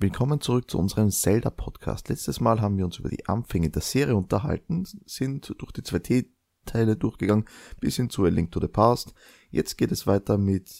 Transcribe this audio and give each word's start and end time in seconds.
Willkommen 0.00 0.40
zurück 0.40 0.70
zu 0.70 0.78
unserem 0.78 1.10
Zelda-Podcast. 1.10 2.08
Letztes 2.08 2.38
Mal 2.38 2.60
haben 2.60 2.78
wir 2.78 2.84
uns 2.84 3.00
über 3.00 3.08
die 3.08 3.26
Anfänge 3.26 3.68
der 3.68 3.82
Serie 3.82 4.14
unterhalten, 4.14 4.86
sind 5.06 5.52
durch 5.58 5.72
die 5.72 5.82
2D-Teile 5.82 6.94
durchgegangen, 6.94 7.46
bis 7.80 7.96
hin 7.96 8.08
zu 8.08 8.22
A 8.22 8.28
Link 8.28 8.52
to 8.52 8.60
the 8.60 8.68
Past. 8.68 9.12
Jetzt 9.50 9.76
geht 9.76 9.90
es 9.90 10.06
weiter 10.06 10.38
mit 10.38 10.70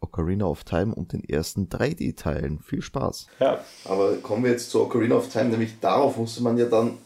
Ocarina 0.00 0.46
of 0.46 0.64
Time 0.64 0.92
und 0.92 1.12
den 1.12 1.22
ersten 1.22 1.68
3D-Teilen. 1.68 2.58
Viel 2.58 2.82
Spaß. 2.82 3.28
Ja. 3.38 3.64
Aber 3.84 4.16
kommen 4.16 4.42
wir 4.42 4.50
jetzt 4.50 4.70
zu 4.70 4.82
Ocarina 4.82 5.14
of 5.14 5.28
Time, 5.28 5.50
nämlich 5.50 5.78
darauf 5.78 6.16
musste 6.16 6.42
man 6.42 6.58
ja 6.58 6.66
dann 6.66 6.98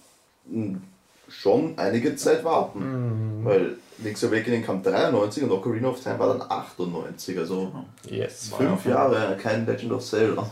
hm, 0.51 0.81
schon 1.29 1.79
einige 1.79 2.17
Zeit 2.17 2.43
warten. 2.43 3.45
Weil 3.45 3.77
Link's 3.99 4.25
Awakening 4.25 4.65
kam 4.65 4.83
93 4.83 5.43
und 5.43 5.51
Ocarina 5.51 5.89
of 5.89 6.03
Time 6.03 6.19
war 6.21 6.39
dann 6.39 6.51
98, 6.51 7.39
also 7.39 7.71
Yes. 8.09 8.51
fünf 8.57 8.87
Jahre, 8.87 9.37
kein 9.37 9.67
Legend 9.67 9.93
of 9.93 10.03
Zelda. 10.03 10.51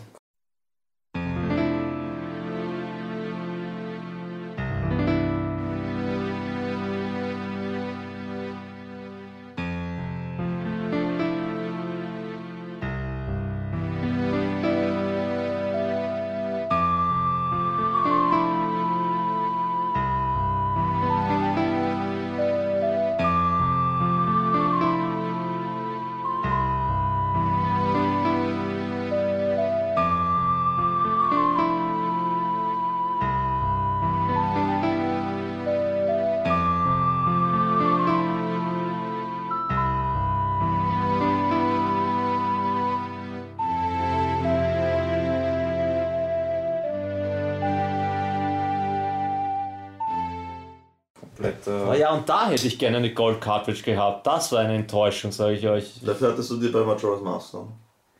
Da 52.29 52.51
hätte 52.51 52.67
ich 52.67 52.79
gerne 52.79 52.99
eine 52.99 53.15
Gold 53.15 53.41
Cartridge 53.41 53.83
gehabt. 53.83 54.27
Das 54.27 54.53
war 54.53 54.61
eine 54.61 54.75
Enttäuschung, 54.75 55.33
sage 55.33 55.55
ich 55.55 55.67
euch. 55.67 56.01
Dafür 56.05 56.33
hattest 56.33 56.51
du 56.51 56.57
dir 56.59 56.71
bei 56.71 56.81
Majora's 56.81 57.23
Master. 57.23 57.67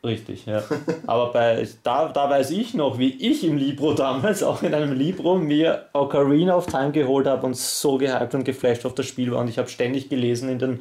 Richtig, 0.05 0.47
ja. 0.47 0.63
Aber 1.07 1.33
bei, 1.33 1.67
da, 1.83 2.09
da 2.09 2.31
weiß 2.31 2.53
ich 2.53 2.73
noch, 2.73 2.99
wie 2.99 3.11
ich 3.11 3.45
im 3.45 3.59
Libro 3.59 3.93
damals, 3.95 4.43
auch 4.43 4.63
in 4.63 4.73
einem 4.73 4.93
Libro, 4.93 5.37
mir 5.37 5.87
Ocarina 5.93 6.57
of 6.57 6.67
Time 6.67 6.93
geholt 6.93 7.27
habe 7.27 7.45
und 7.45 7.57
so 7.57 7.99
gehypt 7.99 8.35
und 8.35 8.45
geflasht 8.45 8.87
auf 8.87 8.95
das 8.95 9.07
Spiel 9.07 9.33
war. 9.33 9.41
Und 9.41 9.49
ich 9.49 9.59
habe 9.59 9.69
ständig 9.69 10.09
gelesen 10.09 10.49
in 10.49 10.59
den 10.59 10.81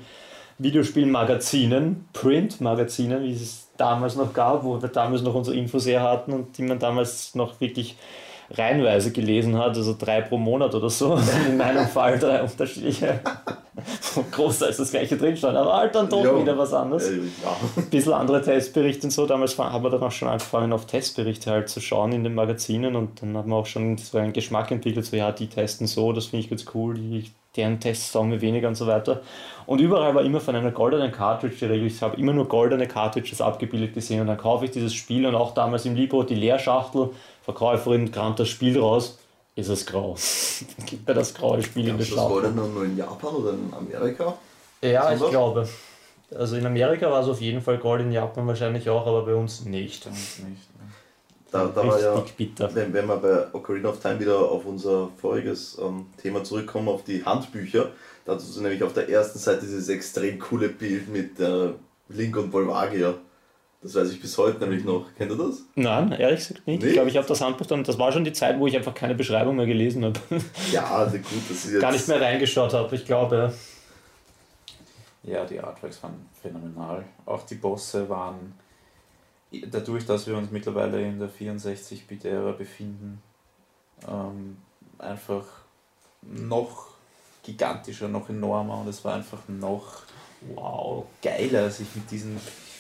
Videospielmagazinen, 0.60 2.08
Print-Magazinen, 2.14 3.24
wie 3.24 3.34
es 3.34 3.70
damals 3.78 4.16
noch 4.16 4.34
gab, 4.34 4.64
wo 4.64 4.82
wir 4.82 4.90
damals 4.90 5.22
noch 5.22 5.36
unsere 5.36 5.58
Infos 5.58 5.86
her 5.86 6.02
hatten 6.02 6.32
und 6.34 6.58
die 6.58 6.64
man 6.64 6.80
damals 6.80 7.36
noch 7.36 7.60
wirklich 7.60 7.98
reihenweise 8.52 9.12
gelesen 9.12 9.58
hat, 9.58 9.76
also 9.76 9.96
drei 9.98 10.22
pro 10.22 10.38
Monat 10.38 10.74
oder 10.74 10.90
so. 10.90 11.20
In 11.48 11.58
meinem 11.58 11.88
Fall 11.88 12.18
drei 12.18 12.42
unterschiedliche. 12.42 13.20
Großteils 14.32 14.78
das 14.78 14.92
gleiche 14.92 15.18
drin 15.18 15.38
stand, 15.38 15.56
aber 15.56 15.74
halt 15.74 15.94
dann 15.94 16.10
doch 16.10 16.40
wieder 16.42 16.58
was 16.58 16.74
anderes 16.74 17.10
Äh, 17.10 17.18
ja. 17.18 17.56
ein 17.76 17.90
bisschen 17.90 18.14
andere 18.14 18.42
Testberichte 18.42 19.08
und 19.08 19.12
so. 19.12 19.26
Damals 19.28 19.58
haben 19.58 19.84
wir 19.84 19.90
dann 19.90 20.02
auch 20.02 20.12
schon 20.12 20.28
angefangen, 20.28 20.74
auf 20.74 20.86
Testberichte 20.88 21.52
halt 21.52 21.70
zu 21.70 21.80
schauen 21.80 22.12
in 22.12 22.24
den 22.24 22.34
Magazinen 22.34 22.96
und 22.96 23.22
dann 23.22 23.38
haben 23.38 23.50
wir 23.50 23.56
auch 23.56 23.66
schon 23.66 23.98
so 23.98 24.18
einen 24.18 24.34
Geschmack 24.34 24.72
entwickelt, 24.72 25.06
so 25.06 25.16
ja, 25.16 25.32
die 25.32 25.48
testen 25.48 25.86
so, 25.86 26.12
das 26.12 26.28
finde 26.28 26.46
ich 26.46 26.50
ganz 26.50 26.66
cool, 26.74 26.96
die, 26.96 27.26
deren 27.56 27.80
Tests 27.80 28.12
sagen 28.12 28.30
mir 28.30 28.42
weniger 28.42 28.68
und 28.68 28.76
so 28.76 28.88
weiter. 28.88 29.22
Und 29.66 29.80
überall 29.80 30.16
war 30.16 30.24
immer 30.24 30.40
von 30.40 30.56
einer 30.56 30.72
goldenen 30.72 31.12
Cartridge 31.12 31.58
die 31.60 31.66
Regel. 31.66 31.88
Ich 31.88 32.02
habe 32.02 32.18
immer 32.18 32.34
nur 32.34 32.48
goldene 32.48 32.88
Cartridges 32.88 33.42
abgebildet 33.42 33.94
gesehen 33.94 34.22
und 34.22 34.28
dann 34.28 34.38
kaufe 34.38 34.66
ich 34.66 34.72
dieses 34.72 34.94
Spiel 34.94 35.26
und 35.26 35.36
auch 35.36 35.54
damals 35.54 35.86
im 35.86 35.96
Libro 35.96 36.24
die 36.24 36.36
Leerschachtel, 36.36 37.10
Verkäuferin 37.48 38.12
kramt 38.12 38.42
das 38.42 38.50
Spiel 38.50 38.78
raus, 38.78 39.18
ist 39.56 39.70
es 39.70 39.86
grau. 39.86 40.18
Gibt 40.86 41.08
mir 41.08 41.14
das 41.14 41.34
graue 41.34 41.64
Spiel 41.64 41.88
in 41.88 41.98
der 41.98 42.06
Gab's 42.06 42.10
das 42.10 42.18
Schachtel. 42.20 42.42
Goldene 42.42 42.68
nur 42.68 42.84
in 42.84 42.98
Japan 42.98 43.36
oder 43.36 43.52
in 43.52 43.74
Amerika? 43.74 44.38
Ja, 44.82 45.14
ich 45.14 45.30
glaube. 45.30 45.66
Also 46.36 46.58
in 46.58 46.66
Amerika 46.66 47.10
war 47.10 47.22
es 47.22 47.30
auf 47.30 47.40
jeden 47.40 47.62
Fall 47.62 47.78
Gold, 47.78 48.02
in 48.02 48.12
Japan 48.12 48.46
wahrscheinlich 48.48 48.90
auch, 48.90 49.08
aber 49.08 49.26
bei 49.26 49.34
uns 49.34 49.64
nicht. 49.64 50.06
Uns 50.08 50.40
nicht. 50.40 50.76
ne? 50.76 50.92
Da, 51.50 51.68
da 51.68 51.88
war 51.88 52.02
ja, 52.02 52.22
bitter. 52.36 52.76
wenn, 52.76 52.92
wenn 52.94 53.08
wir 53.08 53.16
bei 53.16 53.54
Ocarina 53.54 53.88
of 53.88 54.02
Time 54.02 54.20
wieder 54.20 54.38
auf 54.38 54.66
unser 54.66 55.08
voriges 55.16 55.78
ähm, 55.82 56.08
Thema 56.22 56.44
zurückkommen, 56.44 56.90
auf 56.90 57.06
die 57.06 57.24
Handbücher, 57.24 57.92
da 58.26 58.36
hast 58.36 58.58
du 58.58 58.62
nämlich 58.62 58.84
auf 58.84 58.92
der 58.92 59.08
ersten 59.08 59.40
Seite 59.40 59.62
dieses 59.62 59.88
extrem 59.88 60.38
coole 60.38 60.68
Bild 60.68 61.08
mit 61.08 61.40
äh, 61.40 61.70
Link 62.10 62.36
und 62.36 62.52
Volvagia. 62.52 63.14
Das 63.88 63.96
weiß 63.96 64.12
ich 64.12 64.20
bis 64.20 64.38
heute 64.38 64.60
nämlich 64.60 64.84
noch. 64.84 65.06
Kennt 65.18 65.32
ihr 65.32 65.38
das? 65.38 65.62
Nein, 65.76 66.12
ehrlich 66.12 66.40
gesagt 66.40 66.68
nicht. 66.68 66.82
Nicht? 66.82 66.90
Ich 66.90 66.94
glaube, 66.96 67.10
ich 67.10 67.16
habe 67.16 67.26
das 67.26 67.40
Handbuch 67.40 67.68
dann, 67.68 67.86
das 67.86 67.98
war 67.98 68.12
schon 68.12 68.26
die 68.26 68.34
Zeit, 68.34 68.60
wo 68.60 68.68
ich 68.68 68.76
einfach 68.76 68.94
keine 68.94 69.16
Beschreibung 69.16 69.56
mehr 69.56 69.66
gelesen 69.66 70.04
habe. 70.04 70.20
Ja, 70.74 70.84
also 70.94 71.18
gut, 71.18 71.26
das 71.48 71.64
ist 71.64 71.72
jetzt. 71.72 71.82
Gar 71.82 71.94
nicht 71.94 72.06
mehr 72.10 72.20
reingeschaut 72.20 72.74
habe, 72.74 72.94
ich 72.94 73.06
glaube. 73.06 73.54
Ja, 75.24 75.46
die 75.46 75.58
Artworks 75.62 76.04
waren 76.04 76.26
phänomenal. 76.42 77.06
Auch 77.26 77.44
die 77.44 77.56
Bosse 77.56 78.10
waren, 78.10 78.54
dadurch, 79.72 80.06
dass 80.06 80.28
wir 80.28 80.36
uns 80.36 80.52
mittlerweile 80.52 81.02
in 81.02 81.18
der 81.20 81.30
64-Bit-Ära 81.30 82.52
befinden, 82.52 83.22
ähm, 84.06 84.58
einfach 85.00 85.46
noch 86.24 86.88
gigantischer, 87.44 88.10
noch 88.10 88.28
enormer 88.28 88.82
und 88.82 88.90
es 88.90 89.06
war 89.06 89.16
einfach 89.16 89.40
noch 89.48 90.02
Wow. 90.54 91.06
geiler, 91.24 91.70
sich 91.70 91.88
mit 91.96 92.12
diesen 92.12 92.38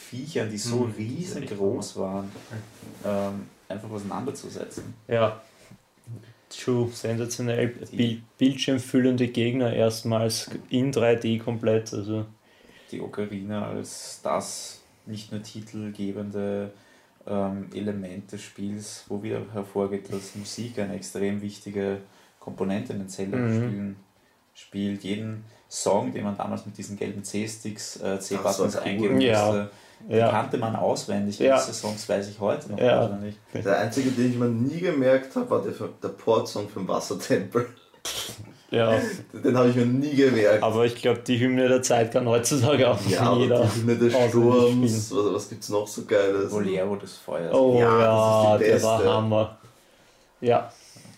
Viechern, 0.09 0.50
die 0.50 0.57
so 0.57 0.85
Mhm. 0.85 0.94
riesengroß 0.97 1.97
waren, 1.97 2.31
ähm, 3.06 3.47
einfach 3.68 3.90
auseinanderzusetzen. 3.90 4.94
Ja. 5.07 5.41
True, 6.50 6.90
sensationell. 6.94 7.68
Bild, 7.91 8.22
bildschirmfüllende 8.38 9.28
Gegner 9.28 9.73
erstmals 9.73 10.50
in 10.69 10.91
3D 10.94 11.40
komplett. 11.40 11.94
Also 11.94 12.25
die 12.90 13.01
Ocarina 13.01 13.67
als 13.67 14.22
das 14.23 14.79
nicht 15.06 15.31
nur 15.31 15.44
titelgebende 15.44 16.72
ähm, 17.28 17.67
Element 17.73 18.31
des 18.31 18.41
Spiels, 18.41 19.03
wo 19.09 19.22
wieder 19.22 19.41
hervorgeht, 19.51 20.12
dass 20.13 20.35
Musik 20.35 20.79
eine 20.79 20.96
extrem 20.96 21.41
wichtige 21.41 21.97
Komponente 22.40 22.94
in 22.94 23.00
den 23.00 23.09
Zelda-Spielen 23.09 23.97
spielt. 24.53 25.03
Jeden 25.03 25.44
Song, 25.69 26.13
den 26.13 26.23
man 26.23 26.38
damals 26.38 26.66
mit 26.66 26.78
diesen 26.78 26.96
gelben 26.96 27.25
C-Sticks, 27.25 27.97
äh, 27.97 28.19
C-Buttons 28.22 28.75
war 28.75 28.81
cool. 28.84 28.88
eingeben 28.88 29.19
Ja. 29.19 29.69
Die 30.00 30.16
ja. 30.16 30.30
kannte 30.30 30.58
man 30.58 30.75
auswendig. 30.75 31.40
Ja. 31.40 31.58
Diese 31.58 31.74
Songs 31.74 32.08
weiß 32.08 32.30
ich 32.30 32.40
heute 32.40 32.72
noch 32.72 32.80
Ja. 32.80 33.02
auswendig. 33.02 33.35
Der 33.53 33.78
einzige, 33.80 34.12
den 34.12 34.31
ich 34.31 34.38
mir 34.38 34.47
nie 34.47 34.80
gemerkt 34.80 35.35
habe, 35.35 35.50
war 35.50 35.62
der, 35.62 35.74
der 36.02 36.09
Port-Song 36.09 36.69
vom 36.69 36.88
Wassertempel. 36.88 37.68
ja. 38.72 39.00
Den 39.34 39.58
habe 39.58 39.69
ich 39.69 39.75
mir 39.75 39.85
nie 39.85 40.16
gemerkt. 40.16 40.63
Aber 40.63 40.85
ich 40.85 40.96
glaube, 40.96 41.19
die 41.25 41.40
Hymne 41.40 41.68
der 41.68 41.81
Zeit 41.81 42.12
kann 42.12 42.28
heutzutage 42.28 42.90
auch 42.90 43.00
ja, 43.08 43.35
jeder. 43.35 43.62
die 43.66 43.81
Hymne 43.81 43.96
des 43.97 44.13
Sturms, 44.30 45.12
was, 45.12 45.34
was 45.34 45.50
gibt 45.50 45.63
es 45.63 45.69
noch 45.69 45.88
so 45.88 46.03
Geiles? 46.06 46.52
Bolero 46.52 46.96
des 46.96 47.14
Feuers. 47.18 47.53
Oh 47.53 47.78
Ja, 47.79 48.00
ja, 48.00 48.58
das 48.58 48.62
ist 48.62 48.68
die 48.68 48.72
der 48.74 48.84
war 48.84 48.97
beste. 49.00 49.14
Hammer. 49.14 49.58
Ja. 50.41 50.72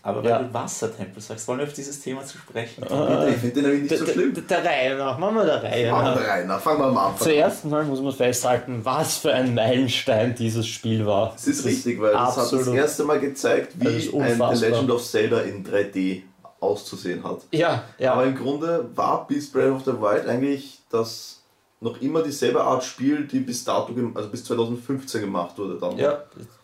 Aber 0.09 0.23
weil 0.23 0.29
Ja. 0.31 0.39
du 0.39 0.53
Wassertempel 0.53 1.21
sagst, 1.21 1.47
wollen 1.47 1.59
wir 1.59 1.65
auf 1.67 1.73
dieses 1.73 1.99
Thema 2.01 2.23
zu 2.25 2.37
sprechen 2.37 2.85
kommen? 2.85 3.01
Ah. 3.01 3.27
Ich 3.27 3.35
finde 3.37 3.55
den 3.55 3.63
nämlich 3.63 3.81
nicht 3.81 3.91
Der, 3.91 3.97
so 3.99 4.05
der, 4.05 4.13
schlimm. 4.13 4.47
der 4.47 4.65
Reihe 4.65 4.97
nach, 4.97 5.17
machen 5.17 5.35
wir 5.35 5.45
der 5.45 5.63
Reihe 5.63 5.91
nach. 5.91 6.15
wir 6.19 6.27
rein, 6.27 6.45
na, 6.47 6.59
fangen 6.59 6.79
wir 6.79 6.85
am 6.85 6.97
Anfang 6.97 7.13
an. 7.13 7.17
Zuerst 7.19 7.65
mal 7.65 7.83
muss 7.85 8.01
man 8.01 8.13
festhalten, 8.13 8.81
was 8.83 9.17
für 9.17 9.33
ein 9.33 9.53
Meilenstein 9.53 10.35
dieses 10.35 10.67
Spiel 10.67 11.05
war. 11.05 11.31
Das 11.33 11.47
ist 11.47 11.65
richtig, 11.65 11.99
weil 12.01 12.11
das 12.13 12.37
hat 12.37 12.51
das 12.51 12.67
erste 12.67 13.03
Mal 13.05 13.19
gezeigt, 13.19 13.73
wie 13.75 13.87
ein 14.19 14.55
The. 14.55 14.65
Legend 14.65 14.91
of 14.91 15.03
Zelda 15.05 15.41
in 15.41 15.65
3D 15.65 16.23
auszusehen 16.59 17.23
hat. 17.23 17.39
Ja, 17.51 17.83
ja. 17.97 18.13
Aber 18.13 18.25
im 18.25 18.35
Grunde 18.35 18.89
war 18.95 19.25
bis 19.27 19.51
Breath 19.51 19.71
of 19.71 19.85
the 19.85 19.93
Wild 19.93 20.27
eigentlich 20.27 20.79
das 20.89 21.41
noch 21.81 22.01
immer 22.01 22.21
dieselbe 22.21 22.61
Art 22.61 22.83
Spiel, 22.83 23.25
die 23.25 23.39
bis 23.39 23.63
dato, 23.63 23.93
also 24.13 24.27
bis 24.29 24.43
2015 24.43 25.21
gemacht 25.21 25.57
wurde 25.57 25.77
dann. 25.79 25.97
Ja, 25.97 26.23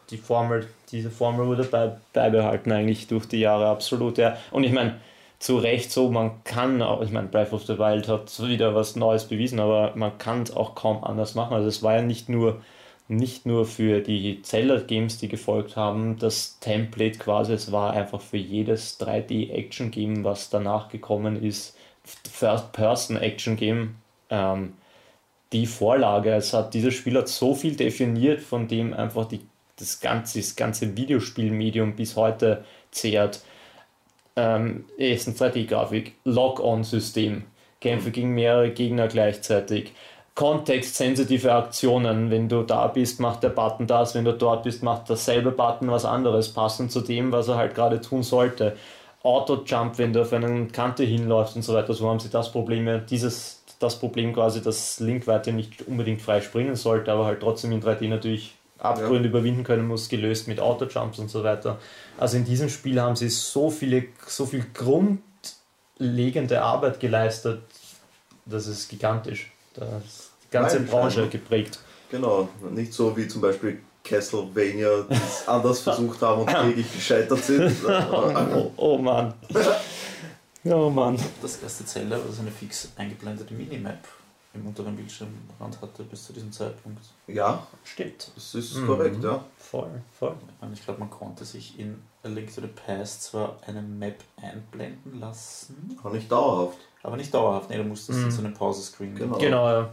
die 0.09 0.17
Formel, 0.17 0.67
diese 0.91 1.09
Formel 1.11 1.47
wurde 1.47 1.63
bei, 1.63 1.95
beibehalten 2.13 2.71
eigentlich 2.71 3.07
durch 3.07 3.25
die 3.27 3.39
Jahre, 3.39 3.67
absolut, 3.67 4.17
ja. 4.17 4.37
Und 4.51 4.63
ich 4.63 4.71
meine, 4.71 4.99
zu 5.39 5.57
Recht 5.57 5.91
so, 5.91 6.09
man 6.09 6.43
kann 6.43 6.81
auch, 6.81 7.01
ich 7.01 7.11
meine, 7.11 7.27
Breath 7.27 7.53
of 7.53 7.65
the 7.65 7.77
Wild 7.77 8.07
hat 8.07 8.39
wieder 8.47 8.73
was 8.75 8.95
Neues 8.95 9.25
bewiesen, 9.25 9.59
aber 9.59 9.93
man 9.95 10.17
kann 10.17 10.43
es 10.43 10.55
auch 10.55 10.75
kaum 10.75 11.03
anders 11.03 11.35
machen. 11.35 11.53
Also 11.53 11.67
es 11.67 11.83
war 11.83 11.95
ja 11.95 12.01
nicht 12.01 12.29
nur, 12.29 12.61
nicht 13.07 13.45
nur 13.45 13.65
für 13.65 14.01
die 14.01 14.41
Zelda-Games, 14.41 15.17
die 15.19 15.27
gefolgt 15.27 15.75
haben, 15.75 16.17
das 16.17 16.59
Template 16.59 17.19
quasi, 17.19 17.53
es 17.53 17.71
war 17.71 17.93
einfach 17.93 18.21
für 18.21 18.37
jedes 18.37 18.99
3D-Action-Game, 18.99 20.23
was 20.23 20.49
danach 20.49 20.89
gekommen 20.89 21.43
ist, 21.43 21.77
First-Person-Action-Game, 22.31 23.95
ähm, 24.29 24.73
die 25.53 25.67
Vorlage. 25.67 26.33
Es 26.33 26.53
hat, 26.53 26.73
dieses 26.73 26.93
Spiel 26.93 27.17
hat 27.17 27.27
so 27.27 27.53
viel 27.55 27.75
definiert, 27.75 28.41
von 28.41 28.67
dem 28.67 28.93
einfach 28.93 29.25
die 29.25 29.41
das 29.77 29.99
ganze, 29.99 30.39
das 30.39 30.55
ganze 30.55 30.95
Videospielmedium 30.95 31.95
bis 31.95 32.15
heute 32.15 32.63
zehrt. 32.91 33.41
Ähm, 34.35 34.85
ist 34.97 35.27
eine 35.27 35.37
3D-Grafik, 35.37 36.13
Lock-on-System, 36.25 37.43
Kämpfe 37.79 38.11
gegen 38.11 38.33
mehrere 38.33 38.71
Gegner 38.71 39.07
gleichzeitig, 39.07 39.93
kontextsensitive 40.33 41.53
Aktionen. 41.53 42.29
Wenn 42.29 42.49
du 42.49 42.63
da 42.63 42.87
bist, 42.87 43.19
macht 43.19 43.43
der 43.43 43.49
Button 43.49 43.87
das, 43.87 44.13
wenn 44.15 44.25
du 44.25 44.33
dort 44.33 44.63
bist, 44.63 44.83
macht 44.83 45.09
derselbe 45.09 45.51
Button 45.51 45.89
was 45.89 46.05
anderes, 46.05 46.49
passend 46.53 46.91
zu 46.91 47.01
dem, 47.01 47.31
was 47.31 47.47
er 47.47 47.55
halt 47.55 47.75
gerade 47.75 48.01
tun 48.01 48.23
sollte. 48.23 48.75
Auto-Jump, 49.23 49.97
wenn 49.97 50.13
du 50.13 50.21
auf 50.21 50.33
eine 50.33 50.67
Kante 50.67 51.03
hinläufst 51.03 51.55
und 51.55 51.63
so 51.63 51.73
weiter, 51.73 51.93
so 51.93 52.07
haben 52.07 52.19
sie 52.19 52.29
das 52.29 52.51
Problem, 52.51 53.05
dieses, 53.09 53.63
das 53.79 53.97
Problem 53.99 54.33
quasi, 54.33 54.61
dass 54.61 54.99
Link 54.99 55.25
weiter 55.25 55.51
nicht 55.51 55.87
unbedingt 55.87 56.21
frei 56.21 56.41
springen 56.41 56.75
sollte, 56.75 57.11
aber 57.11 57.25
halt 57.25 57.39
trotzdem 57.39 57.71
in 57.71 57.81
3D 57.81 58.07
natürlich 58.07 58.53
Abgründe 58.77 59.23
ja. 59.23 59.29
überwinden 59.29 59.63
können 59.63 59.87
muss, 59.87 60.09
gelöst 60.09 60.47
mit 60.47 60.59
Auto-Jumps 60.59 61.19
und 61.19 61.29
so 61.29 61.43
weiter. 61.43 61.79
Also 62.17 62.37
in 62.37 62.45
diesem 62.45 62.69
Spiel 62.69 63.01
haben 63.01 63.15
sie 63.15 63.29
so 63.29 63.69
viele, 63.69 64.05
so 64.27 64.45
viel 64.45 64.65
grundlegende 64.73 66.61
Arbeit 66.61 66.99
geleistet, 66.99 67.61
das 68.45 68.67
ist 68.67 68.89
gigantisch. 68.89 69.51
Das 69.73 69.87
ist 70.05 70.31
die 70.43 70.51
ganze 70.51 70.77
Nein, 70.77 70.87
Branche 70.87 71.19
keine. 71.21 71.29
geprägt. 71.29 71.79
Genau, 72.11 72.49
nicht 72.71 72.93
so 72.93 73.15
wie 73.17 73.27
zum 73.27 73.41
Beispiel 73.41 73.79
Castlevania, 74.03 75.05
die 75.09 75.15
es 75.15 75.43
anders 75.47 75.79
versucht 75.79 76.21
haben 76.21 76.41
und 76.41 76.47
kläglich 76.47 76.93
gescheitert 76.93 77.43
sind. 77.43 77.75
oh, 78.11 78.71
oh 78.77 78.97
Mann. 78.97 79.33
Oh 80.67 80.89
Mann. 80.89 81.15
Das 81.43 81.61
erste 81.61 81.85
Zelda 81.85 82.17
war 82.17 82.31
so 82.31 82.41
eine 82.41 82.49
fix 82.49 82.89
eingeblendete 82.95 83.53
Minimap 83.53 83.99
im 84.55 84.67
unteren 84.67 84.95
Bildschirmrand 84.95 85.81
hatte 85.81 86.03
bis 86.03 86.25
zu 86.25 86.33
diesem 86.33 86.51
Zeitpunkt. 86.51 87.01
Ja, 87.27 87.65
stimmt. 87.83 88.31
Das 88.35 88.55
ist 88.55 88.75
mhm. 88.75 88.87
korrekt, 88.87 89.23
ja. 89.23 89.43
Voll, 89.57 90.01
voll. 90.17 90.35
Und 90.61 90.73
ich 90.73 90.83
glaube, 90.83 90.99
man 90.99 91.09
konnte 91.09 91.45
sich 91.45 91.79
in 91.79 92.01
A 92.23 92.27
Link 92.27 92.53
to 92.53 92.61
the 92.61 92.67
Past 92.67 93.23
zwar 93.23 93.57
eine 93.67 93.81
Map 93.81 94.23
einblenden 94.41 95.19
lassen. 95.19 95.97
Aber 96.01 96.15
nicht 96.15 96.31
dauerhaft. 96.31 96.77
Aber 97.03 97.17
nicht 97.17 97.33
dauerhaft, 97.33 97.69
ne, 97.69 97.77
du 97.77 97.83
musstest 97.83 98.19
mhm. 98.19 98.31
so 98.31 98.41
einen 98.41 98.53
Pause-Screen 98.53 99.15
Genau. 99.15 99.37
genau, 99.37 99.69
ja. 99.69 99.89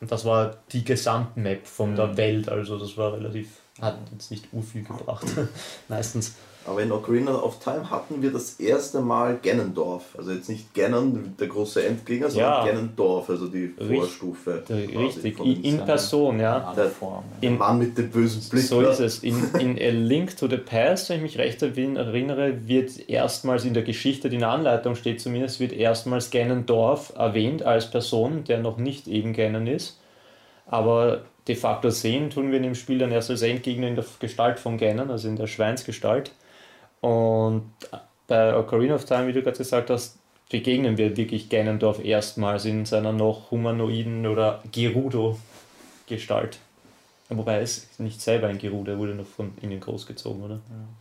Und 0.00 0.10
das 0.10 0.24
war 0.24 0.56
die 0.70 0.84
Gesamtmap 0.84 1.66
von 1.66 1.96
ja. 1.96 2.06
der 2.06 2.16
Welt, 2.16 2.48
also 2.48 2.78
das 2.78 2.96
war 2.96 3.12
relativ, 3.12 3.60
hat 3.80 3.98
uns 4.10 4.30
nicht 4.30 4.52
urviel 4.52 4.82
gebracht, 4.82 5.26
meistens. 5.88 6.36
Aber 6.66 6.82
in 6.82 6.92
Ocarina 6.92 7.34
of 7.34 7.58
Time 7.58 7.90
hatten 7.90 8.22
wir 8.22 8.30
das 8.30 8.60
erste 8.60 9.00
Mal 9.00 9.38
Ganondorf. 9.42 10.14
Also 10.16 10.32
jetzt 10.32 10.48
nicht 10.48 10.72
Ganon, 10.74 11.34
der 11.38 11.48
große 11.48 11.84
Endgegner, 11.84 12.30
sondern 12.30 12.66
ja. 12.66 12.72
Ganondorf, 12.72 13.30
also 13.30 13.48
die 13.48 13.68
Vorstufe. 13.68 14.62
Richtig, 14.68 15.38
in, 15.40 15.64
in 15.64 15.84
Person, 15.84 16.38
ja. 16.38 16.72
Der, 16.74 16.90
der 17.42 17.50
Mann 17.50 17.78
mit 17.78 17.98
dem 17.98 18.10
bösen 18.10 18.48
Blick. 18.48 18.62
So 18.62 18.80
ist 18.80 19.00
es. 19.00 19.24
In, 19.24 19.50
in 19.58 19.76
A 19.76 19.90
Link 19.90 20.36
to 20.36 20.46
the 20.46 20.56
Past, 20.56 21.08
wenn 21.08 21.16
ich 21.16 21.22
mich 21.22 21.38
recht 21.38 21.62
erinnere, 21.62 22.68
wird 22.68 23.08
erstmals 23.08 23.64
in 23.64 23.74
der 23.74 23.82
Geschichte, 23.82 24.28
die 24.28 24.36
in 24.36 24.40
der 24.40 24.50
Anleitung 24.50 24.94
steht 24.94 25.20
zumindest, 25.20 25.58
wird 25.58 25.72
erstmals 25.72 26.30
Ganondorf 26.30 27.12
erwähnt 27.16 27.64
als 27.64 27.90
Person, 27.90 28.44
der 28.44 28.58
noch 28.58 28.76
nicht 28.76 29.08
eben 29.08 29.32
Ganon 29.32 29.66
ist. 29.66 29.98
Aber 30.66 31.22
de 31.48 31.56
facto 31.56 31.90
sehen 31.90 32.30
tun 32.30 32.50
wir 32.50 32.58
in 32.58 32.62
dem 32.62 32.74
Spiel 32.76 32.98
dann 32.98 33.10
erst 33.10 33.30
als 33.30 33.42
Endgegner 33.42 33.88
in 33.88 33.96
der 33.96 34.04
Gestalt 34.20 34.60
von 34.60 34.78
Ganon, 34.78 35.10
also 35.10 35.28
in 35.28 35.36
der 35.36 35.48
Schweinsgestalt. 35.48 36.30
Und 37.02 37.64
bei 38.26 38.56
Ocarina 38.56 38.94
of 38.94 39.04
Time, 39.04 39.26
wie 39.26 39.32
du 39.32 39.42
gerade 39.42 39.58
gesagt 39.58 39.90
hast, 39.90 40.16
begegnen 40.50 40.96
wir 40.96 41.16
wirklich 41.16 41.48
Ganondorf 41.48 42.02
erstmals 42.04 42.64
in 42.64 42.86
seiner 42.86 43.12
noch 43.12 43.50
humanoiden 43.50 44.26
oder 44.26 44.62
Gerudo-Gestalt. 44.70 46.58
Wobei 47.28 47.54
er 47.54 47.62
ist 47.62 47.98
nicht 47.98 48.20
selber 48.20 48.48
ein 48.48 48.58
Gerudo, 48.58 48.92
er 48.92 48.98
wurde 48.98 49.14
noch 49.14 49.26
von 49.26 49.52
ihnen 49.62 49.80
großgezogen, 49.80 50.42
oder? 50.42 50.60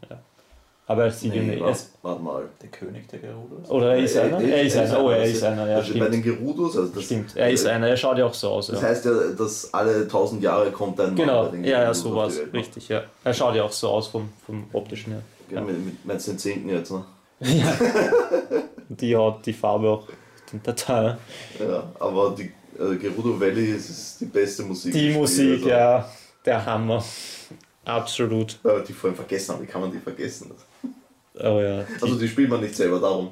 Ja. 0.09 0.15
ja. 0.15 0.21
Aber 0.87 1.05
er 1.05 1.11
sieht 1.11 1.33
nee, 1.33 1.59
warte, 1.59 1.79
warte 2.01 2.21
mal. 2.21 2.43
Der 2.61 2.69
König 2.69 3.07
der 3.07 3.19
Gerudos? 3.19 3.69
Oder 3.69 3.95
er 3.95 4.03
ist 4.03 4.17
einer? 4.17 4.41
Er, 4.41 4.57
er 4.57 4.63
ist 4.63 4.77
einer, 4.77 5.03
oh, 5.03 5.09
er 5.09 5.23
ist 5.23 5.43
einer, 5.43 5.69
ja. 5.69 5.75
Also 5.77 5.97
bei 5.97 6.09
den 6.09 6.21
Gerudos, 6.21 6.75
also 6.75 6.93
das 6.93 7.03
stimmt, 7.03 7.35
er 7.35 7.49
ist 7.49 7.65
einer, 7.65 7.87
er 7.87 7.95
schaut 7.95 8.17
ja 8.17 8.25
auch 8.25 8.33
so 8.33 8.49
aus. 8.49 8.67
Das 8.67 8.81
ja. 8.81 8.87
heißt 8.89 9.05
ja, 9.05 9.11
dass 9.37 9.73
alle 9.73 10.07
tausend 10.07 10.43
Jahre 10.43 10.71
kommt 10.71 10.99
ein 10.99 11.15
Genau, 11.15 11.53
ja, 11.53 11.83
ja, 11.83 11.93
so 11.93 12.13
war 12.15 12.27
es, 12.27 12.41
richtig, 12.53 12.89
ja. 12.89 13.03
Er 13.23 13.33
schaut 13.33 13.55
ja 13.55 13.63
auch 13.63 13.71
so 13.71 13.89
aus 13.89 14.07
vom, 14.07 14.29
vom 14.45 14.65
optischen 14.73 15.13
her. 15.13 15.21
Ja. 15.21 15.40
Mit, 15.59 15.85
mit, 15.85 16.05
mit 16.05 16.27
den 16.27 16.37
Zehnten 16.37 16.69
jetzt, 16.69 16.91
ne? 16.91 17.05
Ja. 17.41 17.73
die 18.89 19.17
hat 19.17 19.45
die 19.45 19.53
Farbe 19.53 19.89
auch 19.89 20.07
total. 20.63 21.17
Ja, 21.59 21.91
aber 21.99 22.35
die 22.37 22.51
äh, 22.79 22.95
Gerudo 22.97 23.39
Valley 23.39 23.71
ist, 23.71 23.89
ist 23.89 24.21
die 24.21 24.25
beste 24.25 24.63
Musik. 24.63 24.93
Die 24.93 25.13
Musik, 25.13 25.57
also. 25.57 25.69
ja, 25.69 26.09
der 26.45 26.65
Hammer. 26.65 27.03
Absolut. 27.85 28.59
Weil 28.63 28.83
die 28.83 28.93
vorhin 28.93 29.15
vergessen 29.15 29.55
haben, 29.55 29.63
wie 29.63 29.67
kann 29.67 29.81
man 29.81 29.91
die 29.91 29.99
vergessen? 29.99 30.51
Oh 31.35 31.59
ja. 31.59 31.83
Die 31.83 32.03
also 32.03 32.19
die 32.19 32.27
spielt 32.27 32.49
man 32.49 32.61
nicht 32.61 32.75
selber, 32.75 32.99
darum. 32.99 33.31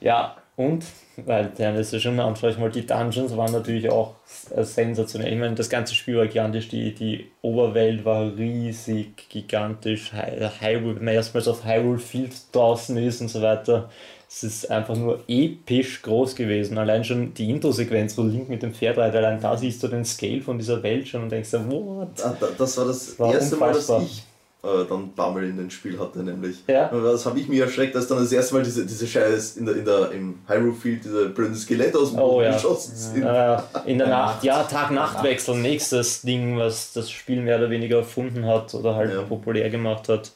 Ja, 0.00 0.36
und, 0.54 0.84
weil 1.16 1.46
der 1.46 1.74
ist 1.76 1.94
ja 1.94 1.98
schon 1.98 2.20
anschaue 2.20 2.56
mal, 2.58 2.70
die 2.70 2.86
Dungeons 2.86 3.36
waren 3.36 3.52
natürlich 3.52 3.90
auch 3.90 4.16
sensationell. 4.26 5.32
Ich 5.32 5.38
meine, 5.38 5.54
das 5.54 5.70
ganze 5.70 5.94
Spiel 5.94 6.18
war 6.18 6.26
gigantisch, 6.26 6.68
die, 6.68 6.94
die 6.94 7.30
Oberwelt 7.40 8.04
war 8.04 8.36
riesig, 8.36 9.28
gigantisch, 9.30 10.12
Hyrule, 10.12 10.96
wenn 10.96 11.04
man 11.04 11.14
erstmals 11.14 11.48
auf 11.48 11.64
Hyrule 11.64 11.98
Field 11.98 12.34
draußen 12.52 12.96
ist 12.98 13.22
und 13.22 13.28
so 13.28 13.40
weiter. 13.40 13.88
Es 14.28 14.44
ist 14.44 14.70
einfach 14.70 14.96
nur 14.96 15.20
episch 15.28 16.00
groß 16.02 16.34
gewesen. 16.34 16.78
Allein 16.78 17.04
schon 17.04 17.34
die 17.34 17.50
Intro-Sequenz, 17.50 18.16
wo 18.16 18.22
Link 18.22 18.48
mit 18.48 18.62
dem 18.62 18.72
Pferd 18.72 18.96
reitet, 18.98 19.16
allein 19.16 19.40
da 19.40 19.56
siehst 19.56 19.82
du 19.82 19.88
den 19.88 20.04
Scale 20.04 20.40
von 20.40 20.58
dieser 20.58 20.82
Welt 20.82 21.08
schon 21.08 21.22
und 21.22 21.32
denkst, 21.32 21.52
what? 21.52 22.08
Ah, 22.24 22.36
das 22.56 22.76
war 22.78 22.86
das, 22.86 23.06
das 23.06 23.18
war 23.18 23.34
erste 23.34 23.56
unfassbar. 23.56 23.98
Mal, 23.98 24.04
dass 24.04 24.12
ich 24.12 24.22
äh, 24.64 24.84
dann 24.88 25.12
Bammel 25.14 25.44
in 25.44 25.56
den 25.56 25.70
Spiel 25.70 25.98
hatte, 25.98 26.20
nämlich. 26.20 26.62
Ja. 26.68 26.88
Das 26.88 27.26
habe 27.26 27.40
ich 27.40 27.48
mir 27.48 27.64
erschreckt, 27.64 27.96
als 27.96 28.06
dann 28.06 28.18
das 28.18 28.30
erste 28.30 28.54
Mal 28.54 28.62
diese, 28.62 28.86
diese 28.86 29.06
Scheiß 29.06 29.56
in 29.56 29.66
der, 29.66 29.76
in 29.76 29.84
der, 29.84 30.12
im 30.12 30.38
Hyrule 30.46 30.72
Field, 30.72 31.04
diese 31.04 31.30
blöden 31.30 31.56
Skelette 31.56 31.98
aus 31.98 32.10
dem 32.10 32.20
oh, 32.20 32.32
Boden 32.32 32.44
ja. 32.44 32.52
geschossen 32.52 32.94
sind. 32.94 33.24
Ja, 33.24 33.64
in 33.86 33.98
der 33.98 34.06
Nacht, 34.06 34.44
ja, 34.44 34.62
Tag-Nacht-Wechsel, 34.62 35.56
nächstes 35.56 36.22
Ding, 36.22 36.56
was 36.58 36.92
das 36.92 37.10
Spiel 37.10 37.40
mehr 37.40 37.58
oder 37.58 37.70
weniger 37.70 37.98
erfunden 37.98 38.46
hat 38.46 38.72
oder 38.74 38.94
halt 38.94 39.12
ja. 39.12 39.22
populär 39.22 39.68
gemacht 39.68 40.08
hat. 40.08 40.30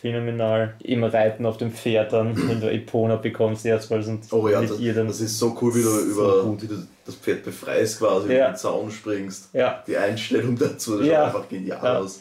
Phänomenal. 0.00 0.74
Immer 0.80 1.12
Reiten 1.12 1.44
auf 1.44 1.56
dem 1.56 1.72
Pferd 1.72 2.12
dann, 2.12 2.36
wenn 2.48 2.60
du 2.60 2.70
Epona 2.70 3.16
bekommst 3.16 3.64
erstmals 3.64 4.06
und 4.06 4.30
oh 4.30 4.46
ja, 4.46 4.60
mit 4.60 4.70
das, 4.70 4.78
ihr 4.78 4.94
dann. 4.94 5.08
Das 5.08 5.20
ist 5.20 5.38
so 5.38 5.56
cool, 5.60 5.74
wie 5.74 5.82
du 5.82 5.88
über 5.88 6.42
so 6.42 6.62
wie 6.62 6.66
du 6.66 6.86
das 7.04 7.14
Pferd 7.14 7.44
befreist 7.44 7.98
quasi, 7.98 8.28
ja. 8.28 8.34
über 8.34 8.46
den 8.52 8.56
Zaun 8.56 8.90
springst. 8.90 9.48
Ja. 9.54 9.82
Die 9.86 9.96
Einstellung 9.96 10.56
dazu, 10.56 10.98
das 10.98 11.06
ja. 11.06 11.14
schaut 11.14 11.36
einfach 11.36 11.48
genial 11.48 11.96
aus 11.96 12.20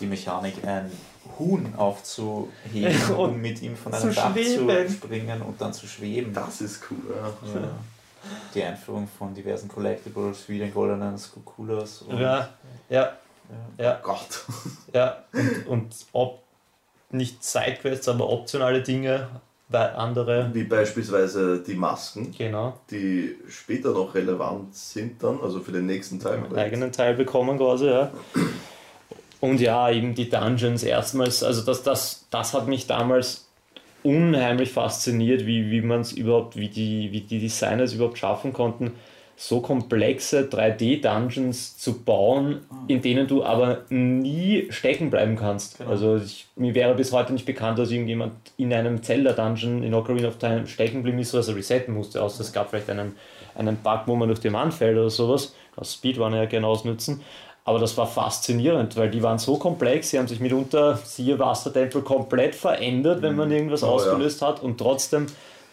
die 0.00 0.06
Mechanik, 0.06 0.64
ein 0.64 0.90
Huhn 1.38 1.74
aufzuheben 1.76 3.14
und 3.16 3.40
mit 3.40 3.62
ihm 3.62 3.76
von 3.76 3.92
einem 3.92 4.14
Dach 4.14 4.32
schweben. 4.32 4.88
zu 4.88 4.92
springen 4.94 5.42
und 5.42 5.60
dann 5.60 5.72
zu 5.72 5.86
schweben. 5.86 6.32
Das 6.32 6.60
ist 6.60 6.82
cool, 6.90 7.14
ja. 7.14 7.60
ja. 7.60 7.68
Die 8.54 8.62
Einführung 8.62 9.08
von 9.18 9.34
diversen 9.34 9.68
Collectibles 9.68 10.48
wie 10.48 10.58
den 10.58 10.72
goldenen 10.72 11.16
Skukulas. 11.16 12.04
Ja, 12.10 12.48
ja. 12.88 13.12
ja. 13.78 13.98
Oh 14.00 14.02
Gott. 14.02 14.44
Ja, 14.92 15.24
und, 15.32 15.66
und 15.66 16.06
ob 16.12 16.42
nicht 17.10 17.44
Sidequests, 17.44 18.08
aber 18.08 18.28
optionale 18.28 18.82
Dinge, 18.82 19.28
weil 19.68 19.90
andere. 19.90 20.50
Wie 20.52 20.64
beispielsweise 20.64 21.62
die 21.62 21.74
Masken, 21.74 22.32
genau. 22.36 22.78
die 22.90 23.36
später 23.48 23.92
noch 23.92 24.14
relevant 24.14 24.74
sind 24.74 25.22
dann, 25.22 25.40
also 25.40 25.60
für 25.60 25.72
den 25.72 25.86
nächsten 25.86 26.18
Teil. 26.18 26.44
Einen 26.44 26.56
eigenen 26.56 26.92
Teil 26.92 27.14
bekommen 27.14 27.58
quasi, 27.58 27.86
ja. 27.86 28.10
Und 29.46 29.60
ja, 29.60 29.90
eben 29.90 30.12
die 30.14 30.28
Dungeons 30.28 30.82
erstmals, 30.82 31.44
also 31.44 31.62
das, 31.62 31.84
das, 31.84 32.26
das 32.30 32.52
hat 32.52 32.66
mich 32.66 32.88
damals 32.88 33.48
unheimlich 34.02 34.72
fasziniert, 34.72 35.46
wie, 35.46 35.70
wie 35.70 35.82
man 35.82 36.00
es 36.00 36.10
überhaupt, 36.10 36.56
wie 36.56 36.68
die, 36.68 37.12
wie 37.12 37.20
die 37.20 37.38
Designer 37.38 37.84
es 37.84 37.94
überhaupt 37.94 38.18
schaffen 38.18 38.52
konnten, 38.52 38.94
so 39.36 39.60
komplexe 39.60 40.48
3D-Dungeons 40.48 41.78
zu 41.78 42.02
bauen, 42.02 42.62
in 42.88 43.02
denen 43.02 43.28
du 43.28 43.44
aber 43.44 43.84
nie 43.88 44.66
stecken 44.70 45.10
bleiben 45.10 45.36
kannst. 45.36 45.78
Genau. 45.78 45.90
Also 45.90 46.16
ich, 46.16 46.46
mir 46.56 46.74
wäre 46.74 46.96
bis 46.96 47.12
heute 47.12 47.32
nicht 47.32 47.46
bekannt, 47.46 47.78
dass 47.78 47.92
irgendjemand 47.92 48.32
in 48.56 48.72
einem 48.72 49.00
Zelda-Dungeon 49.00 49.84
in 49.84 49.94
Ocarina 49.94 50.26
of 50.26 50.38
Time 50.38 50.66
stecken 50.66 50.96
geblieben 50.96 51.20
ist, 51.20 51.34
was 51.34 51.46
er 51.46 51.54
resetten 51.54 51.94
musste, 51.94 52.20
außer 52.20 52.40
es 52.40 52.52
gab 52.52 52.70
vielleicht 52.70 52.90
einen, 52.90 53.14
einen 53.54 53.76
Bug, 53.76 54.00
wo 54.06 54.16
man 54.16 54.26
durch 54.26 54.40
den 54.40 54.52
Mann 54.52 54.72
fällt 54.72 54.96
oder 54.96 55.10
sowas. 55.10 55.54
Das 55.76 55.94
Speedrunner 55.94 56.38
ja 56.38 56.46
gerne 56.46 56.66
ausnutzen. 56.66 57.20
Aber 57.66 57.80
das 57.80 57.96
war 57.96 58.06
faszinierend, 58.06 58.96
weil 58.96 59.10
die 59.10 59.24
waren 59.24 59.38
so 59.38 59.56
komplex, 59.56 60.10
sie 60.10 60.18
haben 60.20 60.28
sich 60.28 60.38
mitunter, 60.38 61.00
siehe 61.04 61.36
Wassertempel, 61.40 62.00
komplett 62.02 62.54
verändert, 62.54 63.22
wenn 63.22 63.34
man 63.34 63.48
mhm. 63.48 63.54
irgendwas 63.56 63.82
oh, 63.82 63.88
ausgelöst 63.88 64.40
ja. 64.40 64.48
hat 64.48 64.62
und 64.62 64.78
trotzdem 64.78 65.26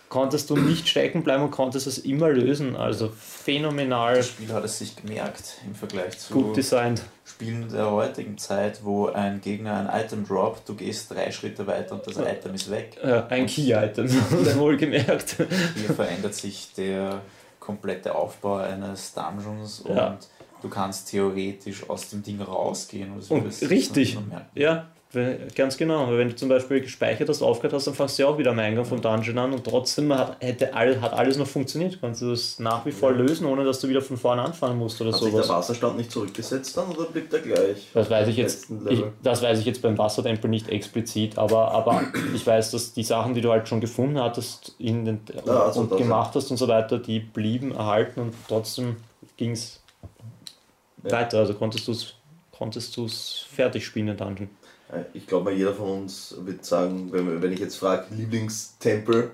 konntest 0.09 0.49
du 0.49 0.55
nicht 0.55 0.87
stecken 0.87 1.23
bleiben 1.23 1.43
und 1.43 1.51
konntest 1.51 1.85
es 1.85 1.99
immer 1.99 2.29
lösen. 2.29 2.75
Also 2.75 3.11
phänomenal. 3.15 4.17
Das 4.17 4.27
Spiel 4.27 4.51
hat 4.51 4.63
es 4.63 4.79
sich 4.79 4.95
gemerkt 4.95 5.59
im 5.67 5.75
Vergleich 5.75 6.17
zu 6.17 6.33
Gut 6.33 6.57
designt. 6.57 7.03
Spielen 7.25 7.67
der 7.71 7.91
heutigen 7.91 8.39
Zeit, 8.39 8.83
wo 8.83 9.07
ein 9.07 9.41
Gegner 9.41 9.87
ein 9.87 10.03
Item 10.03 10.27
droppt, 10.27 10.67
du 10.69 10.73
gehst 10.73 11.11
drei 11.11 11.31
Schritte 11.31 11.67
weiter 11.67 11.93
und 11.93 12.07
das. 12.07 12.17
Item 12.17 12.55
ist 12.55 12.71
weg. 12.71 12.97
Ja, 13.03 13.27
ein 13.27 13.45
Key-Item, 13.45 14.09
wohlgemerkt. 14.57 15.37
Hier 15.75 15.95
verändert 15.95 16.33
sich 16.33 16.73
der 16.75 17.21
komplette 17.59 18.13
Aufbau 18.15 18.57
eines 18.57 19.13
Dungeons 19.13 19.79
und 19.81 20.17
du 20.63 20.69
kannst 20.69 21.09
theoretisch 21.09 21.87
aus 21.89 22.09
dem 22.09 22.23
Ding 22.23 22.41
rausgehen. 22.41 23.11
Und, 23.11 23.17
das 23.19 23.29
Und 23.29 23.69
richtig, 23.69 24.17
ja, 24.55 24.87
ganz 25.55 25.77
genau. 25.77 26.07
Weil 26.07 26.17
Wenn 26.17 26.29
du 26.29 26.35
zum 26.35 26.49
Beispiel 26.49 26.79
gespeichert 26.79 27.27
hast, 27.27 27.41
aufgehört 27.41 27.73
hast, 27.73 27.85
dann 27.85 27.93
fängst 27.93 28.17
du 28.17 28.23
ja 28.23 28.29
auch 28.29 28.37
wieder 28.37 28.51
am 28.51 28.59
Eingang 28.59 28.85
vom 28.85 29.01
Dungeon 29.01 29.37
an 29.37 29.53
und 29.53 29.63
trotzdem 29.63 30.11
hat, 30.13 30.37
hätte 30.39 30.73
all, 30.73 31.01
hat 31.01 31.13
alles 31.13 31.37
noch 31.37 31.45
funktioniert. 31.45 31.99
Kannst 31.99 32.21
du 32.21 32.31
das 32.31 32.59
nach 32.59 32.85
wie 32.85 32.91
vor 32.91 33.11
lösen, 33.11 33.45
ohne 33.45 33.65
dass 33.65 33.81
du 33.81 33.89
wieder 33.89 34.01
von 34.01 34.17
vorne 34.17 34.41
anfangen 34.41 34.79
musst 34.79 35.01
oder 35.01 35.11
Hat 35.11 35.19
sich 35.19 35.31
der 35.31 35.43
sowas. 35.43 35.49
Wasserstand 35.49 35.97
nicht 35.97 36.11
zurückgesetzt 36.11 36.77
dann 36.77 36.87
oder 36.89 37.05
blieb 37.05 37.29
der 37.29 37.41
gleich? 37.41 37.89
Das 37.93 38.09
weiß 38.09 38.29
ich 38.29 38.37
jetzt, 38.37 38.67
ich, 38.89 39.03
das 39.21 39.43
weiß 39.43 39.59
ich 39.59 39.65
jetzt 39.65 39.81
beim 39.81 39.97
Wassertempel 39.97 40.49
nicht 40.49 40.69
explizit, 40.69 41.37
aber, 41.37 41.71
aber 41.71 42.01
ich 42.33 42.47
weiß, 42.47 42.71
dass 42.71 42.93
die 42.93 43.03
Sachen, 43.03 43.33
die 43.35 43.41
du 43.41 43.51
halt 43.51 43.67
schon 43.67 43.81
gefunden 43.81 44.19
hattest 44.19 44.73
in 44.79 45.03
den, 45.03 45.19
Ja, 45.45 45.65
also 45.65 45.81
und 45.81 45.91
ja. 45.91 45.97
gemacht 45.97 46.33
hast 46.33 46.49
und 46.49 46.57
so 46.57 46.69
weiter, 46.69 46.97
die 46.97 47.19
blieben 47.19 47.75
erhalten 47.75 48.21
und 48.21 48.33
trotzdem 48.47 48.95
ging 49.37 49.51
es 49.51 49.82
Ja. 51.03 51.11
weiter. 51.11 51.39
Also 51.39 51.53
konntest 51.53 51.87
du 51.87 51.91
es 51.91 52.15
konntest 52.51 52.95
du's 52.97 53.45
fertig 53.51 53.85
spielen, 53.85 54.07
den 54.07 54.17
Dungeon. 54.17 54.49
Äh, 54.91 55.03
Ich 55.13 55.25
glaube 55.27 55.45
mal, 55.45 55.53
jeder 55.57 55.73
von 55.73 56.03
uns 56.03 56.35
wird 56.39 56.63
sagen, 56.65 57.11
wenn, 57.11 57.41
wenn 57.41 57.51
ich 57.51 57.59
jetzt 57.59 57.75
frage, 57.77 58.13
Lieblingstempel, 58.13 59.31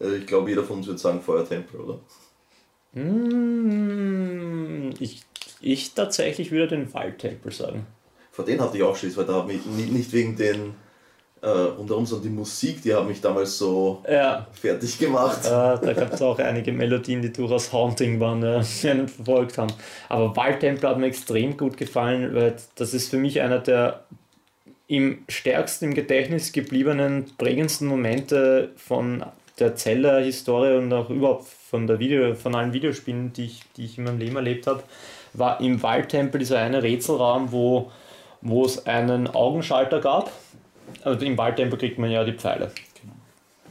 äh, 0.00 0.16
ich 0.16 0.26
glaube, 0.26 0.48
jeder 0.50 0.64
von 0.64 0.78
uns 0.78 0.86
wird 0.86 0.98
sagen 1.00 1.20
Feuertempel, 1.20 1.80
oder? 1.80 1.98
Mm, 2.92 4.90
Ich, 4.98 5.22
ich 5.60 5.94
tatsächlich 5.94 6.50
würde 6.50 6.68
den 6.76 6.92
Waldtempel 6.94 7.52
sagen. 7.52 7.86
Vor 8.30 8.44
den 8.44 8.60
hatte 8.60 8.76
ich 8.76 8.82
auch 8.82 8.96
Schiss, 8.96 9.16
weil 9.16 9.26
da 9.26 9.34
habe 9.34 9.52
ich 9.52 9.66
ni- 9.66 9.90
nicht 9.90 10.12
wegen 10.12 10.36
den 10.36 10.74
äh, 11.42 11.48
rundherum, 11.48 12.04
sondern 12.06 12.28
die 12.28 12.34
Musik, 12.34 12.82
die 12.82 12.94
hat 12.94 13.06
mich 13.06 13.20
damals 13.20 13.56
so 13.58 14.02
Ja, 14.10 14.46
fertig 14.52 14.98
gemacht. 14.98 15.44
äh, 15.44 15.48
da 15.48 15.92
gab 15.94 16.12
es 16.12 16.22
auch 16.22 16.38
einige 16.38 16.72
Melodien, 16.72 17.22
die 17.22 17.32
durchaus 17.32 17.72
haunting 17.72 18.18
waren, 18.20 18.42
äh, 18.42 18.62
die 18.82 18.88
einen 18.88 19.08
verfolgt 19.08 19.58
haben. 19.58 19.72
Aber 20.08 20.34
Waldtempel 20.36 20.88
hat 20.88 20.98
mir 20.98 21.06
extrem 21.06 21.56
gut 21.56 21.76
gefallen, 21.76 22.34
weil 22.34 22.56
das 22.74 22.94
ist 22.94 23.10
für 23.10 23.18
mich 23.18 23.40
einer 23.40 23.58
der 23.58 24.04
im 24.88 25.18
stärksten 25.28 25.86
im 25.86 25.94
Gedächtnis 25.94 26.52
gebliebenen, 26.52 27.26
prägendsten 27.36 27.86
Momente 27.88 28.70
von 28.76 29.22
der 29.58 29.76
Zeller-Historie 29.76 30.78
und 30.78 30.92
auch 30.92 31.10
überhaupt 31.10 31.46
von, 31.46 31.86
der 31.86 31.98
Video, 31.98 32.34
von 32.34 32.54
allen 32.54 32.72
Videospielen, 32.72 33.32
die 33.34 33.44
ich, 33.44 33.62
die 33.76 33.84
ich 33.84 33.98
in 33.98 34.04
meinem 34.04 34.18
Leben 34.18 34.36
erlebt 34.36 34.66
habe, 34.66 34.82
war 35.34 35.60
im 35.60 35.82
Waldtempel 35.82 36.38
dieser 36.38 36.60
eine 36.60 36.82
Rätselraum, 36.82 37.52
wo, 37.52 37.90
wo 38.40 38.64
es 38.64 38.86
einen 38.86 39.26
Augenschalter 39.28 40.00
gab. 40.00 40.32
Also 41.04 41.24
im 41.24 41.36
Waldtempel 41.38 41.78
kriegt 41.78 41.98
man 41.98 42.10
ja 42.10 42.24
die 42.24 42.32
Pfeile. 42.32 42.70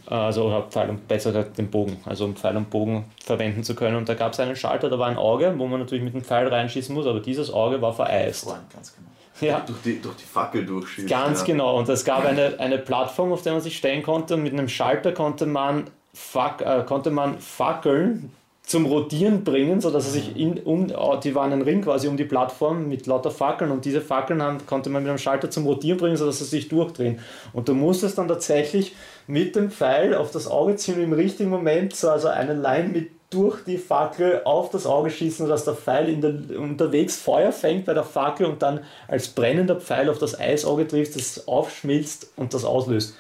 Also 0.06 0.46
oder 0.46 0.64
Pfeil 0.64 0.90
und 0.90 1.08
besser 1.08 1.32
gesagt 1.32 1.58
den 1.58 1.70
Bogen, 1.70 1.98
also 2.06 2.24
um 2.24 2.36
Pfeil 2.36 2.56
und 2.56 2.70
Bogen 2.70 3.06
verwenden 3.24 3.64
zu 3.64 3.76
können. 3.76 3.98
Und 3.98 4.08
da 4.08 4.14
gab 4.14 4.32
es 4.32 4.40
einen 4.40 4.56
Schalter, 4.56 4.90
da 4.90 4.98
war 4.98 5.08
ein 5.08 5.18
Auge, 5.18 5.54
wo 5.58 5.68
man 5.68 5.82
natürlich 5.82 6.04
mit 6.04 6.14
dem 6.14 6.24
Pfeil 6.24 6.48
reinschießen 6.48 6.96
muss, 6.96 7.06
aber 7.06 7.20
dieses 7.20 7.52
Auge 7.52 7.82
war 7.82 7.94
vereist. 7.94 8.46
Freund, 8.46 8.62
ganz 8.74 8.96
genau. 8.96 9.08
Ja, 9.40 9.60
Durch, 9.60 9.82
die, 9.84 10.02
durch 10.02 10.16
die 10.16 10.24
Fackel 10.24 10.66
durchschießt. 10.66 11.10
Ganz 11.10 11.42
ja. 11.42 11.46
genau. 11.46 11.78
Und 11.78 11.88
es 11.90 12.04
gab 12.06 12.26
eine, 12.26 12.60
eine 12.60 12.78
Plattform, 12.78 13.32
auf 13.32 13.44
der 13.44 13.54
man 13.54 13.62
sich 13.62 13.78
stellen 13.78 14.02
konnte. 14.02 14.34
Und 14.34 14.44
mit 14.44 14.54
einem 14.54 14.68
Schalter 14.68 15.12
konnte 15.12 15.46
man, 15.46 15.84
Fac 16.14 16.62
äh, 16.62 16.84
konnte 16.86 17.12
man 17.12 17.40
Fackeln 17.40 18.32
zum 18.68 18.86
Rotieren 18.86 19.46
bringen, 19.46 19.80
sodass 19.80 20.08
er 20.08 20.12
sich 20.12 20.36
in, 20.36 20.60
um, 20.60 20.92
die 21.24 21.36
waren 21.36 21.54
ein 21.54 21.62
Ring 21.62 21.82
quasi 21.82 22.10
um 22.10 22.18
die 22.18 22.26
Plattform 22.26 22.90
mit 22.90 23.08
lauter 23.08 23.32
Fackeln 23.32 23.72
und 23.72 23.86
diese 23.86 24.02
Fackeln 24.02 24.42
haben, 24.42 24.66
konnte 24.66 24.90
man 24.90 25.04
mit 25.04 25.10
einem 25.10 25.18
Schalter 25.18 25.50
zum 25.50 25.66
Rotieren 25.66 25.98
bringen, 25.98 26.18
sodass 26.18 26.40
sie 26.40 26.46
sich 26.46 26.68
durchdrehen. 26.68 27.20
Und 27.54 27.70
du 27.70 27.74
musstest 27.74 28.18
dann 28.18 28.28
tatsächlich 28.28 28.94
mit 29.26 29.56
dem 29.56 29.72
Pfeil 29.72 30.14
auf 30.14 30.32
das 30.32 30.48
Auge 30.48 30.76
ziehen 30.76 31.02
im 31.02 31.14
richtigen 31.14 31.50
Moment 31.50 31.96
so 31.96 32.10
also 32.10 32.28
eine 32.28 32.54
Line 32.54 32.90
mit 32.90 33.12
durch 33.30 33.64
die 33.64 33.78
Fackel 33.78 34.42
auf 34.44 34.70
das 34.70 34.86
Auge 34.86 35.12
schießen, 35.12 35.46
sodass 35.46 35.64
der 35.64 35.76
Pfeil 35.76 36.16
der, 36.18 36.60
unterwegs 36.60 37.18
Feuer 37.18 37.54
fängt 37.54 37.86
bei 37.86 37.94
der 37.94 38.04
Fackel 38.04 38.48
und 38.48 38.62
dann 38.62 38.82
als 39.08 39.30
brennender 39.30 39.78
Pfeil 39.78 40.10
auf 40.10 40.18
das 40.18 40.38
Eisauge 40.38 40.88
trifft, 40.88 41.16
das 41.16 41.48
aufschmilzt 41.48 42.32
und 42.36 42.54
das 42.54 42.66
auslöst. 42.66 43.16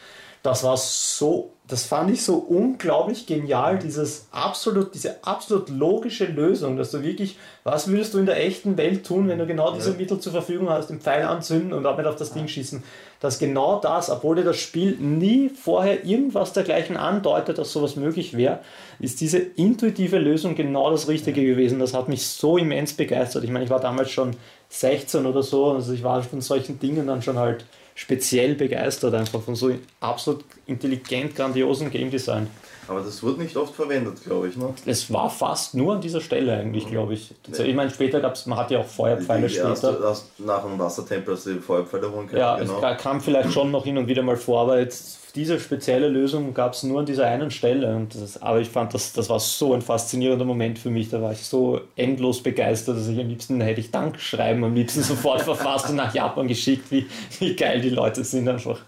Das 0.47 0.63
war 0.63 0.77
so, 0.77 1.51
das 1.67 1.83
fand 1.83 2.09
ich 2.09 2.23
so 2.23 2.35
unglaublich 2.35 3.25
genial, 3.25 3.79
dieses 3.79 4.29
absolut, 4.31 4.95
diese 4.95 5.21
absolut 5.25 5.67
logische 5.67 6.23
Lösung, 6.23 6.77
dass 6.77 6.91
du 6.91 7.03
wirklich, 7.03 7.37
was 7.65 7.89
würdest 7.89 8.13
du 8.13 8.19
in 8.19 8.27
der 8.27 8.41
echten 8.41 8.77
Welt 8.77 9.05
tun, 9.05 9.27
wenn 9.27 9.39
du 9.39 9.45
genau 9.45 9.73
diese 9.73 9.91
Mittel 9.91 10.21
zur 10.21 10.31
Verfügung 10.31 10.69
hast, 10.69 10.89
den 10.89 11.01
Pfeil 11.01 11.25
anzünden 11.25 11.73
und 11.73 11.83
damit 11.83 12.05
auf 12.05 12.15
das 12.15 12.31
Ding 12.31 12.47
schießen, 12.47 12.81
dass 13.19 13.39
genau 13.39 13.81
das, 13.81 14.09
obwohl 14.09 14.37
dir 14.37 14.45
das 14.45 14.55
Spiel 14.55 14.95
nie 14.95 15.49
vorher 15.49 16.05
irgendwas 16.05 16.53
dergleichen 16.53 16.95
andeutet, 16.95 17.57
dass 17.57 17.73
sowas 17.73 17.97
möglich 17.97 18.37
wäre, 18.37 18.59
ist 19.01 19.19
diese 19.19 19.39
intuitive 19.39 20.17
Lösung 20.17 20.55
genau 20.55 20.91
das 20.91 21.09
Richtige 21.09 21.43
gewesen. 21.45 21.79
Das 21.79 21.93
hat 21.93 22.07
mich 22.07 22.25
so 22.25 22.57
immens 22.57 22.93
begeistert. 22.93 23.43
Ich 23.43 23.51
meine, 23.51 23.65
ich 23.65 23.69
war 23.69 23.81
damals 23.81 24.11
schon 24.11 24.37
16 24.69 25.25
oder 25.25 25.43
so, 25.43 25.71
also 25.71 25.91
ich 25.91 26.03
war 26.03 26.23
von 26.23 26.39
solchen 26.39 26.79
Dingen 26.79 27.05
dann 27.05 27.21
schon 27.21 27.37
halt 27.37 27.65
speziell 27.97 28.53
begeistert, 28.53 29.15
einfach 29.15 29.41
von 29.41 29.55
so 29.55 29.71
absolut 29.99 30.45
intelligent, 30.67 31.35
grandiosen 31.35 31.89
Game 31.89 32.11
Design. 32.11 32.47
Aber 32.87 33.01
das 33.01 33.21
wird 33.23 33.39
nicht 33.39 33.57
oft 33.57 33.73
verwendet, 33.73 34.23
glaube 34.23 34.47
ich. 34.47 34.55
Ne? 34.55 34.71
Es 34.85 35.11
war 35.11 35.29
fast 35.31 35.73
nur 35.73 35.95
an 35.95 36.01
dieser 36.01 36.21
Stelle 36.21 36.53
eigentlich, 36.53 36.87
glaube 36.87 37.15
ich. 37.15 37.33
Ich 37.51 37.75
meine, 37.75 37.89
später 37.89 38.21
gab 38.21 38.35
es, 38.35 38.45
man 38.45 38.59
hat 38.59 38.69
ja 38.71 38.79
auch 38.79 38.85
Feuerpfeile 38.85 39.47
Die- 39.47 39.55
später. 39.55 39.99
erst 40.03 40.39
nach 40.39 40.63
dem 40.63 40.77
Wassertempel 40.77 41.33
hast 41.33 41.47
du 41.47 41.55
die 41.55 41.59
Feuerpfeile 41.59 42.09
holen 42.11 42.27
können. 42.27 42.39
Ja, 42.39 42.55
genau. 42.57 42.81
es 42.87 43.01
kam 43.01 43.19
vielleicht 43.19 43.51
schon 43.51 43.71
noch 43.71 43.83
hin 43.83 43.97
und 43.97 44.07
wieder 44.07 44.21
mal 44.21 44.37
vor, 44.37 44.61
aber 44.61 44.79
jetzt 44.79 45.17
diese 45.37 45.59
spezielle 45.59 46.09
Lösung 46.09 46.53
gab 46.53 46.73
es 46.73 46.83
nur 46.83 46.99
an 46.99 47.05
dieser 47.05 47.27
einen 47.27 47.51
Stelle. 47.51 47.95
Und 47.95 48.13
das, 48.15 48.41
aber 48.41 48.59
ich 48.59 48.69
fand, 48.69 48.93
das, 48.93 49.13
das 49.13 49.29
war 49.29 49.39
so 49.39 49.73
ein 49.73 49.81
faszinierender 49.81 50.43
Moment 50.43 50.79
für 50.79 50.89
mich. 50.89 51.09
Da 51.09 51.21
war 51.21 51.31
ich 51.31 51.45
so 51.45 51.79
endlos 51.95 52.43
begeistert, 52.43 52.97
dass 52.97 53.07
ich 53.07 53.19
am 53.19 53.27
liebsten 53.29 53.61
hätte 53.61 53.79
ich 53.79 53.91
Dankschreiben 53.91 54.63
am 54.63 54.73
liebsten 54.73 55.03
sofort 55.03 55.41
verfasst 55.43 55.89
und 55.89 55.95
nach 55.95 56.13
Japan 56.13 56.47
geschickt, 56.47 56.91
wie, 56.91 57.05
wie 57.39 57.55
geil 57.55 57.79
die 57.79 57.91
Leute 57.91 58.23
sind 58.23 58.49
einfach. 58.49 58.79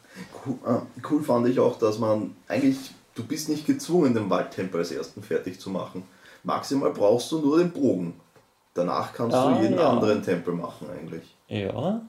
Cool, 0.46 0.56
äh, 0.66 0.80
cool 1.10 1.24
fand 1.24 1.48
ich 1.48 1.60
auch, 1.60 1.78
dass 1.78 2.00
man 2.00 2.36
eigentlich, 2.48 2.78
du 3.16 3.24
bist 3.24 3.48
nicht 3.48 3.66
gezwungen, 3.66 4.14
den 4.14 4.30
Waldtempel 4.30 4.80
als 4.82 4.92
ersten 4.92 5.22
fertig 5.24 5.60
zu 5.60 5.70
machen. 5.70 6.04
Maximal 6.44 6.92
brauchst 6.92 7.32
du 7.32 7.40
nur 7.40 7.60
den 7.60 7.72
Bogen. 7.72 8.14
Danach 8.74 9.14
kannst 9.14 9.36
Ah, 9.38 9.52
du 9.54 9.62
jeden 9.62 9.78
ja. 9.78 9.90
anderen 9.90 10.24
Tempel 10.24 10.54
machen 10.54 10.88
eigentlich. 10.90 11.24
Ja, 11.48 12.02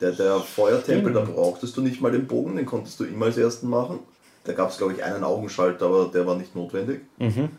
Der, 0.00 0.12
der 0.12 0.38
Feuertempel, 0.40 1.12
da 1.12 1.20
brauchtest 1.22 1.76
du 1.76 1.80
nicht 1.82 2.00
mal 2.00 2.12
den 2.12 2.26
Bogen, 2.26 2.56
den 2.56 2.66
konntest 2.66 3.00
du 3.00 3.04
immer 3.04 3.26
als 3.26 3.36
ersten 3.36 3.68
machen. 3.68 3.98
Da 4.44 4.52
gab 4.52 4.70
es, 4.70 4.78
glaube 4.78 4.92
ich, 4.92 5.02
einen 5.02 5.24
Augenschalter, 5.24 5.86
aber 5.86 6.10
der 6.12 6.26
war 6.26 6.36
nicht 6.36 6.54
notwendig. 6.54 7.00
mhm. 7.18 7.50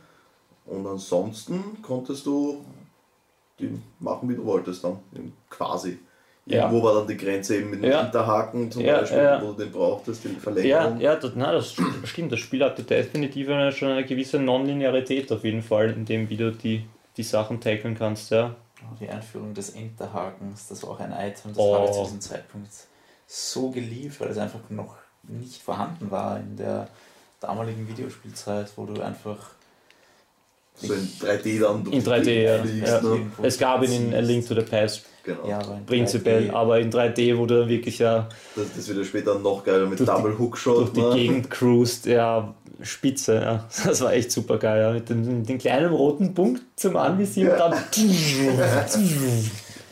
Und 0.65 0.85
ansonsten 0.85 1.63
konntest 1.81 2.25
du 2.27 2.63
die 3.59 3.71
machen, 3.99 4.29
wie 4.29 4.35
du 4.35 4.45
wolltest 4.45 4.83
dann, 4.83 4.99
quasi. 5.49 5.97
Ja. 6.45 6.63
Irgendwo 6.65 6.83
war 6.83 6.93
dann 6.95 7.07
die 7.07 7.17
Grenze 7.17 7.57
eben 7.57 7.71
mit 7.71 7.83
dem 7.83 7.91
Ja. 7.91 8.03
Hinterhaken 8.03 8.71
zum 8.71 8.83
Ja, 8.83 8.99
Beispiel, 8.99 9.17
ja. 9.19 9.41
wo 9.41 9.47
du 9.51 9.63
den 9.63 9.71
brauchtest, 9.71 10.23
die 10.23 10.29
Ja, 10.29 10.39
Verlängerung. 10.39 10.99
ja 11.01 11.15
das, 11.15 11.31
na, 11.35 11.51
das 11.51 11.75
st- 11.75 12.05
stimmt. 12.05 12.31
Das 12.31 12.39
Spiel 12.39 12.63
hatte 12.63 12.83
definitiv 12.83 13.49
eine, 13.49 13.71
schon 13.71 13.89
eine 13.89 14.05
gewisse 14.05 14.39
Nonlinearität 14.39 15.31
auf 15.31 15.43
jeden 15.43 15.61
Fall, 15.61 15.89
in 15.91 16.05
dem 16.05 16.29
wie 16.29 16.37
du 16.37 16.51
die, 16.51 16.85
die 17.17 17.23
Sachen 17.23 17.59
tackeln 17.59 17.95
kannst. 17.97 18.31
Ja. 18.31 18.55
Die 18.99 19.09
Einführung 19.09 19.53
des 19.53 19.71
Enterhakens, 19.71 20.67
das 20.67 20.83
war 20.83 20.91
auch 20.91 20.99
ein 20.99 21.11
Item, 21.11 21.51
das 21.53 21.57
Oh. 21.57 21.75
habe 21.75 21.85
ich 21.85 21.91
zu 21.91 22.03
diesem 22.03 22.21
Zeitpunkt 22.21 22.69
so 23.27 23.69
geliebt, 23.71 24.19
weil 24.19 24.29
es 24.29 24.37
einfach 24.37 24.61
noch 24.69 24.95
nicht 25.23 25.61
vorhanden 25.61 26.09
war 26.11 26.39
in 26.39 26.55
der 26.57 26.87
damaligen 27.41 27.87
Videospielzeit, 27.87 28.71
wo 28.75 28.85
du 28.85 29.01
einfach 29.01 29.37
So 30.75 30.93
in 30.93 31.01
3D 31.19 31.59
dann 31.59 31.85
In 31.87 31.91
die 31.91 32.01
3D, 32.01 32.23
Gegend 32.23 32.45
ja. 32.47 32.61
fliegst, 32.61 32.87
ja. 32.87 33.01
ne? 33.01 33.31
Es 33.43 33.57
gab 33.57 33.83
ihn 33.83 33.91
in 33.91 34.13
A 34.15 34.19
Link 34.19 34.47
to 34.47 34.55
the 34.55 34.61
Past 34.61 35.03
Genau. 35.23 35.45
ja, 35.47 35.59
aber 35.59 35.75
in 35.75 35.85
prinzipiell, 35.85 36.49
3D. 36.49 36.53
aber 36.53 36.79
in 36.79 36.89
3D, 36.89 37.37
wo 37.37 37.45
du 37.45 37.67
wirklich 37.67 37.99
ja 37.99 38.29
Das, 38.55 38.67
das 38.75 38.87
wird 38.87 38.99
ja 38.99 39.03
später 39.03 39.37
noch 39.37 39.63
geiler 39.65 39.85
mit 39.87 39.99
die- 39.99 40.05
Double 40.05 40.37
Hookshot. 40.39 40.77
durch 40.77 40.93
die 40.93 41.01
ne? 41.01 41.13
Gegend 41.15 41.49
cruist, 41.51 42.05
ja, 42.05 42.53
spitze, 42.81 43.35
ja. 43.41 43.65
Das 43.85 44.01
war 44.01 44.13
echt 44.13 44.31
super 44.31 44.57
geil, 44.57 44.81
ja. 44.81 44.91
Mit 44.91 45.09
dem, 45.09 45.45
dem 45.45 45.57
kleinen 45.57 45.91
roten 45.93 46.33
Punkt 46.33 46.61
zum 46.75 46.95
Anvisieren 46.97 47.53
und 47.53 47.59
dann. 47.59 47.73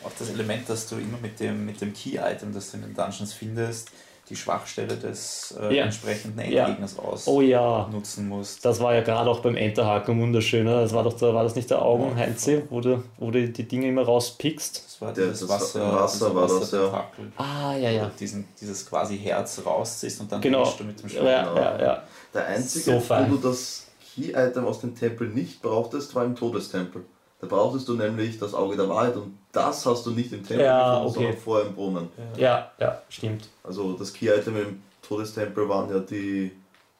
Auch 0.04 0.12
das 0.18 0.30
Element, 0.30 0.68
dass 0.68 0.86
du 0.88 0.96
immer 0.96 1.18
mit 1.20 1.38
dem, 1.40 1.66
mit 1.66 1.80
dem 1.80 1.92
Key-Item, 1.92 2.52
das 2.54 2.70
du 2.70 2.76
in 2.78 2.84
den 2.84 2.94
Dungeons 2.94 3.32
findest, 3.32 3.90
die 4.30 4.36
Schwachstelle 4.36 4.96
des 4.96 5.54
äh, 5.60 5.74
Ja. 5.74 5.84
entsprechenden 5.84 6.38
Ja. 6.50 6.66
Endgegners 6.66 6.96
Oh 7.26 7.40
ja. 7.40 7.60
ausnutzen 7.60 8.28
musst. 8.28 8.62
Das 8.64 8.78
war 8.80 8.94
ja 8.94 9.00
gerade 9.00 9.28
auch 9.30 9.40
beim 9.40 9.56
Enterhaken 9.56 10.20
wunderschön. 10.20 10.64
Ne? 10.64 10.82
Das 10.82 10.92
war 10.92 11.02
doch 11.02 11.14
da 11.14 11.32
war 11.34 11.44
das 11.44 11.54
nicht 11.56 11.70
der 11.70 11.80
Augenheinze, 11.82 12.62
wo 12.68 12.80
du, 12.82 13.02
wo 13.16 13.30
du 13.30 13.48
die 13.48 13.66
Dinge 13.66 13.88
immer 13.88 14.02
rauspickst. 14.02 14.84
Das 14.86 15.00
war 15.00 15.12
Der- 15.14 15.26
dieses 15.28 15.40
das 15.40 15.48
Wasser, 15.48 15.92
Wasser 15.94 16.34
war 16.34 16.46
das, 16.46 16.70
ja. 16.72 17.10
Ah, 17.38 17.74
ja, 17.76 17.90
du 17.90 18.10
Diesen, 18.20 18.46
dieses 18.60 18.84
quasi 18.86 19.18
Herz 19.18 19.60
rausziehst 19.64 20.20
und 20.20 20.30
dann 20.30 20.40
Genau. 20.42 20.70
du 20.76 20.84
mit 20.84 21.02
dem 21.02 21.08
Ja, 21.08 21.20
Schwert. 21.20 21.56
ja, 21.56 21.80
ja. 21.82 22.02
Der 22.34 22.46
einzige, 22.46 22.84
So 23.00 23.08
wo 23.10 23.36
du 23.36 23.48
das 23.48 23.86
Key-Item 24.14 24.64
aus 24.66 24.80
dem 24.80 24.94
Tempel 24.94 25.28
nicht 25.28 25.62
brauchtest, 25.62 26.14
war 26.14 26.24
im 26.24 26.34
Todestempel. 26.36 27.04
Da 27.40 27.46
brauchtest 27.46 27.86
du 27.88 27.94
nämlich 27.94 28.38
das 28.38 28.52
Auge 28.52 28.76
der 28.76 28.88
Wahrheit 28.88 29.16
und 29.16 29.38
das 29.52 29.86
hast 29.86 30.04
du 30.06 30.10
nicht 30.10 30.32
im 30.32 30.44
Tempel 30.46 30.64
Ja, 30.66 30.94
gefunden, 30.94 31.06
okay. 31.08 31.14
sondern 31.14 31.36
vorher 31.42 31.66
im 31.68 31.74
Brunnen. 31.74 32.08
Ja, 32.36 32.72
ja, 32.80 33.02
stimmt. 33.08 33.48
Also 33.62 33.92
das 33.92 34.12
Key-Item 34.12 34.56
im 34.56 34.82
Todestempel 35.02 35.68
waren 35.68 35.88
ja 35.88 36.00
die 36.00 36.50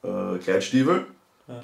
äh, 0.02 0.38
Kleidstiefel 0.38 1.06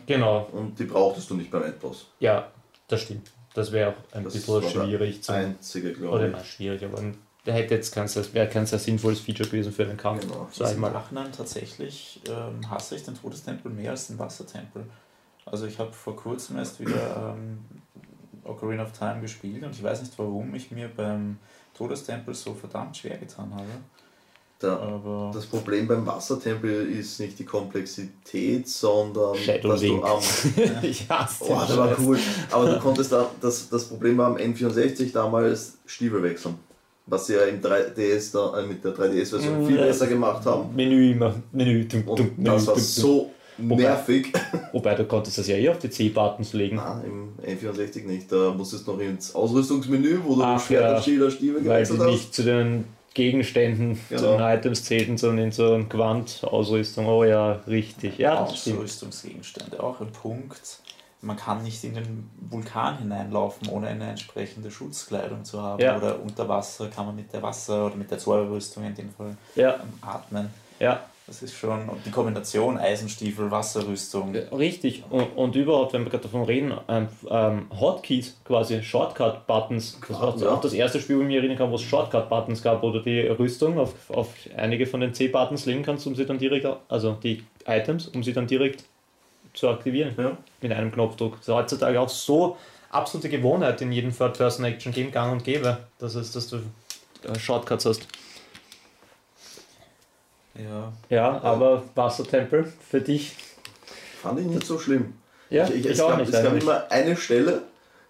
Genau. 0.07 0.49
und 0.53 0.79
die 0.79 0.85
brauchtest 0.85 1.31
du 1.31 1.35
nicht 1.35 1.51
beim 1.51 1.63
Endboss. 1.63 2.07
Ja, 2.19 2.49
das 2.89 3.03
stimmt. 3.03 3.31
Das 3.55 3.71
wäre 3.71 3.91
auch 3.91 4.17
ein 4.17 4.25
Das 4.25 4.33
bisschen 4.33 4.63
schwierig 4.69 5.23
zu. 5.23 5.33
Einzige, 5.33 5.91
Oder 5.91 5.99
glaube 5.99 6.29
na, 6.33 6.45
schwierig, 6.45 6.85
aber 6.85 7.01
der 7.47 7.55
hätte 7.55 7.75
jetzt 7.75 7.93
kein, 7.95 8.09
sehr- 8.09 8.33
wäre 8.33 8.49
kein 8.49 8.67
sehr 8.67 8.79
sinnvolles 8.79 9.21
Feature 9.21 9.49
gewesen 9.49 9.73
für 9.73 9.85
den 9.85 9.97
Kampf. 9.97 10.23
Genau. 10.23 10.49
Sag 10.53 10.69
ich 10.69 10.75
Im 10.75 10.81
mal. 10.81 10.91
Nachhinein 10.93 11.31
tatsächlich 11.33 12.21
ähm, 12.29 12.69
hasse 12.71 12.97
ich 12.97 13.03
den 13.05 13.15
Todestempel 13.15 13.71
mehr 13.71 13.91
als 13.91 14.07
den 14.09 14.19
Wassertempel. 14.19 14.85
Also 15.47 15.67
ich 15.67 15.79
habe 15.79 15.93
vor 15.93 16.17
kurzem 16.17 16.57
erst 16.57 16.81
wieder 16.81 17.35
ähm, 17.37 17.59
Ocarina 18.45 18.83
of 18.85 18.93
Time 18.93 19.21
gespielt 19.21 19.63
und 19.63 19.73
ich 19.75 19.83
weiß 19.83 20.01
nicht 20.01 20.13
warum 20.19 20.55
ich 20.55 20.71
mir 20.71 20.89
beim 20.89 21.39
Todestempel 21.77 22.33
so 22.35 22.55
verdammt 22.55 22.97
schwer 22.97 23.19
getan 23.19 23.53
habe. 23.55 23.67
Da, 24.61 24.79
Aber 24.79 25.31
das 25.35 25.45
Problem 25.47 25.87
beim 25.89 26.07
Wassertempel 26.07 26.89
ist 26.89 27.19
nicht 27.21 27.39
die 27.39 27.45
Komplexität, 27.45 28.67
sondern 28.69 29.35
Shadow 29.37 29.69
dass 29.71 29.81
Link. 29.83 30.01
du 30.01 30.07
am 30.07 30.23
ich 30.83 31.09
hasse 31.11 31.45
Oh, 31.45 31.59
den 31.59 31.67
der 31.69 31.77
war 31.77 31.99
cool. 31.99 32.19
Aber 32.51 32.71
du 32.71 32.79
konntest 32.79 33.13
da, 33.13 33.29
das, 33.41 33.69
das 33.69 33.89
Problem 33.89 34.17
war 34.17 34.29
am 34.29 34.37
N64 34.37 35.13
damals 35.13 35.79
Stiefel 35.87 36.23
wechseln. 36.23 36.55
Was 37.07 37.27
sie 37.27 37.35
ja 37.35 37.43
im 37.43 37.61
3DS 37.61 38.33
da, 38.33 38.59
äh, 38.61 38.67
mit 38.67 38.83
der 38.83 38.93
3DS-Version 38.93 39.63
Mm, 39.63 39.67
viel 39.67 39.77
besser 39.77 40.07
gemacht 40.07 40.45
haben. 40.47 40.75
Menü 40.75 41.11
immer. 41.13 41.35
Menü. 41.53 41.85
Dum, 41.85 42.05
dum, 42.07 42.15
Und 42.15 42.39
Menü 42.39 42.51
das 42.51 42.67
war 42.67 42.75
dum, 42.75 42.83
dum. 42.83 42.89
so 42.89 43.31
Wobei- 43.59 43.83
nervig. 43.83 44.33
Wobei 44.73 44.95
du 44.95 45.05
konntest 45.05 45.37
das 45.39 45.47
ja 45.47 45.57
eh 45.57 45.69
auf 45.69 45.79
die 45.79 45.91
C-Buttons 45.91 46.55
legen. 46.55 46.77
Nein, 46.77 47.05
im 47.05 47.59
N64 47.59 48.05
nicht. 48.07 48.33
Da 48.33 48.53
musstest 48.57 48.87
du 48.89 48.93
noch 48.95 49.01
ins 49.01 49.35
Ausrüstungsmenü, 49.35 50.21
wo 50.25 50.35
du 50.37 50.43
Ach, 50.43 50.65
Schwert 50.65 50.83
ja. 50.83 50.97
und 50.97 51.03
Schild 51.05 51.23
und 51.23 51.31
Stiefel 51.33 51.65
Weil 51.67 51.85
sie 51.85 51.93
gewechselt 51.93 52.01
hast. 52.01 52.07
nicht 52.11 52.35
zu 52.35 52.43
den 52.43 52.85
Gegenständen, 53.13 53.97
zu 54.09 54.15
Genau. 54.17 54.39
den 54.39 54.41
Items 54.59 54.85
zählten, 54.85 55.19
sondern 55.19 55.45
in 55.47 55.53
so 55.53 55.75
ein 55.75 55.89
Gewand, 55.89 56.41
Ausrüstung. 56.43 57.07
Oh 57.07 57.23
ja, 57.23 57.61
richtig. 57.69 58.19
Ja. 58.19 58.41
Ausrüstungsgegenstände 58.45 59.81
auch 59.83 60.01
ein 60.01 60.11
Punkt. 60.11 60.79
Man 61.25 61.37
kann 61.37 61.63
nicht 61.63 61.83
in 61.85 61.95
den 61.95 62.31
Vulkan 62.51 62.99
hineinlaufen, 62.99 63.69
ohne 63.69 63.89
eine 63.89 64.11
entsprechende 64.11 64.71
Schutzkleidung 64.71 65.45
zu 65.45 65.61
haben. 65.63 65.83
Ja. 65.83 65.97
Oder 65.97 66.21
unter 66.21 66.49
Wasser 66.49 66.89
kann 66.89 67.07
man 67.07 67.17
mit 67.17 67.33
der 67.33 67.43
Wasser- 67.43 67.87
oder 67.87 67.97
mit 67.97 68.11
der 68.11 68.19
Zauberrüstung 68.19 68.85
in 68.85 68.95
dem 68.95 69.11
Fall 69.11 69.37
Ja, 69.57 69.77
atmen. 70.03 70.51
ja. 70.79 71.01
Das 71.27 71.43
ist 71.43 71.55
schon 71.55 71.89
und 71.89 72.05
die 72.05 72.11
Kombination 72.11 72.77
Eisenstiefel, 72.77 73.51
Wasserrüstung. 73.51 74.35
Richtig. 74.35 75.05
Und, 75.09 75.25
und 75.37 75.57
überhaupt, 75.57 75.95
wenn 75.95 76.05
wir 76.05 76.11
gerade 76.11 76.25
davon 76.25 76.43
reden, 76.43 76.75
ähm, 76.87 77.09
ähm, 77.31 77.67
Hotkeys, 77.81 78.37
quasi 78.45 78.83
Shortcut-Buttons. 78.83 80.01
Das 80.07 80.21
war 80.21 80.37
Ja. 80.39 80.51
auch 80.51 80.61
das 80.61 80.75
erste 80.75 81.01
Spiel, 81.01 81.17
wo 81.17 81.21
ich 81.23 81.27
mich 81.29 81.37
erinnern 81.37 81.57
kann, 81.57 81.71
wo 81.71 81.77
es 81.77 81.83
Shortcut-Buttons 81.83 82.63
gab, 82.63 82.83
wo 82.83 82.91
du 82.91 83.01
die 83.01 83.21
Rüstung 83.21 83.79
auf, 83.79 83.95
auf 84.11 84.29
einige 84.55 84.87
von 84.87 85.01
den 85.01 85.15
C-Buttons 85.15 85.65
legen 85.65 85.83
kannst, 85.83 86.07
um 86.07 86.15
sie 86.15 86.27
dann 86.27 86.37
direkt, 86.39 86.67
also 86.89 87.13
die 87.23 87.43
Items, 87.67 88.09
um 88.09 88.23
sie 88.23 88.35
dann 88.35 88.47
direkt 88.47 88.85
zu 89.55 89.69
aktivieren. 89.69 90.15
Ja. 90.19 90.37
Mit 90.61 90.73
einem 90.73 90.93
Knopfdruck. 90.93 91.37
Das 91.39 91.49
ist 91.49 91.55
heutzutage 91.55 92.01
auch 92.01 92.09
so 92.09 92.57
absolute 92.91 93.29
Gewohnheit 93.29 93.81
in 93.81 93.93
jedem 93.93 94.17
Third-Person-Action-Game 94.17 95.11
gang 95.11 95.33
und 95.33 95.45
gäbe, 95.45 95.79
dass, 95.99 96.15
es, 96.15 96.33
dass 96.33 96.49
du 96.49 96.57
äh, 96.57 97.39
Shortcuts 97.39 97.87
hast. 97.87 98.07
Ja, 100.57 100.93
Ja, 101.11 101.43
aber 101.43 101.83
Wassertempel 101.95 102.73
für 102.89 103.01
dich. 103.01 103.35
Fand 104.23 104.41
ich 104.41 104.47
nicht 104.47 104.65
so 104.65 104.79
schlimm. 104.79 105.15
Ja, 105.51 105.67
ich, 105.69 105.85
ich, 105.85 105.87
es 105.87 106.01
auch 106.01 106.11
gab, 106.11 106.21
nicht. 106.21 106.33
Es 106.33 106.43
gab 106.43 106.61
immer 106.61 106.91
eine 106.91 107.17
Stelle, 107.17 107.63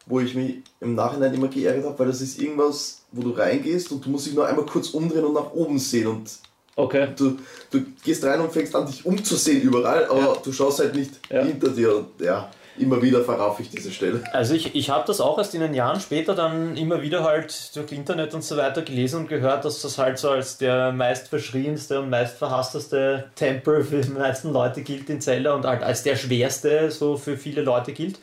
wo 0.06 0.20
ich 0.20 0.34
mich 0.34 0.56
im 0.80 0.94
Nachhinein 0.94 1.32
immer 1.34 1.48
geärgert 1.48 1.84
habe, 1.84 1.98
weil 1.98 2.06
das 2.08 2.20
ist 2.20 2.38
irgendwas, 2.38 3.02
wo 3.12 3.22
du 3.22 3.30
reingehst 3.30 3.90
und 3.90 4.04
du 4.04 4.10
musst 4.10 4.26
dich 4.26 4.34
nur 4.34 4.46
einmal 4.46 4.66
kurz 4.66 4.90
umdrehen 4.90 5.24
und 5.24 5.34
nach 5.34 5.52
oben 5.52 5.78
sehen 5.78 6.06
und 6.06 6.30
Okay. 6.76 7.09
du, 7.16 7.38
du 7.71 7.83
gehst 8.04 8.25
rein 8.25 8.40
und 8.40 8.52
fängst 8.52 8.75
an, 8.75 8.87
dich 8.87 9.07
umzusehen 9.07 9.62
überall, 9.62 10.07
aber 10.07 10.21
Ja. 10.21 10.33
du 10.43 10.52
schaust 10.52 10.81
halt 10.81 10.95
nicht 10.95 11.12
Ja. 11.31 11.43
hinter 11.45 11.69
dir 11.69 11.97
und 11.97 12.21
ja, 12.21 12.50
immer 12.76 13.00
wieder 13.00 13.23
verraffe 13.23 13.62
ich 13.62 13.71
diese 13.71 13.93
Stelle. 13.93 14.25
Also 14.33 14.54
ich, 14.54 14.75
ich 14.75 14.90
habe 14.90 15.04
das 15.07 15.21
auch 15.21 15.38
erst 15.38 15.54
in 15.54 15.61
den 15.61 15.75
Jahren 15.75 16.00
später 16.00 16.35
dann 16.35 16.76
immer 16.76 17.00
wieder 17.02 17.23
halt 17.23 17.71
durch 17.76 17.93
Internet 17.93 18.35
und 18.35 18.43
so 18.43 18.57
weiter 18.57 18.83
gelesen 18.83 19.21
und 19.21 19.28
gehört, 19.28 19.64
dass 19.64 19.83
das 19.83 19.97
halt 19.99 20.19
so 20.19 20.31
als 20.31 20.59
der 20.59 20.90
meist 20.90 21.28
verschrienste 21.28 22.00
und 22.00 22.11
meist 22.11 22.37
verhassteste 22.38 23.31
Tempel 23.37 23.85
für 23.85 24.00
die 24.00 24.11
meisten 24.11 24.52
Leute 24.52 24.82
gilt 24.82 25.08
in 25.08 25.21
Zelda 25.21 25.54
und 25.54 25.65
halt 25.65 25.84
als 25.84 26.02
der 26.02 26.17
schwerste 26.17 26.91
so 26.91 27.17
für 27.17 27.37
viele 27.37 27.63
Leute 27.63 27.93
gilt. 27.93 28.19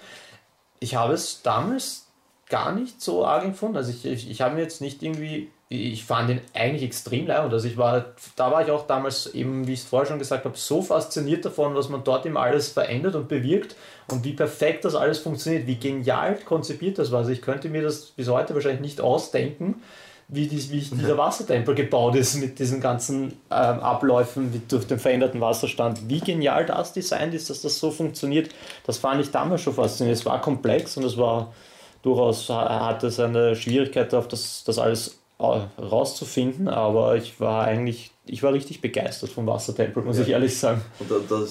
Ich 0.81 0.95
habe 0.95 1.13
es 1.13 1.41
damals 1.43 2.07
gar 2.49 2.73
nicht 2.73 3.01
so 3.01 3.25
arg 3.25 3.45
empfunden. 3.45 3.77
Also 3.77 3.91
ich, 3.91 4.03
ich, 4.05 4.29
ich 4.29 4.41
habe 4.41 4.55
mir 4.55 4.61
jetzt 4.63 4.81
nicht 4.81 5.01
irgendwie, 5.03 5.49
ich 5.73 6.03
fand 6.03 6.29
ihn 6.29 6.41
eigentlich 6.53 6.83
extrem 6.83 7.27
leibend. 7.27 7.53
Also 7.53 7.65
ich 7.65 7.77
war, 7.77 8.07
da 8.35 8.51
war 8.51 8.61
ich 8.61 8.69
auch 8.69 8.87
damals 8.87 9.27
eben, 9.33 9.67
wie 9.67 9.73
ich 9.73 9.79
es 9.79 9.85
vorher 9.85 10.05
schon 10.05 10.19
gesagt 10.19 10.43
habe, 10.43 10.57
so 10.57 10.81
fasziniert 10.81 11.45
davon, 11.45 11.75
was 11.75 11.87
man 11.87 12.03
dort 12.03 12.25
eben 12.25 12.35
alles 12.35 12.67
verändert 12.67 13.15
und 13.15 13.29
bewirkt 13.29 13.77
und 14.09 14.25
wie 14.25 14.33
perfekt 14.33 14.83
das 14.83 14.95
alles 14.95 15.19
funktioniert, 15.19 15.67
wie 15.67 15.77
genial 15.77 16.35
konzipiert 16.43 16.99
das 16.99 17.13
war. 17.13 17.19
Also 17.19 17.31
ich 17.31 17.41
könnte 17.41 17.69
mir 17.69 17.81
das 17.81 18.07
bis 18.07 18.27
heute 18.27 18.53
wahrscheinlich 18.53 18.81
nicht 18.81 18.99
ausdenken, 18.99 19.81
wie, 20.27 20.47
dies, 20.47 20.71
wie 20.71 20.79
dieser 20.79 21.17
Wassertempel 21.17 21.73
gebaut 21.73 22.15
ist 22.15 22.35
mit 22.35 22.59
diesen 22.59 22.81
ganzen 22.81 23.29
ähm, 23.49 23.79
Abläufen 23.79 24.53
wie 24.53 24.61
durch 24.67 24.85
den 24.87 24.99
veränderten 24.99 25.39
Wasserstand. 25.39 26.09
Wie 26.09 26.19
genial 26.19 26.65
das 26.65 26.91
Design 26.91 27.31
ist, 27.31 27.49
dass 27.49 27.61
das 27.61 27.79
so 27.79 27.91
funktioniert, 27.91 28.49
das 28.85 28.97
fand 28.97 29.21
ich 29.21 29.31
damals 29.31 29.61
schon 29.61 29.73
faszinierend. 29.73 30.19
Es 30.19 30.25
war 30.25 30.41
komplex 30.41 30.97
und 30.97 31.05
es 31.05 31.17
war 31.17 31.53
durchaus, 32.01 32.49
hatte 32.49 33.09
seine 33.09 33.55
Schwierigkeit 33.55 34.11
darauf, 34.11 34.27
das, 34.27 34.65
das 34.65 34.77
alles 34.77 35.20
rauszufinden, 35.41 36.67
aber 36.67 37.15
ich 37.15 37.39
war 37.39 37.65
eigentlich, 37.65 38.11
ich 38.25 38.43
war 38.43 38.53
richtig 38.53 38.79
begeistert 38.81 39.29
vom 39.31 39.47
Wassertempel, 39.47 40.03
muss 40.03 40.17
Ja. 40.17 40.23
ich 40.23 40.29
ehrlich 40.29 40.57
sagen. 40.57 40.81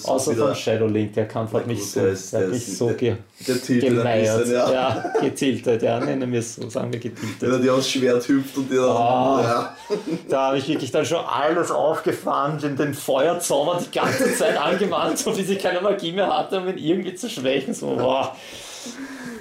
Außer 0.03 0.33
von 0.35 0.55
Shadow 0.55 0.87
Link, 0.87 1.13
der 1.13 1.27
Kampf 1.27 1.53
hat 1.53 1.67
mich 1.67 1.79
gut, 1.79 1.87
so, 1.89 1.99
der 1.99 2.09
ist- 2.09 2.33
der 2.33 2.39
hat 2.41 2.47
mich 2.49 2.77
so 2.77 2.87
ge 2.87 3.15
der 3.47 3.55
gemeiert. 3.79 4.37
bisschen, 4.39 4.55
ja. 4.55 4.71
Ja, 4.71 5.13
getiltet, 5.19 5.81
ja, 5.83 5.99
nennen 5.99 6.31
wir 6.31 6.39
es 6.39 6.55
so, 6.55 6.69
sagen 6.69 6.93
wir 6.93 7.03
Wenn 7.03 7.13
getiltet. 7.15 7.49
er 7.51 7.59
dir 7.59 7.73
aufs 7.73 7.89
Schwert 7.89 8.27
hüpft 8.27 8.57
und 8.57 8.71
dir 8.71 8.81
Ah. 8.83 9.41
ja, 9.43 9.75
Da 10.29 10.47
habe 10.47 10.57
ich 10.57 10.67
wirklich 10.67 10.91
dann 10.91 11.05
schon 11.05 11.23
alles 11.25 11.69
aufgefahren, 11.71 12.57
den, 12.59 12.75
den 12.77 12.93
Feuerzauber 12.93 13.79
die 13.85 13.91
ganze 13.97 14.33
Zeit 14.35 14.57
angewandt, 14.57 15.17
so 15.19 15.31
bis 15.31 15.49
ich 15.49 15.59
keine 15.59 15.81
Magie 15.81 16.13
mehr 16.13 16.35
hatte, 16.35 16.59
um 16.61 16.67
ihn 16.69 16.77
irgendwie 16.77 17.13
zu 17.15 17.29
schwächen. 17.29 17.73
So, 17.73 17.95
boah. 17.95 18.35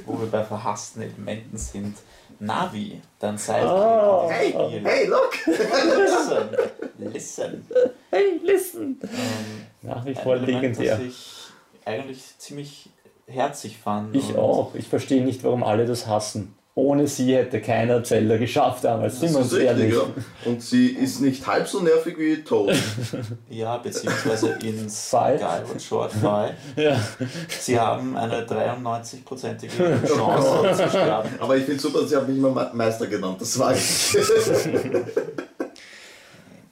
wo 0.07 0.19
wir 0.21 0.27
bei 0.27 0.43
verhassten 0.45 1.03
Elementen 1.03 1.57
sind. 1.57 1.95
Navi, 2.41 3.01
dein 3.19 3.37
Sidekick. 3.37 3.69
Ah. 3.69 4.25
in 4.25 4.31
hey, 4.31 4.81
hey, 4.83 5.07
look! 5.07 5.33
Listen, 5.47 6.49
listen. 6.99 7.67
Hey, 8.11 8.41
listen! 8.43 8.99
Ähm, 9.03 9.67
Nach 9.83 10.05
wie 10.05 10.15
vor 10.15 10.37
legendär. 10.37 10.97
das 10.97 11.07
ich 11.07 11.27
eigentlich 11.85 12.23
ziemlich 12.39 12.89
herzig 13.27 13.79
fand. 13.79 14.17
Ich 14.17 14.37
auch. 14.37 14.75
Ich 14.75 14.89
verstehe 14.89 15.23
nicht, 15.23 15.45
warum 15.45 15.63
alle 15.63 15.87
das 15.87 16.07
hassen. 16.07 16.55
Ohne 16.77 17.09
sie 17.09 17.35
hätte 17.35 17.61
keiner 17.61 18.03
Zelda 18.05 18.37
geschafft 18.37 18.85
damals. 18.85 19.19
Sind 19.21 19.31
wir 19.33 19.39
Das 19.41 19.53
uns 19.53 19.53
ist 19.53 19.59
richtig, 19.59 19.79
ehrlich. 19.93 19.95
ja. 19.95 20.51
Und 20.51 20.63
sie 20.63 20.87
ist 20.91 21.21
nicht 21.21 21.45
halb 21.47 21.67
so 21.67 21.81
nervig 21.81 22.17
wie 22.17 22.43
Toad. 22.45 22.75
Ja, 23.51 23.77
beziehungsweise 23.79 24.51
in 24.63 24.89
Five. 24.89 25.41
Skyward 25.41 25.83
Short 25.83 26.13
5. 26.13 26.25
Ja. 26.77 27.01
Sie 27.49 27.79
haben 27.79 28.17
eine 28.17 28.47
93-prozentige 28.47 30.07
Chance 30.07 30.83
zu 30.85 30.89
sterben. 30.91 31.29
Aber 31.41 31.57
ich 31.57 31.65
finde 31.65 31.81
super, 31.81 32.07
sie 32.07 32.17
hat 32.17 32.29
mich 32.29 32.39
immer 32.39 32.51
Me- 32.51 32.71
Meister 32.73 33.09
genannt. 33.09 33.41
Das 33.41 33.59
war 33.59 33.75
ich. 33.75 34.17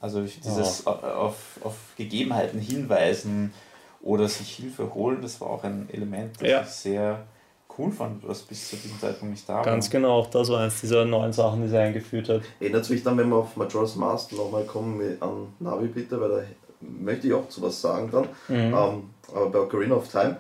Also 0.01 0.23
ich- 0.23 0.41
dieses 0.41 0.87
auf, 0.87 1.35
auf 1.63 1.75
Gegebenheiten 1.97 2.61
hinweisen 2.61 3.53
oder 4.01 4.29
sich 4.29 4.51
Hilfe 4.55 4.95
holen, 4.95 5.21
das 5.23 5.41
war 5.41 5.51
auch 5.51 5.65
ein 5.65 5.89
Element, 5.93 6.37
das 6.41 6.49
Ja. 6.49 6.61
ich 6.63 6.69
sehr 6.69 7.27
cool 7.79 7.93
fand, 7.93 8.27
was 8.27 8.43
bis 8.43 8.71
zu 8.71 8.77
diesem 8.77 8.99
Zeitpunkt 8.99 9.33
nicht 9.35 9.49
da 9.49 9.63
Ganz 9.63 9.87
war. 9.87 9.93
genau, 9.93 10.19
auch 10.19 10.27
das 10.29 10.49
war 10.51 10.61
eines 10.61 10.81
dieser 10.81 11.05
neuen 11.05 11.33
Sachen, 11.33 11.63
die 11.63 11.69
sie 11.69 11.79
eingeführt 11.79 12.29
hat. 12.29 12.43
Erinnert 12.61 12.91
mich 12.91 13.03
dann, 13.03 13.17
wenn 13.17 13.29
wir 13.29 13.37
auf 13.37 13.57
Majora's 13.57 13.95
Mask 13.97 14.33
nochmal 14.33 14.65
kommen 14.65 14.99
mit- 14.99 15.21
an 15.23 15.49
Navi 15.61 15.87
bitte, 15.89 16.21
weil 16.21 16.29
da 16.29 16.43
möchte 16.81 17.27
ich 17.29 17.33
auch 17.35 17.49
zu 17.49 17.63
was 17.63 17.81
sagen 17.81 18.11
dran. 18.11 18.29
Mhm. 18.49 18.57
Ähm, 18.57 18.75
aber 19.35 19.51
bei 19.51 19.59
Ocarina 19.61 19.95
of 19.97 20.09
Time, 20.09 20.37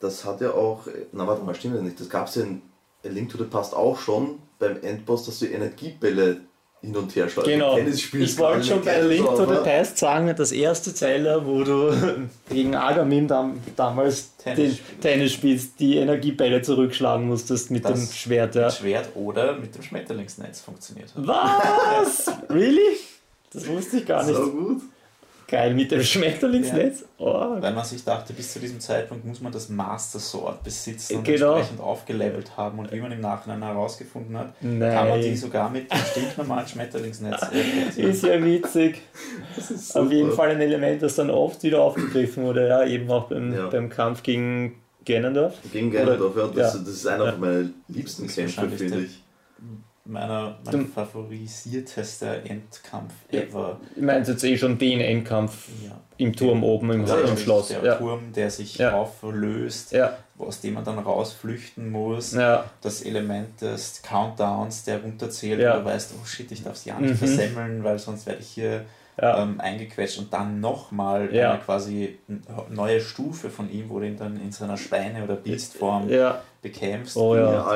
das 0.00 0.24
hat 0.24 0.40
ja 0.40 0.50
auch, 0.52 0.86
na 1.12 1.26
warte 1.26 1.42
mal, 1.44 1.54
stimmt 1.54 1.76
ja 1.76 1.82
nicht, 1.82 1.98
das 2.00 2.08
gab 2.08 2.28
es 2.28 2.34
ja 2.36 2.42
in 2.42 2.62
A 3.04 3.08
Link 3.08 3.30
to 3.30 3.38
the 3.38 3.44
Past 3.44 3.74
auch 3.74 3.98
schon 3.98 4.38
beim 4.58 4.82
Endboss, 4.82 5.24
dass 5.26 5.38
du 5.38 5.46
Energiebälle 5.46 6.40
hin 6.82 6.96
und 6.96 7.14
her 7.16 7.28
schlagen. 7.28 7.48
Genau. 7.48 7.78
Ich 7.78 8.38
wollte 8.38 8.64
schon 8.64 8.84
bei 8.84 9.00
Link 9.00 9.24
to 9.26 9.44
the 9.46 9.60
Past 9.64 9.98
sagen, 9.98 10.32
das 10.36 10.52
erste 10.52 10.94
Zelda, 10.94 11.44
wo 11.44 11.64
du 11.64 11.92
gegen 12.50 12.74
Agamin 12.74 13.26
dam 13.26 13.60
damals 13.76 14.36
Tennis 14.36 14.56
den 14.58 14.70
spielst. 14.76 15.00
Tennis 15.02 15.32
spielst, 15.32 15.80
die 15.80 15.96
Energiebälle 15.96 16.62
zurückschlagen 16.62 17.26
musstest 17.26 17.70
mit 17.70 17.84
Das- 17.84 17.94
dem 18.08 18.12
Schwert. 18.14 18.54
Ja. 18.54 18.66
Mit 18.66 18.74
Schwert 18.74 19.08
oder 19.14 19.56
mit 19.56 19.74
dem 19.74 19.82
Schmetterlingsnetz 19.82 20.60
funktioniert 20.60 21.14
hat. 21.14 21.26
Was? 21.26 22.30
really? 22.50 22.96
Das 23.52 23.66
wusste 23.68 23.98
ich 23.98 24.06
gar 24.06 24.24
nicht. 24.24 24.36
So 24.36 24.50
gut. 24.50 24.82
Geil, 25.48 25.74
mit 25.74 25.92
dem 25.92 26.02
Schmetterlingsnetz? 26.02 27.04
Oh. 27.18 27.56
Weil 27.60 27.72
man 27.72 27.84
sich 27.84 28.02
dachte, 28.04 28.32
bis 28.32 28.52
zu 28.52 28.58
diesem 28.58 28.80
Zeitpunkt 28.80 29.24
muss 29.24 29.40
man 29.40 29.52
das 29.52 29.68
Master 29.68 30.18
Sword 30.18 30.64
besitzen 30.64 31.18
und 31.18 31.24
Genau. 31.24 31.54
entsprechend 31.54 31.80
aufgelevelt 31.80 32.56
haben. 32.56 32.80
Und 32.80 32.90
wie 32.90 33.00
man 33.00 33.12
im 33.12 33.20
Nachhinein 33.20 33.62
herausgefunden 33.62 34.36
hat, 34.36 34.54
kann 34.60 34.78
man 35.08 35.20
die 35.20 35.28
Nein. 35.28 35.36
sogar 35.36 35.70
mit 35.70 35.90
dem 35.92 35.98
stinknormalen 35.98 36.66
Schmetterlingsnetz. 36.66 37.40
Ist 37.96 38.24
ja 38.24 38.42
witzig. 38.44 39.02
Das 39.54 39.70
ist 39.70 39.96
Auf 39.96 40.10
jeden. 40.10 40.32
Fall 40.32 40.50
ein 40.50 40.60
Element, 40.60 41.02
das 41.02 41.14
dann 41.14 41.30
oft 41.30 41.62
wieder 41.62 41.80
aufgegriffen 41.80 42.42
wurde, 42.44 42.66
ja, 42.66 42.84
eben 42.84 43.08
auch 43.08 43.28
beim, 43.28 43.54
Ja. 43.54 43.68
beim 43.68 43.88
Kampf 43.88 44.24
gegen 44.24 44.74
Ganondorf? 45.04 45.54
Gegen 45.72 45.92
Ganondorf, 45.92 46.36
ja. 46.36 46.46
Das, 46.48 46.74
ja. 46.74 46.80
das 46.80 46.88
ist 46.88 47.06
einer 47.06 47.24
Ja. 47.26 47.30
von 47.32 47.40
meinen 47.40 47.74
liebsten 47.86 48.26
Kämpfe, 48.26 48.68
finde 48.70 49.02
ich. 49.02 49.22
Meiner, 50.08 50.56
mein 50.64 50.86
favorisiertester 50.86 52.44
Endkampf 52.44 53.12
ever. 53.32 53.80
Ich 53.96 54.02
meinte 54.02 54.32
jetzt 54.32 54.44
eh 54.44 54.56
schon 54.56 54.78
den 54.78 55.00
Endkampf 55.00 55.68
Ja. 55.84 55.92
im 56.16 56.34
Turm 56.34 56.62
oben 56.62 56.90
im, 56.92 57.00
im 57.04 57.36
Schloss. 57.36 57.68
Der 57.68 57.84
Ja. 57.84 57.94
Turm, 57.96 58.32
der 58.32 58.50
sich 58.50 58.78
Ja. 58.78 58.92
auflöst, 58.94 59.92
Ja, 59.92 60.16
aus 60.38 60.60
dem 60.60 60.74
man 60.74 60.84
dann 60.84 60.98
rausflüchten 60.98 61.90
muss. 61.90 62.32
ja, 62.34 62.64
Das 62.82 63.02
Element 63.02 63.60
des 63.60 64.02
Countdowns, 64.02 64.84
der 64.84 65.02
runterzählt, 65.02 65.60
Ja. 65.60 65.74
und 65.76 65.80
du 65.80 65.90
weißt, 65.90 66.14
oh 66.22 66.24
shit, 66.24 66.50
ich 66.52 66.62
darf 66.62 66.76
sie 66.76 66.90
ja 66.90 67.00
nicht 67.00 67.14
Mhm. 67.14 67.16
versemmeln, 67.18 67.82
weil 67.84 67.98
sonst 67.98 68.26
werde 68.26 68.40
ich 68.40 68.48
hier 68.48 68.84
ja. 69.20 69.42
ähm, 69.42 69.60
eingequetscht 69.60 70.18
und 70.18 70.32
dann 70.32 70.60
nochmal 70.60 71.34
Ja. 71.34 71.52
eine 71.52 71.60
quasi 71.62 72.18
neue 72.68 73.00
Stufe 73.00 73.50
von 73.50 73.70
ihm, 73.72 73.88
wo 73.88 73.98
du 73.98 74.06
ihn 74.06 74.16
dann 74.16 74.38
in 74.40 74.52
seiner 74.52 74.76
Schweine- 74.76 75.24
oder 75.24 75.34
Biestform 75.36 76.08
ja. 76.10 76.42
bekämpfst, 76.62 77.16
Oh 77.16 77.34
ja. 77.34 77.66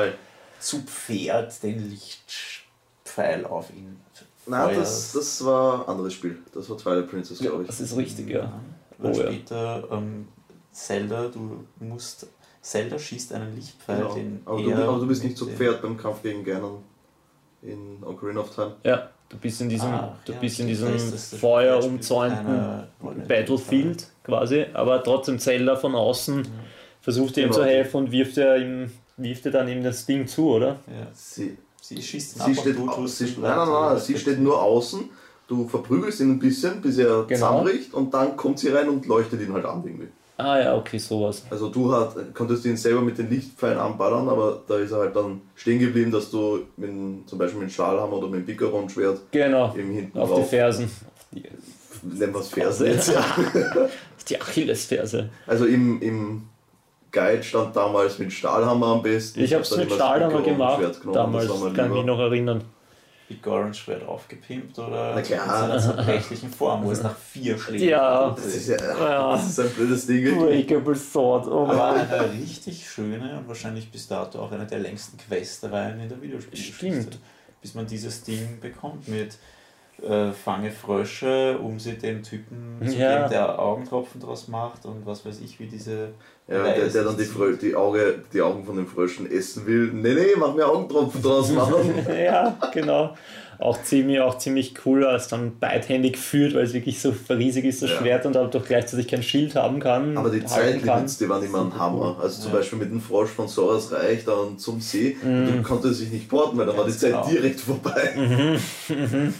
Zu 0.61 0.79
Pferd 0.83 1.61
den 1.63 1.89
Lichtpfeil 1.89 3.45
auf 3.45 3.69
ihn 3.71 3.99
Nein, 4.45 4.75
das, 4.75 5.11
das 5.13 5.43
war 5.45 5.81
ein 5.83 5.87
anderes 5.89 6.13
Spiel. 6.13 6.39
Das 6.53 6.67
war 6.69 6.77
Twilight 6.77 7.09
Princess, 7.09 7.39
glaube 7.39 7.61
ich. 7.61 7.67
Das 7.67 7.79
ist 7.79 7.95
richtig, 7.95 8.29
ja. 8.29 8.51
Und 8.97 9.05
Oh 9.15 9.17
ja. 9.19 9.27
später 9.27 9.87
ähm, 9.91 10.27
Zelda, 10.71 11.27
du 11.27 11.63
musst. 11.79 12.27
Zelda 12.61 12.97
schießt 12.99 13.33
einen 13.33 13.55
Lichtpfeil, 13.55 13.97
Genau. 13.97 14.13
den 14.13 14.41
Aber, 14.45 14.61
du, 14.61 14.69
er 14.71 14.87
aber 14.87 14.99
du 14.99 15.07
bist 15.07 15.23
nicht 15.23 15.37
zu 15.37 15.47
Pferd 15.47 15.81
beim 15.81 15.97
Kampf 15.97 16.21
gegen 16.23 16.43
Ganon 16.43 16.83
in 17.63 18.03
Ocarina 18.03 18.41
of 18.41 18.53
Time. 18.53 18.75
Ja, 18.83 19.09
du 19.29 19.37
bist 19.37 19.61
in 19.61 19.69
diesem, 19.69 19.87
Ah, 19.89 20.15
du 20.25 20.31
ja, 20.33 20.39
bist 20.39 20.59
in 20.59 20.67
diesem 20.67 20.97
Feuer 20.97 21.83
umzäunten. 21.83 22.83
Battlefield 23.27 24.07
quasi, 24.23 24.65
aber 24.73 25.03
trotzdem 25.03 25.39
Zelda 25.39 25.75
von 25.75 25.95
außen 25.95 26.47
versucht 27.01 27.37
ihm 27.37 27.43
Genau. 27.45 27.55
zu 27.55 27.65
helfen 27.65 27.97
und 27.97 28.11
wirft 28.11 28.37
er 28.37 28.57
ihm, 28.57 28.91
wirft 29.17 29.45
er 29.45 29.51
dann 29.51 29.67
ihm 29.67 29.83
das 29.83 30.05
Ding 30.05 30.27
zu, 30.27 30.49
oder? 30.49 30.77
Ja. 30.87 31.07
Sie, 31.13 31.57
Sie 31.81 32.01
schießt 32.01 32.35
ihn 32.35 32.37
sie 32.37 32.41
ab 32.43 32.47
und 32.49 32.57
steht, 32.57 32.77
du 32.77 33.07
sie, 33.07 33.25
nein, 33.41 33.57
nein, 33.57 33.67
nein, 33.69 33.99
sie 33.99 34.17
steht 34.17 34.39
nur 34.39 34.61
außen. 34.61 35.09
Du 35.47 35.67
verprügelst 35.67 36.21
ihn 36.21 36.31
ein 36.31 36.39
bisschen, 36.39 36.79
bis 36.79 36.97
er 36.97 37.23
Genau. 37.23 37.27
zusammenbricht 37.27 37.93
und 37.93 38.13
dann 38.13 38.37
kommt 38.37 38.59
sie 38.59 38.69
rein 38.69 38.87
und 38.87 39.05
leuchtet 39.07 39.41
ihn 39.41 39.51
halt 39.51 39.65
an 39.65 39.83
irgendwie. 39.83 40.07
Ah 40.37 40.59
ja, 40.59 40.75
okay, 40.77 40.97
sowas. 40.97 41.43
Also 41.49 41.69
du 41.69 41.91
hat, 41.91 42.15
konntest 42.33 42.65
ihn 42.65 42.77
selber 42.77 43.01
mit 43.01 43.17
den 43.17 43.29
Lichtpfeilen 43.29 43.77
anballern, 43.77 44.27
aber 44.29 44.61
da 44.67 44.77
ist 44.77 44.91
er 44.91 44.99
halt 44.99 45.15
dann 45.15 45.41
stehen 45.55 45.79
geblieben, 45.79 46.11
dass 46.11 46.31
du 46.31 46.61
mit, 46.77 46.89
zum 47.27 47.37
Beispiel 47.37 47.59
mit 47.59 47.69
dem 47.69 47.73
Stahlhammer 47.73 48.13
oder 48.13 48.27
mit 48.27 48.39
dem 48.41 48.45
Pickeron-Schwert 48.45 49.19
Genau, 49.31 49.75
eben 49.75 49.91
hinten 49.91 50.17
auf 50.17 50.29
die 50.29 50.35
drauf, 50.35 50.49
Fersen. 50.49 50.85
Auf 50.85 51.25
die, 51.33 51.43
nennen 52.03 52.33
wir 52.33 52.39
es 52.39 52.47
Fersen 52.47 52.87
jetzt. 52.87 53.15
auf 53.17 54.23
die 54.27 54.39
Achillesferse. 54.41 55.29
Also 55.45 55.65
im, 55.65 56.01
im 56.01 56.43
Guide 57.11 57.43
stand 57.43 57.75
damals 57.75 58.19
mit 58.19 58.31
Stahlhammer 58.31 58.87
am 58.87 59.01
besten. 59.01 59.41
Ich 59.41 59.53
habe 59.53 59.63
es 59.63 59.75
mit 59.75 59.91
Stahlhammer 59.91 60.41
gemacht, 60.41 60.81
damals, 61.13 61.47
kann 61.75 61.87
ich 61.87 61.97
mich 61.97 62.05
noch 62.05 62.19
erinnern. 62.19 62.63
Big 63.27 63.47
Orange 63.47 63.77
Schwert 63.79 64.05
aufgepimpt 64.05 64.77
oder 64.77 65.13
Na 65.15 65.21
klar. 65.21 65.45
in 65.45 65.49
seiner 65.49 65.79
zerbrechlichen 65.79 66.49
Form, 66.51 66.83
wo 66.83 66.91
es 66.91 67.01
nach 67.01 67.15
vier 67.15 67.57
Schlägen 67.59 67.87
Ja. 67.87 68.31
Das 68.35 68.45
ist 68.45 68.67
ja 68.67 68.75
Ja. 68.77 69.31
das 69.35 69.47
ist 69.51 69.59
ein 69.61 69.69
blödes 69.69 70.05
Ding. 70.05 70.37
Breakable 70.37 70.95
Sword, 70.95 71.47
oh 71.47 71.63
Aber 71.63 71.73
Mann. 71.75 72.09
eine 72.09 72.33
richtig 72.33 72.89
schöne 72.89 73.37
und 73.39 73.47
wahrscheinlich 73.47 73.89
bis 73.89 74.07
dato 74.09 74.37
auch 74.39 74.51
eine 74.51 74.65
der 74.65 74.79
längsten 74.79 75.17
Questreihen 75.17 76.01
in 76.01 76.09
der 76.09 76.21
Videospielgeschichte. 76.21 76.75
Stimmt. 76.75 77.19
Bis 77.61 77.73
man 77.73 77.87
dieses 77.87 78.21
Ding 78.23 78.59
bekommt 78.59 79.07
mit 79.07 79.37
äh, 80.03 80.31
Fange 80.33 80.71
Frösche, 80.71 81.57
um 81.59 81.79
sie 81.79 81.93
dem 81.93 82.23
Typen 82.23 82.79
zu 82.85 82.97
Ja. 82.97 83.17
geben, 83.19 83.29
der 83.29 83.59
Augentropfen 83.59 84.19
draus 84.19 84.49
macht 84.49 84.85
und 84.85 85.05
was 85.05 85.25
weiß 85.25 85.39
ich, 85.39 85.57
wie 85.59 85.67
diese. 85.67 86.09
Ja, 86.51 86.63
der, 86.63 86.87
der 86.87 87.03
dann 87.03 87.17
die, 87.17 87.23
Frö 87.23 87.55
die, 87.55 87.75
Auge, 87.75 88.15
die 88.33 88.41
Augen 88.41 88.65
von 88.65 88.75
den 88.75 88.87
Fröschen 88.87 89.29
essen 89.31 89.65
will. 89.65 89.91
Nee, 89.93 90.13
nee, 90.13 90.25
mach 90.37 90.53
mir 90.53 90.67
Augentropfen 90.67 91.21
draus 91.21 91.51
machen. 91.51 91.93
ja, 92.23 92.57
genau. 92.73 93.15
Auch 93.59 93.81
ziemlich, 93.83 94.19
auch 94.19 94.39
ziemlich 94.39 94.73
cool, 94.87 95.05
als 95.05 95.27
dann 95.27 95.59
beidhändig 95.59 96.17
führt, 96.17 96.55
weil 96.55 96.63
es 96.63 96.73
wirklich 96.73 96.99
so 96.99 97.13
riesig 97.29 97.63
ist, 97.65 97.83
das 97.83 97.91
Ja. 97.91 97.97
Schwert 97.99 98.25
und 98.25 98.33
doch 98.35 98.65
gleichzeitig 98.65 99.07
kein 99.07 99.21
Schild 99.21 99.53
haben 99.55 99.79
kann. 99.79 100.17
Aber 100.17 100.31
die 100.31 100.43
Zeitlimits, 100.43 101.19
die 101.19 101.29
waren 101.29 101.43
immer 101.43 101.61
ein 101.61 101.77
Hammer. 101.77 102.17
Also 102.19 102.41
zum 102.41 102.51
Ja. 102.51 102.57
Beispiel 102.57 102.79
mit 102.79 102.89
dem 102.89 102.99
Frosch 102.99 103.29
von 103.29 103.47
Soras 103.47 103.91
Reich 103.91 104.25
dann 104.25 104.57
zum 104.57 104.81
See, 104.81 105.15
Mhm. 105.21 105.45
du 105.57 105.61
konntest 105.61 105.99
sich 105.99 106.09
nicht 106.11 106.27
porten, 106.27 106.57
weil 106.57 106.65
dann 106.65 106.75
war 106.75 106.85
die 106.85 106.91
Zeit 106.91 107.11
genau. 107.11 107.27
direkt 107.27 107.59
vorbei. 107.61 108.09
Mhm. 108.15 109.33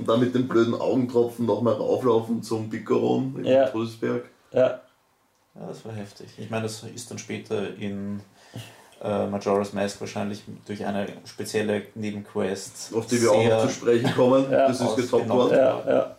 Und 0.00 0.08
dann 0.08 0.20
mit 0.20 0.34
den 0.34 0.46
blöden 0.48 0.74
Augentropfen 0.74 1.46
nochmal 1.46 1.74
rauflaufen 1.74 2.42
zum 2.42 2.68
Picoron 2.68 3.36
im 3.38 3.44
Ja. 3.44 3.66
Todesberg. 3.68 4.22
Ja, 4.52 4.80
Ja, 5.58 5.66
das 5.66 5.84
war 5.84 5.92
heftig. 5.92 6.28
Ich 6.38 6.50
meine, 6.50 6.64
das 6.64 6.82
ist 6.82 7.10
dann 7.10 7.18
später 7.18 7.74
in 7.76 8.20
äh, 9.02 9.26
Majora's 9.26 9.72
Mask 9.72 10.00
wahrscheinlich 10.00 10.42
durch 10.66 10.84
eine 10.84 11.06
spezielle 11.24 11.82
Nebenquest. 11.94 12.94
Auf 12.94 13.06
die 13.06 13.20
wir 13.20 13.32
auch 13.32 13.44
noch 13.44 13.66
zu 13.66 13.70
sprechen 13.70 14.14
kommen. 14.14 14.50
Ja. 14.50 14.68
das 14.68 14.80
ist 14.80 14.96
getoppt 14.96 15.28
worden. 15.28 15.56
ja, 15.56 15.84
ja. 15.86 16.16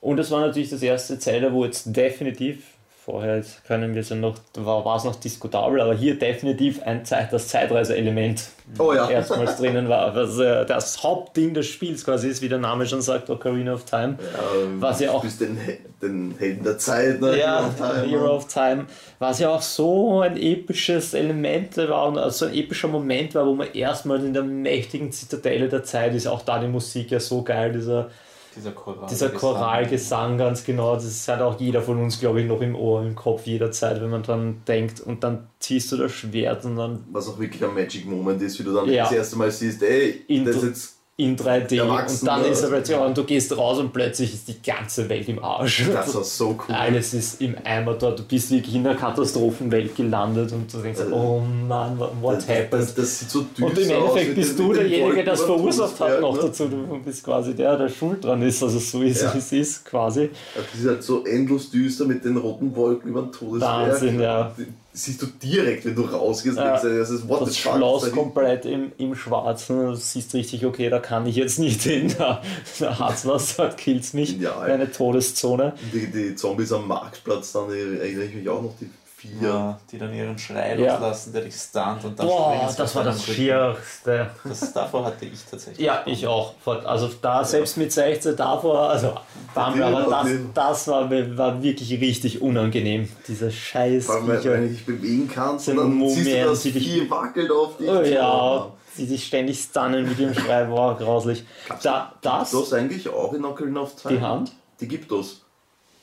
Und 0.00 0.16
das 0.16 0.30
war 0.30 0.40
natürlich 0.40 0.70
das 0.70 0.82
erste 0.82 1.18
Zelda, 1.18 1.52
wo 1.52 1.64
jetzt 1.64 1.84
definitiv, 1.86 2.64
vorher 3.08 3.42
können 3.66 3.94
wir 3.94 4.02
es 4.02 4.10
ja 4.10 4.16
noch, 4.16 4.34
war 4.58 4.84
war 4.84 4.96
es 4.96 5.04
noch 5.04 5.16
diskutabel, 5.16 5.80
aber 5.80 5.94
hier 5.94 6.18
definitiv 6.18 6.82
ein 6.82 7.06
Zeit, 7.06 7.32
das 7.32 7.48
Zeitreise-Element 7.48 8.42
Oh 8.78 8.92
ja. 8.92 9.08
erstmals 9.10 9.56
drinnen 9.56 9.88
war. 9.88 10.14
Was 10.14 10.38
äh, 10.38 10.66
das 10.66 11.02
Hauptding 11.02 11.54
des 11.54 11.66
Spiels 11.66 12.04
quasi 12.04 12.28
ist, 12.28 12.42
wie 12.42 12.50
der 12.50 12.58
Name 12.58 12.86
schon 12.86 13.00
sagt, 13.00 13.30
Ocarina 13.30 13.72
of 13.72 13.84
Time. 13.86 14.18
Ähm, 14.62 14.78
Was 14.82 15.00
ja 15.00 15.12
auch- 15.12 15.22
bist 15.22 15.40
den, 15.40 15.58
den 16.02 16.34
Helden 16.38 16.64
der 16.64 16.76
Zeit, 16.76 17.18
ne? 17.22 17.38
Ja, 17.38 17.60
Hero 17.60 17.66
of 17.66 17.76
Time, 17.76 18.06
Hero 18.10 18.24
ne? 18.24 18.30
of 18.32 18.46
Time, 18.52 18.86
was 19.18 19.38
ja 19.38 19.48
auch 19.48 19.62
so 19.62 20.20
ein 20.20 20.36
episches 20.36 21.14
Element 21.14 21.78
war 21.78 22.08
und 22.08 22.30
so 22.32 22.44
ein 22.44 22.54
epischer 22.54 22.88
Moment 22.88 23.34
war, 23.34 23.46
wo 23.46 23.54
man 23.54 23.72
erstmal 23.72 24.22
in 24.22 24.34
der 24.34 24.42
mächtigen 24.42 25.10
Zitadelle 25.12 25.70
der 25.70 25.82
Zeit 25.82 26.14
ist. 26.14 26.26
Auch 26.26 26.42
da 26.42 26.58
die 26.58 26.68
Musik 26.68 27.10
ja 27.10 27.20
so 27.20 27.40
geil, 27.40 27.72
dieser, 27.72 28.10
Dieser 28.58 28.72
Choral. 28.72 29.08
dieser 29.08 29.28
Choralgesang 29.30 30.36
ganz 30.38 30.64
genau. 30.64 30.94
Das 30.94 31.26
hat 31.28 31.40
auch 31.40 31.58
jeder 31.60 31.80
von 31.82 31.98
uns, 32.02 32.18
glaube 32.20 32.40
ich, 32.40 32.46
noch 32.46 32.60
im 32.60 32.74
Ohr, 32.74 33.02
im 33.02 33.14
Kopf 33.14 33.46
jederzeit, 33.46 34.00
wenn 34.02 34.10
man 34.10 34.22
dran 34.22 34.62
denkt. 34.66 35.00
Und 35.00 35.22
dann 35.24 35.46
ziehst 35.60 35.90
du 35.92 35.96
das 35.96 36.12
Schwert 36.12 36.64
und 36.64 36.76
dann 36.76 37.04
Was 37.12 37.28
auch 37.28 37.38
wirklich 37.38 37.64
ein 37.64 37.74
Magic 37.74 38.06
Moment 38.06 38.42
ist, 38.42 38.58
wie 38.58 38.64
du 38.64 38.74
dann 38.74 38.88
Ja. 38.88 39.04
das 39.04 39.12
erste 39.12 39.36
Mal 39.36 39.50
siehst, 39.50 39.82
ey, 39.82 40.24
In- 40.28 40.44
das 40.44 40.56
ist 40.56 40.64
jetzt 40.64 40.97
in 41.20 41.36
3D 41.36 41.78
Erwachsen, 41.78 42.20
und 42.20 42.26
dann 42.26 42.44
ja. 42.44 42.52
ist 42.52 42.62
er 42.62 42.68
plötzlich 42.68 42.96
und 42.96 43.18
du 43.18 43.24
gehst 43.24 43.56
raus 43.56 43.78
und 43.80 43.92
plötzlich 43.92 44.34
ist 44.34 44.46
die 44.46 44.62
ganze 44.62 45.08
Welt 45.08 45.28
im 45.28 45.42
Arsch. 45.42 45.84
Das 45.92 46.14
war 46.14 46.22
so 46.22 46.50
cool. 46.50 46.72
Alles 46.72 47.12
ist 47.12 47.40
im 47.40 47.56
Eimer 47.64 47.94
dort. 47.94 48.20
Du 48.20 48.22
bist 48.22 48.52
wirklich 48.52 48.76
in 48.76 48.84
der 48.84 48.94
Katastrophenwelt 48.94 49.96
gelandet 49.96 50.52
und 50.52 50.72
du 50.72 50.78
denkst, 50.78 51.00
oh 51.10 51.40
Mann, 51.40 51.98
what 51.98 52.36
happened? 52.48 52.70
das, 52.70 52.94
das 52.94 53.18
sieht 53.18 53.30
so 53.30 53.40
Und 53.40 53.58
im 53.58 53.66
aus 53.66 53.78
Endeffekt 53.78 54.26
mit 54.28 54.36
bist 54.36 54.58
du 54.60 54.72
derjenige, 54.72 55.14
der 55.16 55.24
das 55.24 55.42
verursacht 55.42 55.98
hat 55.98 56.20
noch 56.20 56.36
ne? 56.36 56.42
dazu. 56.42 56.68
Du 56.68 57.00
bist 57.04 57.24
quasi 57.24 57.52
der, 57.52 57.76
der 57.76 57.88
schuld 57.88 58.22
dran 58.22 58.40
ist, 58.42 58.62
also 58.62 58.78
so 58.78 59.02
ist, 59.02 59.20
Ja. 59.20 59.34
wie 59.34 59.38
es 59.38 59.50
ist, 59.50 59.84
quasi. 59.84 60.30
Das 60.54 60.80
ist 60.80 60.86
halt 60.86 61.02
so 61.02 61.24
endlos 61.24 61.68
düster 61.68 62.04
mit 62.04 62.24
den 62.24 62.36
roten 62.36 62.76
Wolken 62.76 63.10
über 63.10 63.22
den 63.22 63.32
Todesberg. 63.32 63.90
Wahnsinn, 63.90 64.20
ja. 64.20 64.52
Siehst 64.98 65.22
du 65.22 65.26
direkt, 65.26 65.84
wenn 65.84 65.94
du 65.94 66.02
rausgehst, 66.02 66.56
Ja. 66.56 66.76
denkst 66.78 66.82
das 66.98 67.10
ist 67.10 67.28
what 67.28 67.40
Das 67.42 67.54
the 67.54 67.60
fuck, 67.60 67.76
Schloss 67.76 68.02
da- 68.02 68.08
komplett 68.10 68.64
im, 68.66 68.90
im 68.98 69.14
Schwarzen. 69.14 69.86
Du 69.86 69.94
siehst 69.94 70.34
richtig, 70.34 70.66
okay, 70.66 70.90
da 70.90 70.98
kann 70.98 71.24
ich 71.26 71.36
jetzt 71.36 71.58
nicht 71.60 71.82
hin. 71.82 72.12
Da, 72.18 72.42
da 72.80 72.98
hat's 72.98 73.24
was, 73.26 73.56
dort 73.56 73.76
killt's 73.76 74.12
mich. 74.12 74.32
Genial. 74.32 74.70
Eine 74.70 74.90
Todeszone. 74.90 75.74
Die, 75.92 76.06
die 76.10 76.34
Zombies 76.34 76.72
am 76.72 76.88
Marktplatz, 76.88 77.52
dann 77.52 77.70
erinnere 77.70 78.24
ich 78.24 78.34
mich 78.34 78.48
auch 78.48 78.60
noch, 78.62 78.74
die 78.80 78.90
vier. 79.38 79.48
Ja, 79.48 79.78
die 79.90 79.98
dann 79.98 80.12
ihren 80.14 80.38
Schrei 80.38 80.76
Ja. 80.78 80.92
loslassen, 80.94 81.32
der 81.32 81.42
dich 81.42 81.54
stunt 81.54 82.04
und 82.04 82.18
dann 82.18 82.26
Boah, 82.26 82.66
sie 82.70 82.76
das 82.76 82.94
war 82.94 83.04
das. 83.04 83.24
Schierste. 83.24 84.30
Das, 84.44 84.72
davor 84.72 85.04
hatte 85.06 85.24
ich 85.26 85.44
tatsächlich. 85.50 85.84
Ja, 85.86 86.02
ich 86.06 86.26
auch. 86.26 86.54
Also 86.84 87.10
da, 87.20 87.44
selbst 87.44 87.76
mit 87.76 87.92
16 87.92 88.36
davor, 88.36 88.90
also 88.90 89.14
war 89.54 89.74
mir, 89.74 89.86
aber 89.86 90.02
das, 90.10 90.28
das 90.54 90.88
war, 90.88 91.10
war 91.10 91.62
wirklich 91.62 91.90
richtig 92.00 92.40
unangenehm. 92.42 93.08
Dieser 93.26 93.50
scheiß 93.50 94.08
allem, 94.10 94.28
wenn 94.28 94.42
du 94.42 94.68
dich 94.68 94.84
bewegen 94.86 95.28
kannst 95.32 95.68
dann 95.68 95.76
Mumien, 95.94 96.10
siehst 96.24 96.36
du, 96.36 96.44
dass 96.44 96.62
dich- 96.62 96.74
Vieh 96.74 97.10
wackelt 97.10 97.50
auf 97.50 97.76
dich. 97.76 97.88
Oh 97.88 98.02
ja, 98.02 98.72
die 98.96 99.06
sich 99.06 99.26
ständig 99.26 99.60
stunnen 99.62 100.08
mit 100.08 100.18
dem 100.18 100.34
Schrei, 100.34 100.64
boah, 100.64 100.96
grauslich. 100.98 101.44
Da, 101.82 102.12
das, 102.20 102.50
Das 102.50 102.72
eigentlich 102.72 103.08
auch 103.08 103.32
in 103.32 103.44
Ocarina 103.44 103.80
of 103.80 103.94
Time. 103.94 104.14
die 104.16 104.20
Hand, 104.20 104.52
Die 104.80 104.88
gibt 104.88 105.10
es. 105.12 105.42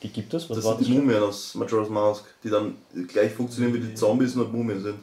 Die 0.06 0.14
gibt 0.14 0.34
es, 0.34 0.50
was 0.50 0.58
Das 0.58 0.66
sind 0.66 0.88
die 0.88 0.94
Mumien 0.94 1.24
aus 1.24 1.56
Majora's 1.56 1.90
Mask, 1.90 2.26
die 2.44 2.50
dann 2.50 2.76
gleich 3.08 3.32
funktionieren 3.32 3.74
wie 3.74 3.80
die 3.80 3.96
Zombies, 3.96 4.36
nur 4.36 4.48
Mumien 4.48 4.82
sind. 4.82 5.00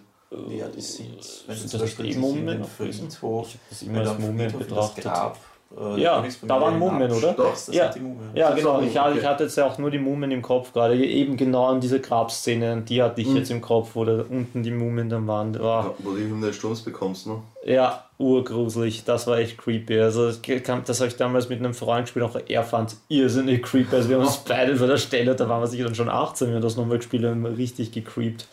Ja, 0.49 0.69
die 0.69 0.81
sind. 0.81 1.45
Wenn 1.47 1.57
Sind 1.57 1.75
das 1.75 1.81
Beispiel 1.81 2.13
die 2.13 2.19
Mumien 2.19 2.63
gewesen? 2.63 3.11
Friedhof, 3.11 3.49
Ich 3.49 3.55
habe 3.55 3.65
das 3.71 3.81
wenn 3.83 3.89
immer 3.91 4.05
du 4.05 4.11
als 4.11 4.19
Mumien 4.19 4.51
in 4.51 4.59
das 4.59 4.69
betrachtet. 4.69 5.05
Grab, 5.05 5.39
äh, 5.81 6.01
Ja, 6.01 6.25
da 6.43 6.61
waren 6.61 6.79
Mumien, 6.79 7.11
oder? 7.13 7.33
Das 7.33 7.69
Ja. 7.73 7.85
sind 7.93 7.95
die 7.97 8.01
Mumien. 8.09 8.31
Ja, 8.35 8.51
genau. 8.53 8.81
Ich, 8.81 8.97
hatte- 8.99 9.19
ich 9.19 9.25
hatte 9.25 9.45
jetzt 9.45 9.57
ja 9.57 9.67
auch 9.67 9.79
nur 9.79 9.91
die 9.91 9.99
Mumien 9.99 10.31
im 10.31 10.43
Kopf 10.43 10.73
gerade. 10.73 10.97
Eben 10.97 11.37
genau 11.37 11.67
an 11.67 11.81
diese 11.81 12.01
Grabszene, 12.01 12.83
die 12.83 13.03
hatte 13.03 13.21
ich 13.21 13.29
Mhm. 13.29 13.37
jetzt 13.37 13.51
im 13.51 13.61
Kopf, 13.61 13.91
wo 13.95 14.05
da 14.05 14.25
unten 14.29 14.63
die 14.63 14.71
Mumien 14.71 15.09
dann 15.09 15.27
waren. 15.27 15.57
Oh, 15.59 15.65
Ja, 15.65 15.95
wo 15.99 16.11
du 16.11 16.17
die 16.17 16.25
Hymne 16.25 16.47
des 16.49 16.57
Sturms 16.57 16.83
bekommst, 16.83 17.27
ne? 17.27 17.37
Ja, 17.65 18.05
urgruselig. 18.19 19.05
Das 19.05 19.27
war 19.27 19.39
echt 19.39 19.59
creepy. 19.59 20.01
Also, 20.01 20.27
das 20.27 20.41
kam- 20.65 20.83
das 20.85 21.01
habe 21.01 21.09
ich 21.09 21.17
damals 21.17 21.49
mit 21.49 21.59
einem 21.59 21.75
Freund 21.75 22.07
gespielt. 22.07 22.25
Auch 22.25 22.37
er 22.49 22.63
fand 22.65 22.97
irrsinnig 23.09 23.63
creepy. 23.63 23.95
Also, 23.97 24.09
wir 24.09 24.17
haben 24.17 24.25
uns 24.25 24.37
beide 24.49 24.77
vor 24.77 24.87
der 24.87 24.97
Stelle, 24.99 25.35
da 25.35 25.49
waren 25.49 25.61
wir 25.63 25.67
sicher 25.67 25.85
dann 25.85 25.95
schon 25.95 26.09
18, 26.09 26.49
wenn 26.49 26.55
wir 26.55 26.61
das 26.61 26.77
nochmal 26.77 26.99
gespielt 26.99 27.25
haben, 27.25 27.45
richtig 27.47 27.93
gecreept. 27.93 28.47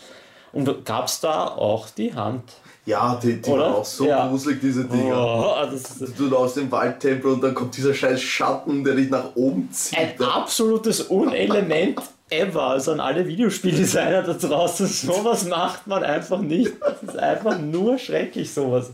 Und 0.51 0.84
gab 0.86 1.05
es 1.05 1.19
da 1.21 1.47
auch 1.47 1.89
die 1.89 2.13
Hand? 2.15 2.43
Ja, 2.89 3.19
die, 3.21 3.39
die 3.41 3.52
waren 3.52 3.73
auch 3.73 3.86
so 3.86 4.06
Ja. 4.08 4.28
gruselig, 4.28 4.60
diese 4.62 4.86
Dinger. 4.86 5.15
Oh, 5.15 5.65
das 5.71 6.02
ist 6.02 6.17
Du 6.19 6.25
läufst 6.25 6.58
im 6.58 6.71
Waldtempel 6.71 7.32
und 7.34 7.41
dann 7.41 7.54
kommt 7.54 7.78
dieser 7.78 7.93
scheiß 7.93 8.19
Schatten, 8.21 8.84
der 8.84 8.95
dich 8.95 9.10
nach 9.10 9.36
oben 9.36 9.69
zieht. 9.71 9.97
ein 9.99 10.21
absolutes 10.23 11.02
Unelement 11.02 12.02
ever. 12.32 12.62
Also 12.63 12.91
an 12.93 12.99
alle 12.99 13.28
Videospieldesigner 13.28 14.23
da 14.23 14.34
draußen, 14.34 14.88
sowas 14.88 15.45
macht 15.47 15.86
man 15.88 16.04
einfach 16.04 16.39
nicht. 16.39 16.71
Das 16.82 17.13
ist 17.13 17.17
einfach 17.19 17.60
nur 17.60 17.97
schrecklich, 17.97 18.52
sowas. 18.54 18.91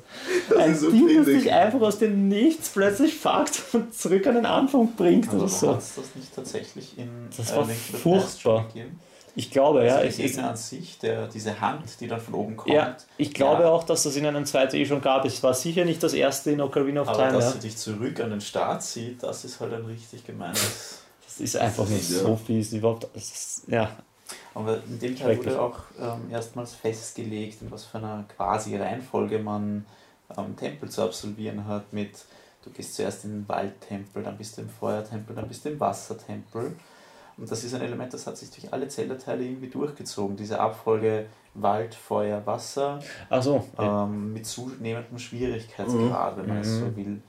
Das 0.49 0.58
Ein 0.58 0.71
ist 0.73 0.81
so 0.81 0.91
Ding, 0.91 1.17
das 1.17 1.25
dich 1.27 1.51
einfach 1.51 1.81
aus 1.81 1.97
dem 1.99 2.27
Nichts 2.27 2.69
plötzlich 2.69 3.13
fuckt 3.17 3.62
und 3.73 3.93
zurück 3.93 4.27
an 4.27 4.36
den 4.36 4.45
Anfang 4.45 4.93
bringt 4.95 5.27
Aber 5.29 5.38
oder 5.39 5.47
so. 5.47 5.65
so. 5.67 5.71
hat 5.73 5.79
es 5.79 5.95
das 5.95 6.05
nicht 6.15 6.36
tatsächlich 6.36 6.97
in 6.97 7.10
Das 7.36 7.51
äh, 7.51 7.55
war 7.58 7.65
furchtbar. 7.65 8.65
gegeben? 8.73 8.99
Ich 9.38 9.52
glaube, 9.52 9.86
ja. 9.86 9.95
Also 9.98 10.08
Es 10.08 10.15
der 10.17 10.26
Gegner 10.28 10.50
an 10.52 10.56
sich, 10.58 10.98
der, 11.00 11.28
diese 11.28 11.60
Hand, 11.60 12.00
die 12.00 12.08
dann 12.08 12.21
von 12.21 12.34
oben 12.36 12.56
kommt. 12.56 12.74
ja, 12.74 12.95
ich 13.17 13.34
glaube 13.34 13.63
Ja. 13.63 13.69
auch, 13.69 13.84
dass 13.84 14.04
das 14.04 14.15
in 14.15 14.26
einem 14.26 14.45
2 14.45 14.65
eh 14.74 14.86
schon 14.86 15.02
gab. 15.02 15.26
Es 15.26 15.43
war 15.43 15.54
sicher 15.54 15.84
nicht 15.84 16.02
das 16.02 16.13
erste 16.13 16.52
in 16.52 16.62
Ocarina 16.62 17.02
of 17.02 17.10
Aber 17.10 17.17
Time. 17.17 17.34
dass 17.34 17.45
Ja. 17.45 17.52
sie 17.52 17.60
dich 17.60 17.78
zurück 17.78 18.19
an 18.21 18.30
den 18.30 18.41
Start 18.41 18.82
zieht, 18.84 19.21
das 19.24 19.43
ist 19.43 19.60
halt 19.60 19.74
ein 19.74 19.86
richtig 19.86 20.26
gemeines. 20.26 21.00
Das 21.26 21.39
ist 21.41 21.58
einfach 21.58 21.86
nicht 21.88 22.10
Ja. 22.12 22.19
so 22.19 22.36
fies. 22.38 22.71
Überhaupt. 22.71 23.08
Das 23.13 23.24
ist, 23.24 23.63
ja. 23.67 23.89
Aber 24.54 24.78
in 24.88 25.00
dem 25.00 25.17
Teil 25.17 25.38
wurde 25.38 25.62
auch 25.62 25.80
ähm, 26.00 26.32
erstmals 26.32 26.74
festgelegt, 26.74 27.62
in 27.62 27.69
was 27.71 27.84
für 27.84 27.98
einer 27.98 28.24
quasi 28.38 28.78
Reihenfolge 28.78 29.39
man 29.39 29.86
ähm, 30.38 30.56
Tempel 30.56 30.89
zu 30.89 31.02
absolvieren 31.04 31.67
hat. 31.67 31.91
Mit 31.91 32.12
du 32.63 32.69
gehst 32.71 32.95
zuerst 32.95 33.26
in 33.26 33.32
den 33.41 33.50
Waldtempel, 33.50 34.24
dann 34.24 34.38
bist 34.38 34.58
du 34.58 34.62
im 34.62 34.69
Feuertempel, 34.69 35.36
dann 35.36 35.48
bist 35.50 35.65
du 35.65 35.69
im 35.69 35.80
Wassertempel. 35.80 36.76
Und 37.38 37.52
das 37.52 37.63
ist 37.63 37.74
ein 37.76 37.82
Element, 37.82 38.13
das 38.13 38.26
hat 38.28 38.38
sich 38.38 38.50
durch 38.52 38.71
alle 38.71 38.88
Zelda-Teile 38.88 39.43
irgendwie 39.43 39.67
durchgezogen. 39.67 40.38
Diese 40.38 40.60
Abfolge 40.60 41.26
Wald, 41.54 41.93
Feuer, 41.95 42.41
Wasser 42.45 43.00
Also, 43.30 43.63
ja. 43.78 44.04
ähm, 44.04 44.34
mit 44.34 44.45
zunehmendem 44.45 45.17
Schwierigkeitsgrad, 45.19 46.38
wenn 46.38 46.48
man 46.48 46.58
es 46.60 46.80
so 46.80 46.86
Mhm. 46.86 46.95
will. 46.95 47.21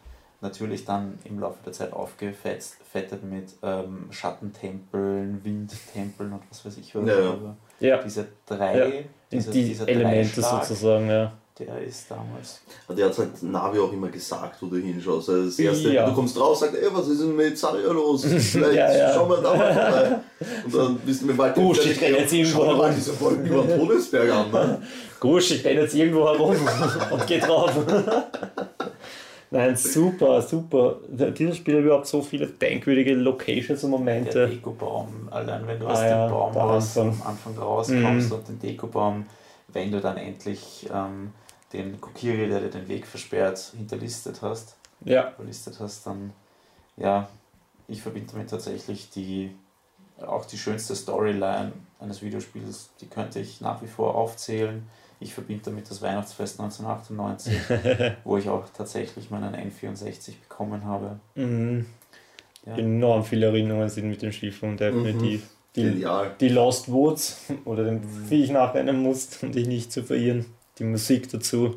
Natürlich 0.42 0.85
dann 0.85 1.19
im 1.25 1.38
Laufe 1.40 1.59
der 1.64 1.73
Zeit 1.73 1.92
aufgefettet 1.92 3.23
mit 3.25 3.55
ähm, 3.62 4.07
Schattentempeln, 4.11 5.42
Windtempeln 5.45 6.33
und 6.33 6.42
was 6.51 6.64
weiß 6.64 6.77
ich 6.79 6.95
was. 6.95 7.07
Ja, 7.09 7.19
ja. 7.21 7.57
Ja. 7.81 8.03
diese 8.03 8.29
drei, 8.45 8.79
Ja. 8.79 9.03
dieser, 9.33 9.51
die 9.51 9.64
dieser 9.64 9.88
Elemente 9.88 10.42
sozusagen, 10.42 11.09
ja. 11.09 11.33
Der 11.59 11.79
ist 11.83 12.11
damals. 12.11 12.61
Der 12.88 13.07
hat 13.07 13.16
halt 13.19 13.42
Navi 13.42 13.79
auch 13.79 13.92
immer 13.92 14.09
gesagt, 14.09 14.57
wo 14.61 14.66
du 14.66 14.77
hinschaust. 14.77 15.31
Also 15.31 15.45
das 15.47 15.59
erste, 15.59 15.92
Ja. 15.92 16.07
du 16.09 16.14
kommst 16.14 16.38
raus, 16.38 16.61
sagt, 16.61 16.75
ey, 16.75 16.88
was 16.92 17.09
ist 17.09 17.21
denn 17.23 17.35
mit 17.35 17.59
Zaria 17.59 17.90
los? 17.92 18.25
Vielleicht 18.38 18.75
Ja, 18.77 18.92
ja. 18.95 19.14
schauen 19.14 19.31
wir 19.31 19.37
da 19.38 19.55
mal 19.57 19.73
vorbei. 19.75 20.19
Und 20.66 20.75
dann 20.75 20.97
bist 21.07 21.23
du 21.23 21.27
mit 21.27 21.38
Wald 21.38 21.55
Gusch, 21.55 21.87
ich 21.87 22.01
renn 22.01 22.14
jetzt 22.14 22.33
irgendwo 22.33 22.59
Schau 22.61 22.66
mal 22.77 22.83
herum. 22.85 22.95
diese 22.97 23.12
Folgen 23.14 23.47
über 23.47 23.62
den 23.62 23.79
Todesberg 23.79 24.31
an. 24.33 24.51
Ne? 24.51 24.83
Gusch, 25.21 25.51
ich 25.53 25.64
renn 25.64 25.79
jetzt 25.79 25.95
irgendwo 25.95 26.25
herum 26.27 26.55
und 27.11 27.27
geh 27.27 27.38
drauf. 27.40 27.73
Nein, 29.51 29.77
super, 29.77 30.42
super. 30.42 30.97
Dieses 31.09 31.57
Spiel 31.59 31.77
hat 31.77 31.85
überhaupt 31.85 32.07
so 32.09 32.21
viele 32.21 32.49
denkwürdige 32.49 33.14
Locations 33.14 33.83
und 33.85 33.90
Der 33.92 33.99
Momente. 33.99 34.49
Dekobaum, 34.49 35.29
allein 35.31 35.66
wenn 35.66 35.79
du 35.79 35.87
Ah 35.87 35.92
aus 35.92 36.01
dem 36.01 36.09
der 36.09 36.66
Anfang. 36.66 37.09
am 37.09 37.23
Anfang 37.27 37.59
rauskommst 37.59 38.29
Mhm. 38.31 38.35
und 38.37 38.49
den 38.49 38.59
Dekobaum, 38.59 39.25
wenn 39.73 39.92
du 39.92 40.01
dann 40.01 40.16
endlich 40.16 40.87
ähm, 40.92 41.31
den 41.72 42.00
Kokiri, 42.00 42.48
der 42.48 42.61
dir 42.61 42.70
den 42.70 42.88
Weg 42.88 43.07
versperrt, 43.07 43.72
hinterlistet 43.76 44.42
hast, 44.42 44.76
Ja, 45.05 45.33
überlistet 45.35 45.79
hast, 45.81 46.07
dann 46.07 46.33
ja, 46.96 47.29
ich 47.88 48.02
verbinde 48.02 48.33
damit 48.33 48.50
tatsächlich 48.50 49.11
die 49.11 49.55
auch 50.24 50.46
die 50.46 50.59
schönste 50.59 50.94
Storyline 50.94 51.72
eines 52.00 52.22
Videospiels, 52.22 52.90
die 53.00 53.07
könnte 53.07 53.38
ich 53.40 53.61
nach 53.61 53.83
wie 53.83 53.87
vor 53.87 54.14
aufzählen. 54.14 54.87
Ich 55.20 55.35
verbinde 55.35 55.64
damit 55.66 55.90
das 55.90 56.02
Weihnachtsfest 56.02 56.61
1998, 56.61 58.16
wo 58.24 58.37
ich 58.37 58.48
auch 58.48 58.64
tatsächlich 58.76 59.31
meinen 59.31 59.55
N64 59.55 60.33
bekommen 60.48 60.85
habe. 60.85 61.18
mhm. 61.35 61.87
Ja. 62.64 62.76
enorm 62.79 63.22
viele 63.22 63.46
Erinnerungen 63.46 63.88
sind 63.88 64.09
mit 64.09 64.22
dem 64.22 64.33
Spiel 64.33 64.50
von 64.50 64.76
definitiv. 64.76 65.48
Die, 65.76 65.83
Genial. 65.83 66.35
die 66.40 66.48
Lost 66.48 66.90
Woods 66.90 67.42
oder 67.64 67.85
den 67.85 68.02
Viech 68.02 68.50
nachrennen 68.50 69.00
musst, 69.00 69.40
um 69.44 69.52
dich 69.52 69.68
nicht 69.68 69.92
zu 69.92 70.02
verirren. 70.02 70.46
Die 70.78 70.84
Musik 70.84 71.30
dazu. 71.30 71.76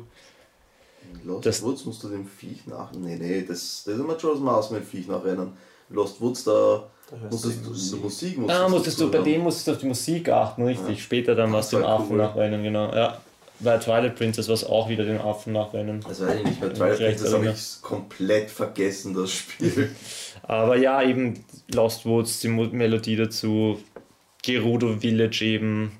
Lost 1.24 1.46
Das- 1.46 1.62
Woods 1.62 1.84
musst 1.84 2.02
du 2.04 2.08
dem 2.08 2.26
Viech 2.26 2.66
nach. 2.66 2.92
Nee, 2.92 3.16
nee, 3.16 3.40
das, 3.42 3.82
das 3.84 3.94
ist 3.94 4.00
immer 4.00 4.18
schon 4.18 4.32
das 4.32 4.40
Maß 4.40 4.70
mit 4.70 4.82
dem 4.82 4.86
Viech 4.86 5.06
nachrennen. 5.08 5.52
Lost 5.88 6.20
Woods, 6.20 6.44
da 6.44 6.88
Da 7.10 7.16
musstest 7.30 7.60
die 7.60 7.64
du 7.64 7.70
Musik. 7.70 8.34
die 8.34 8.40
Musik 8.40 8.50
Ah, 8.56 8.68
musstest 8.68 9.00
du, 9.00 9.10
bei 9.10 9.18
dem 9.18 9.40
musstest 9.42 9.66
du 9.66 9.72
auf 9.72 9.78
die 9.78 9.86
Musik 9.86 10.28
achten, 10.28 10.62
richtig. 10.64 10.98
Ja. 10.98 11.02
Später 11.02 11.34
dann 11.34 11.52
was 11.52 11.70
Das 11.70 11.80
dem 11.80 11.86
Affen 11.88 12.12
cool. 12.12 12.18
nachrennen, 12.18 12.62
genau. 12.62 12.94
Ja. 12.94 13.20
Bei 13.62 13.76
Twilight 13.76 14.16
Princess 14.16 14.48
war 14.48 14.54
es 14.54 14.64
auch 14.64 14.88
wieder 14.88 15.04
den 15.04 15.18
Affen 15.20 15.52
nachrennen. 15.52 16.00
Das 16.08 16.20
weiß 16.20 16.38
ich 16.38 16.44
nicht, 16.46 16.60
bei 16.60 16.68
Twilight 16.68 16.98
Princess 16.98 17.32
habe 17.34 17.50
ich 17.50 17.82
komplett 17.82 18.50
vergessen, 18.50 19.12
das 19.14 19.32
Spiel. 19.32 19.90
Aber 20.44 20.76
ja, 20.76 21.02
eben 21.02 21.44
Lost 21.74 22.06
Woods, 22.06 22.40
die 22.40 22.48
Melodie 22.48 23.16
dazu, 23.16 23.78
Gerudo 24.42 24.96
Village 24.98 25.44
eben, 25.44 25.92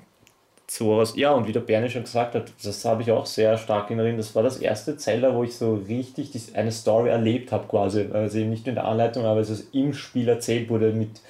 sowas. 0.77 1.13
Ja, 1.15 1.31
und 1.33 1.47
wie 1.47 1.51
der 1.51 1.59
Bernie 1.59 1.89
schon 1.89 2.03
gesagt 2.03 2.35
hat, 2.35 2.51
das 2.63 2.85
habe 2.85 3.01
ich 3.01 3.11
auch 3.11 3.25
sehr 3.25 3.57
stark 3.57 3.89
in 3.89 3.99
Erinnerung. 3.99 4.17
Das 4.19 4.33
war 4.35 4.43
das 4.43 4.57
erste 4.57 4.95
Zelda, 4.97 5.33
wo 5.35 5.43
ich 5.43 5.55
so 5.55 5.75
richtig 5.87 6.31
die, 6.31 6.41
eine 6.55 6.71
Story 6.71 7.09
erlebt 7.09 7.51
habe, 7.51 7.67
quasi. 7.67 8.07
Also 8.13 8.37
eben 8.37 8.49
nicht 8.49 8.67
in 8.67 8.75
der 8.75 8.85
Anleitung, 8.85 9.25
aber 9.25 9.39
es 9.41 9.49
ist 9.49 9.73
im 9.75 9.93
Spiel 9.93 10.27
erzählt 10.29 10.69
wurde 10.69 10.91
mit 10.93 11.21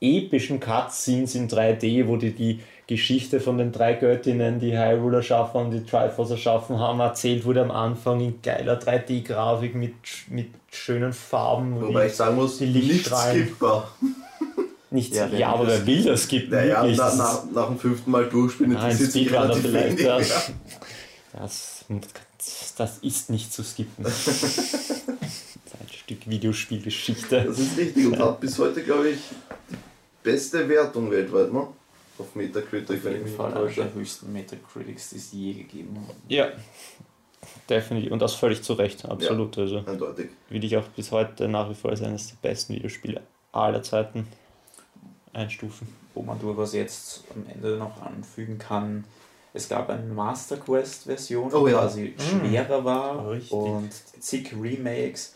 epischen 0.00 0.60
Cutscenes 0.60 1.34
in 1.34 1.48
3D, 1.48 2.06
wo 2.08 2.16
die 2.16 2.32
die 2.32 2.60
Geschichte 2.86 3.40
von 3.40 3.56
den 3.56 3.72
drei 3.72 3.94
Göttinnen, 3.94 4.60
die 4.60 4.76
Hyrule 4.76 5.18
erschaffen 5.18 5.62
und 5.62 5.70
die 5.70 5.84
Triforce 5.84 6.32
erschaffen 6.32 6.78
haben, 6.78 7.00
erzählt 7.00 7.46
wurde 7.46 7.62
am 7.62 7.70
Anfang 7.70 8.20
in 8.20 8.42
geiler 8.42 8.78
3D-Grafik 8.78 9.74
mit, 9.74 9.94
mit 10.28 10.48
schönen 10.70 11.14
Farben. 11.14 11.80
Wobei 11.80 12.02
wie- 12.04 12.06
ich 12.08 12.14
sagen 12.14 12.36
muss, 12.36 12.58
die 12.58 12.66
Lichtstrahlen. 12.66 13.46
skippbar. 13.46 13.90
Nicht, 14.94 15.12
Ja, 15.12 15.26
ja, 15.26 15.48
aber 15.52 15.66
das- 15.66 15.80
wer 15.80 15.86
will 15.88 16.04
das 16.04 16.28
gibt 16.28 16.50
Naja, 16.52 16.82
wirklich. 16.82 16.98
na, 16.98 17.04
Das 17.06 17.16
nach, 17.16 17.44
nach 17.52 17.66
dem 17.66 17.78
fünften 17.80 18.10
Mal 18.12 18.26
durchspielen 18.28 18.72
interessiert 18.72 19.10
sich 19.10 19.32
relativ 19.32 19.62
vielleicht. 19.62 19.98
wenig. 19.98 20.06
Ja. 20.06 20.20
Ja. 20.20 20.42
Das, 21.40 21.84
das 22.76 22.98
ist 22.98 23.28
nicht 23.30 23.52
zu 23.52 23.64
skippen. 23.64 24.04
das 24.04 24.26
ist 24.28 25.08
ein 25.08 25.88
Stück 25.92 26.28
Videospielgeschichte. 26.28 27.42
Das 27.44 27.58
ist 27.58 27.76
richtig 27.76 28.06
und 28.06 28.18
hat 28.20 28.38
bis 28.40 28.56
heute, 28.58 28.82
glaube 28.84 29.08
ich, 29.10 29.18
die 29.68 29.74
beste 30.22 30.68
Wertung 30.68 31.10
weltweit, 31.10 31.52
ne? 31.52 31.66
Auf 32.16 32.32
Metacritic, 32.36 32.98
Auf 32.98 33.04
wenn 33.04 33.12
ich 33.12 33.18
jeden 33.18 33.24
mich 33.24 33.34
Fall 33.34 33.52
täusche. 33.52 33.82
der 33.82 33.94
höchsten 33.94 34.32
Metacritics, 34.32 35.10
die 35.10 35.16
es 35.16 35.32
je 35.32 35.52
gegeben 35.54 35.96
hat. 36.06 36.14
Ja, 36.28 36.52
definitiv. 37.68 38.12
Und 38.12 38.20
das 38.22 38.34
völlig 38.34 38.62
zu 38.62 38.74
Recht, 38.74 39.04
absolut. 39.04 39.58
Also 39.58 39.82
Eindeutig. 39.84 40.28
will 40.50 40.62
ich 40.62 40.76
auch 40.76 40.86
bis 40.94 41.10
heute 41.10 41.48
nach 41.48 41.68
wie 41.68 41.74
vor 41.74 41.90
als 41.90 42.00
eines 42.02 42.28
der 42.28 42.36
besten 42.48 42.74
Videospiele 42.76 43.20
aller 43.50 43.82
Zeiten 43.82 44.28
einstufen. 45.34 45.88
Wo 46.14 46.22
man 46.22 46.38
durchaus 46.40 46.72
jetzt 46.74 47.24
am 47.34 47.44
Ende 47.52 47.76
noch 47.76 48.00
anfügen 48.02 48.58
kann, 48.58 49.04
es 49.52 49.68
gab 49.68 49.88
eine 49.90 50.12
Master 50.12 50.56
Quest 50.56 51.04
Version, 51.04 51.48
die 51.48 51.54
Oh 51.54 51.66
ja. 51.68 51.78
quasi 51.78 52.14
Mm. 52.16 52.20
schwerer 52.20 52.84
war 52.84 53.30
Richtig. 53.30 53.52
und 53.52 53.90
zig 54.20 54.52
Remakes. 54.60 55.34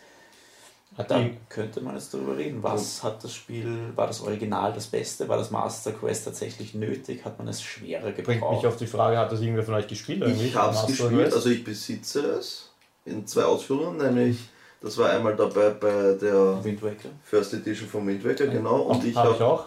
Da 0.96 1.20
könnte 1.48 1.80
man 1.80 1.94
jetzt 1.94 2.12
darüber 2.12 2.36
reden. 2.36 2.60
Was 2.62 3.04
hat 3.04 3.22
das 3.22 3.32
Spiel, 3.32 3.92
war 3.94 4.08
das 4.08 4.20
Original 4.20 4.72
das 4.72 4.86
Beste? 4.88 5.28
War 5.28 5.36
das 5.36 5.50
Master 5.52 5.92
Quest 5.92 6.24
tatsächlich 6.24 6.74
nötig? 6.74 7.24
Hat 7.24 7.38
man 7.38 7.46
es 7.46 7.62
schwerer 7.62 8.10
Bringt 8.10 8.26
mich 8.26 8.36
gebraucht? 8.38 8.66
auf 8.66 8.76
die 8.76 8.86
Frage, 8.88 9.16
hat 9.16 9.30
das 9.30 9.40
irgendwer 9.40 9.62
von 9.62 9.74
euch 9.74 9.86
gespielt? 9.86 10.24
Ich 10.26 10.56
habe 10.56 10.70
es 10.70 10.76
Master 10.76 10.88
gespielt, 10.88 11.12
Quest? 11.12 11.36
also 11.36 11.50
ich 11.50 11.62
besitze 11.62 12.20
es 12.32 12.70
in 13.04 13.24
zwei 13.28 13.44
Ausführungen, 13.44 13.98
nämlich 13.98 14.38
das 14.80 14.96
war 14.98 15.10
einmal 15.10 15.34
dabei 15.36 15.70
bei 15.70 16.14
der 16.20 16.62
Wind 16.64 16.82
Waker? 16.82 17.08
First 17.24 17.54
Edition 17.54 17.88
vom 17.88 18.06
Wind 18.06 18.24
Waker, 18.24 18.46
genau, 18.46 18.82
und 18.82 19.04
ich 19.04 19.16
habe 19.16 19.34
ich 19.34 19.40
auch. 19.42 19.66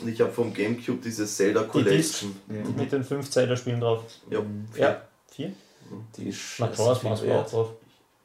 und 0.00 0.08
ich 0.08 0.20
habe 0.20 0.30
vom 0.32 0.52
Gamecube 0.54 1.00
diese 1.02 1.26
Zelda 1.26 1.62
Die 1.62 1.82
Disc 1.84 2.24
Collection. 2.24 2.76
mit 2.76 2.92
den 2.92 3.04
fünf 3.04 3.30
Zelda-Spielen 3.30 3.80
drauf. 3.80 4.04
Ja. 4.30 4.40
Ja, 4.76 5.02
vier? 5.30 5.52
Die 6.16 6.28
ist 6.28 6.38
viel 6.38 6.66
Mask 6.66 6.78
war 7.04 7.40
auch 7.40 7.50
drauf. 7.50 7.68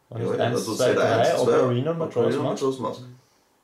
Ja, 0.09 0.15
1, 0.17 0.39
also 0.39 0.75
2, 0.75 0.83
Zelda 0.85 1.01
3, 1.01 1.15
1, 1.17 1.29
2, 1.29 1.41
Ocarina, 1.41 1.91
Ocarina, 1.91 2.43
Mask? 2.43 2.43
Majora's 2.63 2.79
Mask. 2.79 3.01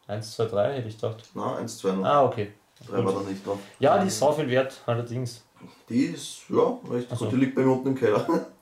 1, 0.08 0.36
2, 0.36 0.46
3 0.46 0.74
hätte 0.74 0.88
ich 0.90 0.96
gedacht. 0.96 1.24
Na, 1.36 1.56
1, 1.56 1.78
2 1.78 1.92
noch. 1.92 2.04
Ah, 2.06 2.26
okay. 2.26 2.52
3 2.90 3.06
war 3.06 3.14
da 3.14 3.20
nicht 3.22 3.46
drauf. 3.48 3.60
Ja, 3.80 3.98
die 4.00 4.08
ist 4.08 4.20
so 4.20 4.32
viel 4.34 4.50
wert, 4.50 4.82
allerdings. 4.86 5.42
Die 5.88 6.06
ist, 6.06 6.42
ja, 6.50 6.78
recht 6.92 7.10
Also. 7.12 7.26
gut. 7.26 7.34
Die 7.34 7.38
liegt 7.38 7.56
bei 7.56 7.62
mir 7.62 7.72
unten 7.72 7.90
im 7.90 7.96
Keller. 7.96 8.48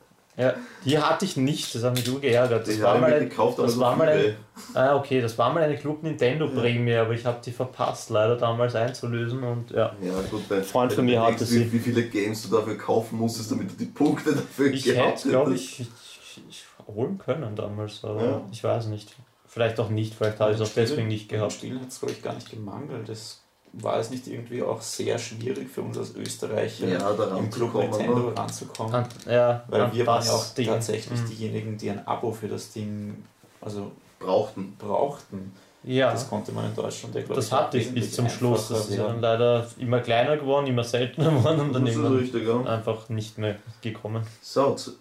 Ja, 0.41 0.55
die 0.83 0.97
hatte 0.97 1.25
ich 1.25 1.37
nicht, 1.37 1.75
das 1.75 1.83
hat 1.83 1.93
mich 1.95 2.07
nur 2.07 2.19
geärgert. 2.19 2.67
Das 2.67 2.75
Die 2.75 2.81
war 2.81 2.97
mal 2.97 3.13
ein, 3.13 3.29
gekauft, 3.29 3.59
das 3.59 3.77
war 3.79 3.95
mal 3.95 4.09
ein, 4.09 4.35
ah, 4.73 4.95
okay, 4.95 5.21
das 5.21 5.37
war 5.37 5.53
mal 5.53 5.61
eine 5.61 5.77
Club 5.77 6.01
Nintendo 6.01 6.47
Prämie, 6.47 6.95
aber 6.95 7.13
ich 7.13 7.23
habe 7.25 7.39
die 7.45 7.51
verpasst, 7.51 8.09
leider 8.09 8.35
damals 8.37 8.73
einzulösen 8.75 9.43
und 9.43 9.69
ja. 9.71 9.95
Ja, 10.01 10.13
gut, 10.31 10.41
weil, 10.49 10.63
Freund 10.63 10.91
von 10.93 11.05
du 11.05 11.11
mir 11.11 11.21
hatte 11.21 11.41
wie, 11.41 11.45
sie. 11.45 11.71
wie 11.71 11.79
viele 11.79 12.03
Games 12.03 12.49
du 12.49 12.55
dafür 12.57 12.77
kaufen 12.77 13.19
musstest, 13.19 13.51
damit 13.51 13.71
du 13.71 13.75
die 13.75 13.85
Punkte 13.85 14.33
dafür 14.33 14.71
Ich 14.73 14.83
gehabt 14.83 15.19
hätte, 15.19 15.29
glaube 15.29 15.53
ich, 15.53 15.81
ich, 15.81 16.41
ich 16.49 16.65
holen 16.87 17.17
können 17.19 17.55
damals, 17.55 18.03
aber 18.03 18.23
Ja. 18.23 18.41
ich 18.51 18.63
weiß 18.63 18.87
nicht. 18.87 19.15
Vielleicht 19.47 19.79
auch 19.81 19.89
nicht, 19.89 20.15
vielleicht 20.15 20.39
habe 20.39 20.53
ich 20.53 20.59
es 20.61 20.67
auch 20.67 20.73
deswegen 20.73 21.09
nicht 21.09 21.27
gehabt. 21.27 21.51
Spiel 21.51 21.77
hat 21.79 21.89
es, 21.89 21.99
glaube 21.99 22.13
ich, 22.13 22.21
gar 22.23 22.33
nicht 22.33 22.49
gemangelt. 22.49 23.09
Es 23.09 23.40
war 23.73 23.97
es 23.99 24.09
nicht 24.09 24.27
irgendwie 24.27 24.61
auch 24.61 24.81
sehr 24.81 25.17
schwierig 25.17 25.69
für 25.69 25.81
uns 25.81 25.97
als 25.97 26.13
Österreicher 26.15 26.87
Ja, 26.87 27.13
da 27.13 27.37
im 27.37 27.49
Club 27.49 27.73
ranzukommen, 27.73 27.89
Nintendo 27.89 28.29
ranzukommen? 28.29 28.93
An, 28.95 29.05
ja, 29.29 29.63
Weil 29.69 29.93
wir 29.93 30.05
waren 30.07 30.25
ja 30.25 30.31
auch 30.33 30.45
Ding. 30.53 30.67
tatsächlich 30.67 31.19
Mhm. 31.21 31.25
diejenigen, 31.27 31.77
die 31.77 31.89
ein 31.89 32.05
Abo 32.07 32.31
für 32.31 32.47
das 32.47 32.71
Ding 32.73 33.23
also 33.61 33.91
Brauchten. 34.19 34.75
brauchten. 34.77 35.53
Ja, 35.83 36.11
Das 36.11 36.29
konnte 36.29 36.51
man 36.51 36.65
in 36.65 36.75
Deutschland 36.75 37.15
ja, 37.15 37.21
glaub 37.21 37.35
das 37.35 37.47
ich, 37.47 37.51
hatte 37.53 37.77
ich 37.79 37.91
bis 37.93 38.13
zum 38.13 38.29
Schluss. 38.29 38.67
Das 38.67 38.87
ist 38.87 38.97
ja 38.97 39.07
dann 39.07 39.19
leider 39.19 39.65
immer 39.79 39.99
kleiner 39.99 40.37
geworden, 40.37 40.67
immer 40.67 40.83
seltener 40.83 41.31
geworden 41.31 41.59
und 41.61 41.73
dann 41.73 41.85
Das 41.85 41.91
ist 41.95 41.97
irgendwann 41.99 42.19
richtig, 42.19 42.47
ja. 42.47 42.61
einfach 42.63 43.09
nicht 43.09 43.37
mehr 43.39 43.55
gekommen. 43.81 44.23
So, 44.41 44.75
zu- 44.75 44.91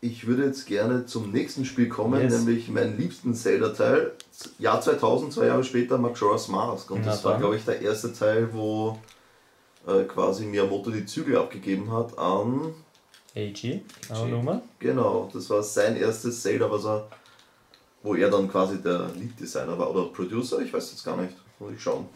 ich 0.00 0.26
würde 0.26 0.46
jetzt 0.46 0.66
gerne 0.66 1.04
zum 1.06 1.30
nächsten 1.30 1.64
Spiel 1.64 1.88
kommen, 1.88 2.20
Yes. 2.20 2.32
nämlich 2.38 2.68
meinen 2.68 2.96
liebsten 2.98 3.34
Zelda-Teil. 3.34 4.12
Jahr 4.58 4.80
2000, 4.80 5.32
zwei 5.32 5.46
Jahre 5.46 5.64
später, 5.64 5.98
Majora's 5.98 6.48
Mask. 6.48 6.90
Und 6.90 7.04
das 7.04 7.24
war, 7.24 7.38
glaube 7.38 7.56
ich, 7.56 7.64
der 7.64 7.80
erste 7.82 8.12
Teil, 8.12 8.48
wo 8.52 8.98
äh, 9.86 10.04
quasi 10.04 10.46
Miyamoto 10.46 10.90
die 10.90 11.04
Zügel 11.04 11.36
abgegeben 11.36 11.92
hat 11.92 12.16
an. 12.18 12.72
AG, 13.36 13.80
Nummer. 14.28 14.62
Genau, 14.78 15.28
das 15.32 15.48
war 15.50 15.62
sein 15.62 15.96
erstes 15.96 16.42
Zelda, 16.42 16.70
was 16.70 16.84
er, 16.84 17.08
wo 18.02 18.14
er 18.14 18.30
dann 18.30 18.48
quasi 18.50 18.80
der 18.82 19.10
Lead-Designer 19.14 19.78
war 19.78 19.90
oder 19.90 20.04
Producer, 20.06 20.60
ich 20.60 20.72
weiß 20.72 20.92
jetzt 20.92 21.04
gar 21.04 21.16
nicht. 21.18 21.34
Muss 21.58 21.72
ich 21.74 21.82
schauen. 21.82 22.06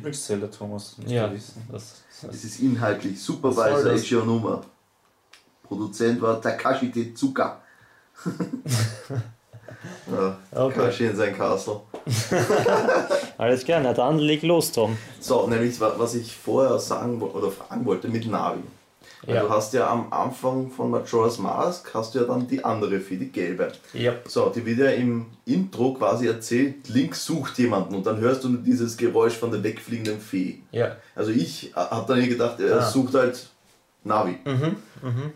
Lieblings-Zelda, 0.00 0.46
Thomas? 0.48 0.96
Ja, 1.06 1.30
wissen. 1.32 1.62
das, 1.70 2.02
Es 2.10 2.20
das 2.26 2.44
ist 2.44 2.60
inhaltlich 2.60 3.20
Supervisor 3.22 3.84
das? 3.84 4.02
Ishio 4.02 4.24
Nummer. 4.24 4.62
Produzent 5.62 6.20
war 6.20 6.40
Takashi 6.40 6.90
Tezuka. 6.90 7.60
ja, 10.10 10.36
Okay. 10.52 10.74
Takashi 10.80 11.06
in 11.06 11.16
sein 11.16 11.36
Castle. 11.36 11.80
Alles 13.38 13.64
klar, 13.64 13.80
na 13.80 13.92
dann 13.92 14.18
leg 14.18 14.42
los, 14.42 14.72
Tom. 14.72 14.96
So, 15.20 15.46
nämlich 15.46 15.78
wa- 15.80 15.94
was 15.96 16.14
ich 16.14 16.34
vorher 16.36 16.78
sagen 16.78 17.20
oder 17.22 17.50
fragen 17.50 17.84
wollte 17.86 18.08
mit 18.08 18.26
Navi. 18.26 18.62
Ja. 19.26 19.42
Du 19.42 19.50
hast 19.50 19.74
ja 19.74 19.90
am 19.90 20.10
Anfang 20.12 20.70
von 20.70 20.90
Majora's 20.90 21.38
Mask 21.38 21.92
hast 21.92 22.14
du 22.14 22.20
ja 22.20 22.24
dann 22.24 22.46
die 22.46 22.64
andere 22.64 23.00
Fee, 23.00 23.16
die 23.18 23.30
gelbe. 23.30 23.70
Ja, 23.92 24.14
So, 24.26 24.48
die 24.48 24.64
wird 24.64 24.78
ja 24.78 24.90
im 24.90 25.26
Intro 25.44 25.92
quasi 25.92 26.26
erzählt, 26.26 26.88
Link 26.88 27.14
sucht 27.14 27.58
jemanden 27.58 27.94
und 27.94 28.06
dann 28.06 28.18
hörst 28.18 28.44
du 28.44 28.48
nur 28.48 28.62
dieses 28.62 28.96
Geräusch 28.96 29.34
von 29.34 29.50
der 29.50 29.62
wegfliegenden 29.62 30.20
Fee. 30.20 30.60
ja. 30.72 30.96
Also 31.14 31.32
ich 31.32 31.72
habe 31.76 32.14
dann 32.14 32.26
gedacht, 32.26 32.60
er 32.60 32.78
Ah. 32.80 32.90
sucht 32.90 33.12
halt 33.14 33.46
Navi. 34.04 34.36
Mhm, 34.44 34.76
mhm. 35.02 35.32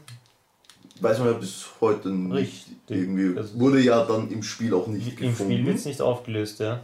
Weiß 1.01 1.19
man 1.19 1.29
ja 1.29 1.35
bis 1.35 1.67
heute 1.81 2.09
nicht. 2.09 2.35
Richtig. 2.35 2.75
Irgendwie 2.89 3.37
Also- 3.37 3.59
wurde 3.61 3.81
ja 3.81 4.03
dann 4.05 4.31
im 4.31 4.43
Spiel 4.43 4.73
auch 4.73 4.87
nicht 4.87 5.07
Im 5.09 5.13
Spiel 5.13 5.29
gefunden. 5.31 5.67
wird 5.67 5.77
es 5.77 5.85
nicht 5.85 6.01
aufgelöst, 6.01 6.61
ja. 6.61 6.81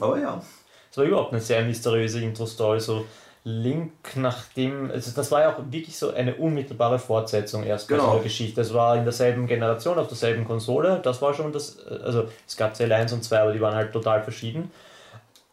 Aber 0.00 0.18
ja. 0.18 0.42
Es 0.90 0.96
war 0.96 1.04
überhaupt 1.04 1.30
eine 1.32 1.40
sehr 1.40 1.64
mysteriöse 1.64 2.20
Intro-Story. 2.20 2.80
So 2.80 3.04
Link 3.44 3.92
nachdem, 4.16 4.90
also 4.90 5.12
das 5.14 5.30
war 5.30 5.40
ja 5.40 5.54
auch 5.54 5.60
wirklich 5.70 5.96
so 5.96 6.12
eine 6.12 6.34
unmittelbare 6.34 6.98
Fortsetzung 6.98 7.64
erst 7.64 7.88
bei 7.88 7.96
Genau. 7.96 8.12
einer 8.12 8.22
Geschichte. 8.22 8.60
Es 8.60 8.74
war 8.74 8.96
in 8.96 9.04
derselben 9.04 9.46
Generation, 9.46 9.98
auf 9.98 10.08
derselben 10.08 10.44
Konsole. 10.44 11.00
Das 11.02 11.22
war 11.22 11.32
schon 11.32 11.52
das, 11.52 11.78
also 11.86 12.28
es 12.46 12.56
gab 12.56 12.76
Zelle 12.76 12.94
1 12.96 13.12
und 13.14 13.24
2, 13.24 13.38
aber 13.40 13.52
die 13.52 13.60
waren 13.60 13.74
halt 13.74 13.92
total 13.92 14.22
verschieden. 14.22 14.70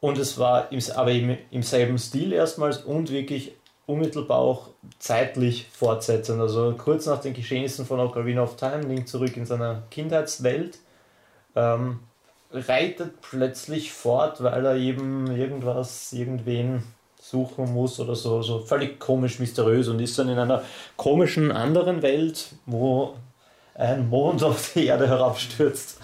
Und 0.02 0.18
es 0.18 0.38
war 0.38 0.72
im, 0.72 0.80
aber 0.96 1.12
im, 1.12 1.38
im 1.50 1.64
selben 1.64 1.98
Stil 1.98 2.34
erstmals 2.34 2.80
und 2.80 3.10
wirklich 3.10 3.54
unmittelbar 3.86 4.38
auch 4.40 4.68
zeitlich 5.00 5.68
fortsetzend. 5.72 6.42
Also 6.42 6.76
kurz 6.78 7.06
nach 7.06 7.22
den 7.22 7.34
Geschehnissen 7.34 7.86
von 7.86 8.02
Ocarina 8.02 8.44
of 8.44 8.58
Time, 8.58 8.82
Link 8.82 9.08
zurück 9.08 9.38
in 9.38 9.46
seiner 9.46 9.84
Kindheitswelt. 9.90 10.78
Ähm, 11.56 12.02
reitet 12.52 13.22
plötzlich 13.22 13.92
fort, 13.94 14.44
weil 14.44 14.66
er 14.66 14.76
eben 14.76 15.28
irgendwas, 15.36 16.12
irgendwen 16.14 16.84
suchen 17.32 17.74
muss 17.74 18.00
oder 18.00 18.16
so, 18.16 18.42
so 18.42 18.60
völlig 18.60 19.00
komisch, 19.00 19.40
mysteriös 19.40 19.88
und 19.90 20.00
ist 20.00 20.18
dann 20.18 20.30
in 20.30 20.38
einer 20.40 20.64
komischen 20.96 21.52
anderen 21.52 22.02
Welt, 22.02 22.50
wo 22.66 23.16
ein 23.76 24.08
Mond 24.10 24.44
auf 24.44 24.72
die 24.74 24.86
Erde 24.86 25.08
herabstürzt. 25.08 26.00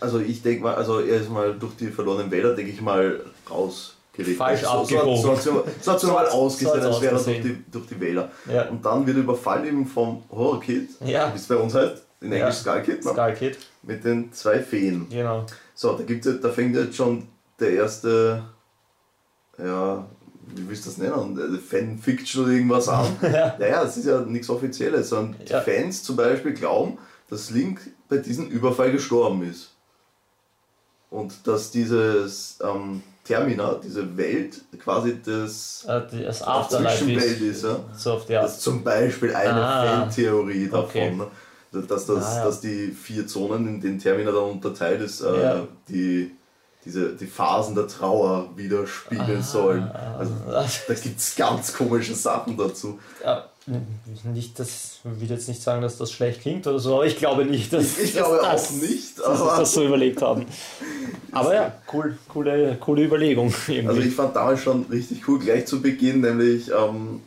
Also 0.00 0.18
ich 0.20 0.42
denke 0.42 0.62
mal, 0.64 0.74
also 0.74 1.00
er 1.00 1.20
ist 1.20 1.30
mal 1.30 1.54
durch 1.58 1.74
die 1.76 1.88
verlorenen 1.88 2.30
Wälder, 2.30 2.54
denke 2.54 2.70
ich 2.72 2.80
mal, 2.80 3.20
rausgeregt. 3.50 4.36
Falsch 4.38 4.60
so, 4.62 4.66
so, 4.84 4.96
abgebogen. 4.98 5.22
so, 5.22 5.34
sie- 5.36 5.62
so 5.80 5.92
hat 5.92 6.00
sie 6.00 6.06
mal 6.06 6.26
So- 6.26 6.32
ausgesehen, 6.32 6.82
so 6.82 6.88
als 6.88 7.00
wäre 7.00 7.16
er 7.16 7.22
durch 7.24 7.40
die, 7.42 7.64
durch 7.70 7.86
die 7.88 8.00
Wälder. 8.00 8.30
Ja, 8.52 8.68
Und 8.68 8.84
dann 8.84 9.06
wird 9.06 9.16
er 9.16 9.22
überfallen 9.24 9.66
eben 9.66 9.86
vom 9.86 10.22
Horror 10.30 10.60
Kid, 10.60 10.90
ja 11.04 11.32
wie 11.32 11.36
es 11.38 11.46
bei 11.48 11.56
uns 11.56 11.74
heißt, 11.74 12.02
in 12.20 12.30
Ja. 12.32 12.38
Englisch 12.38 12.56
Skull 12.56 12.82
Kid, 12.82 13.04
ne? 13.04 13.10
Skull 13.12 13.32
Kid, 13.34 13.58
mit 13.82 14.04
den 14.04 14.32
zwei 14.32 14.60
Feen. 14.60 15.08
genau. 15.10 15.44
So, 15.74 15.94
da, 15.96 16.04
gibt's, 16.04 16.26
ja- 16.26 16.34
da 16.34 16.50
fängt 16.50 16.76
jetzt 16.76 16.96
schon 16.96 17.26
der 17.58 17.70
erste, 17.72 18.42
ja, 19.58 20.06
wie 20.54 20.68
willst 20.68 20.84
du 20.86 20.90
das 20.90 20.98
nennen, 20.98 21.38
Äh, 21.38 21.58
Fanfiction 21.58 22.44
oder 22.44 22.52
irgendwas 22.52 22.88
an. 22.88 23.06
Ja. 23.22 23.56
Naja, 23.58 23.82
das 23.84 23.96
ist 23.96 24.06
ja 24.06 24.20
nichts 24.20 24.48
Offizielles, 24.50 25.08
sondern 25.08 25.36
Ja. 25.46 25.60
die 25.60 25.70
Fans 25.70 26.02
zum 26.02 26.16
Beispiel 26.16 26.52
glauben, 26.54 26.98
dass 27.30 27.50
Link 27.50 27.80
bei 28.08 28.18
diesem 28.18 28.48
Überfall 28.48 28.92
gestorben 28.92 29.42
ist. 29.48 29.70
Und 31.10 31.46
dass 31.46 31.70
dieses 31.70 32.58
ähm, 32.62 33.02
Termina, 33.24 33.74
diese 33.82 34.16
Welt, 34.16 34.62
quasi 34.78 35.18
das 35.24 35.84
Äh, 35.86 36.00
die- 36.10 36.22
Das 36.24 36.38
Zwischenwelt 36.40 37.40
ist 37.40 37.58
ist. 37.58 37.64
Ja? 37.64 37.78
so 37.96 38.12
auf 38.14 38.26
die 38.26 38.32
Das 38.32 38.54
ist 38.56 38.62
zum 38.62 38.82
Beispiel 38.82 39.34
eine 39.34 39.52
Ah. 39.64 39.86
Fantheorie 40.00 40.66
davon. 40.68 40.84
Okay. 40.84 41.10
Ne? 41.14 41.26
Dass, 41.88 42.04
das, 42.06 42.24
Ah, 42.24 42.36
ja. 42.38 42.44
dass 42.44 42.60
die 42.60 42.88
vier 42.88 43.26
Zonen, 43.26 43.66
in 43.66 43.80
denen 43.80 43.98
Termina 43.98 44.30
dann 44.30 44.44
unterteilt 44.44 45.00
ist, 45.00 45.20
äh, 45.22 45.42
Ja. 45.42 45.68
die, 45.88 46.32
diese, 46.84 47.10
die 47.14 47.26
Phasen 47.26 47.74
der 47.74 47.86
Trauer 47.88 48.50
widerspiegeln 48.56 49.42
sollen. 49.42 49.82
Also, 50.18 50.32
Ah, 50.48 50.64
da 50.88 50.94
gibt 50.94 51.18
es 51.20 51.36
ganz 51.36 51.72
komische 51.74 52.14
Sachen 52.14 52.56
dazu. 52.56 52.98
Ja, 53.24 53.46
nicht, 54.24 54.58
das 54.58 54.98
ich 55.04 55.20
will 55.20 55.30
jetzt 55.30 55.48
nicht 55.48 55.62
sagen, 55.62 55.82
dass 55.82 55.96
das 55.96 56.10
schlecht 56.10 56.40
klingt 56.42 56.66
oder 56.66 56.80
so, 56.80 56.94
aber 56.96 57.06
ich 57.06 57.16
glaube 57.16 57.44
nicht, 57.44 57.72
dass, 57.72 57.96
Ich 57.98 58.12
dass 58.14 58.24
glaube 58.24 58.40
das, 58.42 58.68
auch 58.68 58.72
nicht, 58.82 59.18
dass 59.18 59.40
aber- 59.40 59.56
das 59.60 59.72
so 59.72 59.84
überlegt 59.84 60.20
haben. 60.22 60.46
Aber 61.34 61.54
ja, 61.54 61.72
cool, 61.94 62.18
coole, 62.28 62.76
coole 62.78 63.04
Überlegung. 63.04 63.54
Irgendwie. 63.66 63.88
Also 63.88 64.00
ich 64.02 64.14
fand 64.14 64.36
damals 64.36 64.60
schon 64.60 64.84
richtig 64.90 65.26
cool, 65.26 65.38
gleich 65.38 65.64
zu 65.64 65.80
Beginn, 65.80 66.20
nämlich 66.20 66.68
ähm, 66.70 67.20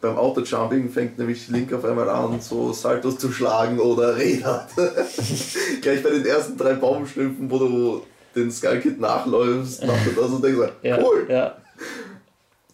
beim 0.00 0.16
Autojumping 0.16 0.90
fängt 0.90 1.18
nämlich 1.20 1.46
Link 1.46 1.72
auf 1.72 1.84
einmal 1.84 2.10
an, 2.10 2.40
so 2.40 2.72
Saltos 2.72 3.18
zu 3.18 3.30
schlagen 3.30 3.78
oder 3.78 4.16
Räder. 4.16 4.66
gleich 5.82 6.02
bei 6.02 6.10
den 6.10 6.26
ersten 6.26 6.56
drei 6.58 6.74
Baumstümpfen, 6.74 7.48
wo 7.48 7.58
du 7.60 8.02
den 8.34 8.50
Skullkid 8.50 9.00
nachläufst, 9.00 9.84
macht 9.86 10.06
er 10.06 10.22
das 10.22 10.30
und 10.30 10.44
denkst 10.44 10.72
ja, 10.82 10.98
cool. 11.02 11.26
Ja. 11.28 11.56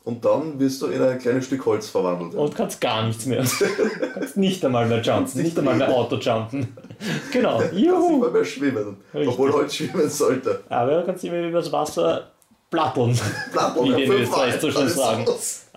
Und 0.05 0.25
dann 0.25 0.59
wirst 0.59 0.81
du 0.81 0.87
in 0.87 1.03
ein 1.03 1.19
kleines 1.19 1.45
Stück 1.45 1.67
Holz 1.67 1.91
verwandelt. 1.91 2.35
Und 2.35 2.55
kannst 2.55 2.81
gar 2.81 3.07
nichts 3.07 3.27
mehr. 3.27 3.45
kannst 4.15 4.39
nicht 4.39 4.65
einmal 4.65 4.87
mehr 4.87 5.03
jumpen, 5.03 5.43
nicht 5.43 5.59
einmal 5.59 5.75
mehr 5.77 5.91
Auto-jumpen. 5.91 6.77
Genau, 7.33 7.59
Kannst 7.59 7.75
nicht 7.75 7.87
juhu. 7.87 8.19
mal 8.19 8.31
mehr 8.33 8.45
schwimmen, 8.45 8.97
Richtig. 9.15 9.29
obwohl 9.33 9.53
Holz 9.53 9.77
schwimmen 9.77 10.09
sollte. 10.11 10.63
Aber 10.69 10.97
du 10.97 11.07
kannst 11.07 11.23
immer 11.23 11.47
übers 11.47 11.71
Wasser 11.71 12.33
plappeln. 12.71 13.17
Plattform, 13.53 13.85
Wie 13.87 13.91
ja, 13.91 13.97
fünfmal, 13.99 14.49
Österreich 14.49 14.61
so 14.61 14.71
schön 14.73 14.89
sagen. 14.89 15.27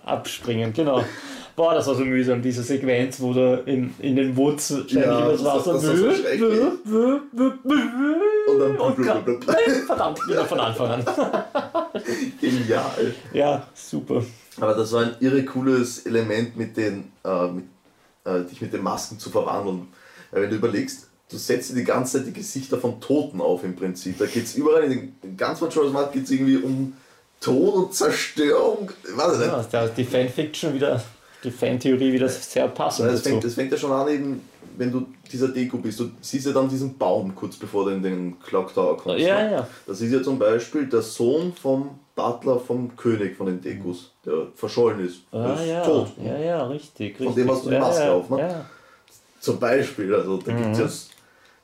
Abspringen, 0.04 0.72
genau. 0.72 1.04
Boah, 1.54 1.74
das 1.74 1.86
war 1.86 1.94
so 1.94 2.04
mühsam, 2.04 2.40
diese 2.40 2.62
Sequenz, 2.62 3.20
wo 3.20 3.32
du 3.34 3.62
in, 3.66 3.94
in 3.98 4.16
den 4.16 4.36
Woods 4.36 4.66
ständig 4.68 4.94
Ja, 4.94 5.28
das- 5.28 5.44
Wasser 5.44 5.74
das 5.74 5.86
war 5.86 5.96
so 5.96 7.20
und 8.48 8.58
dann 8.58 8.76
kann, 9.04 9.42
verdammt, 9.86 10.26
wieder 10.26 10.44
von 10.44 10.60
Anfang 10.60 10.86
an. 10.90 11.04
Genial. 12.40 13.14
Ja, 13.32 13.66
super. 13.74 14.22
Aber 14.60 14.74
das 14.74 14.92
war 14.92 15.02
ein 15.04 15.16
irre 15.20 15.44
cooles 15.44 16.04
Element, 16.06 16.56
mit 16.56 16.76
den, 16.76 17.12
äh, 17.24 17.46
mit, 17.48 17.64
äh, 18.24 18.42
dich 18.48 18.60
mit 18.60 18.72
den 18.72 18.82
Masken 18.82 19.18
zu 19.18 19.30
verwandeln. 19.30 19.88
Weil 20.30 20.42
wenn 20.42 20.50
du 20.50 20.56
überlegst, 20.56 21.08
du 21.30 21.36
setzt 21.36 21.70
dir 21.70 21.76
die 21.76 21.84
ganze 21.84 22.18
Zeit 22.18 22.26
die 22.26 22.32
Gesichter 22.32 22.78
von 22.78 23.00
Toten 23.00 23.40
auf 23.40 23.64
im 23.64 23.76
Prinzip. 23.76 24.18
Da 24.18 24.26
geht 24.26 24.44
es 24.44 24.54
überall, 24.56 24.84
in 24.84 24.90
den 24.90 25.16
in 25.22 25.36
ganz 25.36 25.60
Majora's 25.60 25.92
Mask 25.92 26.12
geht 26.12 26.24
es 26.24 26.30
irgendwie 26.30 26.56
um 26.56 26.94
Tod 27.40 27.74
und 27.74 27.94
Zerstörung. 27.94 28.90
Weiß 29.14 29.32
ich 29.34 29.38
nicht. 29.38 29.48
Ja, 29.48 29.64
da 29.70 29.84
ist 29.84 29.94
die 29.96 30.04
Fanfiction 30.04 30.74
wieder 30.74 31.02
die 31.44 31.50
Fantheorie 31.50 32.12
wieder 32.12 32.28
sehr 32.28 32.68
passend 32.68 33.10
Es 33.10 33.22
fängt, 33.22 33.38
dazu. 33.38 33.48
es 33.48 33.54
fängt 33.54 33.72
ja 33.72 33.78
schon 33.78 33.92
an, 33.92 34.08
eben, 34.08 34.48
wenn 34.76 34.90
du 34.92 35.06
dieser 35.30 35.48
Deko 35.48 35.78
bist. 35.78 35.98
Du 36.00 36.10
siehst 36.20 36.46
ja 36.46 36.52
dann 36.52 36.68
diesen 36.68 36.96
Baum 36.96 37.34
kurz 37.34 37.56
bevor 37.56 37.84
du 37.84 37.90
in 37.90 38.02
den 38.02 38.40
Clock 38.40 38.72
Tower 38.74 38.96
kommst. 38.96 39.24
Ja, 39.24 39.42
ne? 39.44 39.52
ja. 39.52 39.66
Das 39.86 40.00
ist 40.00 40.12
ja 40.12 40.22
zum 40.22 40.38
Beispiel 40.38 40.86
der 40.86 41.02
Sohn 41.02 41.52
vom 41.60 41.98
Butler 42.14 42.58
vom 42.60 42.94
König 42.96 43.36
von 43.36 43.46
den 43.46 43.60
Dekos, 43.60 44.12
der 44.24 44.46
verschollen 44.54 45.06
ist. 45.06 45.20
Der 45.32 45.40
Ah, 45.40 45.54
ist 45.54 45.66
ja. 45.68 45.84
tot. 45.84 46.08
ja, 46.22 46.38
ja, 46.38 46.66
richtig. 46.66 47.16
Von 47.16 47.26
richtig. 47.28 47.44
dem 47.44 47.52
hast 47.54 47.64
du 47.66 47.70
die 47.70 47.78
Maske 47.78 48.04
ja, 48.04 48.12
auf, 48.12 48.30
ne? 48.30 48.38
Ja. 48.40 48.64
Zum 49.40 49.58
Beispiel, 49.58 50.14
also 50.14 50.36
da 50.36 50.52
Mhm. 50.52 50.74
gibt's 50.74 51.08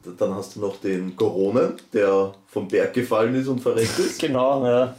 ja, 0.04 0.12
dann 0.18 0.34
hast 0.34 0.56
du 0.56 0.60
noch 0.60 0.80
den 0.80 1.14
Goronen, 1.16 1.74
der 1.92 2.32
vom 2.46 2.66
Berg 2.66 2.94
gefallen 2.94 3.34
ist 3.34 3.46
und 3.48 3.60
verreckt 3.60 3.98
ist. 3.98 4.18
Genau, 4.20 4.64
ja. 4.66 4.94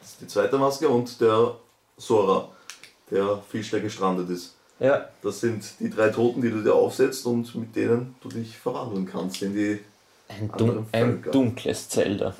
Das 0.00 0.10
ist 0.12 0.20
die 0.22 0.26
zweite 0.26 0.56
Maske 0.56 0.88
und 0.88 1.20
der 1.20 1.54
Sora, 1.98 2.48
der 3.10 3.38
Fisch, 3.50 3.70
der 3.70 3.80
gestrandet 3.80 4.28
ist. 4.30 4.54
ja. 4.80 5.08
Das 5.22 5.40
sind 5.40 5.64
die 5.80 5.90
drei 5.90 6.08
Toten, 6.10 6.40
die 6.42 6.50
du 6.50 6.62
dir 6.62 6.74
aufsetzt 6.74 7.26
und 7.26 7.54
mit 7.54 7.74
denen 7.76 8.14
du 8.20 8.28
dich 8.28 8.56
verwandeln 8.58 9.06
kannst 9.06 9.42
in 9.42 9.54
die. 9.54 9.80
Ein, 10.28 10.50
dun 10.56 10.86
ein 10.92 11.22
dunkles 11.30 11.88
Zelda. 11.88 12.34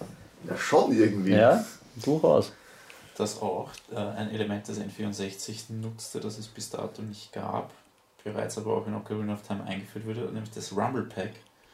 Ja, 0.49 0.57
schon 0.57 0.93
irgendwie. 0.97 1.33
Ja, 1.35 1.65
durchaus. 2.05 2.53
Das 3.17 3.41
auch 3.41 3.71
äh, 3.93 3.97
ein 3.97 4.31
Element 4.31 4.67
des 4.69 4.79
N64 4.81 5.73
nutzte, 5.73 6.21
das 6.21 6.37
es 6.39 6.49
bis 6.49 6.69
dato 6.71 7.01
nicht 7.03 7.33
gab, 7.33 7.73
bereits 8.25 8.59
aber 8.59 8.77
auch 8.77 8.87
in 8.87 8.95
Ocarina 8.95 9.33
of 9.35 9.43
Time 9.43 9.65
eingeführt 9.65 10.05
wurde, 10.05 10.21
nämlich 10.33 10.51
das 10.51 10.77
Rumble 10.77 11.05
Pack, 11.05 11.31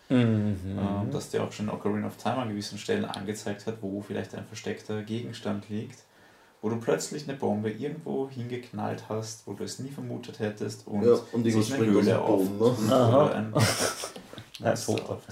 Mhm. 0.09 0.57
ähm, 0.78 1.11
das 1.11 1.30
dir 1.30 1.43
auch 1.43 1.51
schon 1.53 1.68
in 1.68 1.72
Ocarina 1.74 2.07
of 2.07 2.16
Time 2.18 2.36
an 2.36 2.49
gewissen 2.51 2.76
Stellen 2.76 3.07
angezeigt 3.07 3.66
hat, 3.66 3.78
wo 3.80 4.03
vielleicht 4.03 4.34
ein 4.34 4.45
versteckter 4.47 5.03
Gegenstand 5.03 5.68
liegt, 5.70 6.01
wo 6.62 6.70
du 6.70 6.76
plötzlich 6.76 7.28
eine 7.28 7.36
Bombe 7.36 7.70
irgendwo 7.70 8.30
hingeknallt 8.30 9.08
hast, 9.08 9.46
wo 9.46 9.52
du 9.52 9.64
es 9.64 9.80
nie 9.80 9.90
vermutet 9.90 10.38
hättest 10.38 10.86
und, 10.86 11.04
Ja, 11.04 11.18
und 11.32 11.42
sich 11.44 11.74
eine 11.74 11.84
Höhle 11.84 12.22
auftut 12.22 12.86
ne? 12.86 13.32
Ein 13.34 13.54
Ein 14.62 14.76
Foto. 14.76 15.02
auftaucht. 15.02 15.22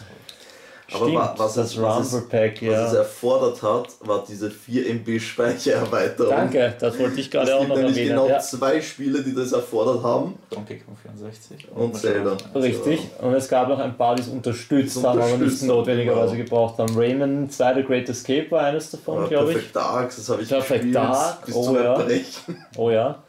Aber 0.93 1.05
Stimmt, 1.05 1.15
wa- 1.19 1.35
was 1.37 1.55
das 1.55 1.67
es- 1.71 1.81
was 1.83 2.07
es- 2.07 2.13
Rumble 2.15 2.29
Pack, 2.29 2.53
Was 2.63 2.63
es 2.89 2.93
ja. 2.95 2.99
erfordert 2.99 3.63
hat, 3.63 3.87
war 4.01 4.25
diese 4.29 4.51
4 4.51 4.87
MB 4.91 5.21
Speichererweiterung. 5.21 6.31
Danke, 6.31 6.75
das 6.81 6.99
wollte 6.99 7.21
ich 7.21 7.27
Es 7.27 7.31
gerade 7.31 7.55
auch 7.55 7.59
gibt 7.61 7.69
noch 7.71 7.77
nämlich 7.77 7.97
erwähnen. 7.97 8.17
genau 8.17 8.29
Ja. 8.29 8.39
zwei 8.41 8.81
Spiele, 8.81 9.23
die 9.23 9.35
das 9.35 9.53
erfordert 9.53 10.03
haben. 10.03 10.35
Donkey 10.51 10.79
Kong 10.81 10.97
64 11.01 11.69
Und 11.75 11.97
Zelda. 11.97 12.37
Richtig, 12.55 13.01
und 13.21 13.35
es 13.35 13.49
gab 13.49 13.69
noch 13.69 13.79
ein 13.79 13.97
paar, 13.97 14.17
die 14.17 14.23
es 14.23 14.29
unterstützt 14.29 15.03
haben, 15.05 15.21
aber 15.21 15.37
nicht 15.37 15.63
notwendigerweise 15.63 16.33
genau. 16.37 16.45
gebraucht 16.45 16.79
haben. 16.79 16.97
Rayman 16.97 17.49
2 17.51 17.75
The 17.75 17.83
Great 17.85 18.09
Escape 18.09 18.51
war 18.51 18.65
eines 18.65 18.91
davon, 18.91 19.19
Aber 19.19 19.29
glaube 19.29 19.51
ich. 19.53 19.57
Perfect 19.57 19.77
Dark, 19.77 20.15
das 20.17 20.29
habe 20.29 20.43
ich 20.43 20.49
Perfect 20.49 20.71
gespielt 20.83 20.95
Dark, 20.97 21.47
bis 21.47 21.55
oh 21.55 21.65
zum 21.65 21.77
ja. 21.77 22.05
Oh 22.77 22.91
ja. 22.91 23.23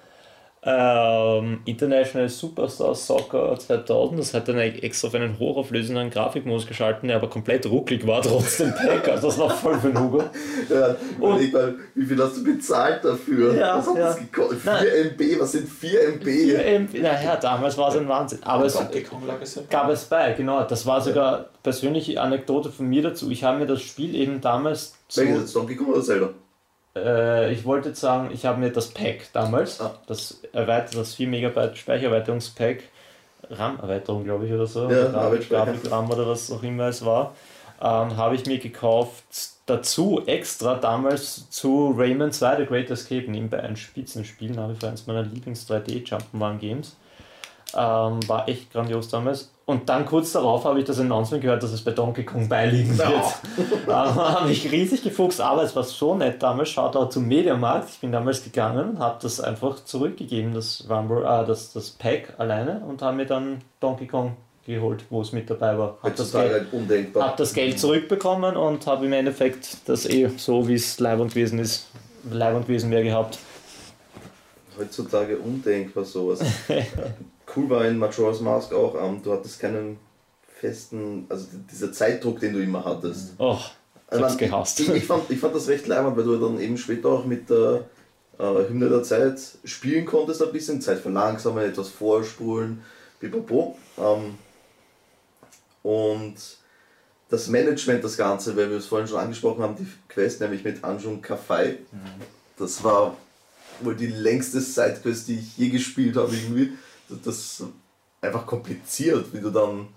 Ähm, 0.64 1.62
International 1.66 2.30
Superstar 2.30 2.93
Soccer 2.93 3.57
2000, 3.57 4.20
das 4.20 4.34
hat 4.36 4.47
dann 4.47 4.59
extra 4.59 5.07
auf 5.07 5.16
einen 5.16 5.39
hochauflösenden 5.39 6.12
Grafikmodus 6.12 6.68
geschalten, 6.68 7.07
der 7.07 7.18
aber 7.18 7.32
komplett 7.32 7.66
rucklig 7.66 8.05
war, 8.05 8.22
trotzdem 8.22 8.72
Pack, 8.72 9.09
also 9.09 9.30
das 9.30 9.39
war 9.39 9.49
voll 9.49 9.80
für 9.80 9.91
Hugo. 9.91 10.24
Ja, 10.70 10.95
überleg 11.18 11.51
mal, 11.51 11.76
wie 11.95 12.05
viel 12.05 12.24
hast 12.24 12.38
du 12.38 12.43
bezahlt 12.43 13.03
dafür? 13.03 13.55
Ja, 13.55 13.80
was 13.80 13.88
hat 13.88 13.97
ja. 13.97 14.05
das 14.05 14.18
gekostet? 14.18 14.59
4 14.59 14.72
Nein. 14.72 14.88
MB, 15.18 15.39
was 15.39 15.51
sind 15.53 15.68
4 15.68 16.07
MB? 16.09 16.28
Ähm, 16.28 16.89
Naja, 16.93 17.36
damals 17.38 17.76
war 17.80 17.89
es 17.89 17.97
ein 17.97 18.07
Wahnsinn. 18.07 18.39
Aber 18.43 18.66
es 18.66 18.76
ja 18.76 18.88
gab 19.68 19.89
es 19.89 20.03
bei, 20.05 20.34
genau. 20.34 20.64
Das 20.64 20.86
war 20.86 21.01
sogar 21.01 21.49
persönliche 21.64 22.22
Anekdote 22.22 22.70
von 22.70 22.88
mir 22.88 23.01
dazu. 23.01 23.32
Ich 23.32 23.43
habe 23.43 23.57
mir 23.57 23.66
das 23.66 23.82
Spiel 23.82 24.16
eben 24.16 24.41
damals 24.41 24.93
Welches 25.16 25.38
jetzt? 25.39 25.55
Donkey 25.55 25.76
Kong 25.76 25.88
oder 25.88 26.01
Zelda? 26.03 26.30
Äh, 26.95 27.53
ich 27.53 27.63
wollte 27.65 27.89
jetzt 27.89 28.01
sagen, 28.01 28.29
ich 28.33 28.45
habe 28.45 28.59
mir 28.59 28.71
das 28.71 28.89
Pack 28.89 29.29
damals, 29.33 29.79
Ah. 29.81 29.95
das 30.07 30.41
erweitert, 30.53 30.95
das 30.97 31.13
4 31.15 31.27
Megabyte 31.27 31.77
Speichererweiterungspack, 31.77 32.83
RAM-Erweiterung 33.49 34.23
glaube 34.23 34.45
ich 34.47 34.53
oder 34.53 34.67
so, 34.67 34.89
Ja. 34.89 35.07
Grafik-RAM 35.07 36.09
oder 36.09 36.27
was 36.27 36.51
auch 36.51 36.63
immer 36.63 36.87
es 36.87 37.03
war, 37.05 37.33
ähm, 37.81 38.15
habe 38.17 38.35
ich 38.35 38.45
mir 38.45 38.59
gekauft 38.59 39.23
dazu 39.65 40.21
extra 40.25 40.75
damals 40.75 41.49
zu 41.49 41.95
Rayman 41.97 42.31
2 42.31 42.57
The 42.57 42.65
Great 42.65 42.89
Escape, 42.91 43.29
nebenbei 43.31 43.61
ein 43.61 43.75
Spitzenspiel, 43.77 44.51
nach 44.51 44.69
wie 44.69 44.75
vor 44.75 44.89
eines 44.89 45.07
meiner 45.07 45.23
Lieblings-3D-Jump'n'Run-Games. 45.23 46.95
Ähm, 47.73 48.19
war 48.27 48.47
echt 48.49 48.71
grandios 48.73 49.07
damals. 49.07 49.49
Und 49.72 49.88
dann 49.88 50.05
kurz 50.05 50.34
darauf 50.34 50.65
habe 50.65 50.80
ich 50.80 50.86
das 50.86 50.99
Announcement 50.99 51.41
gehört, 51.41 51.63
dass 51.63 51.72
es 51.72 51.82
bei 51.82 51.91
Donkey 51.91 52.26
Kong 52.26 52.49
beiliegen 52.49 52.97
wird. 52.97 53.07
Da 53.88 54.13
habe 54.15 54.51
ich 54.51 54.69
riesig 54.69 55.01
gefuchst, 55.01 55.39
aber 55.39 55.63
es 55.63 55.76
war 55.76 55.84
so 55.84 56.13
nett 56.13 56.43
damals. 56.43 56.69
Schaut 56.69 56.95
auch 56.97 57.07
zum 57.09 57.26
Mediamarkt. 57.28 57.89
Ich 57.89 57.99
bin 57.99 58.11
damals 58.11 58.43
gegangen, 58.43 58.99
habe 58.99 59.17
das 59.22 59.39
einfach 59.39 59.84
zurückgegeben, 59.86 60.53
das, 60.53 60.86
Rumble, 60.89 61.24
äh, 61.24 61.45
das, 61.45 61.72
das 61.72 61.89
Pack 61.91 62.34
alleine 62.38 62.82
und 62.88 63.01
habe 63.01 63.15
mir 63.15 63.26
dann 63.26 63.61
Donkey 63.80 64.07
Kong 64.07 64.36
geholt, 64.65 65.05
wo 65.09 65.22
es 65.22 65.32
mit 65.32 65.49
dabei 65.49 65.78
war. 65.78 65.97
Habe 66.03 66.11
das, 66.11 66.19
Heutzutage 66.19 66.49
Geld- 66.49 66.61
halt 66.63 66.74
undenkbar. 66.74 67.28
hab 67.30 67.38
das 67.38 67.53
Geld 67.53 67.80
zurückbekommen 67.80 68.57
und 68.57 68.86
habe 68.88 69.05
im 69.05 69.13
Endeffekt 69.13 69.78
das 69.88 70.05
eh 70.05 70.30
so, 70.38 70.67
wie 70.67 70.74
es 70.76 70.99
Leib 70.99 71.19
und 71.19 71.34
Wesen 71.36 71.59
ist, 71.59 71.88
Leib 72.30 72.55
und 72.55 72.67
Wesen 72.67 72.89
mehr 72.89 73.03
gehabt. 73.03 73.39
Heutzutage 74.78 75.38
undenkbar 75.38 76.03
sowas. 76.03 76.41
cool 77.55 77.69
war 77.69 77.85
in 77.85 77.97
Majora's 77.97 78.41
Mask 78.41 78.73
auch, 78.73 78.95
ähm, 79.01 79.21
du 79.23 79.33
hattest 79.33 79.59
keinen 79.59 79.97
festen, 80.59 81.25
also 81.29 81.47
dieser 81.71 81.91
Zeitdruck, 81.91 82.39
den 82.39 82.53
du 82.53 82.59
immer 82.61 82.83
hattest. 82.85 83.33
Oh, 83.37 83.57
ich 83.57 84.11
Also 84.13 84.23
hab's 84.25 84.37
gehasst. 84.37 84.79
Ich, 84.79 84.89
ich, 84.89 85.05
fand, 85.05 85.29
ich 85.29 85.39
fand 85.39 85.55
das 85.55 85.67
recht 85.67 85.87
leibend, 85.87 86.15
weil 86.17 86.23
du 86.23 86.37
dann 86.37 86.59
eben 86.59 86.77
später 86.77 87.09
auch 87.09 87.25
mit 87.25 87.49
der 87.49 87.85
äh, 88.37 88.69
Hymne 88.69 88.89
der 88.89 89.03
Zeit 89.03 89.39
spielen 89.63 90.05
konntest, 90.05 90.43
ein 90.43 90.51
bisschen 90.51 90.81
Zeit 90.81 90.99
verlangsamen, 90.99 91.63
etwas 91.63 91.89
vorspulen, 91.89 92.83
pipapo. 93.19 93.77
Ähm, 93.97 94.37
und 95.83 96.35
das 97.29 97.47
Management, 97.47 98.03
das 98.03 98.17
Ganze, 98.17 98.55
weil 98.55 98.69
wir 98.69 98.77
es 98.77 98.85
vorhin 98.85 99.07
schon 99.07 99.19
angesprochen 99.19 99.63
haben, 99.63 99.75
die 99.75 99.87
Quest, 100.09 100.41
nämlich 100.41 100.63
mit 100.63 100.83
Anjun 100.83 101.21
Kafai, 101.21 101.77
das 102.57 102.83
war 102.83 103.15
wohl 103.79 103.95
die 103.95 104.07
längste 104.07 104.59
Sidequest, 104.61 105.27
die 105.29 105.39
ich 105.39 105.57
je 105.57 105.69
gespielt 105.69 106.17
habe 106.17 106.35
irgendwie. 106.35 106.73
Das, 107.24 107.64
einfach 108.22 108.45
kompliziert, 108.45 109.34
wie 109.34 109.39
du 109.39 109.49
dann 109.49 109.88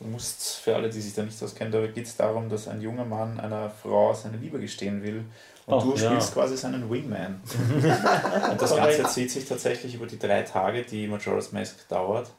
Du 0.00 0.06
musst, 0.06 0.56
für 0.56 0.74
alle, 0.74 0.90
die 0.90 1.00
sich 1.00 1.14
da 1.14 1.22
nicht 1.22 1.40
auskennen, 1.42 1.72
da 1.72 1.86
geht 1.86 2.06
es 2.06 2.16
darum, 2.16 2.48
dass 2.48 2.66
ein 2.66 2.82
junger 2.82 3.04
Mann 3.04 3.38
einer 3.38 3.70
Frau 3.70 4.12
seine 4.12 4.36
Liebe 4.38 4.58
gestehen 4.58 5.02
will. 5.02 5.24
Und 5.66 5.74
Ach, 5.74 5.82
du 5.82 5.94
ja. 5.94 6.10
spielst 6.10 6.34
quasi 6.34 6.56
seinen 6.56 6.90
Wingman. 6.90 7.40
und 8.50 8.60
das 8.60 8.76
Ganze 8.76 9.04
zieht 9.04 9.30
sich 9.30 9.46
tatsächlich 9.46 9.94
über 9.94 10.06
die 10.06 10.18
drei 10.18 10.42
Tage, 10.42 10.82
die 10.82 11.06
Majora's 11.06 11.52
Mask 11.52 11.88
dauert. 11.88 12.30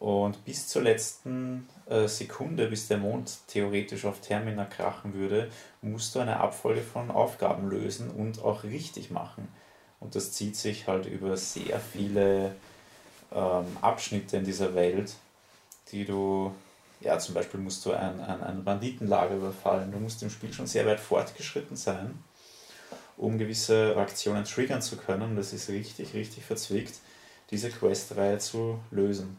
Und 0.00 0.44
bis 0.44 0.68
zur 0.68 0.82
letzten 0.82 1.68
äh, 1.88 2.08
Sekunde, 2.08 2.66
bis 2.66 2.88
der 2.88 2.98
Mond 2.98 3.32
theoretisch 3.46 4.04
auf 4.04 4.20
Termina 4.20 4.66
krachen 4.66 5.14
würde, 5.14 5.48
musst 5.80 6.14
du 6.14 6.18
eine 6.18 6.38
Abfolge 6.40 6.82
von 6.82 7.10
Aufgaben 7.10 7.70
lösen 7.70 8.10
und 8.10 8.42
auch 8.42 8.64
richtig 8.64 9.10
machen. 9.10 9.48
Und 9.98 10.14
das 10.14 10.32
zieht 10.32 10.56
sich 10.56 10.88
halt 10.88 11.06
über 11.06 11.36
sehr 11.38 11.80
viele 11.80 12.54
ähm, 13.32 13.64
Abschnitte 13.80 14.36
in 14.36 14.44
dieser 14.44 14.74
Welt, 14.74 15.14
die 15.92 16.04
du, 16.04 16.52
ja, 17.00 17.18
zum 17.18 17.34
Beispiel 17.34 17.60
musst 17.60 17.84
du 17.86 17.92
ein, 17.92 18.20
ein, 18.20 18.42
ein 18.42 18.64
Banditenlager 18.64 19.36
überfallen. 19.36 19.92
Du 19.92 19.98
musst 19.98 20.22
im 20.22 20.30
Spiel 20.30 20.52
schon 20.52 20.66
sehr 20.66 20.86
weit 20.86 21.00
fortgeschritten 21.00 21.76
sein, 21.76 22.22
um 23.16 23.38
gewisse 23.38 23.96
Aktionen 23.96 24.44
triggern 24.44 24.82
zu 24.82 24.96
können. 24.96 25.22
Und 25.22 25.36
das 25.36 25.52
ist 25.52 25.68
richtig, 25.68 26.14
richtig 26.14 26.44
verzwickt, 26.44 26.94
diese 27.50 27.70
Questreihe 27.70 28.38
zu 28.38 28.78
lösen. 28.90 29.38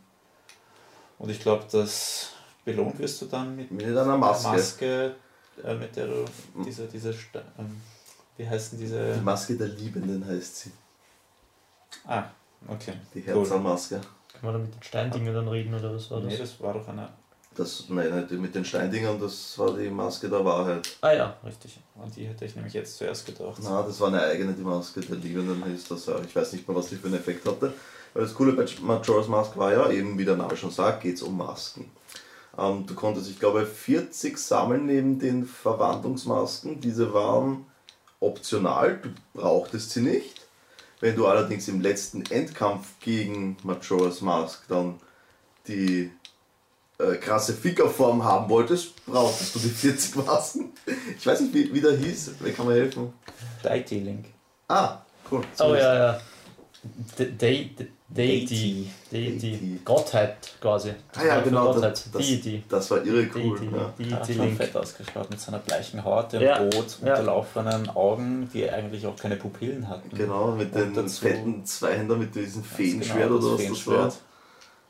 Und 1.20 1.30
ich 1.30 1.40
glaube, 1.40 1.66
das 1.72 2.30
belohnt 2.64 3.00
wirst 3.00 3.22
du 3.22 3.26
dann 3.26 3.56
mit 3.56 3.72
mit 3.72 3.86
einer 3.86 4.18
Maske. 4.18 4.48
Maske, 4.50 5.16
äh, 5.64 5.74
mit 5.76 5.96
der 5.96 6.08
du 6.08 6.26
diese, 6.66 6.86
diese 6.88 7.10
ähm, 7.58 7.82
wie 8.38 8.48
heißen 8.48 8.78
diese? 8.78 9.14
Die 9.16 9.22
Maske 9.22 9.56
der 9.56 9.68
Liebenden 9.68 10.26
heißt 10.26 10.58
sie. 10.58 10.72
Ah, 12.06 12.26
okay. 12.68 12.94
Die 13.14 13.20
Cool. 13.20 13.36
Herzermaske. 13.40 14.02
Kann 14.34 14.42
man 14.44 14.54
da 14.54 14.60
mit 14.60 14.74
den 14.74 14.84
Steindingen 14.84 15.34
dann 15.34 15.48
reden 15.48 15.74
oder 15.74 15.94
was 15.94 16.12
war 16.12 16.22
das? 16.22 16.32
Nee, 16.32 16.38
das 16.38 16.62
war 16.62 16.74
doch 16.74 16.88
eine. 16.88 17.10
Das, 17.56 17.86
nein, 17.90 18.28
mit 18.40 18.54
den 18.54 18.64
Steindingern, 18.64 19.20
das 19.20 19.58
war 19.58 19.76
die 19.76 19.90
Maske 19.90 20.30
der 20.30 20.46
Wahrheit. 20.46 20.96
Ah 21.02 21.12
ja, 21.12 21.38
richtig. 21.44 21.80
An 22.00 22.12
die 22.16 22.28
hätte 22.28 22.46
ich 22.46 22.56
nämlich 22.56 22.74
jetzt 22.74 22.98
zuerst 22.98 23.26
gedacht. 23.26 23.58
Na, 23.64 23.82
das 23.82 24.00
war 24.00 24.10
eine 24.10 24.22
eigene, 24.22 24.54
die 24.54 24.62
Maske 24.62 25.02
der 25.02 25.16
Liebenden 25.16 25.64
ist 25.76 25.90
das. 25.90 26.06
ja. 26.06 26.20
Ich 26.20 26.36
weiß 26.36 26.54
nicht 26.54 26.68
mehr, 26.68 26.78
was 26.78 26.90
die 26.90 26.98
für 26.98 27.08
einen 27.08 27.16
Effekt 27.16 27.48
hatte. 27.48 27.74
Weil 28.14 28.24
das 28.24 28.36
Coole 28.36 28.54
bei 28.54 28.66
Majora's 28.82 29.28
Mask 29.28 29.58
war 29.58 29.72
ja, 29.72 29.90
eben 29.90 30.18
wie 30.20 30.26
der 30.26 30.38
Name 30.38 30.56
schon 30.56 30.70
sagt, 30.70 31.02
geht 31.02 31.16
es 31.16 31.24
um 31.24 31.36
Masken. 31.36 31.90
Ähm, 32.58 32.86
du 32.86 32.94
konntest, 32.94 33.30
ich 33.30 33.40
glaube, 33.40 33.66
40 33.66 34.38
sammeln 34.38 34.86
neben 34.86 35.18
den 35.18 35.46
Verwandlungsmasken. 35.46 36.80
Diese 36.80 37.14
waren 37.14 37.66
optional, 38.20 39.00
du 39.02 39.10
brauchtest 39.34 39.92
sie 39.92 40.02
nicht. 40.02 40.47
Wenn 41.00 41.16
du 41.16 41.28
allerdings 41.28 41.68
im 41.68 41.82
letzten 41.82 42.26
Endkampf 42.26 42.88
gegen 43.00 43.58
Majora's 43.64 44.22
Mask 44.22 44.64
dann 44.68 44.96
die 45.68 46.12
äh, 46.98 47.16
krasse 47.18 47.54
Fickerform 47.54 48.24
haben 48.24 48.50
wolltest, 48.50 49.06
brauchtest 49.06 49.54
du 49.56 49.60
die 49.60 49.70
40 49.70 50.16
Masken. 50.26 50.72
Ich 51.18 51.26
weiß 51.26 51.42
nicht, 51.42 51.54
wie, 51.54 51.74
wie 51.74 51.82
der 51.82 51.96
hieß. 51.98 52.32
Wer 52.40 52.54
kann 52.54 52.66
mir 52.68 52.74
helfen? 52.76 53.14
Der 53.64 53.76
IT-Link. 53.78 54.26
Ah, 54.68 55.00
cool. 55.32 55.44
Oh 55.60 55.76
ja, 55.76 55.96
ja. 55.96 56.22
De- 57.20 57.32
De- 57.32 57.66
De- 57.76 57.88
Deity. 58.10 58.90
Deity. 59.12 59.38
Deity. 59.38 59.80
Gottheit 59.84 60.38
quasi. 60.62 60.94
Ah 61.16 61.26
ja, 61.26 61.42
genau. 61.42 61.74
Gottheit. 61.74 61.92
Das, 61.92 62.12
das, 62.12 62.22
Deity. 62.26 62.64
das 62.70 62.90
war 62.92 63.06
irre 63.06 63.28
cool. 63.36 63.60
Deity. 63.60 64.10
Ja. 64.10 64.18
Deity 64.18 64.34
Link. 64.34 64.58
fett 64.58 64.76
ausgeschaut 64.78 65.30
mit 65.30 65.40
seiner 65.42 65.60
bleichen 65.60 66.04
Haut, 66.04 66.32
den 66.32 66.42
Ja, 66.42 66.58
rot 66.58 66.98
ja. 67.04 67.12
unterlaufenen 67.14 67.90
Augen, 67.90 68.50
die 68.54 68.70
eigentlich 68.70 69.06
auch 69.06 69.16
keine 69.18 69.36
Pupillen 69.36 69.88
hatten. 69.90 70.10
Genau, 70.16 70.52
mit 70.54 70.74
Und 70.74 70.82
den 70.82 70.94
dazu- 70.94 71.22
fetten 71.22 71.66
Zweihänder 71.66 72.16
mit 72.16 72.34
diesem 72.34 72.64
Feenschwert 72.64 73.28
genau, 73.30 73.36
oder 73.46 73.54
was 73.60 73.68
das 73.68 73.88
war. 73.88 74.14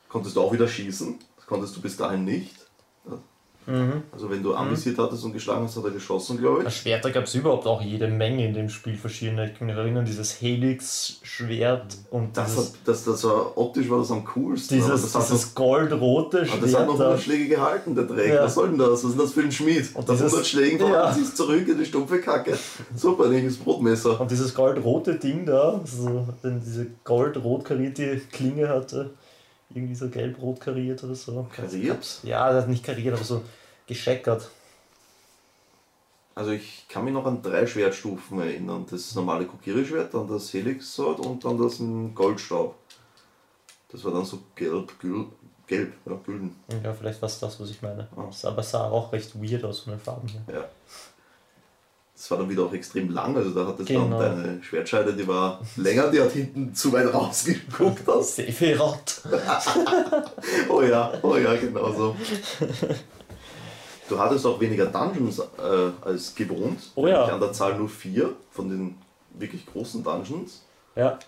Konntest 0.09 0.36
du 0.36 0.41
auch 0.41 0.53
wieder 0.53 0.68
schießen. 0.68 1.18
Das 1.38 1.45
konntest 1.47 1.76
du 1.76 1.82
bis 1.82 1.97
dahin 1.97 2.24
nicht. 2.24 2.55
Mhm. 3.68 4.03
Also 4.13 4.30
wenn 4.30 4.41
du 4.41 4.53
anvisiert 4.55 4.97
hattest 4.97 5.24
und 5.26 5.34
geschlagen 5.34 5.65
hast, 5.65 5.76
hat 5.76 5.84
er 5.84 5.91
geschossen, 5.91 6.38
glaube 6.38 6.63
ich. 6.65 6.74
Schwerter 6.74 7.11
gab 7.11 7.26
es 7.26 7.36
überhaupt 7.36 7.68
auch 7.68 7.82
jede 7.82 8.07
Menge 8.07 8.45
in 8.47 8.53
dem 8.53 8.70
Spiel 8.70 8.95
verschiedene. 8.95 9.51
Ich 9.51 9.57
kann 9.57 9.68
mich 9.68 9.76
erinnern, 9.76 10.05
dieses 10.05 10.41
Helix-Schwert 10.41 11.97
und 12.11 12.36
Das, 12.38 12.51
dieses, 12.55 12.70
hat, 12.70 12.76
das, 12.86 13.03
das 13.05 13.24
war 13.24 13.57
optisch 13.57 13.89
war 13.89 13.99
das 13.99 14.11
am 14.11 14.24
coolsten. 14.26 14.76
dieses, 14.76 15.11
das, 15.11 15.28
dieses 15.28 15.55
goldrote 15.55 16.43
noch, 16.43 16.53
aber 16.53 16.61
das 16.61 16.76
hat 16.76 16.88
noch 16.88 16.95
Schwert. 16.95 16.99
da. 16.99 17.03
100 17.05 17.22
Schläge 17.24 17.47
gehalten, 17.47 17.95
der 17.95 18.03
Dreck. 18.05 18.34
Ja. 18.34 18.43
Was 18.43 18.55
soll 18.55 18.70
denn 18.70 18.78
das? 18.78 18.89
Was 18.89 19.03
ist 19.03 19.11
denn 19.11 19.20
das 19.20 19.32
für 19.34 19.41
ein 19.41 19.51
Schmied? 19.51 19.89
Und 19.95 20.09
dieses- 20.09 20.32
100 20.32 20.47
Schlägen 20.47 20.80
Ja. 20.80 20.89
ja. 20.89 21.13
sich 21.13 21.34
zurück 21.36 21.68
in 21.68 21.78
die 21.78 21.86
stumpfe 21.86 22.20
Kacke. 22.22 22.57
Super, 22.95 23.28
nehme 23.28 23.47
ich 23.47 23.55
das 23.55 23.63
Brotmesser. 23.63 24.20
Und 24.22 24.32
dieses 24.32 24.53
goldrote 24.53 25.15
Ding 25.15 25.45
da, 25.45 25.82
so, 25.86 26.28
wenn 26.41 26.59
diese 26.61 26.88
gold-rot 27.03 27.65
karierte 27.65 28.22
Klinge 28.32 28.70
hatte, 28.70 29.11
irgendwie 29.70 29.95
so 29.95 30.09
gelb-rot 30.09 30.59
kariert 30.59 31.03
oder 31.03 31.15
so. 31.15 31.47
Kariert? 31.53 32.20
Ja, 32.24 32.51
das 32.51 32.68
nicht 32.68 32.84
kariert, 32.84 33.15
aber 33.15 33.24
so 33.24 33.43
gescheckert. 33.86 34.49
Also 36.36 36.51
ich 36.51 36.86
kann 36.88 37.03
mich 37.03 37.13
noch 37.13 37.26
an 37.26 37.41
drei 37.41 37.65
Schwertstufen 37.65 38.39
erinnern. 38.39 38.86
Das 38.89 39.15
normale 39.15 39.45
Kokiri-Schwert, 39.45 40.13
dann 40.13 40.28
das 40.28 40.53
Helix-Sword 40.53 41.20
und 41.20 41.43
dann 41.43 41.57
das 41.57 41.82
Goldstaub. 42.13 42.76
Das 43.89 44.03
war 44.03 44.11
dann 44.11 44.26
so 44.26 44.39
gelb, 44.53 44.99
gül, 44.99 45.26
gelb, 45.65 45.93
ja, 46.05 46.13
gülden. 46.24 46.55
Ja, 46.84 46.93
vielleicht 46.93 47.22
war 47.22 47.28
es 47.28 47.39
das, 47.39 47.59
was 47.59 47.70
ich 47.72 47.82
meine. 47.82 48.07
Ah. 48.15 48.26
Das 48.28 48.45
Aber 48.45 48.61
sah 48.61 48.89
auch 48.89 49.11
recht 49.11 49.34
weird 49.41 49.63
aus 49.63 49.80
von 49.80 49.93
den 49.93 49.99
Farben 49.99 50.28
her. 50.28 50.41
Ja. 50.53 50.65
Das 52.20 52.32
war 52.32 52.39
dann 52.39 52.49
wieder 52.49 52.63
auch 52.63 52.74
extrem 52.74 53.11
lang, 53.11 53.38
also 53.38 53.51
da 53.51 53.68
hattest 53.68 53.89
Genau. 53.89 54.20
dann 54.20 54.43
deine 54.43 54.63
Schwertscheide, 54.63 55.13
die 55.13 55.28
war 55.28 55.61
länger, 55.76 56.09
die 56.09 56.20
hat 56.20 56.32
hinten 56.32 56.74
zu 56.74 56.91
weit 56.91 57.13
rausgeguckt 57.13 58.09
aus. 58.09 58.36
Sephiroth. 58.38 59.22
Oh 60.70 60.82
ja, 60.82 61.13
oh 61.22 61.36
ja, 61.38 61.55
genau 61.55 61.91
so. 61.93 62.15
Du 64.09 64.18
hattest 64.18 64.45
auch 64.45 64.59
weniger 64.59 64.86
Dungeons 64.88 65.39
äh, 65.39 65.91
als 66.01 66.34
gewohnt. 66.34 66.80
Oh 66.95 67.05
ja. 67.07 67.26
An 67.26 67.39
der 67.39 67.51
Zahl 67.51 67.78
nur 67.78 67.89
vier 67.89 68.34
von 68.51 68.70
den 68.70 68.95
wirklich 69.38 69.65
großen 69.65 70.03
Dungeons. 70.03 70.63
Ja, 70.95 71.20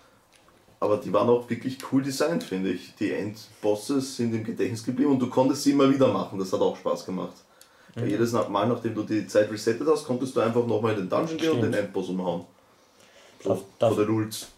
Aber 0.79 0.97
die 0.97 1.11
waren 1.13 1.29
auch 1.29 1.47
wirklich 1.49 1.77
cool 1.91 2.01
designt, 2.01 2.43
finde 2.43 2.71
ich. 2.71 2.95
Die 2.95 3.11
Endbosses 3.11 4.15
sind 4.15 4.33
im 4.33 4.43
Gedächtnis 4.43 4.83
geblieben 4.83 5.11
und 5.11 5.19
du 5.19 5.29
konntest 5.29 5.63
sie 5.63 5.71
immer 5.71 5.89
wieder 5.93 6.07
machen. 6.07 6.39
Das 6.39 6.51
hat 6.53 6.61
auch 6.61 6.77
Spaß 6.77 7.05
gemacht. 7.05 7.33
Mhm. 8.03 8.09
Jedes 8.09 8.31
Mal, 8.31 8.67
nachdem 8.67 8.95
du 8.95 9.03
die 9.03 9.27
Zeit 9.27 9.51
resettet 9.51 9.87
hast, 9.89 10.05
konntest 10.05 10.35
du 10.35 10.39
einfach 10.41 10.65
nochmal 10.65 10.93
in 10.93 10.99
den 10.99 11.09
Dungeon 11.09 11.37
gehen 11.37 11.51
und 11.51 11.61
den 11.61 11.73
Endboss 11.73 12.09
umhauen. 12.09 12.45
So, 13.41 13.63
Darf- 13.79 13.95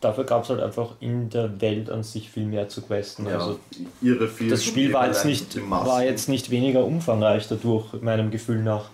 dafür 0.01 0.23
gab 0.23 0.43
es 0.43 0.49
halt 0.49 0.59
einfach 0.59 0.93
in 1.01 1.29
der 1.29 1.61
Welt 1.61 1.91
an 1.91 2.01
sich 2.01 2.31
viel 2.31 2.45
mehr 2.45 2.67
zu 2.67 2.81
questen. 2.81 3.27
Ja, 3.27 3.33
Also 3.37 3.59
ihre 4.01 4.27
vier 4.27 4.49
das 4.49 4.63
Spiel 4.63 4.91
war 4.91 5.05
jetzt, 5.07 5.23
nicht, 5.25 5.69
war 5.69 6.03
jetzt 6.03 6.27
nicht 6.29 6.49
weniger 6.49 6.83
umfangreich 6.83 7.47
dadurch, 7.47 7.93
meinem 8.01 8.31
Gefühl 8.31 8.63
nach. 8.63 8.85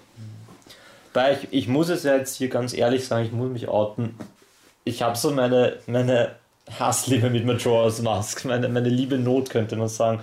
Weil 1.13 1.37
ich, 1.41 1.47
ich 1.51 1.67
muss 1.69 1.87
es 1.89 2.03
ja 2.03 2.15
jetzt 2.17 2.35
hier 2.35 2.49
ganz 2.49 2.73
ehrlich 2.73 3.07
sagen, 3.07 3.25
ich 3.25 3.31
muss 3.31 3.49
mich 3.49 3.69
outen. 3.69 4.15
Ich 4.83 5.01
habe 5.01 5.17
so 5.17 5.31
meine, 5.31 5.77
meine 5.87 6.35
Hassliebe 6.79 7.29
mit 7.29 7.45
Majora's 7.45 8.01
Mask, 8.01 8.43
meine, 8.43 8.67
meine 8.67 8.89
liebe 8.89 9.17
Not 9.17 9.49
könnte 9.49 9.77
man 9.77 9.87
sagen. 9.87 10.19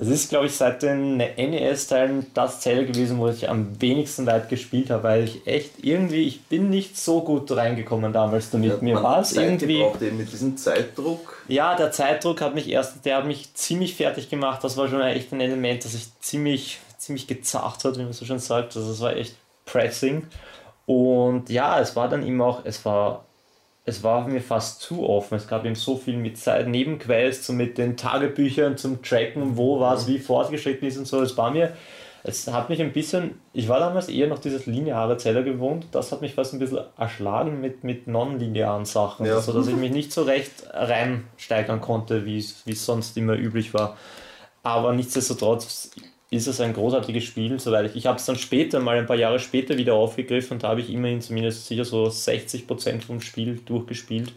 Es 0.00 0.08
ist, 0.08 0.30
glaube 0.30 0.46
ich, 0.46 0.56
seit 0.56 0.82
den 0.82 1.18
NES-Teilen 1.18 2.26
das 2.32 2.60
Zelda 2.60 2.90
gewesen, 2.90 3.18
wo 3.18 3.28
ich 3.28 3.48
am 3.50 3.80
wenigsten 3.80 4.24
weit 4.26 4.48
gespielt 4.48 4.88
habe, 4.90 5.02
weil 5.02 5.24
ich 5.24 5.46
echt 5.46 5.72
irgendwie, 5.82 6.26
ich 6.26 6.42
bin 6.44 6.70
nicht 6.70 6.98
so 6.98 7.20
gut 7.20 7.50
reingekommen 7.54 8.12
damals 8.12 8.50
damit. 8.50 8.70
Ja, 8.70 8.78
Mir 8.80 9.02
war 9.02 9.20
es 9.20 9.36
irgendwie. 9.36 9.80
eben 9.82 10.16
mit 10.16 10.32
diesem 10.32 10.56
Zeitdruck. 10.56 11.42
Ja, 11.48 11.74
der 11.76 11.92
Zeitdruck 11.92 12.40
hat 12.40 12.54
mich 12.54 12.68
erst, 12.70 13.04
der 13.04 13.18
hat 13.18 13.26
mich 13.26 13.52
ziemlich 13.54 13.94
fertig 13.94 14.30
gemacht. 14.30 14.64
Das 14.64 14.76
war 14.78 14.88
schon 14.88 15.02
echt 15.02 15.32
ein 15.32 15.40
Element, 15.40 15.84
das 15.84 15.92
sich 15.92 16.08
ziemlich, 16.20 16.78
ziemlich 16.96 17.26
gezacht 17.26 17.84
hat, 17.84 17.98
wie 17.98 18.02
man 18.02 18.12
so 18.14 18.24
schön 18.24 18.38
sagt. 18.38 18.76
Also 18.76 18.90
es 18.92 19.00
war 19.00 19.14
echt 19.14 19.36
pressing. 19.66 20.26
Und 20.86 21.50
ja, 21.50 21.78
es 21.78 21.94
war 21.94 22.08
dann 22.08 22.26
immer 22.26 22.46
auch, 22.46 22.60
es 22.64 22.84
war, 22.84 23.24
es 23.90 24.04
war 24.04 24.28
mir 24.28 24.40
fast 24.40 24.80
zu 24.80 25.02
offen. 25.08 25.34
Es 25.34 25.48
gab 25.48 25.64
eben 25.64 25.74
so 25.74 25.96
viel 25.96 26.16
mit 26.16 26.38
Nebenquests 26.46 27.50
und 27.50 27.56
mit 27.56 27.76
den 27.76 27.96
Tagebüchern 27.96 28.76
zum 28.76 29.02
Tracken, 29.02 29.56
wo 29.56 29.80
was 29.80 30.06
wie 30.06 30.20
fortgeschritten 30.20 30.86
ist 30.86 30.96
und 30.96 31.08
so. 31.08 31.20
Es 31.20 31.36
war 31.36 31.50
mir, 31.50 31.72
es 32.22 32.46
hat 32.46 32.68
mich 32.68 32.80
ein 32.80 32.92
bisschen, 32.92 33.40
ich 33.52 33.68
war 33.68 33.80
damals 33.80 34.08
eher 34.08 34.28
noch 34.28 34.38
dieses 34.38 34.66
lineare 34.66 35.16
Zeller 35.16 35.42
gewohnt. 35.42 35.88
Das 35.90 36.12
hat 36.12 36.20
mich 36.20 36.34
fast 36.34 36.52
ein 36.52 36.60
bisschen 36.60 36.78
erschlagen 36.96 37.60
mit, 37.60 37.82
mit 37.82 38.06
non-linearen 38.06 38.84
Sachen. 38.84 39.26
Ja. 39.26 39.40
So 39.40 39.52
dass 39.52 39.66
ich 39.66 39.74
mich 39.74 39.90
nicht 39.90 40.12
so 40.12 40.22
recht 40.22 40.52
reinsteigern 40.72 41.80
konnte, 41.80 42.24
wie 42.24 42.38
es 42.38 42.64
wie 42.66 42.72
es 42.72 42.86
sonst 42.86 43.16
immer 43.16 43.34
üblich 43.34 43.74
war. 43.74 43.96
Aber 44.62 44.92
nichtsdestotrotz 44.92 45.90
ist 46.30 46.46
es 46.46 46.60
ein 46.60 46.72
großartiges 46.72 47.24
Spiel, 47.24 47.58
soweit 47.58 47.86
ich. 47.90 47.96
Ich 47.96 48.06
habe 48.06 48.18
es 48.18 48.24
dann 48.24 48.36
später, 48.36 48.78
mal 48.80 48.96
ein 48.96 49.06
paar 49.06 49.16
Jahre 49.16 49.40
später 49.40 49.76
wieder 49.76 49.94
aufgegriffen 49.94 50.54
und 50.54 50.62
da 50.62 50.68
habe 50.68 50.80
ich 50.80 50.90
immerhin 50.90 51.20
zumindest 51.20 51.66
sicher 51.66 51.84
so 51.84 52.04
60% 52.04 53.02
vom 53.02 53.20
Spiel 53.20 53.56
durchgespielt. 53.66 54.32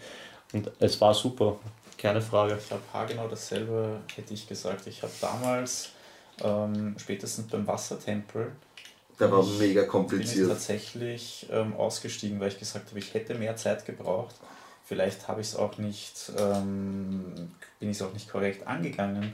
Und 0.54 0.72
es 0.80 1.00
war 1.02 1.14
super, 1.14 1.58
keine 1.98 2.22
Frage. 2.22 2.58
Ich 2.64 2.72
habe 2.72 2.82
haargenau 2.92 3.28
dasselbe, 3.28 4.02
hätte 4.16 4.34
ich 4.34 4.48
gesagt. 4.48 4.88
Ich 4.88 5.02
habe 5.04 5.14
damals, 5.22 5.92
ähm, 6.44 6.96
spätestens 6.98 7.48
beim 7.48 7.66
Wassertempel, 7.68 8.52
Der 9.20 9.32
war 9.32 9.42
Ich 9.44 9.60
mega 9.60 9.82
bin 9.82 9.84
ich 9.84 9.90
kompliziert. 9.90 10.50
tatsächlich 10.50 11.46
ähm, 11.52 11.76
ausgestiegen, 11.76 12.40
weil 12.40 12.50
ich 12.50 12.60
gesagt 12.60 12.90
habe, 12.90 13.00
ich 13.00 13.14
hätte 13.14 13.36
mehr 13.36 13.56
Zeit 13.56 13.86
gebraucht. 13.86 14.36
Vielleicht 14.86 15.28
habe 15.28 15.42
ich 15.42 15.48
es 15.48 15.56
auch 15.56 15.78
nicht, 15.78 16.32
ähm, 16.38 17.52
bin 17.80 17.90
ich 17.90 17.98
es 17.98 18.02
auch 18.02 18.12
nicht 18.14 18.30
korrekt 18.30 18.68
angegangen. 18.68 19.34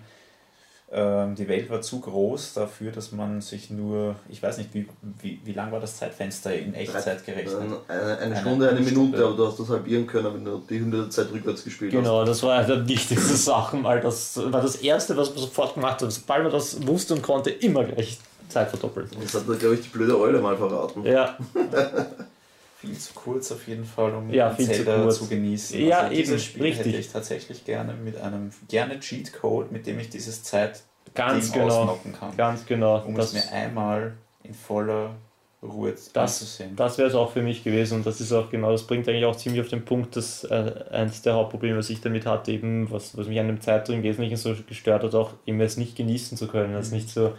Ähm, 0.92 1.36
die 1.36 1.48
Welt 1.48 1.70
war 1.70 1.82
zu 1.82 2.00
groß 2.00 2.56
dafür, 2.56 2.92
dass 2.92 3.12
man 3.12 3.42
sich 3.42 3.70
nur, 3.70 4.16
ich 4.28 4.42
weiß 4.42 4.58
nicht, 4.58 4.74
wie, 4.74 4.88
wie, 5.22 5.40
wie 5.46 5.54
lang 5.54 5.72
war 5.72 5.80
das 5.80 5.98
Zeitfenster 5.98 6.52
in 6.56 6.74
Echtzeit 6.74 7.24
gerechnet? 7.24 7.56
Eine, 7.88 8.00
eine 8.00 8.18
Eine- 8.22 8.36
Stunde, 8.38 8.70
eine, 8.70 8.78
eine 8.78 8.86
Minute, 8.86 9.10
Stunde. 9.18 9.26
aber 9.28 9.36
du 9.38 9.48
hast 9.48 9.60
das 9.60 9.70
halbieren 9.70 10.08
können, 10.08 10.34
wenn 10.34 10.46
du 10.46 10.64
die 10.68 10.80
Hünde 10.80 10.98
der 11.02 11.10
Zeit 11.12 11.28
rückwärts 11.32 11.64
gespielt 11.64 11.94
hast. 11.94 12.00
Genau, 12.00 12.26
das 12.26 12.42
war 12.42 12.58
eine 12.58 12.68
der 12.78 12.88
wichtigsten 12.88 13.36
Sachen, 13.36 13.84
weil 13.84 14.02
das 14.02 14.36
war 14.52 14.62
das 14.64 14.78
Erste, 14.78 15.16
was 15.16 15.30
man 15.30 15.38
sofort 15.38 15.76
gemacht 15.76 16.02
hat. 16.02 16.12
Sobald 16.12 16.42
man 16.44 16.52
das 16.52 16.86
wusste 16.88 17.14
und 17.14 17.22
konnte, 17.22 17.52
immer 17.52 17.84
gleich 17.84 18.18
Zeit 18.48 18.70
verdoppelt. 18.70 19.10
Das 19.22 19.36
hat, 19.36 19.46
glaube 19.60 19.76
ich, 19.76 19.82
die 19.82 19.90
blöde 19.90 20.20
Eule 20.20 20.42
mal 20.42 20.58
verraten. 20.58 21.06
Ja, 21.06 21.38
Viel 22.82 22.98
zu 22.98 23.14
kurz 23.14 23.52
auf 23.52 23.68
jeden 23.68 23.84
Fall, 23.84 24.14
um 24.16 24.30
Ja, 24.34 24.52
viel 24.52 24.66
zu 24.66 24.72
Zelda 24.72 25.02
kurz. 25.04 25.18
zu 25.18 25.28
genießen. 25.28 25.86
Ja, 25.86 26.00
also 26.02 26.16
dieses 26.16 26.30
eben, 26.32 26.40
Spiel 26.40 26.64
richtig. 26.64 26.86
hätte 26.88 26.98
ich 26.98 27.12
tatsächlich 27.12 27.66
gerne 27.66 27.94
mit 27.94 28.16
einem 28.18 28.52
gerne 28.70 29.00
Cheatcode, 29.00 29.72
mit 29.72 29.86
dem 29.86 30.00
ich 30.00 30.10
dieses 30.10 30.44
Zeit 30.44 30.82
ganz 31.14 31.52
genau. 31.52 31.66
ausnocken 31.66 32.14
kann, 32.18 32.38
Ganz 32.38 32.66
genau. 32.66 33.04
um 33.06 33.16
Das, 33.16 33.34
es 33.34 33.46
mir 33.46 33.52
einmal 33.52 34.14
in 34.44 34.54
voller 34.54 35.16
Ruhe 35.62 35.92
Das- 35.92 36.16
anzusehen. 36.16 36.76
das 36.78 36.98
wäre 36.98 37.10
es 37.10 37.16
auch 37.16 37.32
für 37.34 37.42
mich 37.42 37.66
gewesen 37.66 37.96
und 37.96 38.06
das 38.06 38.22
ist 38.22 38.32
auch 38.32 38.50
genau, 38.50 38.72
das 38.72 38.84
bringt 38.88 39.10
eigentlich 39.10 39.26
auch 39.26 39.36
ziemlich 39.36 39.60
auf 39.60 39.68
den 39.68 39.84
Punkt, 39.84 40.16
dass 40.16 40.46
äh, 40.46 40.74
eins 40.92 41.22
der 41.22 41.34
Hauptprobleme, 41.34 41.78
was 41.80 41.90
ich 41.90 42.00
damit 42.00 42.26
hatte, 42.26 42.54
eben, 42.54 42.90
was, 42.92 43.18
was 43.18 43.28
mich 43.28 43.38
an 43.42 43.48
dem 43.48 43.60
Zeitdruck 43.60 43.98
im 43.98 44.04
Wesentlichen 44.04 44.38
so 44.38 44.56
gestört 44.68 45.04
hat, 45.04 45.14
auch 45.16 45.34
immer 45.46 45.66
es 45.66 45.76
nicht 45.76 45.98
genießen 45.98 46.38
zu 46.38 46.48
können, 46.48 46.74
es 46.76 46.92
nicht 46.92 47.10
so 47.10 47.34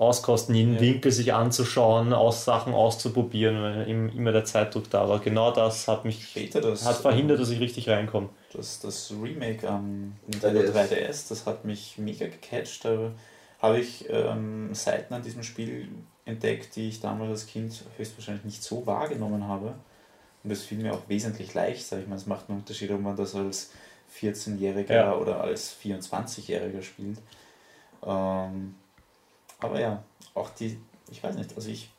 auskosten, 0.00 0.54
jeden 0.54 0.74
Ja. 0.74 0.80
Winkel 0.80 1.12
sich 1.12 1.34
anzuschauen, 1.34 2.12
aus 2.12 2.44
Sachen 2.44 2.72
auszuprobieren, 2.74 3.62
weil 3.62 3.88
im- 3.88 4.08
immer 4.16 4.32
der 4.32 4.44
Zeitdruck 4.44 4.88
da 4.90 5.08
war. 5.08 5.18
Genau 5.20 5.50
das 5.52 5.86
hat 5.88 6.04
mich 6.04 6.26
Später 6.28 6.60
das, 6.60 6.84
hat 6.86 6.96
verhindert, 6.96 7.38
dass 7.40 7.50
ich 7.50 7.60
richtig 7.60 7.88
reinkomme. 7.88 8.30
das, 8.52 8.80
das 8.80 9.12
Remake 9.22 9.68
am 9.68 10.14
Nintendo 10.26 10.60
3DS. 10.60 10.72
3DS, 10.72 11.28
das 11.28 11.46
hat 11.46 11.64
mich 11.64 11.98
mega 11.98 12.26
gecatcht. 12.26 12.84
Da 12.84 13.10
habe 13.60 13.78
ich 13.78 14.06
ähm, 14.08 14.74
Seiten 14.74 15.12
an 15.12 15.22
diesem 15.22 15.42
Spiel 15.42 15.88
entdeckt, 16.24 16.76
die 16.76 16.88
ich 16.88 17.00
damals 17.00 17.30
als 17.30 17.46
Kind 17.46 17.84
höchstwahrscheinlich 17.98 18.44
nicht 18.44 18.62
so 18.62 18.86
wahrgenommen 18.86 19.46
habe. 19.46 19.74
Und 20.42 20.50
das 20.50 20.62
fiel 20.62 20.78
mir 20.78 20.94
auch 20.94 21.02
wesentlich 21.08 21.52
leichter. 21.52 21.98
Ich 21.98 22.06
meine, 22.06 22.16
es 22.18 22.26
macht 22.26 22.48
einen 22.48 22.60
Unterschied, 22.60 22.90
ob 22.90 23.02
man 23.02 23.14
das 23.16 23.34
als 23.34 23.70
14-Jähriger 24.18 24.94
Ja. 24.94 25.14
oder 25.14 25.42
als 25.42 25.74
24-Jähriger 25.84 26.80
spielt. 26.82 27.18
Ähm, 28.06 28.74
aber 29.60 29.80
ja, 29.80 30.02
auch 30.34 30.50
die, 30.50 30.78
ich 31.10 31.22
weiß 31.22 31.36
nicht, 31.36 31.54
also 31.56 31.68
ich, 31.68 31.90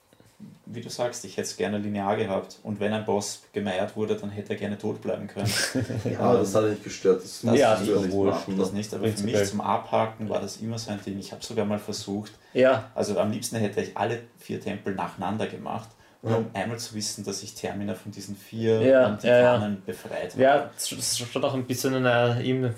wie 0.65 0.81
du 0.81 0.89
sagst, 0.89 1.23
ich 1.25 1.33
hätte 1.37 1.47
es 1.47 1.57
gerne 1.57 1.77
linear 1.77 2.15
gehabt. 2.17 2.59
Und 2.63 2.79
wenn 2.79 2.93
ein 2.93 3.05
Boss 3.05 3.43
gemeiert 3.53 3.95
wurde, 3.95 4.15
dann 4.15 4.29
hätte 4.31 4.53
er 4.53 4.59
gerne 4.59 4.77
tot 4.77 5.01
bleiben 5.01 5.27
können. 5.27 5.51
Ja, 6.05 6.33
das 6.33 6.55
hat 6.55 6.63
er 6.63 6.69
nicht 6.71 6.83
gestört. 6.83 7.23
Das, 7.23 7.41
Das 7.41 7.57
Ja, 7.57 7.79
nicht, 7.79 8.11
wurscht. 8.11 8.47
machen. 8.47 8.57
das 8.57 8.71
nicht, 8.71 8.93
aber 8.93 9.07
für 9.07 9.23
mich 9.23 9.45
zum 9.45 9.61
Abhaken 9.61 10.29
war 10.29 10.39
das 10.41 10.57
immer 10.57 10.79
so 10.79 10.91
ein 10.91 10.99
Ding. 11.05 11.19
Ich 11.19 11.31
habe 11.31 11.43
sogar 11.43 11.65
mal 11.65 11.79
versucht, 11.79 12.31
Ja, 12.53 12.89
also 12.95 13.19
am 13.19 13.31
liebsten 13.31 13.57
hätte 13.57 13.81
ich 13.81 13.95
alle 13.95 14.21
vier 14.39 14.59
Tempel 14.59 14.95
nacheinander 14.95 15.47
gemacht 15.47 15.89
Nur 16.23 16.37
um 16.37 16.45
einmal 16.53 16.77
zu 16.77 16.93
wissen, 16.93 17.23
dass 17.23 17.41
ich 17.41 17.55
Termina 17.55 17.95
von 17.95 18.11
diesen 18.11 18.35
vier 18.35 18.79
Ja, 18.81 19.09
ähm, 19.09 19.17
ja, 19.23 19.77
befreit 19.83 20.33
habe. 20.33 20.41
Ja, 20.41 20.69
ist 20.77 21.17
schon 21.17 21.43
auch 21.43 21.55
ein 21.55 21.65
bisschen 21.65 21.95
eine, 21.95 22.43
eben, 22.43 22.75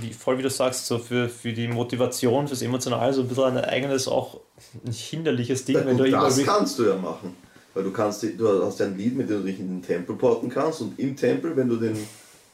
wie, 0.00 0.12
voll 0.12 0.38
wie 0.38 0.42
du 0.42 0.50
sagst, 0.50 0.86
so 0.86 0.98
für, 0.98 1.28
für 1.28 1.52
die 1.52 1.68
Motivation, 1.68 2.48
fürs 2.48 2.60
Emotionale, 2.60 3.12
so 3.12 3.22
ein 3.22 3.28
bisschen 3.28 3.56
ein 3.56 3.64
eigenes, 3.64 4.08
auch 4.08 4.40
ein 4.84 4.90
hinderliches 4.92 5.64
Ding, 5.64 5.76
Ja, 5.76 5.86
wenn 5.86 5.96
du 5.96 6.10
das 6.10 6.42
kannst 6.44 6.78
du 6.80 6.88
ja 6.88 6.96
machen. 6.96 7.36
Weil 7.74 7.84
du 7.84 7.92
kannst, 7.92 8.22
du 8.22 8.64
hast 8.66 8.80
ja 8.80 8.86
ein 8.86 8.98
Lied, 8.98 9.16
mit 9.16 9.30
dem 9.30 9.38
du 9.38 9.44
dich 9.44 9.60
in 9.60 9.68
den 9.68 9.82
Tempel 9.82 10.16
porten 10.16 10.50
kannst 10.50 10.80
und 10.80 10.98
im 10.98 11.16
Tempel, 11.16 11.56
wenn 11.56 11.68
du 11.68 11.76
den 11.76 11.96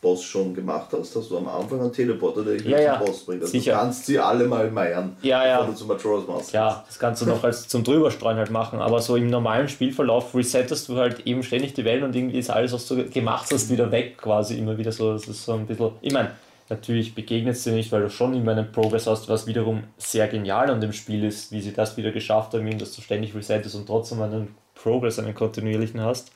Boss 0.00 0.22
schon 0.22 0.54
gemacht 0.54 0.88
hast, 0.92 1.16
hast 1.16 1.30
du 1.30 1.38
am 1.38 1.48
Anfang 1.48 1.80
einen 1.80 1.92
Teleporter, 1.92 2.44
der 2.44 2.54
dich 2.56 2.66
Ja, 2.66 2.80
ja, 2.80 2.98
zum 2.98 3.06
Boss 3.06 3.24
bringt. 3.26 3.42
Also 3.42 3.50
sicher. 3.50 3.72
du 3.72 3.78
kannst 3.78 4.06
sie 4.06 4.18
alle 4.18 4.46
mal 4.46 4.70
meiern, 4.70 5.16
Ja, 5.22 5.44
ja. 5.44 5.56
bevor 5.58 5.72
du 5.72 5.78
zum 5.78 5.88
Majora's 5.88 6.26
Mask 6.28 6.52
Ja, 6.54 6.84
das 6.86 6.98
kannst 6.98 7.22
du 7.22 7.26
noch 7.26 7.42
als 7.42 7.66
zum 7.66 7.82
Drüberstreuen 7.82 8.36
halt 8.38 8.50
machen, 8.50 8.78
aber 8.80 9.00
so 9.00 9.16
im 9.16 9.28
normalen 9.28 9.68
Spielverlauf 9.68 10.34
resettest 10.34 10.88
du 10.88 10.96
halt 10.96 11.26
eben 11.26 11.42
ständig 11.42 11.74
die 11.74 11.84
Welt 11.84 12.02
und 12.04 12.14
irgendwie 12.14 12.38
ist 12.38 12.48
alles, 12.50 12.72
was 12.72 12.86
du 12.86 13.04
gemacht 13.08 13.48
hast, 13.52 13.70
wieder 13.70 13.90
weg 13.90 14.18
quasi 14.18 14.56
immer 14.56 14.78
wieder 14.78 14.92
so. 14.92 15.12
Das 15.12 15.26
ist 15.26 15.44
so 15.44 15.54
ein 15.54 15.66
bisschen, 15.66 15.90
ich 16.00 16.12
meine, 16.12 16.30
natürlich 16.68 17.14
begegnet 17.14 17.56
es 17.56 17.64
dir 17.64 17.72
nicht, 17.72 17.90
weil 17.90 18.02
du 18.02 18.10
schon 18.10 18.34
immer 18.34 18.52
einen 18.52 18.70
Progress 18.70 19.06
hast, 19.08 19.28
was 19.28 19.46
wiederum 19.48 19.82
sehr 19.96 20.28
genial 20.28 20.70
an 20.70 20.80
dem 20.80 20.92
Spiel 20.92 21.24
ist, 21.24 21.50
wie 21.50 21.60
sie 21.60 21.72
das 21.72 21.96
wieder 21.96 22.12
geschafft 22.12 22.54
haben, 22.54 22.78
dass 22.78 22.94
du 22.94 23.02
ständig 23.02 23.34
resettest 23.34 23.74
und 23.74 23.86
trotzdem 23.86 24.22
einen 24.22 24.54
Progress, 24.74 25.18
einen 25.18 25.34
kontinuierlichen 25.34 26.00
hast. 26.00 26.30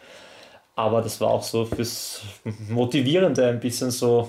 Aber 0.75 1.03
das 1.03 1.21
war 1.21 1.29
auch 1.29 1.43
so 1.43 1.65
fürs 1.67 2.23
Motivierende 2.69 3.47
ein 3.47 3.61
bisschen 3.61 3.91
so 3.91 4.29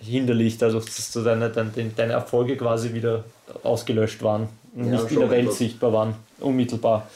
hinderlich, 0.00 0.58
dadurch, 0.58 0.84
dass 0.84 1.10
du 1.12 1.22
deine, 1.22 1.50
deine, 1.50 1.70
deine 1.96 2.12
Erfolge 2.12 2.56
quasi 2.56 2.92
wieder 2.92 3.24
ausgelöscht 3.64 4.22
waren 4.22 4.48
und 4.74 4.92
Ja, 4.92 5.02
nicht 5.02 5.10
in 5.10 5.20
der 5.20 5.30
Welt 5.30 5.44
etwas. 5.44 5.58
sichtbar 5.58 5.92
waren, 5.92 6.14
unmittelbar. 6.40 7.08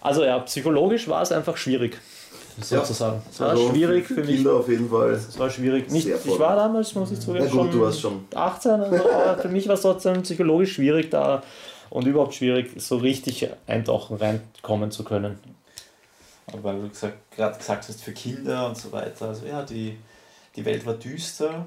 Also 0.00 0.24
ja, 0.24 0.38
psychologisch 0.40 1.06
war 1.08 1.22
es 1.22 1.30
einfach 1.30 1.56
schwierig, 1.56 1.98
sozusagen. 2.60 3.22
Es 3.30 3.38
war 3.38 3.50
Also 3.50 3.68
schwierig 3.68 4.06
für, 4.06 4.14
für, 4.14 4.20
mich. 4.22 4.36
Kinder 4.36 4.54
auf 4.54 4.68
jeden 4.68 4.88
Fall. 4.88 5.10
Es 5.10 5.38
war 5.38 5.50
schwierig. 5.50 5.90
Nicht, 5.90 6.08
ich 6.08 6.38
war 6.38 6.56
damals, 6.56 6.94
muss 6.94 7.12
ich 7.12 7.20
zugeben, 7.20 7.48
gut, 7.48 7.72
schon, 7.72 7.92
schon 7.92 8.24
18, 8.34 8.70
also, 8.72 9.10
aber 9.10 9.38
für 9.38 9.48
mich 9.48 9.68
war 9.68 9.74
es 9.74 9.82
trotzdem 9.82 10.22
psychologisch 10.22 10.72
schwierig 10.72 11.10
da 11.10 11.42
und 11.90 12.06
überhaupt 12.06 12.34
schwierig, 12.34 12.70
so 12.76 12.96
richtig 12.96 13.48
eintauchen, 13.66 14.16
reinkommen 14.16 14.90
zu 14.90 15.04
können. 15.04 15.38
Aber 16.52 16.64
weil 16.64 16.82
du 16.82 16.88
gesagt, 16.88 17.30
gerade 17.30 17.56
gesagt 17.58 17.88
hast, 17.88 18.02
für 18.02 18.12
Kinder 18.12 18.66
und 18.68 18.76
so 18.76 18.90
weiter. 18.92 19.28
Also 19.28 19.46
ja, 19.46 19.62
die, 19.62 19.98
die 20.56 20.64
Welt 20.64 20.84
war 20.86 20.94
düster. 20.94 21.66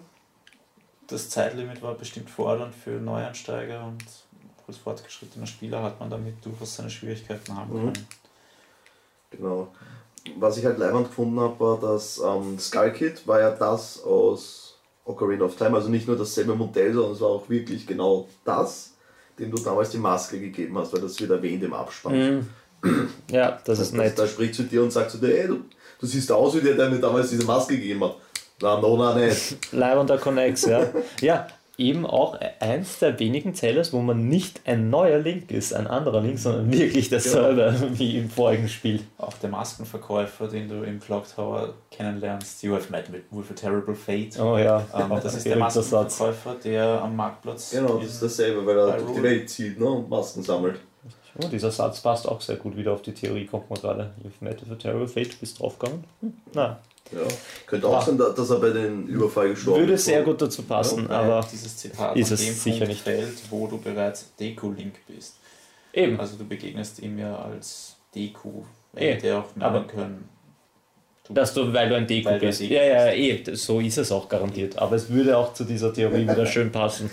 Das 1.08 1.30
Zeitlimit 1.30 1.82
war 1.82 1.96
bestimmt 1.96 2.30
fordernd 2.30 2.74
für 2.74 2.92
Neuansteiger 2.92 3.86
und 3.86 4.04
als 4.68 4.78
fortgeschrittener 4.78 5.46
Spieler 5.48 5.84
hat 5.84 6.00
man 6.00 6.10
damit 6.10 6.44
durchaus 6.46 6.76
seine 6.76 6.90
Schwierigkeiten 6.90 7.56
haben 7.56 7.74
Mhm. 7.74 7.94
können. 7.94 8.08
Genau. 9.32 9.68
Was 10.38 10.58
ich 10.58 10.66
halt 10.66 10.78
leibend 10.78 11.08
gefunden 11.10 11.40
habe, 11.40 11.60
war, 11.60 11.80
dass 11.80 12.20
ähm, 12.20 12.58
Skull 12.58 12.92
Kid 12.94 13.28
war 13.28 13.42
ja 13.42 13.52
das 13.52 14.02
aus 14.04 14.78
Ocarina 15.06 15.44
of 15.44 15.56
Time, 15.58 15.76
also 15.76 15.90
nicht 15.90 16.08
nur 16.08 16.18
dasselbe 16.18 16.56
Modell, 16.56 16.94
sondern 16.94 17.12
es 17.12 17.20
war 17.22 17.28
auch 17.30 17.50
wirklich 17.50 17.86
genau 17.86 18.30
das, 18.46 18.94
dem 19.38 19.52
du 19.52 19.62
damals 19.62 19.90
die 19.90 19.98
Maske 19.98 20.40
gegeben 20.40 20.78
hast, 20.78 20.94
weil 20.94 21.02
das 21.02 21.20
wird 21.20 21.32
erwähnt 21.32 21.62
im 21.64 21.74
Abspann. 21.74 22.16
Ja, 23.32 23.60
das 23.66 23.80
ist 23.80 23.94
nett. 23.94 24.18
Da 24.18 24.28
spricht 24.28 24.56
zu 24.56 24.64
dir 24.64 24.84
und 24.84 24.92
sagt 24.92 25.12
zu 25.12 25.18
dir, 25.18 25.42
ey, 25.42 25.48
du, 25.48 25.62
du 26.00 26.06
siehst 26.06 26.32
aus 26.32 26.56
wie 26.56 26.62
der, 26.62 26.76
der 26.76 26.90
mir 26.90 27.00
damals 27.00 27.30
diese 27.30 27.46
Maske 27.46 27.76
gegeben 27.76 28.04
hat. 28.04 28.16
Na, 28.62 28.80
no, 28.80 28.98
na, 28.98 29.16
nicht. 29.16 29.58
Leibender 29.74 30.18
Connex, 30.18 30.66
ja. 30.66 30.86
Ja, 31.22 31.48
eben 31.78 32.06
auch 32.06 32.38
eins 32.60 33.00
der 33.00 33.20
wenigen 33.20 33.56
Zellers, 33.56 33.94
wo 33.94 34.00
man 34.00 34.28
nicht 34.30 34.62
ein 34.66 34.90
neuer 34.90 35.18
Link 35.18 35.50
ist, 35.52 35.74
ein 35.74 35.88
anderer 35.88 36.22
Link, 36.22 36.38
sondern 36.38 36.72
wirklich 36.72 37.10
derselbe 37.10 37.76
wie 37.94 38.20
im 38.20 38.30
vorigen 38.30 38.70
Spiel. 38.70 39.02
Auch 39.18 39.34
der 39.34 39.50
Maskenverkäufer, 39.50 40.48
den 40.48 40.70
du 40.70 40.84
im 40.84 41.00
Clock 41.00 41.26
Tower 41.36 41.74
kennenlernst, 41.92 42.62
You 42.64 42.74
have 42.74 42.92
met 42.92 43.12
with, 43.12 43.22
with 43.32 43.50
a 43.50 43.54
terrible 43.54 43.96
fate. 43.96 44.40
Oh 44.40 44.58
ja, 44.58 44.86
Ähm, 44.96 45.10
das 45.22 45.36
ist 45.36 45.46
der. 45.48 45.58
Maskenverkäufer, 45.58 46.56
der 46.64 47.02
am 47.02 47.16
Marktplatz 47.16 47.72
Genau, 47.72 47.98
das 47.98 48.12
ist 48.12 48.24
dasselbe, 48.24 48.66
weil 48.66 48.78
er 48.78 48.98
durch 48.98 49.16
die. 49.16 49.24
Welt 49.24 49.50
zieht 49.50 49.80
ne, 49.80 49.86
und 49.86 50.10
Masken 50.10 50.44
sammelt. 50.44 50.80
Oh, 51.42 51.48
dieser 51.48 51.72
Satz 51.72 52.02
passt 52.02 52.28
auch 52.28 52.42
sehr 52.42 52.58
gut 52.58 52.78
wieder 52.78 52.92
auf 52.94 53.02
die 53.02 53.14
Theorie, 53.14 53.46
kommt 53.48 53.70
man 53.70 53.80
gerade. 53.80 54.12
You've 54.24 54.42
met 54.44 54.62
with 54.62 54.72
a 54.72 54.76
terrible 54.76 55.08
fate, 55.08 55.40
bist 55.40 55.60
draufgegangen? 55.60 56.04
Hm, 56.22 56.34
na, 56.54 56.80
Ja. 57.12 57.20
Könnte 57.68 57.88
auch 57.88 57.98
Ah. 57.98 58.02
sein, 58.02 58.18
da- 58.18 58.30
dass 58.30 58.50
er 58.50 58.60
bei 58.60 58.70
den 58.70 59.06
Überfall 59.08 59.50
gestorben 59.50 59.82
würde 59.82 59.94
ist. 59.94 60.06
sehr 60.06 60.24
gut 60.24 60.42
dazu 60.42 60.64
passen, 60.64 61.04
Wobei 61.04 61.16
aber 61.16 61.46
dieses 61.52 61.76
Zitat 61.78 62.16
ist 62.16 62.32
es 62.32 62.40
dem 62.44 62.54
sicher 62.54 62.78
Punkt 62.78 62.90
nicht. 62.90 63.02
fällt, 63.02 63.52
wo 63.52 63.68
du 63.68 63.78
bereits 63.78 64.34
Deku-Link 64.40 64.96
bist. 65.08 65.36
eben. 65.92 66.20
Also 66.20 66.38
du 66.38 66.46
begegnest 66.46 67.00
ihm 67.00 67.20
ja 67.20 67.36
als 67.38 67.98
Deku. 68.16 68.64
Hätte 68.96 69.38
auch 69.38 69.46
aber- 69.60 69.80
meinen 69.80 69.88
können. 69.88 70.30
Dass 71.30 71.54
du, 71.54 71.72
weil 71.72 71.88
du 71.88 71.96
ein 71.96 72.06
Deko 72.06 72.32
Weil 72.32 72.40
bist. 72.40 72.60
Deko 72.60 72.74
Ja, 72.74 72.84
ja, 72.84 73.12
eh, 73.14 73.44
so 73.54 73.80
ist 73.80 73.98
es 73.98 74.12
auch 74.12 74.28
garantiert. 74.28 74.78
Aber 74.78 74.96
es 74.98 75.10
würde 75.10 75.38
auch 75.38 75.54
zu 75.54 75.64
dieser 75.64 75.94
Theorie 75.94 76.24
wieder 76.28 76.46
schön 76.46 76.72
passen, 76.72 77.10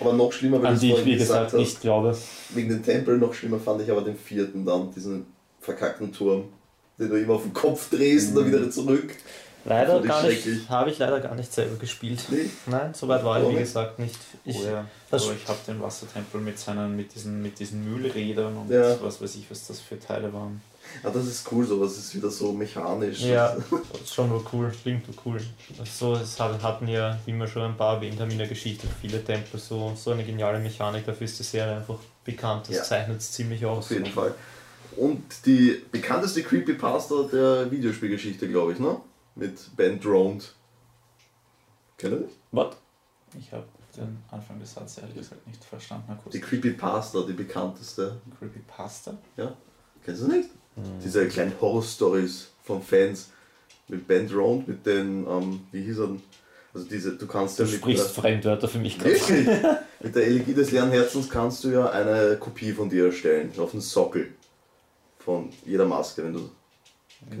Aber 0.00 0.12
noch 0.12 0.32
schlimmer, 0.32 0.62
an 0.64 0.78
die 0.78 0.92
ich, 0.92 1.04
wie 1.04 1.16
gesagt, 1.16 1.54
nicht 1.54 1.80
glaube. 1.80 2.16
Wegen 2.50 2.68
den 2.68 2.82
Tempel 2.82 3.18
noch 3.18 3.32
schlimmer 3.34 3.60
fand 3.60 3.82
ich 3.82 3.90
aber 3.90 4.02
den 4.02 4.16
vierten 4.16 4.64
dann, 4.64 4.90
diesen 4.90 5.26
verkackten 5.60 6.12
Turm, 6.12 6.44
den 6.98 7.08
du 7.08 7.16
immer 7.16 7.34
auf 7.34 7.44
den 7.44 7.52
Kopf 7.52 7.88
drehst 7.88 8.30
und 8.30 8.42
dann 8.42 8.52
wieder 8.52 8.68
zurück. 8.70 9.14
Leider 9.64 10.00
gar 10.00 10.22
nicht, 10.24 10.42
schrecklich. 10.42 10.68
habe 10.68 10.90
ich 10.90 10.98
leider 10.98 11.20
gar 11.20 11.34
nicht 11.34 11.52
selber 11.52 11.76
gespielt. 11.76 12.20
Nee. 12.30 12.50
Nein, 12.66 12.92
soweit 12.94 13.24
war 13.24 13.40
ich, 13.42 13.48
wie 13.48 13.58
gesagt, 13.60 13.98
nicht. 13.98 14.18
Ich, 14.44 14.58
oh 14.58 14.64
ja, 14.66 14.84
das- 15.10 15.24
aber 15.24 15.34
ich 15.34 15.46
habe 15.48 15.58
den 15.66 15.80
Wassertempel 15.80 16.40
mit 16.40 16.58
seinen, 16.58 16.96
mit 16.96 17.14
diesen, 17.14 17.40
mit 17.42 17.58
diesen 17.58 17.84
Mühlrädern 17.84 18.56
und 18.56 18.70
Ja. 18.70 18.96
was 19.02 19.22
weiß 19.22 19.36
ich, 19.36 19.48
was 19.50 19.66
das 19.68 19.80
für 19.80 19.98
Teile 20.00 20.32
waren. 20.32 20.60
Ah, 21.04 21.10
das 21.10 21.26
ist 21.26 21.46
cool, 21.52 21.64
sowas 21.64 21.96
ist 21.96 22.14
wieder 22.14 22.28
so 22.28 22.52
mechanisch. 22.52 23.20
Ja, 23.20 23.54
das 23.92 24.00
ist 24.02 24.14
schon 24.14 24.28
nur 24.28 24.44
cool, 24.52 24.72
klingt 24.82 25.06
nur 25.06 25.16
cool. 25.24 25.40
So, 25.84 26.14
es 26.14 26.38
hat- 26.40 26.60
hatten 26.62 26.88
ja, 26.88 27.18
wie 27.24 27.32
wir 27.32 27.46
schon 27.46 27.62
ein 27.62 27.76
paar 27.76 27.94
erwähnt 27.96 28.20
haben 28.20 28.30
in 28.32 28.38
der 28.38 28.48
Geschichte, 28.48 28.86
viele 29.00 29.24
Tempel 29.24 29.60
so, 29.60 29.92
so 29.96 30.10
eine 30.10 30.24
geniale 30.24 30.58
Mechanik, 30.58 31.06
dafür 31.06 31.24
ist 31.24 31.38
die 31.38 31.44
Serie 31.44 31.76
einfach 31.76 31.98
bekannt, 32.24 32.68
das 32.68 32.76
Ja. 32.78 32.82
zeichnet 32.82 33.20
es 33.20 33.30
ziemlich 33.30 33.64
aus. 33.64 33.84
Auf 33.84 33.90
jeden 33.92 34.06
Fall. 34.06 34.34
Und 34.96 35.22
die 35.46 35.80
bekannteste 35.90 36.42
Creepypasta 36.42 37.22
der 37.32 37.70
Videospielgeschichte, 37.70 38.48
glaube 38.48 38.72
ich, 38.72 38.78
ne? 38.80 38.96
Mit 39.34 39.76
Ben 39.76 39.98
Droned. 40.00 40.54
Kennt 41.98 42.14
ihr 42.14 42.20
das? 42.20 42.32
Was? 42.50 42.76
Ich 43.38 43.52
habe 43.52 43.64
den 43.96 44.18
Anfang 44.30 44.58
des 44.58 44.74
Satzes 44.74 44.98
ehrlich 44.98 45.16
gesagt 45.16 45.46
nicht 45.46 45.64
verstanden. 45.64 46.04
Na, 46.08 46.14
kurz. 46.14 46.32
Die 46.32 46.40
Creepypasta, 46.40 47.22
die 47.22 47.32
bekannteste. 47.32 48.20
Creepypasta? 48.38 49.16
Kennst 50.04 50.22
du 50.22 50.26
das 50.26 50.36
nicht? 50.36 50.50
Diese 51.02 51.28
kleinen 51.28 51.52
Horror-Stories 51.60 52.48
von 52.62 52.82
Fans 52.82 53.30
mit 53.88 54.06
Ben 54.06 54.26
Droned, 54.28 54.66
mit 54.66 54.86
den, 54.86 55.26
ähm, 55.26 55.60
wie 55.70 55.82
hieß 55.82 55.98
er 55.98 56.06
denn? 56.08 56.22
Also 56.74 56.86
diese, 56.88 57.16
du 57.16 57.26
kannst 57.26 57.58
Du 57.58 57.64
ja 57.64 57.70
mit 57.70 57.78
sprichst 57.80 58.16
der, 58.16 58.22
Fremdwörter 58.22 58.66
für 58.66 58.78
mich 58.78 58.98
gerade. 58.98 59.14
Wirklich? 59.14 59.46
mit 60.00 60.14
der 60.14 60.26
Elegie 60.26 60.54
des 60.54 60.70
leeren 60.70 60.90
Herzens 60.90 61.28
kannst 61.28 61.62
du 61.64 61.68
ja 61.68 61.90
eine 61.90 62.38
Kopie 62.38 62.72
von 62.72 62.88
dir 62.88 63.06
erstellen, 63.06 63.52
auf 63.58 63.72
den 63.72 63.82
Sockel 63.82 64.32
von 65.18 65.50
jeder 65.66 65.84
Maske, 65.84 66.24
wenn 66.24 66.32
du 66.32 66.50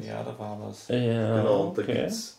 Ja, 0.06 0.22
da 0.22 0.38
war 0.38 0.58
was. 0.60 0.88
Ja, 0.88 1.36
Genau, 1.40 1.68
und 1.68 1.78
da 1.78 1.82
okay. 1.82 1.94
gibt's 2.02 2.38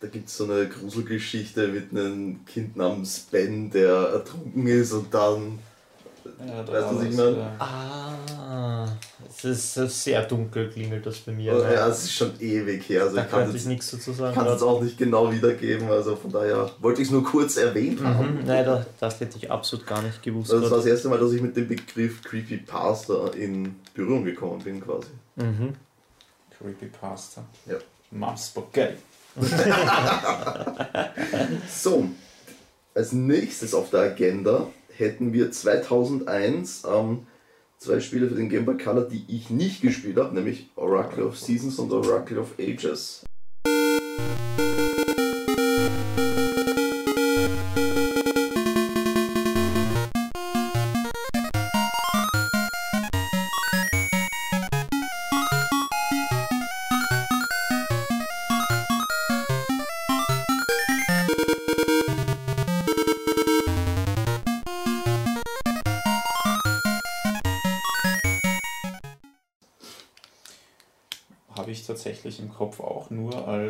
da 0.00 0.06
gibt's 0.06 0.36
so 0.36 0.44
eine 0.44 0.68
Gruselgeschichte 0.68 1.66
mit 1.68 1.90
einem 1.90 2.44
Kind 2.46 2.76
namens 2.76 3.18
Ben, 3.30 3.68
der 3.70 3.92
ertrunken 3.92 4.66
ist 4.68 4.92
und 4.92 5.12
dann. 5.12 5.58
Ja, 6.46 6.62
da 6.62 6.72
Weißt 6.72 6.92
du, 6.92 6.96
was 6.96 7.04
ich 7.04 7.16
meine? 7.16 7.36
ja. 7.36 7.56
Ah, 7.58 8.88
es 9.28 9.44
ist 9.76 10.04
sehr 10.04 10.22
dunkel, 10.22 10.70
klingelt 10.70 11.04
das 11.04 11.18
bei 11.18 11.32
mir. 11.32 11.52
Ja, 11.52 11.58
ne? 11.68 11.74
es 11.90 12.04
ist 12.04 12.12
schon 12.12 12.30
ewig 12.40 12.88
her, 12.88 13.02
also 13.04 13.16
da 13.16 13.24
ich 13.24 13.30
kann 13.30 13.48
es 13.48 13.54
ich 13.56 13.64
nichts 13.66 13.90
dazu 13.90 14.12
sagen. 14.12 14.34
kann 14.36 14.46
es 14.46 14.62
auch 14.62 14.80
nicht 14.80 14.96
genau 14.98 15.32
wiedergeben, 15.32 15.88
also 15.90 16.14
von 16.14 16.30
daher 16.30 16.70
wollte 16.80 17.02
ich 17.02 17.08
es 17.08 17.12
nur 17.12 17.24
kurz 17.24 17.56
erwähnt 17.56 18.00
haben. 18.04 18.38
Mhm, 18.38 18.44
nein, 18.46 18.64
da- 18.64 18.86
das 19.00 19.18
hätte 19.18 19.36
ich 19.38 19.50
absolut 19.50 19.84
gar 19.86 20.02
nicht 20.02 20.22
gewusst. 20.22 20.50
Also 20.52 20.62
das 20.62 20.70
war 20.70 20.78
das 20.78 20.86
erste 20.86 21.08
Mal, 21.08 21.18
dass 21.18 21.32
ich 21.32 21.42
mit 21.42 21.56
dem 21.56 21.66
Begriff 21.66 22.22
Creepypasta 22.22 23.28
in 23.36 23.74
Berührung 23.94 24.24
gekommen 24.24 24.62
bin 24.62 24.80
quasi. 24.80 25.08
Mhm. 25.36 25.74
Creepypasta. 26.58 27.44
Ja. 27.66 27.76
Mom 28.10 28.36
Spaghetti. 28.36 28.98
So, 31.68 32.08
als 32.94 33.12
nächstes 33.12 33.74
auf 33.74 33.90
der 33.90 34.00
Agenda 34.00 34.68
hätten 34.96 35.32
wir 35.32 35.52
2001 35.52 36.84
ähm, 36.84 37.26
zwei 37.78 38.00
Spiele 38.00 38.28
für 38.28 38.34
den 38.34 38.48
Game 38.48 38.64
Boy 38.64 38.76
Color, 38.76 39.04
die 39.04 39.24
ich 39.28 39.50
nicht 39.50 39.80
gespielt 39.80 40.16
habe, 40.16 40.34
nämlich 40.34 40.70
Oracle 40.74 41.24
of 41.24 41.38
Seasons 41.38 41.78
und 41.78 41.92
Oracle 41.92 42.38
of 42.38 42.54
Ages. 42.58 43.24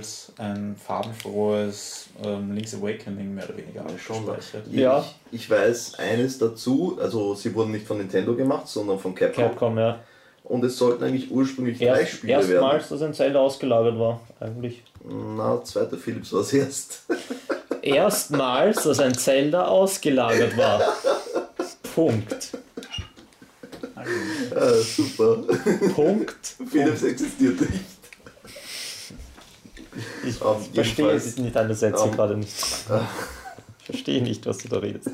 Als 0.09 0.33
ein 0.39 0.77
farbenfrohes 0.77 2.07
ähm, 2.25 2.53
Link's 2.55 2.75
Awakening 2.75 3.35
mehr 3.35 3.45
oder 3.45 3.57
weniger 3.59 3.83
Ja, 3.83 3.99
schon. 3.99 4.29
abgespeichert. 4.29 4.67
Ich, 4.71 4.79
Ja. 4.79 5.05
ich 5.31 5.51
weiß 5.51 5.95
eines 5.99 6.39
dazu, 6.39 6.99
also 7.01 7.35
sie 7.35 7.55
wurden 7.55 7.73
nicht 7.73 7.87
von 7.87 7.99
Nintendo 7.99 8.35
gemacht, 8.35 8.69
sondern 8.69 8.99
von 8.99 9.15
Capcom. 9.15 9.45
Capcom, 9.45 9.79
ja. 9.79 10.01
Und 10.45 10.65
es 10.65 10.79
sollten 10.79 11.05
eigentlich 11.05 11.31
ursprünglich 11.31 11.79
drei 11.79 12.01
Erst, 12.01 12.13
Spiele 12.13 12.33
werden. 12.39 12.51
erstmals, 12.53 12.89
dass 12.89 13.03
ein 13.03 13.13
Zelda 13.13 13.39
ausgelagert 13.41 13.99
war, 13.99 14.21
eigentlich. 14.41 14.83
Na, 15.05 15.63
zweiter 15.63 15.99
Philips 15.99 16.33
war 16.33 16.41
es 16.41 16.53
erst. 16.55 17.03
Erstmals, 17.83 18.83
dass 18.85 18.99
ein 19.01 19.15
Zelda 19.15 19.67
ausgelagert 19.67 20.57
war. 20.57 20.81
Punkt. 21.95 22.57
Ah, 23.95 24.73
super. 24.73 25.37
Punkt. 25.95 26.57
Philips 26.71 27.03
existiert 27.03 27.61
nicht. 27.61 27.98
Ich 30.29 30.41
Ähm, 30.41 30.74
verstehe 30.74 31.07
jedenfalls- 31.07 31.37
nicht 31.39 31.57
deine 31.57 31.74
Sätze 31.74 32.05
ähm, 32.05 32.12
gerade 32.12 32.37
nicht. 32.37 32.55
Ich 33.91 33.95
verstehe 33.95 34.22
nicht, 34.22 34.45
was 34.45 34.59
du 34.59 34.68
da 34.68 34.81
redest. 34.81 35.09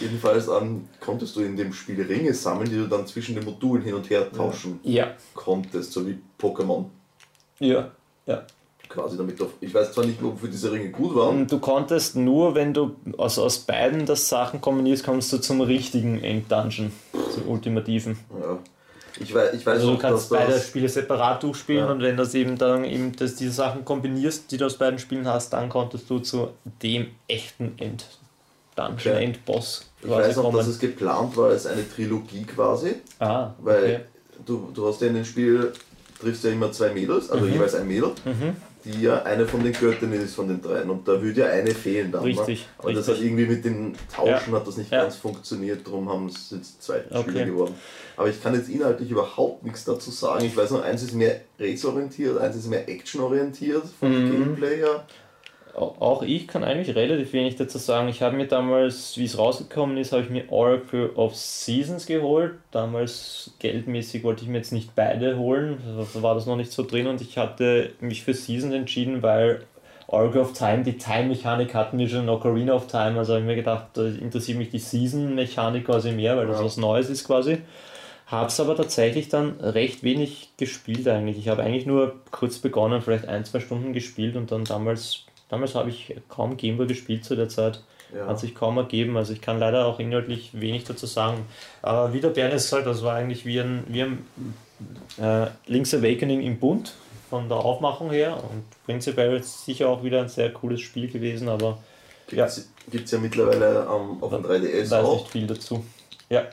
Jedenfalls 0.00 0.48
ähm, 0.48 0.88
konntest 0.98 1.36
du 1.36 1.40
in 1.40 1.56
dem 1.56 1.72
Spiel 1.74 2.00
Ringe 2.00 2.32
sammeln, 2.32 2.70
die 2.70 2.76
du 2.76 2.86
dann 2.86 3.06
zwischen 3.06 3.34
den 3.34 3.44
Modulen 3.44 3.82
hin 3.82 3.92
und 3.94 4.08
her 4.08 4.32
tauschen 4.32 4.80
Ja, 4.82 5.12
konntest, 5.34 5.92
so 5.92 6.06
wie 6.06 6.18
Pokémon. 6.40 6.86
ja, 7.58 7.90
ja. 8.26 8.42
Quasi 8.88 9.16
damit 9.16 9.38
du, 9.40 9.46
ich 9.60 9.72
weiß 9.72 9.92
zwar 9.92 10.04
nicht, 10.06 10.22
wofür 10.22 10.48
diese 10.50 10.70
Ringe 10.72 10.90
gut 10.90 11.14
waren. 11.14 11.40
Und 11.40 11.52
du 11.52 11.58
konntest 11.58 12.14
nur, 12.16 12.54
wenn 12.54 12.74
du 12.74 12.96
aus, 13.16 13.38
aus 13.38 13.58
beiden 13.60 14.04
das 14.06 14.28
Sachen 14.28 14.60
kombinierst, 14.60 15.04
kommst 15.04 15.32
du 15.32 15.38
zum 15.38 15.60
richtigen 15.62 16.18
Enddungeon, 16.22 16.92
zum 17.34 17.46
ultimativen. 17.48 18.18
Ja. 18.40 18.58
Ich 19.22 19.34
weiß, 19.34 19.54
ich 19.54 19.64
weiß 19.64 19.74
Also 19.74 19.86
du 19.88 19.92
noch, 19.94 20.00
kannst 20.00 20.30
beide 20.30 20.52
das, 20.52 20.66
Spiele 20.66 20.88
separat 20.88 21.42
durchspielen 21.42 21.84
Ja. 21.86 21.90
und 21.92 22.00
wenn 22.02 22.16
das 22.16 22.34
eben 22.34 22.56
dann 22.58 22.84
eben 22.84 23.14
dass 23.16 23.36
diese 23.36 23.52
Sachen 23.52 23.84
kombinierst, 23.84 24.50
die 24.50 24.56
du 24.58 24.66
aus 24.66 24.76
beiden 24.76 24.98
Spielen 24.98 25.26
hast, 25.26 25.52
dann 25.52 25.68
konntest 25.68 26.08
du 26.10 26.18
zu 26.18 26.48
dem 26.82 27.06
echten 27.28 27.74
End 27.78 28.06
Dungeon, 28.74 29.14
Okay. 29.16 29.24
Endboss 29.24 29.86
ich 30.02 30.08
weiß 30.10 30.36
noch, 30.36 30.52
dass 30.54 30.66
es 30.66 30.78
geplant 30.78 31.36
war 31.36 31.50
als 31.50 31.66
eine 31.66 31.88
Trilogie 31.88 32.42
quasi, 32.44 32.96
ah, 33.20 33.50
weil 33.60 33.82
okay. 33.84 34.00
du, 34.46 34.70
du 34.74 34.88
hast 34.88 35.00
ja 35.02 35.06
in 35.08 35.14
dem 35.14 35.24
Spiel, 35.24 35.72
triffst 36.20 36.42
ja 36.44 36.50
immer 36.50 36.72
zwei 36.72 36.88
Mädels, 36.90 37.30
also 37.30 37.44
Mhm. 37.46 37.52
jeweils 37.52 37.74
ein 37.74 37.86
Mädel, 37.86 38.10
Mhm. 38.24 38.56
Die 38.84 39.02
ja 39.02 39.22
eine 39.22 39.46
von 39.46 39.62
den 39.62 39.72
Göttinnen 39.72 40.20
ist 40.22 40.34
von 40.34 40.48
den 40.48 40.60
dreien 40.60 40.90
und 40.90 41.06
da 41.06 41.20
würde 41.22 41.40
ja 41.42 41.46
eine 41.46 41.70
fehlen 41.72 42.10
dann. 42.12 42.22
Richtig, 42.22 42.60
Ne? 42.60 42.64
Aber 42.78 42.92
das 42.92 43.06
hat 43.08 43.14
richtig. 43.14 43.28
irgendwie 43.30 43.46
mit 43.46 43.64
den 43.64 43.94
Tauschen 44.14 44.52
hat 44.54 44.66
das 44.66 44.76
nicht 44.76 44.90
Ja. 44.90 45.02
ganz 45.02 45.16
funktioniert, 45.16 45.86
darum 45.86 46.08
haben 46.08 46.26
es 46.26 46.50
jetzt 46.50 46.82
zwei 46.82 47.02
Okay. 47.10 47.22
Spiele 47.30 47.46
geworden. 47.46 47.74
Aber 48.16 48.28
ich 48.28 48.42
kann 48.42 48.54
jetzt 48.54 48.68
inhaltlich 48.68 49.10
überhaupt 49.10 49.64
nichts 49.64 49.84
dazu 49.84 50.10
sagen. 50.10 50.44
Ich 50.44 50.56
weiß 50.56 50.70
noch, 50.72 50.82
eins 50.82 51.02
ist 51.02 51.14
mehr 51.14 51.40
rätselorientiert, 51.58 52.38
eins 52.38 52.56
ist 52.56 52.66
mehr 52.68 52.88
actionorientiert 52.88 53.84
vom 53.98 54.10
Mhm. 54.10 54.30
Gameplay 54.32 54.76
her. 54.78 55.04
Au- 55.74 55.94
Auch 56.00 56.22
ich 56.22 56.46
kann 56.48 56.64
eigentlich 56.64 56.94
relativ 56.94 57.32
wenig 57.32 57.56
dazu 57.56 57.78
sagen. 57.78 58.08
Ich 58.08 58.20
habe 58.22 58.36
mir 58.36 58.46
damals, 58.46 59.16
wie 59.16 59.24
es 59.24 59.38
rausgekommen 59.38 59.96
ist, 59.96 60.12
habe 60.12 60.22
ich 60.22 60.28
mir 60.30 60.50
Oracle 60.52 61.10
of 61.14 61.34
Seasons 61.34 62.06
geholt. 62.06 62.52
Damals 62.72 63.52
geldmäßig 63.58 64.22
wollte 64.22 64.42
ich 64.42 64.48
mir 64.48 64.58
jetzt 64.58 64.72
nicht 64.72 64.94
beide 64.94 65.38
holen, 65.38 65.78
da 66.14 66.22
war 66.22 66.34
das 66.34 66.46
noch 66.46 66.56
nicht 66.56 66.72
so 66.72 66.84
drin 66.84 67.06
und 67.06 67.20
ich 67.22 67.38
hatte 67.38 67.92
mich 68.00 68.22
für 68.22 68.34
Seasons 68.34 68.74
entschieden, 68.74 69.22
weil 69.22 69.64
Oracle 70.08 70.42
of 70.42 70.52
Time, 70.52 70.82
die 70.82 70.98
Time-Mechanik 70.98 71.74
hatten 71.74 71.96
wir 71.98 72.06
schon 72.06 72.24
in 72.24 72.28
Ocarina 72.28 72.74
of 72.74 72.86
Time, 72.88 73.18
also 73.18 73.32
habe 73.32 73.40
ich 73.40 73.46
mir 73.46 73.56
gedacht, 73.56 73.86
da 73.94 74.04
interessiert 74.06 74.58
mich 74.58 74.68
die 74.68 74.78
Season-Mechanik 74.78 75.86
quasi 75.86 76.12
mehr, 76.12 76.36
weil 76.36 76.48
das 76.48 76.58
Ja. 76.58 76.64
was 76.66 76.76
Neues 76.76 77.08
ist 77.08 77.26
quasi. 77.26 77.58
Habe 78.26 78.48
es 78.48 78.60
aber 78.60 78.76
tatsächlich 78.76 79.28
dann 79.30 79.58
recht 79.60 80.02
wenig 80.02 80.50
gespielt 80.58 81.08
eigentlich. 81.08 81.38
Ich 81.38 81.48
habe 81.48 81.62
eigentlich 81.62 81.86
nur 81.86 82.16
kurz 82.30 82.58
begonnen, 82.58 83.00
vielleicht 83.00 83.26
ein, 83.26 83.44
zwei 83.46 83.60
Stunden 83.60 83.92
gespielt 83.94 84.36
und 84.36 84.50
dann 84.52 84.64
damals, 84.64 85.24
damals 85.52 85.74
habe 85.74 85.90
ich 85.90 86.16
kaum 86.28 86.56
Gameboy 86.56 86.86
gespielt 86.86 87.24
zu 87.24 87.36
der 87.36 87.48
Zeit. 87.48 87.82
Ja. 88.14 88.26
Hat 88.26 88.40
sich 88.40 88.54
kaum 88.54 88.76
ergeben. 88.78 89.16
Also 89.16 89.32
ich 89.32 89.40
kann 89.40 89.58
leider 89.58 89.86
auch 89.86 89.98
inhaltlich 89.98 90.50
wenig 90.60 90.84
dazu 90.84 91.06
sagen. 91.06 91.46
Aber 91.82 92.12
wie 92.12 92.20
der 92.20 92.28
Bernd 92.30 92.52
es 92.54 92.68
sagt, 92.68 92.86
das 92.86 93.02
war 93.02 93.14
eigentlich 93.14 93.46
wie 93.46 93.60
ein, 93.60 93.84
wie 93.88 94.02
ein 94.02 94.26
äh, 95.18 95.46
Link's 95.66 95.94
Awakening 95.94 96.42
im 96.42 96.58
Bund 96.58 96.92
von 97.30 97.48
der 97.48 97.58
Aufmachung 97.58 98.10
her 98.10 98.36
und 98.50 98.64
prinzipiell 98.84 99.36
ist 99.38 99.64
sicher 99.64 99.88
auch 99.88 100.02
wieder 100.04 100.20
ein 100.20 100.28
sehr 100.28 100.52
cooles 100.52 100.80
Spiel 100.82 101.08
gewesen, 101.10 101.48
aber 101.48 101.78
ja, 102.30 102.46
Gibt 102.90 103.06
es 103.06 103.10
ja 103.10 103.18
mittlerweile 103.18 103.80
ähm, 103.90 104.22
auf 104.22 104.30
dem 104.30 104.44
3DS 104.44 104.90
weiß 104.90 104.92
auch. 104.92 105.14
nicht 105.20 105.28
viel 105.30 105.46
dazu. 105.46 105.84
Ja, 106.28 106.40
Äh, 106.40 106.44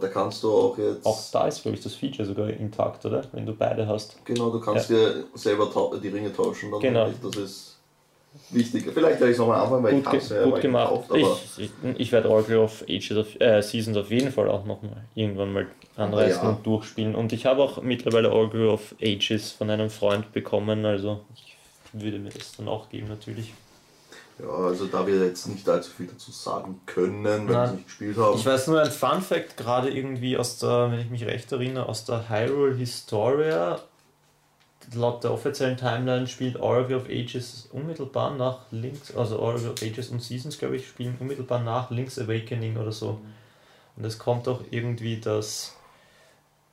da 0.00 0.08
kannst 0.08 0.42
du 0.42 0.50
auch 0.52 0.78
jetzt. 0.78 1.04
auch 1.04 1.18
da 1.32 1.46
ist, 1.46 1.62
glaube 1.62 1.76
ich, 1.76 1.82
das 1.84 1.94
Feature 1.94 2.26
sogar 2.26 2.48
intakt, 2.48 3.04
oder? 3.04 3.22
Wenn 3.32 3.44
du 3.44 3.52
beide 3.54 3.86
hast. 3.86 4.16
Genau, 4.24 4.48
du 4.50 4.60
kannst 4.60 4.88
dir 4.88 5.24
selber 5.34 5.68
die 6.02 6.08
Ringe 6.08 6.32
tauschen. 6.32 6.70
Dann 6.70 6.80
Genau. 6.80 7.10
Das 7.22 7.36
ist 7.36 7.77
wichtig. 8.50 8.84
Vielleicht 8.92 9.18
werde 9.20 9.26
ich 9.26 9.32
es 9.32 9.38
nochmal 9.38 9.60
anfangen, 9.60 9.82
weil 9.84 9.92
Gut, 9.94 10.00
ich 10.02 10.06
habe 10.06 10.16
ge 10.18 10.24
es 10.24 10.30
ja 10.30 10.44
gut 10.44 10.60
gemacht. 10.60 11.08
gekauft. 11.08 11.42
Ich 11.58 11.64
ich, 11.64 11.70
ich 12.00 12.12
werde 12.12 12.30
Oracle 12.30 12.58
of 12.58 12.82
Ages 12.88 13.16
of, 13.16 13.40
äh, 13.40 13.62
Seasons 13.62 13.96
auf 13.96 14.10
jeden 14.10 14.32
Fall 14.32 14.48
auch 14.48 14.64
nochmal 14.64 15.04
irgendwann 15.14 15.52
mal 15.52 15.66
anreißen 15.96 16.42
Ja. 16.42 16.48
und 16.50 16.66
durchspielen. 16.66 17.14
Und 17.14 17.32
ich 17.32 17.46
habe 17.46 17.62
auch 17.62 17.82
mittlerweile 17.82 18.30
Oracle 18.32 18.68
of 18.68 18.94
Ages 19.02 19.52
von 19.52 19.70
einem 19.70 19.90
Freund 19.90 20.32
bekommen, 20.32 20.84
also 20.84 21.20
ich 21.34 21.56
würde 21.92 22.18
mir 22.18 22.30
das 22.30 22.56
dann 22.56 22.68
auch 22.68 22.88
geben 22.90 23.08
natürlich. 23.08 23.52
ja, 24.38 24.48
also 24.48 24.86
da 24.86 25.04
wir 25.06 25.24
jetzt 25.24 25.48
nicht 25.48 25.68
allzu 25.68 25.90
viel 25.90 26.06
dazu 26.06 26.30
sagen 26.30 26.80
können, 26.86 27.24
wenn 27.24 27.48
wir 27.48 27.64
es 27.64 27.72
nicht 27.72 27.86
gespielt 27.86 28.16
haben. 28.18 28.36
Ich 28.38 28.46
weiß 28.46 28.68
nur 28.68 28.80
ein 28.80 28.90
Fun 28.90 29.20
Fact, 29.20 29.56
gerade 29.56 29.90
irgendwie 29.90 30.36
aus 30.36 30.58
der, 30.58 30.92
wenn 30.92 31.00
ich 31.00 31.10
mich 31.10 31.24
recht 31.26 31.50
erinnere, 31.50 31.88
aus 31.88 32.04
der 32.04 32.28
Hyrule 32.28 32.76
Historia. 32.76 33.80
Laut 34.94 35.22
der 35.22 35.32
offiziellen 35.32 35.76
Timeline 35.76 36.26
spielt 36.26 36.56
Oracle 36.56 36.96
of 36.96 37.08
Ages 37.08 37.68
unmittelbar 37.72 38.34
nach 38.34 38.60
Link's, 38.70 39.14
also 39.14 39.38
Oracle 39.38 39.70
of 39.70 39.82
Ages 39.82 40.08
und 40.08 40.22
Seasons, 40.22 40.58
glaube 40.58 40.76
ich, 40.76 40.88
spielen 40.88 41.16
unmittelbar 41.20 41.62
nach 41.62 41.90
Link's 41.90 42.18
Awakening 42.18 42.76
oder 42.76 42.92
so. 42.92 43.20
Und 43.96 44.04
es 44.04 44.18
kommt 44.18 44.48
auch 44.48 44.60
irgendwie 44.70 45.20
das, 45.20 45.76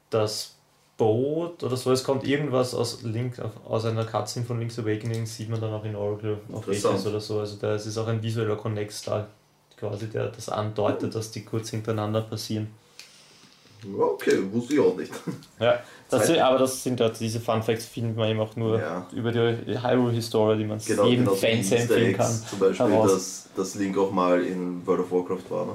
das 0.10 0.56
Boot 0.98 1.64
oder 1.64 1.76
so, 1.76 1.92
es 1.92 2.04
kommt 2.04 2.26
irgendwas 2.26 2.74
aus 2.74 3.02
Link, 3.04 3.42
aus 3.66 3.86
einer 3.86 4.06
Cutscene 4.06 4.46
von 4.46 4.60
Link's 4.60 4.80
Awakening, 4.80 5.26
sieht 5.26 5.50
man 5.50 5.60
dann 5.60 5.74
auch 5.74 5.84
in 5.84 5.96
Oracle 5.96 6.38
of 6.54 6.68
Ages 6.70 7.06
oder 7.06 7.20
so. 7.20 7.40
Also 7.40 7.58
da 7.58 7.74
es 7.74 7.86
ist 7.86 7.98
auch 7.98 8.08
ein 8.08 8.24
visueller 8.24 8.56
Connex 8.56 9.04
da, 9.04 9.28
quasi 9.76 10.08
der 10.08 10.28
das 10.28 10.48
andeutet, 10.48 11.16
dass 11.16 11.32
die 11.32 11.44
kurz 11.44 11.70
hintereinander 11.72 12.22
passieren. 12.22 12.68
Okay, 13.98 14.40
wusste 14.52 14.74
ich 14.76 14.80
auch 14.80 14.96
nicht. 14.98 15.12
Ja, 15.60 15.80
das 16.10 16.28
sind, 16.28 16.40
aber 16.40 16.58
das 16.60 16.84
sind 16.84 17.00
halt 17.02 17.20
diese 17.20 17.40
Fun 17.40 17.64
Facts, 17.64 17.86
findet 17.86 18.16
man 18.18 18.30
eben 18.30 18.40
auch 18.40 18.56
nur 18.56 18.80
Ja. 18.80 19.08
über 19.14 19.32
die 19.32 19.40
Hyrule 19.82 20.12
Historia, 20.14 20.56
die 20.58 20.66
man 20.66 20.80
Genau, 20.86 21.06
jedem 21.06 21.26
genau 21.26 21.32
so 21.36 21.38
Fan 21.38 21.58
wie 21.60 21.64
sehr 21.64 21.80
Easter 21.80 21.96
empfehlen 21.96 22.16
Eggs 22.16 22.18
kann. 22.42 22.50
Zum 22.50 22.60
Beispiel, 22.60 22.88
heraus. 22.88 23.12
dass, 23.14 23.50
dass 23.56 23.76
Link 23.76 23.98
auch 23.98 24.12
mal 24.12 24.42
in 24.44 24.86
World 24.86 25.02
of 25.02 25.12
Warcraft 25.12 25.50
war. 25.50 25.66
Ne? 25.66 25.72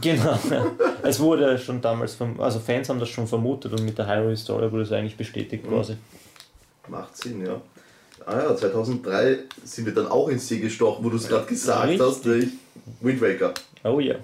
Genau, 0.00 0.38
ja. 0.50 0.66
es 1.02 1.18
wurde 1.20 1.58
schon 1.58 1.80
damals, 1.80 2.16
also 2.38 2.58
Fans 2.60 2.88
haben 2.88 3.00
das 3.00 3.08
schon 3.08 3.26
vermutet 3.26 3.72
und 3.72 3.84
mit 3.84 3.96
der 3.98 4.06
Hyrule 4.06 4.30
Historia 4.30 4.70
wurde 4.72 4.82
es 4.82 4.92
eigentlich 4.92 5.16
bestätigt 5.16 5.64
Mhm. 5.64 5.68
quasi. 5.70 5.96
Macht 6.88 7.16
Sinn, 7.16 7.44
ja. 7.44 7.60
Ah 8.26 8.38
ja, 8.42 8.56
2003 8.56 9.38
sind 9.64 9.86
wir 9.86 9.94
dann 9.94 10.06
auch 10.08 10.28
ins 10.28 10.46
See 10.48 10.58
gestochen, 10.58 11.04
wo 11.04 11.08
du 11.10 11.16
es 11.16 11.28
gerade 11.28 11.46
gesagt 11.46 11.88
Richtig. 11.88 12.00
hast. 12.06 12.24
Wind 13.00 13.20
Waker. 13.20 13.54
Oh 13.84 14.00
ja. 14.00 14.14
Hat 14.14 14.20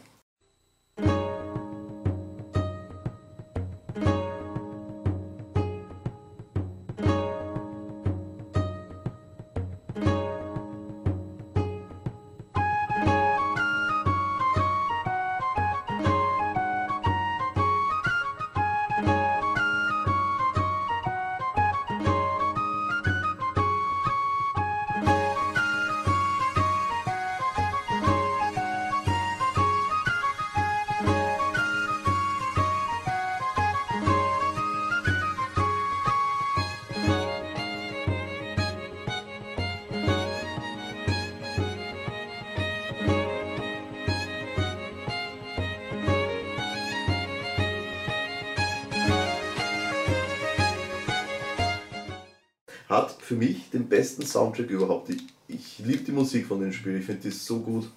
den 53.85 53.89
besten 53.89 54.24
Soundtrack 54.26 54.70
überhaupt. 54.70 55.11
Ich, 55.11 55.22
ich 55.49 55.78
liebe 55.78 56.03
die 56.05 56.12
Musik 56.12 56.47
von 56.47 56.61
dem 56.61 56.72
Spiel, 56.72 56.99
ich 56.99 57.07
finde 57.07 57.22
die 57.22 57.30
so 57.30 57.61
gut. 57.61 57.91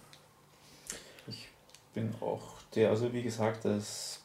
Ich 1.28 1.48
bin 1.94 2.14
auch 2.22 2.42
der, 2.76 2.90
also 2.90 3.12
wie 3.14 3.24
gesagt, 3.24 3.66
das, 3.66 4.22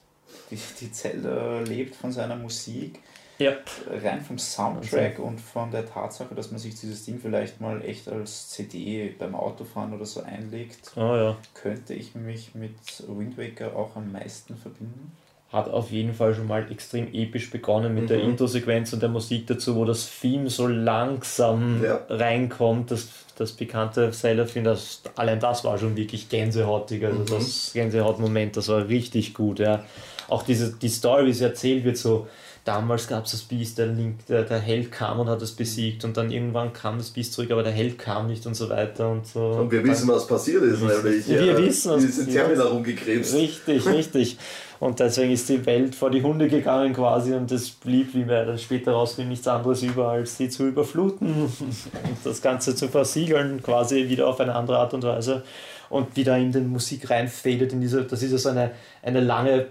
die, 0.50 0.58
die 0.80 0.92
Zelda 0.92 1.60
lebt 1.60 1.94
von 1.94 2.12
seiner 2.12 2.36
Musik. 2.36 3.00
Yep. 3.40 3.64
Rein 4.04 4.20
vom 4.20 4.38
Soundtrack 4.38 5.18
und 5.18 5.40
von 5.40 5.70
der 5.70 5.88
Tatsache, 5.88 6.34
dass 6.34 6.50
man 6.52 6.60
sich 6.60 6.78
dieses 6.78 7.04
Ding 7.04 7.18
vielleicht 7.18 7.60
mal 7.60 7.82
echt 7.82 8.06
als 8.06 8.50
CD 8.50 9.08
beim 9.18 9.34
Autofahren 9.34 9.92
oder 9.94 10.04
so 10.06 10.22
einlegt, 10.22 10.92
Oh 10.94 11.16
ja. 11.16 11.36
könnte 11.54 11.94
ich 11.94 12.14
mich 12.14 12.54
mit 12.54 12.76
Wind 13.08 13.38
Waker 13.38 13.74
auch 13.74 13.96
am 13.96 14.12
meisten 14.12 14.56
verbinden. 14.56 15.12
Hat 15.52 15.68
auf 15.68 15.90
jeden 15.90 16.14
Fall 16.14 16.34
schon 16.34 16.46
mal 16.46 16.66
extrem 16.72 17.12
episch 17.12 17.50
begonnen 17.50 17.94
mit 17.94 18.08
der 18.08 18.18
Mhm. 18.18 18.30
Intro-Sequenz 18.30 18.92
und 18.94 19.02
der 19.02 19.10
Musik 19.10 19.46
dazu, 19.46 19.76
wo 19.76 19.84
das 19.84 20.10
Theme 20.20 20.48
so 20.48 20.66
langsam 20.66 21.82
Ja. 21.82 22.00
reinkommt, 22.08 22.90
das, 22.90 23.08
das 23.36 23.52
bekannte 23.52 24.10
Zelda-Theme, 24.12 24.64
das, 24.64 25.02
allein 25.16 25.40
das 25.40 25.62
war 25.64 25.76
schon 25.78 25.94
wirklich 25.96 26.28
gänsehautig, 26.30 27.04
also 27.04 27.20
Mhm. 27.20 27.26
das 27.26 27.70
Gänsehaut-Moment, 27.74 28.56
das 28.56 28.68
war 28.68 28.88
richtig 28.88 29.34
gut, 29.34 29.58
ja. 29.58 29.84
Auch 30.28 30.42
diese, 30.42 30.72
die 30.74 30.88
Story, 30.88 31.26
wie 31.26 31.32
sie 31.34 31.44
erzählt 31.44 31.84
wird, 31.84 31.98
so 31.98 32.26
damals 32.64 33.08
gab 33.08 33.24
es 33.24 33.32
das 33.32 33.42
Biest, 33.42 33.78
der 33.78 33.86
Link, 33.86 34.26
der, 34.26 34.42
der 34.42 34.58
Held 34.58 34.92
kam 34.92 35.20
und 35.20 35.28
hat 35.28 35.42
es 35.42 35.52
besiegt 35.52 36.04
und 36.04 36.16
dann 36.16 36.30
irgendwann 36.30 36.72
kam 36.72 36.98
das 36.98 37.10
Biest 37.10 37.32
zurück, 37.32 37.50
aber 37.50 37.62
der 37.62 37.72
Held 37.72 37.98
kam 37.98 38.28
nicht 38.28 38.46
und 38.46 38.54
so 38.54 38.68
weiter 38.68 39.10
und 39.10 39.26
so. 39.26 39.40
Und 39.40 39.70
wir 39.70 39.82
wissen, 39.84 40.08
was 40.08 40.26
passiert 40.26 40.62
ist, 40.62 40.80
nämlich. 40.80 41.28
Wir 41.28 41.58
äh, 41.58 41.66
wissen, 41.66 41.92
was 41.92 42.04
passiert 42.04 42.30
Terminal 42.30 42.68
rumgekrebst. 42.68 43.34
Richtig, 43.34 43.86
richtig. 43.86 44.38
Und 44.78 44.98
deswegen 44.98 45.32
ist 45.32 45.48
die 45.48 45.64
Welt 45.64 45.94
vor 45.94 46.10
die 46.10 46.22
Hunde 46.22 46.48
gegangen 46.48 46.92
quasi 46.92 47.34
und 47.34 47.50
es 47.52 47.70
blieb, 47.70 48.14
wie 48.14 48.28
wir 48.28 48.44
dann 48.44 48.58
später 48.58 48.92
rausfinden, 48.92 49.30
nichts 49.30 49.46
anderes 49.46 49.82
über, 49.82 50.08
als 50.08 50.36
sie 50.36 50.48
zu 50.48 50.66
überfluten 50.66 51.44
und 51.60 52.16
das 52.24 52.42
Ganze 52.42 52.74
zu 52.74 52.88
versiegeln, 52.88 53.62
quasi 53.62 54.08
wieder 54.08 54.26
auf 54.26 54.40
eine 54.40 54.54
andere 54.54 54.78
Art 54.78 54.94
und 54.94 55.04
Weise. 55.04 55.42
Und 55.88 56.16
wieder 56.16 56.38
in 56.38 56.52
den 56.52 56.68
Musik 56.68 57.10
reinfadet, 57.10 57.72
in 57.72 57.80
diese, 57.80 58.02
das 58.04 58.22
ist 58.22 58.32
ja 58.32 58.38
so 58.38 58.48
eine, 58.48 58.70
eine 59.02 59.20
lange 59.20 59.66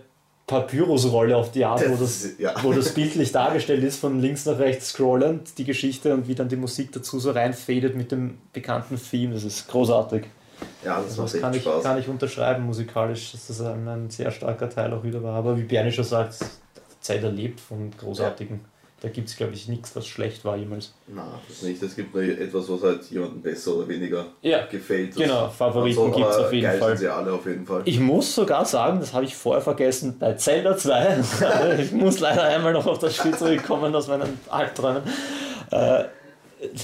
Papyrusrolle 0.51 1.35
auf 1.37 1.51
die 1.51 1.63
Art, 1.65 1.81
wo 1.89 1.95
das, 1.95 2.23
Das- 2.23 2.37
ja. 2.37 2.53
wo 2.61 2.73
das 2.73 2.93
bildlich 2.93 3.31
dargestellt 3.31 3.83
ist, 3.83 3.97
von 3.99 4.19
links 4.19 4.45
nach 4.45 4.59
rechts 4.59 4.89
scrollend, 4.89 5.57
die 5.57 5.63
Geschichte 5.63 6.13
und 6.13 6.27
wie 6.27 6.35
dann 6.35 6.49
die 6.49 6.57
Musik 6.57 6.91
dazu 6.91 7.19
so 7.19 7.31
reinfadet 7.31 7.95
mit 7.95 8.11
dem 8.11 8.37
bekannten 8.53 8.99
Theme. 9.01 9.33
Das 9.33 9.43
ist 9.43 9.67
großartig. 9.69 10.25
Ja, 10.85 10.97
das 10.97 11.17
Also 11.17 11.23
das 11.23 11.39
kann 11.41 11.53
ich, 11.53 11.63
kann 11.63 11.97
ich 11.97 12.07
unterschreiben 12.07 12.65
musikalisch, 12.65 13.31
dass 13.31 13.47
das 13.47 13.61
ein, 13.61 13.87
ein 13.87 14.09
sehr 14.09 14.29
starker 14.29 14.69
Teil 14.69 14.93
auch 14.93 15.03
wieder 15.03 15.23
war. 15.23 15.35
Aber 15.35 15.57
wie 15.57 15.63
Bernie 15.63 15.91
schon 15.91 16.03
sagt, 16.05 16.35
Zelda 16.99 17.29
lebt 17.29 17.59
von 17.59 17.89
Großartigen. 17.97 18.59
Da 19.01 19.09
gibt 19.09 19.29
es, 19.29 19.35
glaube 19.35 19.53
ich, 19.55 19.67
nichts, 19.67 19.95
was 19.95 20.05
schlecht 20.05 20.45
war 20.45 20.55
jemals. 20.55 20.93
Nein, 21.07 21.25
das 21.47 21.63
nicht. 21.63 21.81
Es 21.81 21.95
gibt 21.95 22.13
nur 22.13 22.21
etwas, 22.21 22.69
was 22.69 22.83
halt 22.83 23.03
jemandem 23.09 23.41
besser 23.41 23.75
oder 23.77 23.87
weniger 23.87 24.27
Ja, 24.43 24.67
gefällt. 24.67 25.15
Genau, 25.15 25.49
Favoriten 25.49 26.11
gibt's 26.11 26.35
aber 26.35 26.45
auf 26.45 26.53
jeden 26.53 26.79
Fall. 26.79 26.95
Sie 26.95 27.07
alle 27.07 27.33
auf 27.33 27.43
jeden 27.47 27.65
Fall. 27.65 27.81
Ich 27.85 27.99
muss 27.99 28.35
sogar 28.35 28.63
sagen, 28.63 28.99
das 28.99 29.11
habe 29.11 29.25
ich 29.25 29.35
vorher 29.35 29.63
vergessen, 29.63 30.17
bei 30.19 30.33
Zelda 30.33 30.77
2, 30.77 31.19
ich 31.81 31.91
muss 31.93 32.19
leider 32.19 32.43
einmal 32.43 32.73
noch 32.73 32.85
auf 32.85 32.99
das 32.99 33.15
Spiel 33.15 33.35
zurückkommen 33.35 33.95
aus 33.95 34.07
meinen 34.07 34.39
Albträumen, 34.49 35.01
äh, 35.71 36.03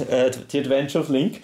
äh, 0.09 0.31
die 0.51 0.59
Adventure 0.59 1.03
of 1.03 1.09
Link, 1.11 1.43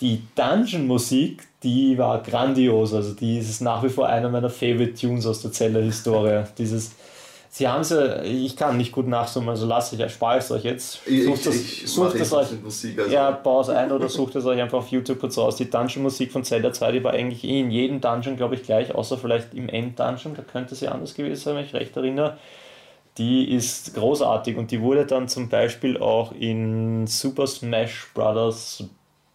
die 0.00 0.22
Dungeon-Musik, 0.34 1.42
die 1.62 1.96
war 1.96 2.24
grandios, 2.24 2.92
also 2.92 3.14
die 3.14 3.38
ist 3.38 3.60
nach 3.60 3.84
wie 3.84 3.88
vor 3.88 4.08
einer 4.08 4.28
meiner 4.28 4.50
Favorite 4.50 4.94
Tunes 4.94 5.26
aus 5.26 5.42
der 5.42 5.52
Zelda-Historie. 5.52 6.42
Dieses, 6.58 6.90
sie 7.48 7.66
haben 7.66 7.82
sie, 7.82 8.22
ich 8.22 8.56
kann 8.56 8.76
nicht 8.76 8.92
gut 8.92 9.06
nachsummen, 9.06 9.48
also 9.48 9.66
lasse 9.66 9.94
ich, 9.94 10.00
erspare 10.00 10.38
es 10.38 10.50
euch 10.50 10.64
jetzt. 10.64 11.04
Sucht 11.04 11.06
ich, 11.06 11.44
das, 11.44 11.54
ich 11.54 11.86
sucht 11.86 12.14
mache 12.14 12.22
es 12.22 12.32
euch 12.32 12.62
Musik. 12.62 12.98
Also, 12.98 13.10
ja, 13.10 13.30
pause 13.32 13.76
ein 13.76 13.90
oder 13.90 14.08
sucht 14.08 14.36
es 14.36 14.44
euch 14.44 14.60
einfach 14.60 14.78
auf 14.78 14.88
YouTube 14.88 15.18
kurz 15.18 15.38
raus. 15.38 15.56
Die 15.56 15.68
Dungeon-Musik 15.68 16.30
von 16.30 16.44
Zelda 16.44 16.72
2, 16.72 16.92
die 16.92 17.04
war 17.04 17.12
eigentlich 17.12 17.44
eh 17.44 17.60
in 17.60 17.70
jedem 17.70 18.00
Dungeon, 18.00 18.36
glaube 18.36 18.54
ich, 18.54 18.62
gleich, 18.62 18.94
außer 18.94 19.18
vielleicht 19.18 19.54
im 19.54 19.68
End-Dungeon, 19.68 20.34
da 20.34 20.42
könnte 20.42 20.74
sie 20.74 20.88
anders 20.88 21.14
gewesen 21.14 21.40
sein, 21.40 21.56
wenn 21.56 21.64
ich 21.64 21.74
recht 21.74 21.96
erinnere. 21.96 22.36
Die 23.16 23.52
ist 23.52 23.94
großartig 23.94 24.56
und 24.56 24.70
die 24.70 24.80
wurde 24.80 25.04
dann 25.04 25.26
zum 25.26 25.48
Beispiel 25.48 25.98
auch 25.98 26.32
in 26.32 27.06
Super 27.06 27.46
Smash 27.46 28.10
Bros. 28.14 28.84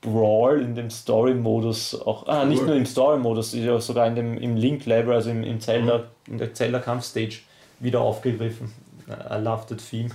Brawl 0.04 0.62
in 0.62 0.76
dem 0.76 0.90
Story-Modus 0.90 2.02
auch, 2.02 2.28
ah, 2.28 2.44
nicht 2.44 2.66
nur 2.66 2.76
im 2.76 2.86
Story-Modus, 2.86 3.52
sogar 3.52 4.06
in 4.08 4.16
dem, 4.16 4.38
im 4.38 4.58
Link-Level, 4.58 5.14
also 5.14 5.30
im, 5.30 5.44
im 5.44 5.62
Zelda, 5.62 6.04
in 6.28 6.40
der 6.40 6.54
Zelda-Kampf-Stage 6.54 7.40
wieder 7.84 8.02
aufgegriffen. 8.02 8.72
I 9.08 9.36
love 9.36 9.66
that 9.68 9.80
theme. 9.90 10.10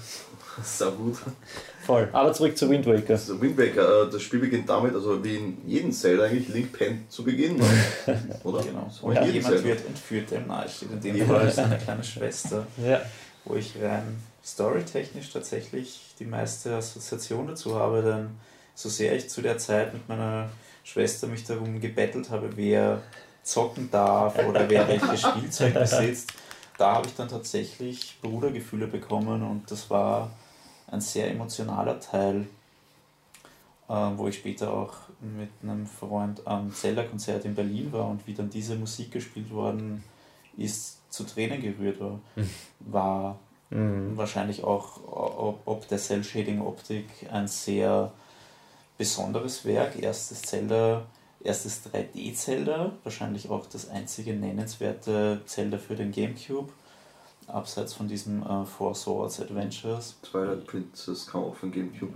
Sehr 0.62 0.91
gut. 0.91 1.19
Voll. 1.85 2.09
Aber 2.12 2.33
zurück 2.33 2.57
zu 2.59 2.69
Wind 2.69 2.85
Waker. 2.87 3.11
Also 3.12 3.41
Wind 3.41 3.57
Waker, 3.57 4.07
äh, 4.09 4.11
das 4.11 4.23
Spiel 4.23 4.41
beginnt 4.41 4.69
damit, 4.69 4.95
also 4.95 5.23
wie 5.23 5.37
in 5.37 5.59
jedem 5.66 5.93
Zelda 5.93 6.25
eigentlich, 6.25 6.49
Link 6.49 6.73
pennt 6.73 7.12
zu 7.12 7.23
Beginn. 7.23 7.57
Ne? 7.59 7.64
Oder? 8.43 8.62
Genau. 8.64 8.91
So 8.91 9.12
jedem 9.12 9.27
jemand 9.35 9.55
Zelda. 9.55 9.64
wird 9.69 9.87
entführt, 9.87 10.31
dem 10.33 10.47
nahesteht. 10.49 10.91
In 10.91 11.01
dem 11.01 11.16
Ja. 11.16 11.25
Fall 11.27 11.47
ist 11.49 11.59
eine 11.61 11.79
kleine 11.79 12.03
Schwester, 12.03 12.66
Ja. 12.85 13.01
wo 13.45 13.55
ich 13.55 13.75
rein 13.81 14.16
storytechnisch 14.45 15.31
tatsächlich 15.33 16.01
die 16.19 16.25
meiste 16.25 16.75
Assoziation 16.75 17.47
dazu 17.47 17.77
habe, 17.77 18.03
denn 18.03 18.31
so 18.75 18.89
sehr 18.89 19.14
ich 19.14 19.29
zu 19.29 19.43
der 19.43 19.59
Zeit 19.59 19.93
mit 19.93 20.09
meiner 20.09 20.49
Schwester 20.83 21.27
mich 21.27 21.45
darum 21.45 21.81
gebettelt 21.81 22.31
habe, 22.31 22.51
wer 22.57 23.03
zocken 23.43 23.91
darf 23.91 24.39
oder 24.47 24.69
wer 24.69 24.89
welches 24.89 25.21
Spielzeug 25.23 25.75
besitzt, 25.79 26.33
da 26.79 26.95
habe 26.95 27.09
ich 27.09 27.14
dann 27.14 27.29
tatsächlich 27.29 28.18
Brudergefühle 28.22 28.87
bekommen 28.87 29.43
und 29.43 29.70
das 29.70 29.91
war 29.91 30.31
ein 30.87 31.01
sehr 31.01 31.31
emotionaler 31.31 32.01
Teil, 32.01 32.47
äh, 33.89 33.93
wo 34.16 34.29
ich 34.29 34.37
später 34.37 34.72
auch 34.72 34.95
mit 35.20 35.51
einem 35.62 35.87
Freund 35.87 36.47
am 36.47 36.72
Zelda-Konzert 36.72 37.45
in 37.45 37.55
Berlin 37.55 37.93
war 37.93 38.07
und 38.09 38.26
wie 38.26 38.33
dann 38.35 38.49
diese 38.49 38.76
Musik 38.76 39.11
gespielt 39.12 39.51
worden 39.51 40.03
ist, 40.57 40.99
zu 41.11 41.24
Tränen 41.24 41.61
gerührt 41.61 42.01
war. 42.01 42.20
War 42.81 43.39
Mhm. 43.70 44.16
wahrscheinlich 44.16 44.64
auch 44.64 44.99
ob, 45.07 45.61
ob 45.66 45.89
der 45.89 45.99
Cell-Shading-Optik 45.99 47.05
ein 47.31 47.49
sehr 47.49 48.11
besonderes 48.97 49.64
Werk. 49.66 50.01
Erstes 50.03 50.41
Zelda, 50.43 51.03
erstes 51.43 51.82
3D-Zelda, 51.86 52.93
wahrscheinlich 53.05 53.49
auch 53.49 53.66
das 53.66 53.89
einzige 53.91 54.34
nennenswerte 54.34 55.41
Zelda 55.47 55.78
für 55.78 55.95
den 55.95 56.11
Gamecube, 56.11 56.72
abseits 57.47 57.95
von 57.95 58.09
diesen 58.09 58.43
äh, 58.43 58.64
Four 58.64 58.95
Swords 58.95 59.41
Adventures. 59.41 60.16
Twilight 60.22 60.66
Princess 60.66 61.26
kam 61.26 61.45
auch 61.45 61.55
von 61.55 61.70
Gamecube. 61.70 62.12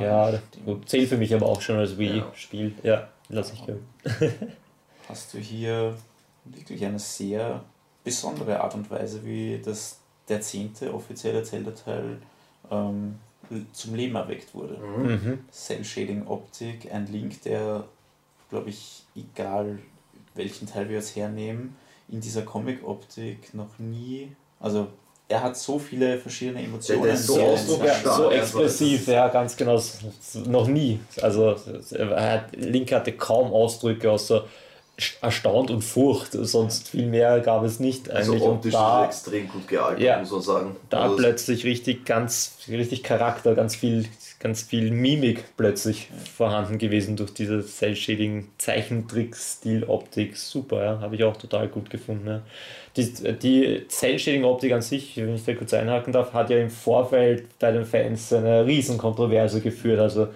Ja, 0.00 0.38
gut, 0.64 0.88
zählt 0.88 1.08
für 1.08 1.16
mich 1.16 1.34
aber 1.34 1.46
auch 1.46 1.60
schon 1.60 1.76
als 1.76 1.96
Wii-Spiel. 1.96 2.74
Ja, 2.82 3.08
lass 3.28 3.52
ich 3.52 3.64
gelten. 3.64 3.86
hast 5.08 5.34
du 5.34 5.38
hier 5.38 5.96
wirklich 6.44 6.84
eine 6.84 6.98
sehr 6.98 7.64
besondere 8.04 8.60
Art 8.60 8.74
und 8.74 8.90
Weise, 8.90 9.24
wie 9.24 9.60
das 9.64 9.98
der 10.28 10.40
zehnte 10.40 10.92
offizielle 10.92 11.42
Zelda-Teil 11.42 12.18
ähm, 12.70 13.18
zum 13.72 13.94
Leben 13.94 14.14
erweckt 14.14 14.54
wurde. 14.54 14.76
Mhm. 14.76 15.38
Cell-Shading-Optik, 15.50 16.92
ein 16.92 17.06
Link, 17.06 17.42
der, 17.42 17.84
glaube 18.50 18.70
ich, 18.70 19.04
egal 19.16 19.78
welchen 20.34 20.66
Teil 20.68 20.88
wir 20.88 20.96
jetzt 20.96 21.16
hernehmen, 21.16 21.76
in 22.08 22.20
dieser 22.20 22.42
Comic-Optik 22.42 23.52
noch 23.54 23.78
nie, 23.78 24.32
also 24.60 24.88
er 25.30 25.42
hat 25.42 25.58
so 25.58 25.78
viele 25.78 26.16
verschiedene 26.18 26.62
Emotionen. 26.62 27.02
Der 27.02 27.12
ist 27.12 27.26
so 27.26 27.38
ausdruck- 27.38 27.84
Ja, 27.84 27.94
so 28.02 28.10
also 28.10 28.30
expressiv, 28.30 29.08
ja, 29.08 29.28
ganz 29.28 29.54
genau. 29.56 29.78
Noch 30.46 30.66
nie. 30.68 31.00
Also, 31.20 31.54
er 31.92 32.32
hat, 32.32 32.56
Link 32.56 32.90
hatte 32.92 33.12
kaum 33.12 33.52
Ausdrücke 33.52 34.10
außer 34.10 34.46
erstaunt 35.20 35.70
und 35.70 35.82
Furcht. 35.82 36.32
Sonst 36.32 36.88
viel 36.88 37.06
mehr 37.06 37.40
gab 37.40 37.62
es 37.62 37.78
nicht 37.78 38.10
Also 38.10 38.32
eigentlich. 38.32 38.42
und 38.48 38.54
optisch 38.56 38.72
da, 38.72 39.04
ist 39.04 39.10
es 39.10 39.18
extrem 39.26 39.48
gut 39.48 39.68
gealtert, 39.68 40.00
Ja. 40.00 40.18
muss 40.18 40.30
man 40.30 40.40
sagen. 40.42 40.76
da 40.88 41.02
also, 41.02 41.16
plötzlich 41.16 41.64
richtig 41.64 42.06
ganz 42.06 42.56
richtig 42.66 43.02
Charakter, 43.02 43.54
ganz 43.54 43.76
viel, 43.76 44.06
ganz 44.40 44.62
viel 44.62 44.90
Mimik 44.92 45.44
plötzlich 45.56 46.08
vorhanden 46.36 46.78
gewesen 46.78 47.16
durch 47.16 47.34
diese 47.34 47.64
Cell-Shading 47.66 48.48
Zeichentrick-Stil-Optik. 48.58 50.36
Super, 50.36 50.84
ja, 50.84 51.00
habe 51.00 51.16
ich 51.16 51.24
auch 51.24 51.36
total 51.36 51.68
gut 51.68 51.90
gefunden. 51.90 52.28
Ja. 52.28 52.42
Die, 52.96 53.12
die 53.38 53.86
Cell-Shading-Optik 53.88 54.72
an 54.72 54.82
sich, 54.82 55.16
wenn 55.16 55.34
ich 55.34 55.44
da 55.44 55.54
kurz 55.54 55.74
einhaken 55.74 56.12
darf, 56.12 56.32
hat 56.32 56.50
ja 56.50 56.58
im 56.58 56.70
Vorfeld 56.70 57.58
bei 57.58 57.72
den 57.72 57.84
Fans 57.84 58.32
eine 58.32 58.64
riesen 58.66 58.96
Kontroverse 58.98 59.60
geführt. 59.60 59.98
Also 60.00 60.28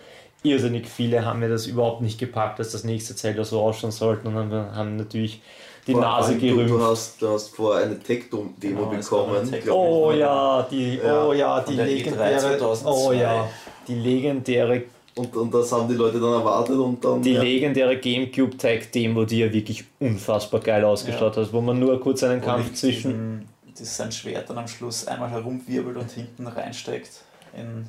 irrsinnig 0.43 0.89
viele 0.89 1.25
haben 1.25 1.41
mir 1.41 1.49
das 1.49 1.67
überhaupt 1.67 2.01
nicht 2.03 2.19
gepackt, 2.19 2.59
dass 2.59 2.73
das 2.73 2.83
nächste 2.85 3.15
Zelda 3.15 3.45
so 3.45 3.61
ausschauen 3.61 3.93
sollte 3.93 4.27
und 4.29 4.35
haben, 4.35 4.51
haben 4.53 4.97
natürlich 4.97 5.41
die 5.87 5.93
vor 5.93 6.01
Nase 6.01 6.33
allem, 6.33 6.41
du, 6.41 6.47
gerümpft. 6.47 6.75
du, 6.75 6.83
hast, 6.83 7.23
du 7.23 7.29
hast 7.29 7.49
vor 7.57 7.77
eine 7.77 7.99
Tech-Demo 7.99 8.51
Genau, 8.61 8.87
bekommen. 8.87 9.49
Tech-. 9.51 9.69
Oh 9.71 10.13
ja, 10.13 10.67
die, 10.71 10.97
Ja. 10.97 11.25
oh 11.27 11.33
ja, 11.33 11.61
die 11.61 11.73
E3 11.75 11.85
legendäre, 11.85 12.39
2002. 12.39 12.91
oh 12.91 13.13
ja, 13.13 13.49
die 13.87 13.95
legendäre, 13.95 14.85
Und, 15.15 15.37
und 15.37 15.53
das 15.53 15.71
haben 15.73 15.89
die 15.89 15.95
Leute 15.95 16.19
dann 16.19 16.33
erwartet 16.33 16.77
und 16.77 17.05
dann. 17.05 17.21
die 17.21 17.33
ja. 17.33 17.43
legendäre 17.43 17.99
GameCube 17.99 18.57
Tag 18.57 18.91
Demo, 18.93 19.25
die 19.25 19.41
ja 19.41 19.53
wirklich 19.53 19.85
unfassbar 19.99 20.61
geil 20.61 20.85
ausgeschaut 20.85 21.37
hat, 21.37 21.53
wo 21.53 21.61
man 21.61 21.79
nur 21.79 22.01
kurz 22.01 22.23
einen 22.23 22.41
wo 22.41 22.47
Kampf 22.47 22.73
zwischen, 22.75 23.47
Das 23.79 23.97
sein 23.97 24.11
Schwert 24.13 24.49
dann 24.49 24.59
am 24.59 24.69
Schluss 24.69 25.07
einmal 25.07 25.31
herumwirbelt 25.31 25.97
und 25.97 26.11
hinten 26.11 26.47
reinsteckt 26.47 27.23
in, 27.55 27.87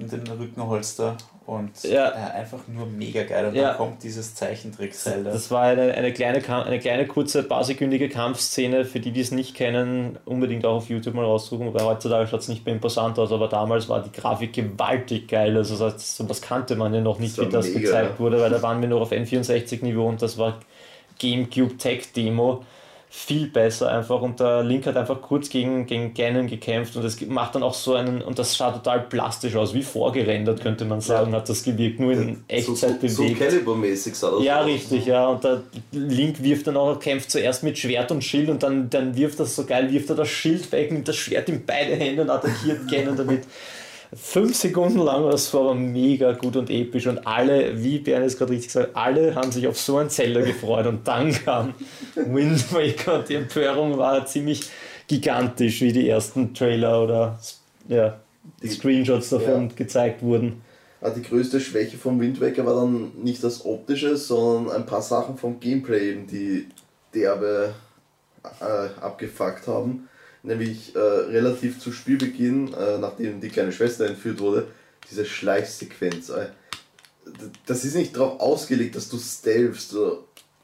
in 0.00 0.08
den 0.08 0.26
Rückenholster 0.26 1.16
und 1.50 1.82
Ja. 1.82 2.10
äh, 2.10 2.38
einfach 2.38 2.60
nur 2.68 2.86
mega 2.86 3.24
geil. 3.24 3.46
Und 3.46 3.54
Ja. 3.56 3.70
dann 3.70 3.76
kommt 3.76 4.02
dieses 4.04 4.36
Zeichentrick-Zelda. 4.36 5.32
Das 5.32 5.50
war 5.50 5.62
eine, 5.62 5.92
eine, 5.94 6.12
kleine, 6.12 6.40
eine 6.64 6.78
kleine, 6.78 7.06
kurze, 7.08 7.42
paarsekündige 7.42 8.08
Kampfszene. 8.08 8.84
Für 8.84 9.00
die, 9.00 9.10
die 9.10 9.20
es 9.20 9.32
nicht 9.32 9.56
kennen, 9.56 10.16
unbedingt 10.24 10.64
auch 10.64 10.76
auf 10.76 10.88
YouTube 10.88 11.14
mal 11.14 11.24
raussuchen, 11.24 11.74
weil 11.74 11.84
heutzutage 11.84 12.28
schaut 12.28 12.40
es 12.40 12.48
nicht 12.48 12.64
mehr 12.64 12.74
imposant 12.76 13.18
aus, 13.18 13.32
aber 13.32 13.48
damals 13.48 13.88
war 13.88 14.00
die 14.00 14.12
Grafik 14.12 14.52
gewaltig 14.52 15.26
geil. 15.28 15.56
Also 15.56 15.76
das, 15.76 16.22
das 16.26 16.40
kannte 16.40 16.76
man 16.76 16.94
ja 16.94 17.00
noch 17.00 17.18
nicht, 17.18 17.36
Das 17.36 17.46
wie 17.46 17.50
das 17.50 17.66
mega, 17.66 17.80
gezeigt 17.80 18.20
wurde, 18.20 18.40
weil 18.40 18.50
da 18.50 18.62
waren 18.62 18.80
wir 18.80 18.88
noch 18.88 19.00
auf 19.00 19.10
N64-Niveau 19.10 20.06
und 20.08 20.22
das 20.22 20.38
war 20.38 20.60
GameCube 21.18 21.76
Tech 21.78 22.12
Demo. 22.12 22.64
Viel 23.12 23.48
besser 23.48 23.90
einfach 23.90 24.20
und 24.22 24.38
der 24.38 24.62
Link 24.62 24.86
hat 24.86 24.96
einfach 24.96 25.20
kurz 25.20 25.48
gegen, 25.48 25.84
gegen 25.84 26.14
Ganon 26.14 26.46
gekämpft 26.46 26.94
und 26.94 27.04
es 27.04 27.20
macht 27.22 27.56
dann 27.56 27.64
auch 27.64 27.74
so 27.74 27.94
einen, 27.96 28.22
und 28.22 28.38
das 28.38 28.56
schaut 28.56 28.74
total 28.74 29.00
plastisch 29.00 29.56
aus, 29.56 29.74
wie 29.74 29.82
vorgerendert 29.82 30.60
könnte 30.60 30.84
man 30.84 31.00
sagen, 31.00 31.32
hat 31.34 31.48
das 31.48 31.64
gewirkt, 31.64 31.98
nur 31.98 32.12
in 32.12 32.44
Echtzeit 32.46 33.00
so, 33.00 33.22
bewegt. 33.24 33.38
so 33.38 33.44
Caliber-mäßig 33.44 34.14
sah 34.14 34.30
das 34.30 34.44
Ja, 34.44 34.60
aus. 34.60 34.66
richtig, 34.66 35.06
ja. 35.06 35.26
Und 35.26 35.42
der 35.42 35.62
Link 35.90 36.40
wirft 36.40 36.68
dann 36.68 36.76
auch, 36.76 37.00
kämpft 37.00 37.32
zuerst 37.32 37.64
mit 37.64 37.76
Schwert 37.78 38.12
und 38.12 38.22
Schild 38.22 38.48
und 38.48 38.62
dann, 38.62 38.88
dann 38.90 39.16
wirft 39.16 39.40
das 39.40 39.56
so 39.56 39.64
geil, 39.64 39.90
wirft 39.90 40.08
er 40.10 40.14
das 40.14 40.28
Schild 40.28 40.70
weg, 40.70 40.92
nimmt 40.92 41.08
das 41.08 41.16
Schwert 41.16 41.48
in 41.48 41.66
beide 41.66 41.96
Hände 41.96 42.22
und 42.22 42.30
attackiert 42.30 42.88
Ganon 42.88 43.16
damit. 43.16 43.42
Fünf 44.12 44.56
Sekunden 44.56 44.98
lang, 44.98 45.30
das 45.30 45.54
war 45.54 45.60
aber 45.62 45.74
mega 45.74 46.32
gut 46.32 46.56
und 46.56 46.68
episch 46.68 47.06
und 47.06 47.24
alle, 47.26 47.80
wie 47.82 48.00
Bernd 48.00 48.26
es 48.26 48.36
gerade 48.36 48.50
richtig 48.52 48.68
gesagt 48.68 48.88
hat, 48.88 48.96
alle 48.96 49.34
haben 49.36 49.52
sich 49.52 49.68
auf 49.68 49.78
so 49.78 49.98
ein 49.98 50.10
Zelda 50.10 50.40
gefreut 50.40 50.86
und 50.86 51.06
dann 51.06 51.32
kam 51.32 51.74
Wind 52.16 52.72
Waker 52.72 53.20
und 53.20 53.28
die 53.28 53.36
Empörung 53.36 53.96
war 53.98 54.26
ziemlich 54.26 54.68
gigantisch, 55.06 55.80
wie 55.80 55.92
die 55.92 56.08
ersten 56.08 56.54
Trailer 56.54 57.02
oder 57.04 57.38
ja, 57.88 58.18
Die- 58.62 58.68
Screenshots 58.68 59.30
davon 59.30 59.68
Ja. 59.68 59.74
gezeigt 59.76 60.22
wurden. 60.22 60.60
Ah, 61.00 61.10
die 61.10 61.22
größte 61.22 61.60
Schwäche 61.60 61.96
vom 61.96 62.20
Wind 62.20 62.40
Waker 62.40 62.66
war 62.66 62.74
dann 62.74 63.12
nicht 63.22 63.42
das 63.44 63.64
Optische, 63.64 64.16
sondern 64.16 64.74
ein 64.76 64.86
paar 64.86 65.02
Sachen 65.02 65.38
vom 65.38 65.58
Gameplay, 65.60 66.10
eben, 66.10 66.26
die 66.26 66.66
derbe 67.14 67.74
äh, 68.60 69.00
abgefuckt 69.00 69.66
haben. 69.66 70.08
Nämlich 70.42 70.94
äh, 70.94 70.98
relativ 70.98 71.80
zu 71.80 71.92
Spielbeginn, 71.92 72.72
äh, 72.72 72.98
nachdem 72.98 73.40
die 73.40 73.48
kleine 73.48 73.72
Schwester 73.72 74.06
entführt 74.06 74.40
wurde, 74.40 74.68
diese 75.10 75.24
Schleichsequenz. 75.26 76.30
Äh, 76.30 76.46
das 77.66 77.84
ist 77.84 77.94
nicht 77.94 78.16
darauf 78.16 78.40
ausgelegt, 78.40 78.96
dass 78.96 79.08
du 79.08 79.18
stealthst. 79.18 79.94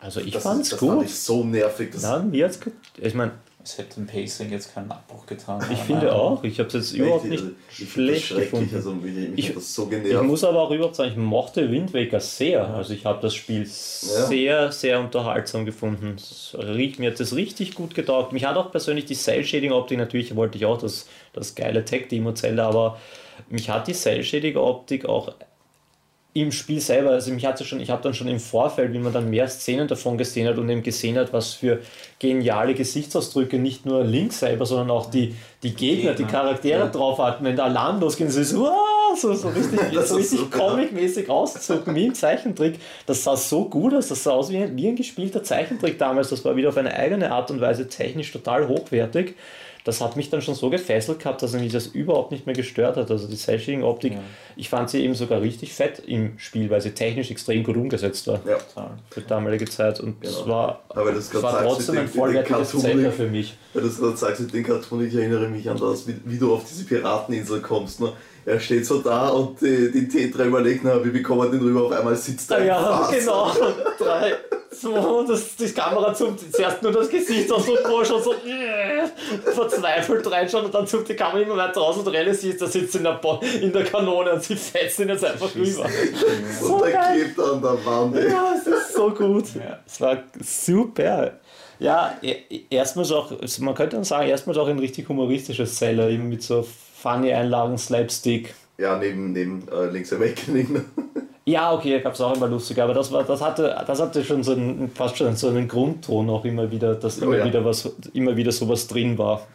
Also 0.00 0.20
ich 0.20 0.32
das, 0.32 0.42
fand's 0.42 0.70
das 0.70 0.80
gut. 0.80 0.88
fand 0.90 1.04
ich 1.04 1.14
so 1.14 1.44
nervig. 1.44 1.90
Das, 1.92 2.02
Na, 2.02 2.20
mir 2.20 2.46
hat's 2.46 2.60
gut. 2.60 2.72
Ich 2.98 3.14
meine, 3.14 3.32
Es 3.66 3.78
hätte 3.78 3.96
dem 3.96 4.06
Pacing 4.06 4.52
jetzt 4.52 4.72
keinen 4.72 4.92
Abbruch 4.92 5.26
getan. 5.26 5.60
Ich 5.72 5.78
finde 5.80 6.14
auch. 6.14 6.44
Ich 6.44 6.60
habe 6.60 6.68
es 6.68 6.74
jetzt 6.74 6.92
überhaupt 6.92 7.24
nicht 7.24 7.42
also, 7.42 7.52
ich 7.68 7.78
das 7.80 7.88
schlecht 7.88 8.26
schrecklich, 8.26 8.50
gefunden. 8.50 8.76
Also 8.76 8.92
mich, 8.92 9.12
mich 9.12 9.38
Ich- 9.38 9.48
hat 9.48 9.56
das 9.56 9.74
so 9.74 9.90
Ich 9.90 10.22
muss 10.22 10.44
aber 10.44 10.62
auch 10.62 10.70
überhaupt 10.70 10.94
sagen, 10.94 11.10
ich 11.10 11.16
mochte 11.16 11.68
Wind 11.68 11.92
Waker 11.92 12.20
sehr. 12.20 12.64
Also 12.68 12.94
ich 12.94 13.04
habe 13.04 13.20
das 13.20 13.34
Spiel 13.34 13.66
sehr, 13.66 14.70
sehr 14.70 15.00
unterhaltsam 15.00 15.64
gefunden. 15.64 16.14
Es 16.16 16.56
riecht, 16.56 17.00
mir 17.00 17.10
hat 17.10 17.18
das 17.18 17.34
richtig 17.34 17.74
gut 17.74 17.96
getaugt. 17.96 18.32
Mich 18.32 18.44
hat 18.44 18.56
auch 18.56 18.70
persönlich 18.70 19.06
die 19.06 19.16
Cell-Shading-Optik, 19.16 19.98
natürlich 19.98 20.36
wollte 20.36 20.58
ich 20.58 20.64
auch 20.64 20.78
das, 20.78 21.08
das 21.32 21.56
geile 21.56 21.84
Tech-Demo-Zelda, 21.84 22.68
aber 22.68 23.00
mich 23.48 23.68
hat 23.68 23.88
die 23.88 23.94
Cell-Shading-Optik 23.94 25.06
auch 25.06 25.34
im 26.42 26.52
Spiel 26.52 26.80
selber, 26.80 27.10
also 27.10 27.32
mich 27.32 27.46
hatte 27.46 27.64
schon, 27.64 27.80
ich 27.80 27.90
habe 27.90 28.02
dann 28.02 28.14
schon 28.14 28.28
im 28.28 28.40
Vorfeld, 28.40 28.92
wie 28.92 28.98
man 28.98 29.12
dann 29.12 29.30
mehr 29.30 29.48
Szenen 29.48 29.88
davon 29.88 30.18
gesehen 30.18 30.46
hat 30.46 30.58
und 30.58 30.68
eben 30.68 30.82
gesehen 30.82 31.16
hat, 31.16 31.32
was 31.32 31.54
für 31.54 31.80
geniale 32.18 32.74
Gesichtsausdrücke 32.74 33.58
nicht 33.58 33.86
nur 33.86 34.04
Link 34.04 34.32
selber, 34.32 34.66
sondern 34.66 34.90
auch 34.90 35.10
die, 35.10 35.34
die 35.62 35.74
Gegner, 35.74 36.12
die. 36.12 36.24
Charaktere 36.24 36.80
Ja. 36.80 36.86
drauf 36.88 37.18
hatten, 37.18 37.44
wenn 37.44 37.56
der 37.56 37.66
Alarm 37.66 38.00
losgeht, 38.00 38.30
so, 38.30 38.42
so, 39.16 39.34
so 39.34 39.48
richtig, 39.48 39.80
so 40.04 40.16
richtig 40.16 40.40
so, 40.40 40.46
comic-mäßig 40.46 41.28
rauszucken, 41.28 41.94
wie 41.94 42.06
im 42.06 42.14
Zeichentrick. 42.14 42.78
Das 43.06 43.24
sah 43.24 43.36
so 43.36 43.64
gut 43.64 43.94
aus, 43.94 44.08
das 44.08 44.22
sah 44.22 44.32
aus 44.32 44.50
wie 44.50 44.58
ein, 44.58 44.76
wie 44.76 44.88
ein 44.88 44.96
gespielter 44.96 45.42
Zeichentrick 45.42 45.98
damals, 45.98 46.30
das 46.30 46.44
war 46.44 46.56
wieder 46.56 46.68
auf 46.68 46.76
eine 46.76 46.94
eigene 46.94 47.32
Art 47.32 47.50
und 47.50 47.60
Weise 47.60 47.88
technisch 47.88 48.32
total 48.32 48.68
hochwertig. 48.68 49.34
Das 49.86 50.00
hat 50.00 50.16
mich 50.16 50.30
dann 50.30 50.42
schon 50.42 50.56
so 50.56 50.68
gefesselt 50.68 51.20
gehabt, 51.20 51.42
dass 51.42 51.52
mich 51.52 51.72
das 51.72 51.86
überhaupt 51.86 52.32
nicht 52.32 52.44
mehr 52.44 52.56
gestört 52.56 52.96
hat. 52.96 53.08
Also 53.08 53.28
die 53.28 53.36
Cell-Shading-Optik, 53.36 54.14
Ja. 54.14 54.18
ich 54.56 54.68
fand 54.68 54.90
sie 54.90 55.00
eben 55.04 55.14
sogar 55.14 55.40
richtig 55.40 55.72
fett 55.74 56.00
im 56.00 56.36
Spiel, 56.40 56.68
weil 56.70 56.80
sie 56.80 56.90
technisch 56.90 57.30
extrem 57.30 57.62
gut 57.62 57.76
umgesetzt 57.76 58.26
war 58.26 58.40
ja. 58.44 58.58
Für 59.10 59.20
damalige 59.20 59.64
Zeit. 59.66 60.00
Und 60.00 60.16
es 60.24 60.38
Genau. 60.42 60.48
war, 60.48 60.80
Aber 60.88 61.12
das 61.12 61.32
es 61.32 61.40
war 61.40 61.52
sagst, 61.52 61.64
trotzdem 61.68 61.98
ein 61.98 62.08
vollwertiges 62.08 62.70
Zelda 62.70 63.12
für 63.12 63.28
mich. 63.28 63.56
Weil 63.74 63.82
du 63.84 63.88
es 63.88 63.98
gerade 64.00 64.16
sagst 64.16 64.40
mit 64.40 64.52
den 64.54 64.64
Cartoon, 64.64 65.06
ich 65.06 65.14
erinnere 65.14 65.46
mich 65.48 65.70
an 65.70 65.78
das, 65.78 66.08
wie, 66.08 66.16
wie 66.24 66.38
du 66.38 66.52
auf 66.52 66.64
diese 66.68 66.84
Pirateninsel 66.84 67.60
kommst. 67.60 68.00
Ne? 68.00 68.12
Er 68.46 68.60
steht 68.60 68.86
so 68.86 69.00
da 69.00 69.30
und 69.30 69.60
die, 69.60 69.90
die 69.90 70.06
T3 70.06 70.44
überlegt, 70.44 70.82
na, 70.84 71.04
wie 71.04 71.10
bekommen 71.10 71.42
wir 71.42 71.50
den 71.50 71.60
rüber? 71.66 71.82
Auf 71.86 71.92
einmal 71.92 72.14
sitzt 72.14 72.48
er 72.52 72.58
im 72.58 72.66
ja, 72.68 72.78
Fass. 72.78 73.10
genau. 73.10 73.50
Drei, 73.98 74.34
zwei, 74.70 75.24
das, 75.26 75.56
die 75.56 75.72
Kamera 75.72 76.14
zoomt 76.14 76.38
zuerst 76.54 76.80
nur 76.80 76.92
das 76.92 77.08
Gesicht 77.08 77.50
aus 77.50 77.68
und 77.68 77.78
wo 77.88 78.04
schon 78.04 78.22
so 78.22 78.32
äh, 78.34 79.08
verzweifelt 79.52 80.30
reinschauen 80.30 80.66
und 80.66 80.72
dann 80.74 80.86
zoomt 80.86 81.08
die 81.08 81.14
Kamera 81.14 81.40
immer 81.40 81.56
weiter 81.56 81.80
raus 81.80 81.96
und 81.96 82.06
realisierst, 82.06 82.62
da 82.62 82.68
sitzt 82.68 82.94
in 82.94 83.02
der, 83.02 83.14
Bo 83.14 83.40
in 83.60 83.72
der 83.72 83.82
Kanone 83.82 84.34
und 84.34 84.44
sie 84.44 84.54
fetzt 84.54 85.00
ihn 85.00 85.08
jetzt 85.08 85.24
einfach 85.24 85.52
rüber. 85.52 85.88
So 86.60 86.74
Und 86.76 86.84
der 86.84 86.92
geil. 86.92 87.14
klebt 87.20 87.40
an 87.40 87.60
der 87.60 87.84
Wand. 87.84 88.16
ey. 88.16 88.30
Ja, 88.30 88.54
es 88.56 88.66
ist 88.68 88.94
so 88.94 89.10
gut. 89.10 89.46
Ja. 89.56 89.80
Es 89.84 90.00
war 90.00 90.18
super. 90.40 91.32
Ja, 91.80 92.16
e- 92.22 92.62
erstmals 92.70 93.10
auch, 93.10 93.32
man 93.58 93.74
könnte 93.74 93.96
dann 93.96 94.04
sagen, 94.04 94.28
erstmals 94.28 94.56
auch 94.58 94.68
ein 94.68 94.78
richtig 94.78 95.08
humoristisches 95.08 95.74
Zelda, 95.74 96.08
eben 96.08 96.28
mit 96.28 96.42
so 96.44 96.64
funny 96.96 97.32
Einlagen, 97.32 97.78
Slapstick. 97.78 98.54
Ja, 98.78 98.98
neben, 98.98 99.32
neben 99.32 99.68
äh, 99.68 99.86
Link's 99.86 100.12
Awakening. 100.12 100.72
ne? 100.72 100.84
Ja, 101.48 101.72
okay, 101.72 102.00
gab 102.00 102.14
es 102.14 102.20
auch 102.20 102.34
immer 102.34 102.48
lustig, 102.48 102.82
aber 102.82 102.92
das 102.92 103.12
war, 103.12 103.22
das 103.22 103.40
hatte, 103.40 103.72
das 103.86 104.00
hatte 104.00 104.24
schon 104.24 104.42
so 104.42 104.50
einen, 104.50 104.90
fast 104.90 105.16
schon 105.16 105.36
so 105.36 105.46
einen 105.46 105.68
Grundton 105.68 106.28
auch 106.28 106.44
immer 106.44 106.72
wieder, 106.72 106.96
dass 106.96 107.22
Oh 107.22 107.26
immer 107.26 107.36
ja. 107.36 107.44
wieder 107.44 107.64
was, 107.64 107.88
immer 108.14 108.36
wieder 108.36 108.50
sowas 108.50 108.88
drin 108.88 109.16
war. 109.16 109.46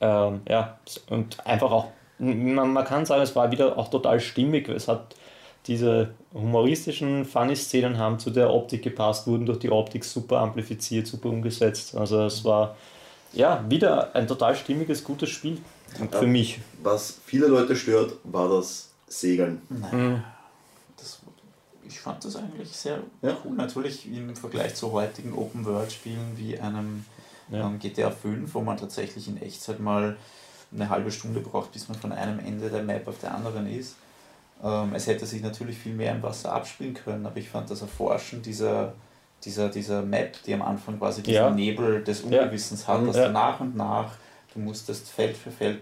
Ähm, 0.00 0.40
ja, 0.48 0.78
und 1.10 1.46
einfach 1.46 1.70
auch, 1.70 1.88
man, 2.18 2.72
man 2.72 2.84
kann 2.86 3.04
sagen, 3.04 3.20
es 3.20 3.36
war 3.36 3.52
wieder 3.52 3.76
auch 3.76 3.90
total 3.90 4.18
stimmig. 4.18 4.70
Es 4.70 4.88
hat 4.88 5.14
diese 5.66 6.14
humoristischen, 6.32 7.26
funny 7.26 7.54
Szenen 7.54 7.98
haben 7.98 8.18
zu 8.18 8.30
der 8.30 8.50
Optik 8.50 8.82
gepasst, 8.82 9.26
wurden 9.26 9.44
durch 9.44 9.58
die 9.58 9.70
Optik 9.70 10.04
super 10.04 10.38
amplifiziert, 10.38 11.06
super 11.06 11.28
umgesetzt. 11.28 11.94
Also 11.94 12.24
es 12.24 12.46
war 12.46 12.76
ja 13.34 13.62
wieder 13.68 14.14
ein 14.14 14.26
total 14.26 14.54
stimmiges, 14.54 15.04
gutes 15.04 15.28
Spiel. 15.28 15.58
Ja. 16.00 16.18
Für 16.18 16.26
mich. 16.26 16.60
Was 16.82 17.14
viele 17.24 17.46
Leute 17.46 17.76
stört, 17.76 18.14
war 18.24 18.48
das 18.48 18.90
Segeln. 19.08 19.60
Mhm. 19.68 20.22
Das, 20.96 21.20
ich 21.86 22.00
fand 22.00 22.24
das 22.24 22.36
eigentlich 22.36 22.70
sehr 22.72 22.98
Ja. 23.22 23.36
cool. 23.44 23.52
Natürlich 23.56 24.06
im 24.10 24.34
Vergleich 24.36 24.74
zu 24.74 24.92
heutigen 24.92 25.32
Open-World-Spielen 25.34 26.32
wie 26.36 26.58
einem 26.58 27.04
Ja. 27.50 27.66
ähm, 27.66 27.78
GTA 27.78 28.10
5, 28.10 28.52
wo 28.54 28.60
man 28.60 28.76
tatsächlich 28.76 29.28
in 29.28 29.40
Echtzeit 29.40 29.78
mal 29.80 30.16
eine 30.74 30.88
halbe 30.90 31.10
Stunde 31.12 31.40
braucht, 31.40 31.72
bis 31.72 31.88
man 31.88 31.96
von 31.98 32.10
einem 32.12 32.40
Ende 32.40 32.68
der 32.70 32.82
Map 32.82 33.06
auf 33.06 33.18
der 33.18 33.32
anderen 33.34 33.66
ist. 33.68 33.94
Ähm, 34.64 34.94
es 34.94 35.06
hätte 35.06 35.24
sich 35.26 35.42
natürlich 35.42 35.78
viel 35.78 35.94
mehr 35.94 36.12
im 36.12 36.22
Wasser 36.22 36.52
abspielen 36.52 36.94
können, 36.94 37.24
aber 37.26 37.36
ich 37.36 37.48
fand 37.48 37.70
das 37.70 37.82
Erforschen 37.82 38.42
dieser, 38.42 38.94
dieser, 39.44 39.68
dieser 39.68 40.02
Map, 40.02 40.42
die 40.44 40.54
am 40.54 40.62
Anfang 40.62 40.98
quasi 40.98 41.22
diesen 41.22 41.36
Ja. 41.36 41.50
Nebel 41.50 42.02
des 42.02 42.22
Ja. 42.22 42.42
Ungewissens 42.42 42.88
hat, 42.88 43.02
Mhm. 43.02 43.06
dass 43.06 43.16
Ja. 43.16 43.26
du 43.28 43.32
nach 43.32 43.60
und 43.60 43.76
nach, 43.76 44.12
du 44.56 44.60
musstest 44.62 45.08
Feld 45.10 45.36
für 45.36 45.50
Feld 45.50 45.78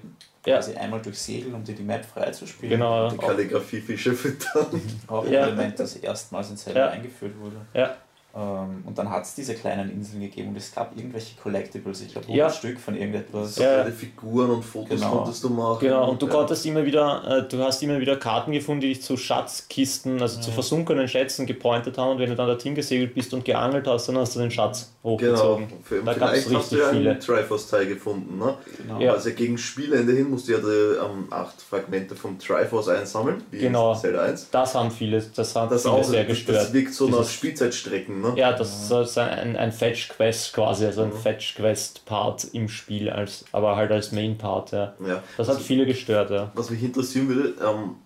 Ja. 0.46 0.56
quasi 0.56 0.74
einmal 0.74 1.00
durchsegeln, 1.00 1.54
um 1.54 1.64
dir 1.64 1.74
die 1.74 1.82
Map 1.82 2.04
freizuspielen. 2.04 2.78
Genau. 2.78 3.08
Die 3.10 3.16
Kalligrafie-Fische 3.16 4.12
füttern. 4.12 4.66
Auch 5.06 5.24
ein 5.24 5.32
Ja. 5.32 5.46
Element, 5.46 5.78
das 5.80 5.96
erstmals 5.96 6.50
in 6.50 6.56
Zelda 6.56 6.80
Ja. 6.80 6.90
eingeführt 6.90 7.32
wurde. 7.40 7.56
Ja. 7.72 7.96
Ähm, 8.36 8.82
und 8.84 8.98
dann 8.98 9.10
hat 9.10 9.22
es 9.24 9.34
diese 9.36 9.54
kleinen 9.54 9.90
Inseln 9.92 10.20
gegeben 10.22 10.48
und 10.48 10.56
es 10.56 10.74
gab 10.74 10.96
irgendwelche 10.96 11.36
Collectibles, 11.40 12.00
ich 12.00 12.12
glaube, 12.12 12.26
Ja. 12.32 12.46
ein 12.48 12.52
Stück 12.52 12.80
von 12.80 12.96
irgendetwas. 12.96 13.54
So 13.54 13.62
Ja. 13.62 13.84
Figuren 13.84 14.50
und 14.50 14.64
Fotos 14.64 14.98
Genau. 15.00 15.10
konntest 15.18 15.44
du 15.44 15.50
machen. 15.50 15.78
Genau, 15.80 16.10
und 16.10 16.20
du 16.20 16.26
Ja. 16.26 16.32
konntest 16.32 16.66
immer 16.66 16.84
wieder, 16.84 17.22
äh, 17.44 17.48
du 17.48 17.62
hast 17.62 17.80
immer 17.84 18.00
wieder 18.00 18.16
Karten 18.16 18.50
gefunden, 18.50 18.80
die 18.80 18.88
dich 18.88 19.02
zu 19.02 19.16
Schatzkisten, 19.16 20.20
also 20.20 20.40
zu 20.40 20.50
versunkenen 20.50 21.06
Schätzen 21.06 21.46
gepointet 21.46 21.96
haben 21.96 22.10
und 22.12 22.18
wenn 22.18 22.28
du 22.30 22.34
dann 22.36 22.48
dorthin 22.48 22.74
gesegelt 22.74 23.14
bist 23.14 23.32
und 23.34 23.44
geangelt 23.44 23.86
hast, 23.86 24.08
dann 24.08 24.18
hast 24.18 24.34
du 24.34 24.40
den 24.40 24.50
Schatz 24.50 24.90
Genau, 25.04 25.12
hochgezogen. 25.14 25.66
Für- 25.84 26.02
Da 26.02 26.14
gab's 26.14 26.16
vielleicht 26.16 26.44
hast 26.46 26.50
du 26.50 26.56
richtig 26.56 26.78
ja 26.78 26.88
viele. 26.90 27.10
einen 27.12 27.20
Triforce-Teil 27.20 27.86
gefunden. 27.86 28.38
Ne? 28.38 28.54
Genau. 28.78 29.00
Ja. 29.00 29.12
Also 29.12 29.30
gegen 29.30 29.58
Spielende 29.58 30.12
hin 30.12 30.30
musst 30.30 30.48
du 30.48 30.52
ja 30.52 30.58
die 30.58 30.64
ähm, 31.04 31.28
acht 31.30 31.60
Fragmente 31.62 32.16
vom 32.16 32.38
Triforce 32.38 32.88
einsammeln, 32.88 33.42
wie 33.50 33.58
Genau. 33.58 33.92
in 33.92 33.98
Zelda 33.98 34.22
1. 34.22 34.48
Das 34.50 34.74
haben 34.74 34.90
viele, 34.90 35.22
das 35.36 35.54
haben 35.54 35.70
Das, 35.70 35.82
viele 35.82 35.94
auch, 35.94 36.02
sehr 36.04 36.20
das, 36.24 36.28
gestört. 36.28 36.56
das 36.58 36.72
wirkt 36.72 36.94
so 36.94 37.08
nach 37.08 37.24
Spielzeitstrecken. 37.28 38.23
Ne? 38.32 38.40
ja, 38.40 38.52
das 38.52 38.90
ist 38.90 39.18
ein, 39.18 39.56
ein 39.56 39.72
Fetch-Quest 39.72 40.52
quasi, 40.52 40.86
also 40.86 41.02
ein 41.02 41.10
Mhm. 41.10 41.18
Fetch-Quest-Part 41.18 42.44
im 42.52 42.68
Spiel, 42.68 43.10
als, 43.10 43.44
aber 43.52 43.76
halt 43.76 43.90
als 43.92 44.12
Main-Part, 44.12 44.72
ja. 44.72 44.94
Ja. 45.06 45.22
Das 45.36 45.48
hat 45.48 45.60
viele 45.60 45.86
gestört, 45.86 46.30
ja. 46.30 46.50
Was 46.54 46.70
mich 46.70 46.82
interessieren 46.82 47.28
würde, 47.28 47.54
ähm, 47.64 47.96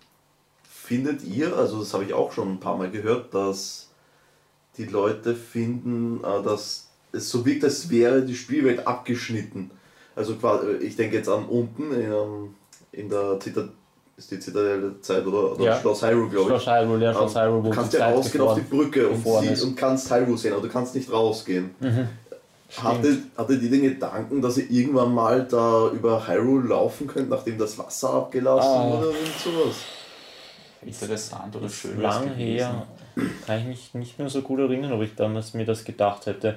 findet 0.68 1.22
ihr, 1.24 1.56
also 1.56 1.80
das 1.80 1.92
habe 1.94 2.04
ich 2.04 2.12
auch 2.14 2.32
schon 2.32 2.52
ein 2.52 2.60
paar 2.60 2.76
Mal 2.76 2.90
gehört, 2.90 3.32
dass 3.34 3.88
die 4.76 4.84
Leute 4.86 5.34
finden, 5.34 6.22
äh, 6.24 6.42
dass 6.42 6.88
es 7.12 7.30
so 7.30 7.44
wirkt, 7.46 7.64
als 7.64 7.90
wäre 7.90 8.22
die 8.22 8.34
Spielwelt 8.34 8.86
abgeschnitten. 8.86 9.70
Also 10.14 10.34
quasi, 10.36 10.66
ich 10.80 10.96
denke 10.96 11.16
jetzt 11.16 11.28
an 11.28 11.44
unten 11.46 11.92
in, 11.92 12.10
ähm, 12.12 12.54
in 12.92 13.08
der 13.08 13.38
Zita 13.40 13.68
ist 14.18 14.30
die 14.32 14.40
Zitadelle 14.40 14.80
der 14.90 15.02
Zeit, 15.02 15.24
oder? 15.26 15.52
oder 15.52 15.64
Ja. 15.64 15.80
Schloss 15.80 16.02
Hyrule, 16.02 16.28
glaube 16.28 16.54
ich. 16.54 16.62
Schloss 16.62 16.66
Hyrule, 16.66 17.04
ja, 17.04 17.14
Schloss 17.14 17.36
Hyrule, 17.36 17.64
wo 17.64 17.68
Du 17.68 17.74
kannst 17.74 17.92
ja 17.94 18.10
rausgehen 18.10 18.44
auf 18.44 18.54
die 18.56 18.60
Brücke 18.62 19.08
und, 19.08 19.24
sie, 19.24 19.64
und 19.64 19.76
kannst 19.76 20.10
Hyrule 20.10 20.36
sehen, 20.36 20.52
aber 20.52 20.62
du 20.62 20.68
kannst 20.68 20.94
nicht 20.94 21.10
rausgehen. 21.12 21.70
Mhm. 21.80 22.08
Hatte, 22.76 23.16
hatte 23.36 23.58
die 23.58 23.70
den 23.70 23.82
Gedanken, 23.82 24.42
dass 24.42 24.58
ihr 24.58 24.70
irgendwann 24.70 25.14
mal 25.14 25.46
da 25.48 25.88
über 25.90 26.26
Hyrule 26.28 26.68
laufen 26.68 27.06
könnt, 27.06 27.30
nachdem 27.30 27.56
das 27.56 27.78
Wasser 27.78 28.10
abgelassen 28.12 28.70
Ah. 28.70 28.90
wurde 28.90 29.08
oder 29.08 29.16
irgend 29.18 29.38
sowas? 29.38 29.76
Interessant 30.82 31.56
oder 31.56 31.68
schön. 31.68 32.00
Lang 32.00 32.34
her. 32.34 32.86
Kann 33.46 33.58
ich 33.60 33.66
mich 33.66 33.94
nicht 33.94 34.18
mehr 34.18 34.28
so 34.28 34.42
gut 34.42 34.60
erinnern, 34.60 34.92
ob 34.92 35.02
ich 35.02 35.14
damals 35.14 35.54
mir 35.54 35.64
das 35.64 35.84
gedacht 35.84 36.26
hätte. 36.26 36.56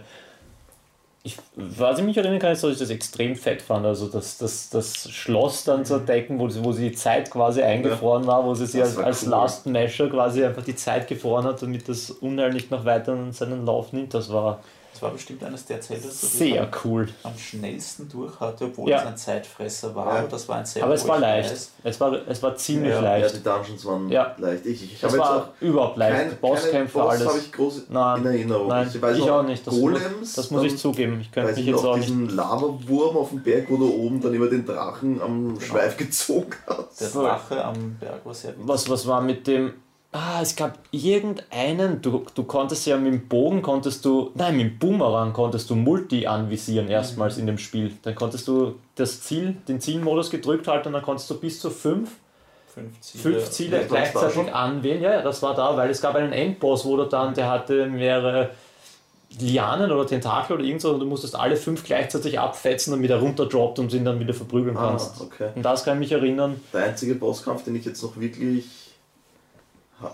Ich, 1.24 1.38
was 1.55 1.99
ich 1.99 2.05
mich 2.05 2.17
erinnern 2.17 2.39
kann, 2.39 2.51
ist, 2.51 2.63
dass 2.63 2.72
ich 2.72 2.80
das 2.80 2.89
extrem 2.89 3.36
fett 3.36 3.61
fand. 3.61 3.86
Also 3.86 4.07
das, 4.07 4.39
das, 4.39 4.69
das 4.72 5.09
Schloss 5.11 5.63
dann 5.63 5.86
zu 5.86 5.95
entdecken, 5.95 6.39
wo, 6.39 6.49
wo 6.63 6.72
sie 6.72 6.89
die 6.89 6.95
Zeit 6.95 7.30
quasi 7.30 7.61
eingefroren 7.61 8.26
war, 8.26 8.43
wo 8.43 8.55
sie 8.55 8.65
sich 8.65 8.82
als, 8.82 8.97
als 8.97 9.24
cool. 9.24 9.30
Last 9.30 9.67
Masher 9.67 10.09
quasi 10.09 10.43
einfach 10.43 10.63
die 10.63 10.76
Zeit 10.76 11.07
gefroren 11.07 11.45
hat, 11.45 11.61
damit 11.61 11.88
das 11.88 12.09
Unheil 12.09 12.51
nicht 12.51 12.72
noch 12.72 12.86
weiter 12.86 13.15
seinen 13.32 13.65
Lauf 13.65 13.93
nimmt. 13.93 14.15
Das 14.15 14.34
war 14.34 14.61
Das 15.01 15.07
war 15.09 15.13
bestimmt 15.15 15.43
eines 15.43 15.65
der 15.65 15.81
Zelda, 15.81 16.05
das 16.05 16.21
ich 16.21 16.29
sehr 16.29 16.61
am, 16.61 16.69
cool. 16.85 17.07
am 17.23 17.35
schnellsten 17.35 18.07
durch 18.07 18.39
hatte, 18.39 18.65
obwohl 18.65 18.87
Ja. 18.87 18.99
es 18.99 19.07
ein 19.07 19.17
Zeitfresser 19.17 19.95
war. 19.95 20.05
Ja. 20.13 20.19
Aber 20.19 20.27
das 20.27 20.47
war 20.47 20.57
ein 20.57 20.65
Zelda, 20.67 20.85
Aber 20.85 20.93
es 20.93 21.07
war 21.07 21.15
ich 21.15 21.21
leicht. 21.21 21.49
weiß, 21.51 21.71
Es 21.85 21.99
war, 21.99 22.13
es 22.27 22.43
war 22.43 22.55
ziemlich 22.55 22.91
Ja, 22.91 22.97
ja, 22.97 23.03
Ja, 23.17 23.17
leicht. 23.23 23.35
die 23.37 23.41
Dungeons 23.43 23.85
waren 23.85 24.09
Ja. 24.09 24.35
leicht. 24.37 24.63
Ich, 24.67 24.83
ich 24.83 24.93
Es 24.97 25.03
habe 25.03 25.13
jetzt 25.17 25.25
auch 25.25 25.29
war 25.37 25.53
überhaupt 25.59 25.97
leicht. 25.97 26.11
kein, 26.15 26.23
keine 26.27 26.35
Bosskämpfe, 26.35 26.99
Boss 26.99 27.09
alles. 27.15 27.27
habe 27.27 27.39
ich 27.39 27.51
groß 27.51 27.81
Nein, 27.89 28.19
in 28.21 28.25
Erinnerung. 28.27 28.67
Nein, 28.67 28.91
ich 28.93 29.01
weiß 29.01 29.17
ich 29.17 29.25
noch, 29.25 29.31
auch 29.31 29.43
nicht. 29.43 29.65
Das, 29.65 29.73
Golems, 29.73 30.33
das 30.33 30.51
muss 30.51 30.63
ich 30.65 30.69
dann 30.73 30.77
zugeben. 30.77 31.19
Ich 31.19 31.31
könnte 31.31 31.49
mich 31.53 31.59
ich 31.61 31.65
jetzt 31.65 31.83
auch 31.83 31.97
nicht. 31.97 32.07
diesen 32.07 32.29
Lavawurm 32.35 33.17
auf 33.17 33.29
dem 33.29 33.41
Berg, 33.41 33.71
wo 33.71 33.77
du 33.77 33.91
oben 33.91 34.21
dann 34.21 34.35
immer 34.35 34.49
den 34.49 34.63
Drachen 34.67 35.19
am 35.19 35.59
Schweif 35.59 35.97
gezogen 35.97 36.51
hast. 36.67 37.01
der. 37.01 37.09
Drache 37.09 37.65
am 37.65 37.95
Berg 37.99 38.23
war 38.23 38.35
sehr 38.35 38.51
witzig. 38.51 38.67
Was, 38.67 38.87
was 38.87 39.07
war 39.07 39.21
mit 39.21 39.47
dem. 39.47 39.73
Ah, 40.14 40.39
es 40.41 40.57
gab 40.57 40.78
irgendeinen, 40.91 42.01
du, 42.01 42.26
du 42.36 42.43
konntest 42.43 42.86
ja 42.86 42.97
mit 42.97 43.14
dem 43.14 43.28
Bogen 43.30 43.62
konntest 43.62 44.03
du, 44.03 44.32
nein, 44.36 44.57
mit 44.57 44.66
dem 44.66 44.78
Boomerang 44.80 45.32
konntest 45.32 45.70
du 45.70 45.76
Multi 45.76 46.28
anvisieren 46.28 46.89
erstmals 46.89 47.38
in 47.38 47.45
dem 47.45 47.57
Spiel. 47.57 47.93
Dann 48.03 48.14
konntest 48.16 48.45
du 48.49 48.76
das 48.95 49.22
Ziel, 49.22 49.55
den 49.70 49.80
Zielmodus 49.80 50.30
gedrückt 50.30 50.68
halten 50.68 50.89
und 50.89 50.93
dann 50.95 51.01
konntest 51.01 51.30
du 51.30 51.39
bis 51.39 51.59
zu 51.62 51.70
fünf, 51.70 52.12
Fünf 52.74 52.99
Ziele. 53.01 53.22
fünf 53.22 53.49
Ziele 53.51 53.82
Ja, 53.82 53.88
gleichzeitig 53.88 54.53
anwählen. 54.53 55.01
Ja, 55.01 55.12
ja, 55.16 55.22
das 55.22 55.41
war 55.43 55.55
da, 55.55 55.76
weil 55.78 55.89
es 55.89 56.01
gab 56.01 56.16
einen 56.16 56.32
Endboss, 56.34 56.84
wo 56.86 56.95
du 56.97 57.05
dann, 57.05 57.34
der 57.34 57.49
hatte 57.49 57.86
mehrere 57.88 58.49
Lianen 59.39 59.91
oder 59.91 60.05
Tentakel 60.05 60.57
oder 60.57 60.66
irgend 60.66 60.82
so 60.82 60.91
und 60.93 60.99
du 60.99 61.05
musstest 61.05 61.38
alle 61.38 61.55
fünf 61.55 61.86
gleichzeitig 61.86 62.38
abfetzen, 62.38 62.91
damit 62.91 63.09
er 63.09 63.20
runterdroppt 63.20 63.80
und 63.80 63.93
ihn 63.93 64.03
dann 64.03 64.20
wieder 64.20 64.34
verprügeln 64.34 64.76
Ah, 64.76 64.89
kannst. 64.89 65.22
okay. 65.22 65.49
Und 65.55 65.64
das 65.64 65.86
kann 65.86 65.95
ich 65.95 65.99
mich 65.99 66.12
erinnern. 66.12 66.59
Der 66.74 66.84
einzige 66.86 67.16
Bosskampf, 67.16 67.64
den 67.64 67.76
ich 67.78 67.86
jetzt 67.86 68.03
noch 68.03 68.18
wirklich 68.20 68.66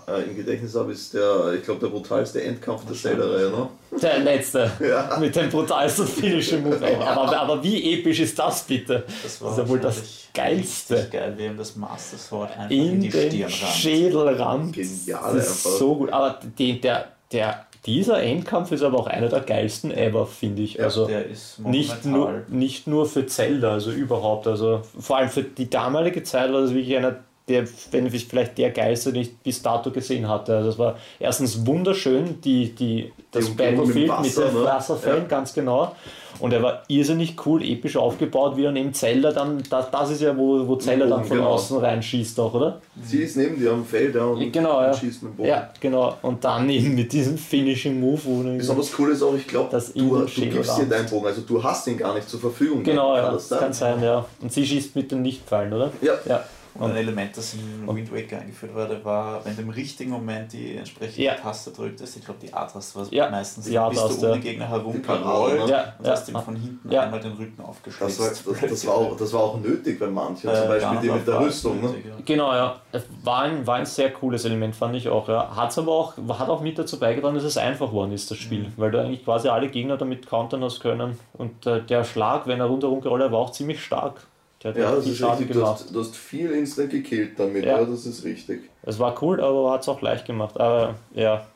äh, 0.06 0.22
im 0.22 0.36
Gedächtnis 0.36 0.74
habe, 0.74 0.92
ist 0.92 1.14
der, 1.14 1.52
ich 1.54 1.62
glaube, 1.64 1.80
der 1.80 1.88
brutalste 1.88 2.42
Endkampf 2.42 2.84
der 2.86 2.96
Zelda-Reihe, 2.96 3.50
ne? 3.50 3.68
Der 4.02 4.18
letzte. 4.20 4.70
Ja. 4.80 5.16
Mit 5.18 5.34
dem 5.36 5.48
brutalsten 5.50 6.06
Finishing 6.06 6.62
Move 6.62 6.76
ever. 6.76 7.06
Aber, 7.08 7.36
aber 7.40 7.62
wie 7.62 7.94
episch 7.94 8.20
ist 8.20 8.38
das 8.38 8.62
bitte? 8.64 9.04
Das 9.22 9.40
war 9.40 9.50
Das 9.50 9.58
ist 9.58 9.64
ja 9.64 9.68
wohl 9.68 9.80
das 9.80 10.02
Geilste. 10.34 11.08
geil, 11.10 11.34
wie 11.36 11.46
ihm 11.46 11.56
das 11.56 11.74
Master 11.76 12.16
Sword 12.18 12.50
einfach 12.52 12.70
In, 12.70 12.94
in, 12.94 13.00
die 13.00 13.08
den 13.10 13.30
Stirn 13.30 13.42
rammt. 13.42 13.76
Schädel 13.76 14.28
rammt. 14.28 14.72
Genial 14.74 15.34
Das 15.34 15.46
ist 15.46 15.66
einfach. 15.66 15.78
so 15.78 15.94
gut. 15.96 16.12
Aber 16.12 16.38
die, 16.58 16.80
der, 16.80 17.06
der, 17.32 17.64
dieser 17.86 18.22
Endkampf 18.22 18.70
ist 18.72 18.82
aber 18.82 18.98
auch 18.98 19.06
einer 19.06 19.28
der 19.28 19.40
geilsten 19.40 19.90
ever, 19.90 20.26
finde 20.26 20.62
ich. 20.62 20.74
Ja, 20.74 20.84
also 20.84 21.06
Der 21.06 21.26
ist 21.26 21.58
nicht 21.60 22.04
nur, 22.04 22.18
monumental. 22.26 22.44
nicht 22.54 22.86
nur 22.86 23.06
für 23.06 23.26
Zelda, 23.26 23.72
also 23.72 23.90
überhaupt. 23.90 24.46
Also 24.46 24.82
vor 24.98 25.16
allem 25.16 25.30
für 25.30 25.42
die 25.42 25.70
damalige 25.70 26.22
Zeit 26.22 26.52
war 26.52 26.60
das 26.60 26.74
wirklich 26.74 26.96
einer 26.96 27.16
der, 27.48 27.64
wenn 27.90 28.10
vielleicht 28.10 28.58
der 28.58 28.70
geilste, 28.70 29.12
den 29.12 29.22
ich 29.22 29.36
bis 29.38 29.62
dato 29.62 29.90
gesehen 29.90 30.28
hatte. 30.28 30.56
Also 30.56 30.70
es 30.70 30.78
war 30.78 30.96
erstens 31.18 31.66
wunderschön, 31.66 32.40
die, 32.42 32.74
die, 32.74 33.12
das 33.30 33.48
mit 33.48 33.56
Battlefield 33.58 33.96
mit, 33.96 34.08
Wasser, 34.08 34.44
den 34.46 34.54
ne? 34.54 34.64
Wasserfällen, 34.64 35.22
Ja. 35.22 35.28
ganz 35.28 35.54
genau. 35.54 35.94
Und 36.40 36.52
er 36.52 36.62
war 36.62 36.82
irrsinnig 36.86 37.34
cool, 37.46 37.64
episch 37.64 37.96
aufgebaut, 37.96 38.56
wie 38.56 38.62
dann 38.62 38.76
eben 38.76 38.94
Zelda 38.94 39.32
dann, 39.32 39.60
das, 39.68 39.90
das 39.90 40.10
ist 40.10 40.20
ja, 40.22 40.36
wo, 40.36 40.68
wo 40.68 40.76
Zelda 40.76 41.06
dann 41.06 41.24
von 41.24 41.38
Genau. 41.38 41.50
außen 41.50 41.78
reinschießt 41.78 42.38
auch, 42.38 42.54
oder? 42.54 42.80
Sie 43.02 43.22
ist 43.22 43.36
neben 43.36 43.58
dir 43.58 43.72
am 43.72 43.84
Feld 43.84 44.14
ja, 44.14 44.24
und, 44.24 44.52
Genau, 44.52 44.80
ja. 44.80 44.92
schießt 44.94 45.22
mit 45.24 45.32
dem 45.32 45.36
Bogen. 45.36 45.48
Ja, 45.48 45.70
genau. 45.80 46.16
Und 46.22 46.44
dann 46.44 46.68
eben 46.70 46.94
mit 46.94 47.12
diesem 47.12 47.36
Finishing 47.36 47.98
Move, 47.98 48.20
wo 48.24 48.42
Besonders 48.56 48.92
cool 48.98 49.10
ist 49.10 49.22
auch, 49.22 49.34
ich 49.34 49.48
glaube, 49.48 49.68
Das 49.72 49.92
du, 49.92 50.16
du 50.16 50.26
gibst 50.42 50.78
dir 50.78 50.84
deinen 50.86 51.08
Bogen, 51.08 51.26
also 51.26 51.40
du 51.40 51.60
hast 51.62 51.86
ihn 51.88 51.96
gar 51.98 52.14
nicht 52.14 52.28
zur 52.28 52.38
Verfügung. 52.38 52.84
Genau, 52.84 53.14
Kann 53.14 53.24
ja, 53.24 53.32
das 53.32 53.48
das 53.48 53.58
kann 53.58 53.72
sein, 53.72 54.02
ja. 54.02 54.24
Und 54.40 54.52
sie 54.52 54.64
schießt 54.64 54.94
mit 54.94 55.10
den 55.10 55.22
Nichtpfeilen, 55.22 55.72
oder? 55.72 55.90
Ja. 56.02 56.14
Ja. 56.28 56.44
Und 56.74 56.90
ein 56.90 56.96
Element, 56.96 57.36
das 57.36 57.54
in 57.54 57.86
Wind 57.86 58.12
Waker 58.12 58.38
eingeführt 58.40 58.74
wurde, 58.74 59.04
war, 59.04 59.44
wenn 59.44 59.56
du 59.56 59.62
im 59.62 59.70
richtigen 59.70 60.10
Moment 60.10 60.52
die 60.52 60.76
entsprechende 60.76 61.22
Ja. 61.22 61.34
Taste 61.34 61.70
drücktest, 61.72 62.16
ich 62.16 62.24
glaube 62.24 62.38
die 62.40 62.52
A-Taste 62.52 62.98
war 62.98 63.06
Ja, 63.10 63.30
meistens, 63.30 63.64
die 63.66 63.76
bist 63.90 64.22
du 64.22 64.26
um 64.26 64.32
den 64.32 64.40
Gegner 64.40 64.68
herum 64.68 64.92
Die 64.92 64.98
Parade, 65.00 65.22
gerollt 65.24 65.64
ne? 65.66 65.70
Ja, 65.70 65.94
und 65.98 66.04
ja. 66.06 66.12
hast 66.12 66.28
ihm 66.28 66.40
von 66.40 66.54
hinten 66.56 66.90
Ja. 66.92 67.02
einmal 67.02 67.20
den 67.20 67.32
Rücken 67.32 67.62
aufgeschlitzt. 67.62 68.20
Das 68.20 68.46
war, 68.46 68.52
das, 68.54 68.70
das, 68.70 68.86
war 68.86 68.94
auch, 68.94 69.16
das 69.16 69.32
war 69.32 69.40
auch 69.40 69.60
nötig 69.60 69.98
bei 69.98 70.06
manchen, 70.06 70.42
zum 70.42 70.50
Äh, 70.50 70.68
Beispiel 70.68 70.98
die 71.02 71.10
mit 71.10 71.26
der 71.26 71.40
Rüstung. 71.40 71.80
Ne? 71.80 71.88
nötig, 71.88 72.04
ja. 72.06 72.12
Genau, 72.24 72.52
ja. 72.52 72.80
War 73.24 73.42
ein, 73.42 73.66
war 73.66 73.76
ein 73.76 73.86
sehr 73.86 74.12
cooles 74.12 74.44
Element, 74.44 74.76
fand 74.76 74.94
ich 74.94 75.08
auch. 75.08 75.28
Ja. 75.28 75.54
Hat's 75.56 75.78
aber 75.78 75.92
auch, 75.92 76.14
hat 76.38 76.48
auch 76.48 76.60
mit 76.60 76.78
dazu 76.78 76.98
beigetragen, 76.98 77.34
dass 77.34 77.44
es 77.44 77.56
einfach 77.56 77.88
geworden 77.88 78.12
ist, 78.12 78.30
das 78.30 78.38
Spiel. 78.38 78.70
Weil 78.76 78.90
du 78.90 79.00
eigentlich 79.00 79.24
quasi 79.24 79.48
alle 79.48 79.68
Gegner 79.68 79.96
damit 79.96 80.28
countern 80.28 80.62
hast 80.62 80.80
können. 80.80 81.18
Und 81.32 81.66
äh, 81.66 81.82
der 81.82 82.04
Schlag, 82.04 82.46
wenn 82.46 82.60
er 82.60 82.66
rundherum 82.66 83.00
gerollt 83.00 83.22
hat, 83.24 83.32
war 83.32 83.40
auch 83.40 83.50
ziemlich 83.52 83.82
stark. 83.82 84.26
Der 84.62 84.70
hat 84.72 84.78
Ja, 84.78 84.94
das 84.94 85.04
viel 85.04 85.12
ist 85.12 85.18
Schaden 85.18 85.38
richtig. 85.38 85.48
Du 85.54 85.60
gemacht. 85.60 85.80
hast, 85.80 85.94
du 85.94 86.00
hast 86.00 86.16
viel 86.16 86.50
instant 86.52 86.90
gekillt 86.90 87.38
damit, 87.38 87.64
Ja. 87.64 87.78
ja. 87.80 87.84
das 87.84 88.06
ist 88.06 88.24
richtig. 88.24 88.68
Es 88.82 88.98
war 88.98 89.20
cool, 89.22 89.40
aber 89.40 89.70
hat 89.72 89.82
es 89.82 89.88
auch 89.88 90.00
leicht 90.00 90.26
gemacht. 90.26 90.58
Aber 90.58 90.96
ja, 91.14 91.46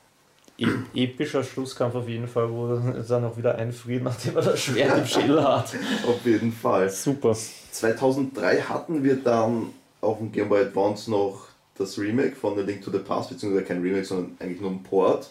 e 0.59 0.67
epischer 0.95 1.43
Schlusskampf 1.43 1.95
auf 1.95 2.09
jeden 2.09 2.29
Fall, 2.29 2.51
wo 2.53 2.75
er 2.75 3.03
dann 3.03 3.25
auch 3.25 3.37
wieder 3.37 3.57
einfriert, 3.57 4.05
nachdem 4.05 4.37
er 4.37 4.43
das 4.43 4.61
Schwert 4.61 4.99
im 4.99 5.07
Schädel 5.07 5.43
hat. 5.43 5.75
Auf 6.07 6.25
jeden 6.25 6.53
Fall. 6.53 6.89
Super. 6.91 7.35
2003 7.73 8.61
hatten 8.61 9.03
wir 9.03 9.17
dann 9.17 9.71
auf 10.01 10.19
dem 10.19 10.31
Game 10.31 10.49
Boy 10.49 10.61
Advance 10.63 11.11
noch 11.11 11.47
das 11.79 11.99
Remake 11.99 12.37
von 12.37 12.55
The 12.57 12.63
Link 12.63 12.85
to 12.85 12.91
the 12.93 12.99
Past, 12.99 13.31
beziehungsweise 13.31 13.65
kein 13.65 13.81
Remake, 13.83 14.05
sondern 14.05 14.37
eigentlich 14.39 14.61
nur 14.61 14.71
ein 14.71 14.83
Port, 14.83 15.31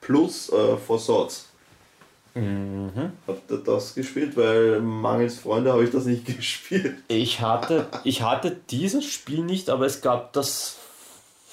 plus 0.00 0.50
äh, 0.52 0.76
Four 0.76 0.98
Swords. 0.98 1.48
Mhm. 2.34 3.12
Habt 3.26 3.50
ihr 3.50 3.58
das 3.58 3.94
gespielt? 3.94 4.36
Weil 4.36 4.80
mangels 4.80 5.38
Freunde 5.38 5.72
habe 5.72 5.84
ich 5.84 5.90
das 5.90 6.04
nicht 6.04 6.24
gespielt. 6.36 6.96
Ich 7.08 7.40
hatte, 7.40 7.86
ich 8.04 8.22
hatte 8.22 8.56
dieses 8.70 9.04
Spiel 9.04 9.44
nicht, 9.44 9.70
aber 9.70 9.86
es 9.86 10.00
gab 10.00 10.32
das 10.32 10.78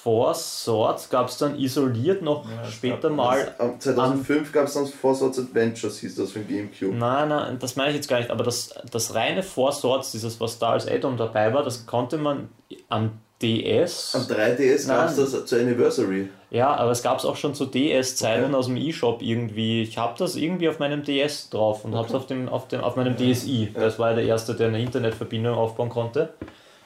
Four 0.02 0.32
Swords, 0.34 1.10
gab 1.10 1.28
es 1.28 1.36
dann 1.36 1.58
isoliert 1.58 2.22
noch 2.22 2.48
Ja, 2.48 2.64
später 2.64 3.10
mal. 3.10 3.54
Am 3.58 3.78
2005 3.78 4.50
gab 4.50 4.66
es 4.66 4.72
dann 4.72 4.86
Four 4.86 5.14
Swords 5.14 5.38
Adventures, 5.38 5.98
hieß 5.98 6.14
das 6.14 6.32
für 6.32 6.38
den 6.38 6.48
Gamecube. 6.48 6.96
Nein, 6.96 7.28
nein, 7.28 7.58
das 7.58 7.76
meine 7.76 7.90
ich 7.90 7.96
jetzt 7.96 8.08
gar 8.08 8.18
nicht, 8.18 8.30
aber 8.30 8.42
das, 8.42 8.72
das 8.90 9.14
reine 9.14 9.42
Four 9.42 9.72
Swords, 9.72 10.12
dieses, 10.12 10.40
was 10.40 10.58
da 10.58 10.70
als 10.70 10.88
Add-on 10.88 11.18
dabei 11.18 11.52
war, 11.52 11.62
das 11.62 11.84
konnte 11.84 12.16
man 12.16 12.48
am 12.88 13.18
DS. 13.42 14.14
Am 14.14 14.22
3DS 14.22 14.86
gab 14.86 15.08
es 15.08 15.16
das 15.16 15.46
zur 15.46 15.60
Anniversary. 15.60 16.28
Ja, 16.50 16.74
aber 16.74 16.90
es 16.90 17.02
gab 17.02 17.18
es 17.18 17.24
auch 17.24 17.36
schon 17.36 17.54
zu 17.54 17.66
DS-Zeiten 17.66 18.46
Okay. 18.46 18.54
aus 18.54 18.66
dem 18.66 18.76
E-Shop 18.76 19.22
irgendwie. 19.22 19.82
Ich 19.82 19.96
habe 19.96 20.14
das 20.18 20.36
irgendwie 20.36 20.68
auf 20.68 20.78
meinem 20.78 21.02
DS 21.04 21.48
drauf 21.48 21.84
und 21.84 21.94
habe 21.94 22.08
es 22.08 22.14
auf, 22.14 22.26
dem, 22.26 22.48
auf, 22.48 22.68
dem, 22.68 22.80
auf 22.80 22.96
meinem 22.96 23.16
DSi. 23.16 23.70
Das 23.72 23.98
war 23.98 24.10
ja 24.10 24.16
der 24.16 24.24
erste, 24.24 24.54
der 24.54 24.68
eine 24.68 24.80
Internetverbindung 24.82 25.54
aufbauen 25.54 25.88
konnte. 25.88 26.34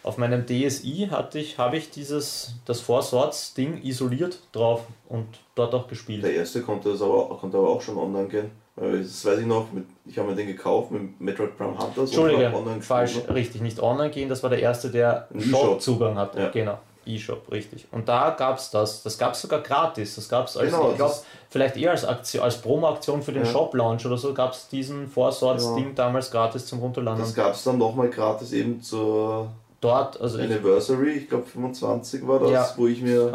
Auf 0.02 0.18
meinem 0.18 0.44
DSi 0.46 1.08
hatte 1.10 1.38
ich, 1.38 1.56
habe 1.58 1.78
ich 1.78 1.90
dieses, 1.90 2.54
das 2.66 2.80
Four 2.80 3.02
Swords 3.02 3.54
Ding 3.54 3.82
isoliert 3.82 4.38
drauf 4.52 4.82
und 5.08 5.26
dort 5.54 5.74
auch 5.74 5.88
gespielt. 5.88 6.22
Der 6.22 6.34
erste 6.34 6.60
konnte, 6.60 6.90
das 6.90 7.00
aber, 7.00 7.36
konnte 7.40 7.56
aber 7.56 7.70
auch 7.70 7.80
schon 7.80 7.96
online 7.96 8.28
gehen. 8.28 8.50
Weil 8.76 9.02
Das 9.02 9.24
weiß 9.24 9.38
ich 9.38 9.46
noch, 9.46 9.70
mit, 9.72 9.84
ich 10.04 10.18
habe 10.18 10.30
mir 10.30 10.34
den 10.36 10.48
gekauft 10.48 10.90
mit 10.90 11.20
Metroid 11.20 11.56
Prime 11.56 11.78
Hunters. 11.78 12.10
Entschuldige, 12.10 12.52
online 12.52 12.82
falsch, 12.82 13.14
gespielt, 13.14 13.34
richtig, 13.36 13.60
nicht 13.62 13.80
online 13.80 14.10
gehen, 14.10 14.28
das 14.28 14.42
war 14.42 14.50
der 14.50 14.58
erste, 14.60 14.90
der 14.90 15.28
E-Shop. 15.32 15.60
Shop-Zugang 15.60 16.16
hatte. 16.18 16.40
Ja. 16.40 16.48
Genau, 16.50 16.78
E-Shop, 17.06 17.50
richtig. 17.52 17.86
Und 17.92 18.08
da 18.08 18.30
gab 18.30 18.58
es 18.58 18.70
das, 18.70 19.04
das 19.04 19.16
gab 19.16 19.34
es 19.34 19.42
sogar 19.42 19.60
gratis, 19.60 20.16
das 20.16 20.28
gab 20.28 20.48
es 20.48 20.56
als, 20.56 20.72
Genau, 20.72 20.90
ich 20.90 20.96
glaube, 20.96 21.14
vielleicht 21.50 21.76
eher 21.76 21.92
als 21.92 22.04
Aktion, 22.04 22.42
als 22.42 22.56
Promo-Aktion 22.56 23.22
für 23.22 23.30
den 23.32 23.44
Ja. 23.44 23.50
Shop-Launch 23.52 24.06
oder 24.06 24.16
so, 24.16 24.34
gab 24.34 24.50
es 24.52 24.66
diesen 24.68 25.06
Four 25.08 25.30
Swords-Ding 25.30 25.94
damals 25.94 26.30
gratis 26.32 26.66
zum 26.66 26.80
Runterladen. 26.80 27.20
Das 27.20 27.32
gab 27.34 27.54
es 27.54 27.62
dann 27.62 27.78
nochmal 27.78 28.08
gratis 28.10 28.52
eben 28.52 28.82
zur 28.82 29.52
dort, 29.80 30.20
also 30.20 30.38
ich, 30.38 30.46
Anniversary, 30.46 31.10
ich 31.12 31.28
glaube 31.28 31.44
25 31.44 32.26
war 32.26 32.40
das, 32.40 32.50
Ja. 32.50 32.68
wo 32.76 32.88
ich 32.88 33.00
mir 33.02 33.30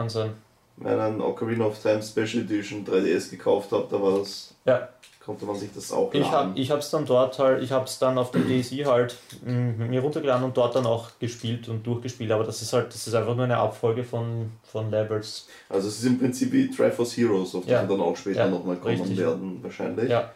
meinen 0.78 1.22
Ocarina 1.22 1.66
of 1.66 1.80
Time 1.82 2.02
Special 2.02 2.44
Edition 2.44 2.86
3DS 2.86 3.30
gekauft 3.30 3.72
habe, 3.72 3.88
da 3.90 4.02
war 4.02 4.20
das, 4.20 4.54
Ja, 4.66 4.90
konnte 5.30 5.46
man 5.46 5.56
sich 5.56 5.70
das 5.76 5.92
auch 5.92 6.12
ich 6.12 6.32
habe 6.32 6.48
laden. 6.50 6.58
ich 6.58 6.72
hab's 6.72 6.90
dann 6.90 7.06
dort 7.06 7.38
halt, 7.38 7.62
ich 7.62 7.72
habe 7.72 7.86
es 7.86 8.00
dann 8.00 8.18
auf 8.18 8.32
dem 8.32 8.48
DSi 8.48 8.78
halt 8.78 9.16
mh, 9.46 9.86
mir 9.86 10.02
runtergeladen 10.02 10.44
und 10.44 10.58
dort 10.58 10.74
dann 10.74 10.88
auch 10.88 11.12
gespielt 11.20 11.70
und 11.70 11.86
durchgespielt, 11.86 12.32
aber 12.32 12.44
das 12.46 12.64
ist 12.64 12.74
halt, 12.74 12.88
das 12.92 13.06
ist 13.06 13.14
einfach 13.14 13.36
nur 13.36 13.44
eine 13.46 13.58
Abfolge 13.58 14.04
von, 14.04 14.52
von 14.64 14.90
Levels. 14.90 15.48
Also 15.70 15.88
es 15.88 16.00
ist 16.00 16.06
im 16.06 16.18
Prinzip 16.18 16.52
wie 16.52 16.68
Triforce 16.72 17.16
Heroes, 17.16 17.54
auf 17.54 17.64
die 17.64 17.70
Ja. 17.70 17.84
wir 17.88 17.96
dann 17.96 18.02
auch 18.04 18.18
später 18.18 18.46
Ja, 18.46 18.48
nochmal 18.50 18.78
kommen 18.78 19.00
richtig. 19.00 19.20
werden, 19.20 19.62
wahrscheinlich. 19.62 20.10
Ja, 20.10 20.32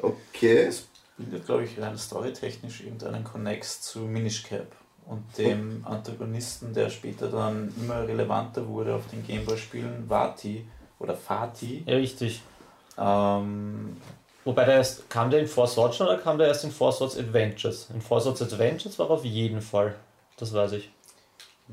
Okay. 0.00 0.70
bildet, 1.16 1.46
glaube 1.46 1.64
ich, 1.64 1.80
rein 1.80 1.98
storytechnisch 1.98 2.82
irgendeinen 2.84 3.24
Connex 3.24 3.80
zu 3.82 3.98
Minish 4.00 4.44
Cap. 4.44 4.68
und 5.04 5.24
dem 5.36 5.84
Antagonisten, 5.84 6.72
der 6.74 6.90
später 6.90 7.26
dann 7.28 7.74
immer 7.80 8.06
relevanter 8.06 8.68
wurde 8.68 8.94
auf 8.94 9.08
den 9.10 9.26
Gameboy-Spielen, 9.26 10.04
Vati 10.08 10.64
oder 11.00 11.16
Fati. 11.16 11.82
Ja, 11.86 11.96
richtig. 11.96 12.42
Ähm, 12.96 13.96
Wobei 14.48 14.64
der 14.64 14.76
erst, 14.76 15.10
kam 15.10 15.30
der 15.30 15.40
in 15.40 15.46
Force 15.46 15.76
Watch 15.76 15.98
schon 15.98 16.06
oder 16.06 16.16
kam 16.16 16.38
der 16.38 16.46
erst 16.48 16.64
in 16.64 16.70
Force 16.70 17.02
Watch 17.02 17.18
Adventures? 17.18 17.88
In 17.92 18.00
Force 18.00 18.24
Watch 18.24 18.40
Adventures 18.40 18.98
war 18.98 19.08
er 19.08 19.10
auf 19.10 19.24
jeden 19.26 19.60
Fall. 19.60 19.94
Das 20.38 20.54
weiß 20.54 20.72
ich. 20.72 20.90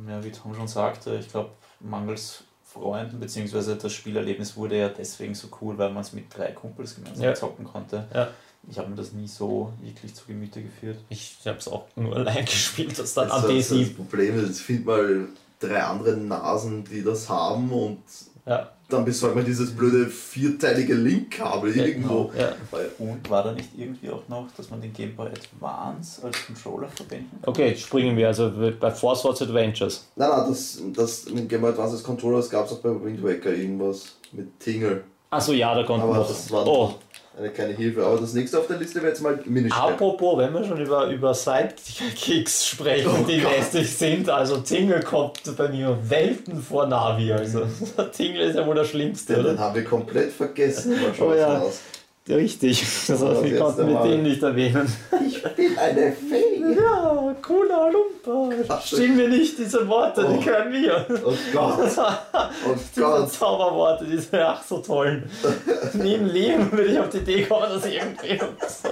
ja, 0.07 0.21
wie 0.21 0.31
Tom 0.31 0.53
schon 0.53 0.67
sagte, 0.67 1.15
ich 1.15 1.29
glaube, 1.31 1.51
mangels 1.79 2.43
Freunden, 2.65 3.17
beziehungsweise 3.21 3.77
das 3.77 3.93
Spielerlebnis 3.93 4.57
wurde 4.57 4.77
ja 4.77 4.89
deswegen 4.89 5.33
so 5.35 5.47
cool, 5.61 5.77
weil 5.77 5.89
man 5.91 6.01
es 6.01 6.11
mit 6.11 6.25
drei 6.37 6.51
Kumpels 6.51 6.95
gemeinsam 6.95 7.23
Ja. 7.23 7.33
zocken 7.33 7.63
konnte. 7.63 8.05
Ja. 8.13 8.27
Ich 8.69 8.77
habe 8.77 8.89
mir 8.89 8.95
das 8.97 9.13
nie 9.13 9.27
so 9.29 9.71
wirklich 9.81 10.13
zu 10.13 10.25
Gemüte 10.25 10.61
geführt. 10.61 10.97
Ich 11.07 11.37
habe 11.45 11.59
es 11.59 11.69
auch 11.69 11.85
nur 11.95 12.13
allein 12.17 12.43
gespielt, 12.43 12.99
das 12.99 13.13
dann 13.13 13.31
am 13.31 13.49
ist 13.49 13.71
das 13.71 13.77
D7. 13.77 13.95
Problem 13.95 14.37
ist, 14.37 14.47
jetzt 14.49 14.61
find 14.61 14.85
mal 14.85 15.29
drei 15.61 15.81
andere 15.81 16.17
Nasen, 16.17 16.83
die 16.83 17.01
das 17.03 17.29
haben 17.29 17.71
und 17.71 18.03
Ja, 18.45 18.71
dann 18.89 19.03
besorgt 19.05 19.35
man 19.35 19.43
dieses 19.45 19.71
blöde 19.75 20.05
vierteilige 20.07 20.93
Link-Kabel 20.93 21.75
Ja, 21.75 21.83
irgendwo. 21.85 22.31
ja. 22.37 22.53
Und 22.99 23.29
war 23.29 23.43
da 23.43 23.51
nicht 23.53 23.69
irgendwie 23.77 24.09
auch 24.09 24.27
noch, 24.27 24.47
dass 24.55 24.69
man 24.69 24.79
den 24.81 24.93
Game 24.93 25.15
Boy 25.15 25.27
Advance 25.29 26.23
als 26.23 26.45
Controller 26.45 26.87
verwenden 26.89 27.29
kann? 27.41 27.49
Okay, 27.49 27.69
jetzt 27.69 27.81
springen 27.81 28.15
wir 28.15 28.27
also 28.27 28.51
bei 28.79 28.91
Force 28.91 29.23
Watch 29.25 29.41
Adventures. 29.41 30.07
Nein, 30.15 30.29
nein, 30.29 30.45
das, 30.49 30.81
das 30.93 31.29
mit 31.29 31.49
Game 31.49 31.61
Boy 31.61 31.71
Advance 31.71 31.93
als 31.95 32.03
Controllers 32.03 32.49
gab 32.49 32.65
es 32.67 32.73
auch 32.73 32.79
bei 32.79 32.89
Wind 33.03 33.23
Waker 33.23 33.51
irgendwas 33.53 34.15
mit 34.31 34.59
Tingle. 34.59 35.03
Achso, 35.31 35.51
ja, 35.53 35.73
da 35.73 35.83
konnten 35.83 36.07
wir. 36.07 36.19
das 36.19 36.51
war 36.51 36.65
Oh, 36.67 36.93
eine 37.37 37.49
kleine 37.49 37.73
Hilfe. 37.73 38.05
Aber 38.05 38.17
das 38.19 38.33
nächste 38.33 38.59
auf 38.59 38.67
der 38.67 38.77
Liste 38.77 38.97
wäre 39.01 39.09
jetzt 39.09 39.21
mal 39.21 39.37
Minispiel. 39.45 39.81
apropos, 39.81 40.37
wenn 40.37 40.53
wir 40.53 40.63
schon 40.63 40.79
über, 40.79 41.07
über 41.07 41.33
Sidekicks 41.33 42.67
sprechen, 42.67 43.09
Oh 43.21 43.25
die 43.27 43.41
Gott. 43.41 43.51
lästig 43.57 43.89
sind, 43.95 44.29
also 44.29 44.57
Tingle 44.57 45.01
kommt 45.01 45.41
bei 45.57 45.67
mir 45.69 45.97
Welten 46.07 46.61
vor 46.61 46.87
Navi. 46.87 47.31
Also 47.33 47.61
Tingle 48.15 48.43
ist 48.43 48.55
ja 48.55 48.65
wohl 48.65 48.75
das 48.75 48.87
Schlimmste, 48.89 49.33
Den, 49.35 49.43
den 49.43 49.59
haben 49.59 49.75
wir 49.75 49.83
komplett 49.83 50.31
vergessen. 50.31 50.95
Oh 51.19 51.33
ja. 51.33 51.55
was 51.55 51.61
aus. 51.63 51.79
Richtig, 52.27 52.81
das 53.07 53.21
wir 53.21 53.45
jetzt 53.45 53.59
konnten 53.59 53.85
mit 53.93 54.03
dem 54.03 54.23
nicht 54.23 54.41
erwähnen. 54.41 54.91
Ich 55.27 55.43
bin 55.43 55.77
eine 55.77 56.11
Fee. 56.11 56.73
Ja, 56.75 57.35
cooler 57.39 57.91
Lumpa. 57.91 58.81
Stimmen 58.81 59.19
wir 59.19 59.27
nicht 59.29 59.59
diese 59.59 59.87
Worte, 59.87 60.25
Oh. 60.27 60.33
die 60.35 60.43
können 60.43 60.73
wir. 60.73 61.05
Oh 61.23 61.33
Gott, 61.53 61.77
oh 61.97 62.75
Diese 62.95 63.01
Gott. 63.01 63.31
Zauberworte, 63.31 64.05
diese 64.05 64.43
ach 64.47 64.63
so 64.63 64.79
tollen. 64.79 65.29
Neben 65.93 66.25
Leben 66.25 66.71
würde 66.71 66.85
ich 66.93 66.99
auf 66.99 67.09
die 67.09 67.17
Idee 67.17 67.43
kommen, 67.43 67.67
das 67.71 67.85
irgendwie 67.85 68.39
so. 68.67 68.89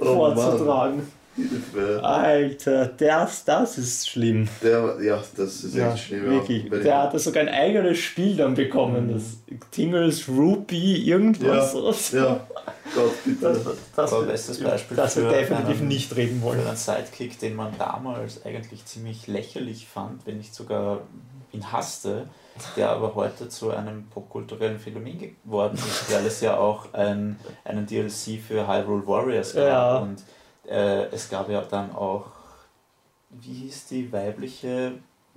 Oh 0.00 0.34
vorzutragen. 0.34 1.12
Hilfe. 1.36 2.00
Alter, 2.02 2.86
das, 2.86 3.44
das 3.44 3.78
ist 3.78 4.08
schlimm. 4.08 4.48
Der, 4.62 4.96
ja, 5.02 5.22
das 5.36 5.64
ist 5.64 5.74
Ja, 5.74 5.92
echt 5.92 6.04
schlimm. 6.06 6.24
wirklich. 6.24 6.64
Ja. 6.64 6.78
Der 6.78 7.02
hatte 7.02 7.18
sogar 7.18 7.42
ein 7.42 7.48
eigenes 7.48 7.98
Spiel 7.98 8.36
dann 8.36 8.54
bekommen. 8.54 9.12
Das 9.12 9.36
Tingles 9.70 10.28
Rupee 10.28 10.96
irgendwas. 10.96 11.74
Ja, 11.74 11.92
so. 11.92 12.16
ja, 12.16 12.40
Gott, 12.94 13.12
bitte. 13.24 13.40
Das, 13.52 13.62
das, 13.94 14.12
Aber 14.12 14.22
bestes 14.24 14.62
Beispiel 14.62 14.96
das 14.96 15.16
wir 15.16 15.28
definitiv 15.28 15.78
einen- 15.78 15.88
nicht 15.88 16.16
reden 16.16 16.40
wollen. 16.42 16.60
Für 16.60 16.68
einen 16.68 16.76
Sidekick, 16.76 17.38
den 17.38 17.54
man 17.54 17.72
damals 17.78 18.44
eigentlich 18.44 18.84
ziemlich 18.86 19.26
lächerlich 19.26 19.86
fand, 19.86 20.26
wenn 20.26 20.38
nicht 20.38 20.54
sogar 20.54 21.00
ihn 21.52 21.70
hasste, 21.72 22.28
der 22.76 22.88
aber 22.90 23.14
heute 23.14 23.48
zu 23.50 23.70
einem 23.70 24.06
popkulturellen 24.08 24.78
Phänomen 24.78 25.18
geworden 25.44 25.76
ist, 25.76 26.12
weil 26.12 26.24
es 26.26 26.40
ja 26.40 26.56
auch 26.56 26.92
ein, 26.94 27.38
einen 27.64 27.86
DLC 27.86 28.40
für 28.46 28.66
Hyrule 28.66 29.06
Warriors 29.06 29.54
gab. 29.54 29.62
Ja. 29.64 29.96
Und 29.98 30.22
äh, 30.68 31.06
es 31.06 31.28
gab 31.28 31.48
ja 31.50 31.60
dann 31.62 31.92
auch, 31.94 32.26
wie 33.30 33.52
hieß 33.52 33.86
die 33.88 34.10
weibliche 34.12 34.92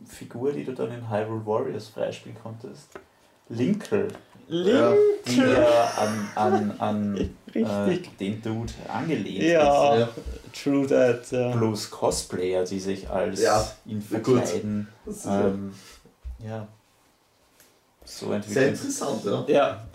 Figur, 0.06 0.52
die 0.54 0.64
du 0.64 0.74
dann 0.74 0.92
in 0.92 1.10
Hyrule 1.10 1.46
Warriors 1.46 1.88
freispielen 1.90 2.38
konntest? 2.42 2.90
Ja. 4.52 4.94
die 5.28 5.38
ja 5.38 5.92
an, 5.98 6.30
an, 6.36 6.76
an 6.80 7.18
äh, 7.54 7.62
Richtig. 7.62 8.18
den 8.18 8.42
Dude 8.42 8.74
angelehnt 8.88 9.44
Ja. 9.44 9.94
ist. 9.96 10.00
Ja. 10.00 10.10
True 10.64 10.88
that. 10.88 11.32
Ja. 11.32 11.52
Plus 11.56 11.90
Cosplayer, 11.92 12.64
die 12.64 12.80
sich 12.80 13.08
als 13.10 13.42
Ja, 13.42 13.68
ihn 13.86 14.02
verkleiden. 14.02 14.88
Das 15.06 15.18
ist 15.18 15.26
ja 15.26 15.48
Ähm, 15.48 15.74
ja. 16.44 16.68
So 18.06 18.28
sehr 18.28 18.36
entwickelt. 18.38 18.68
interessant, 18.70 19.24
ja. 19.26 19.46
Ja, 19.48 19.88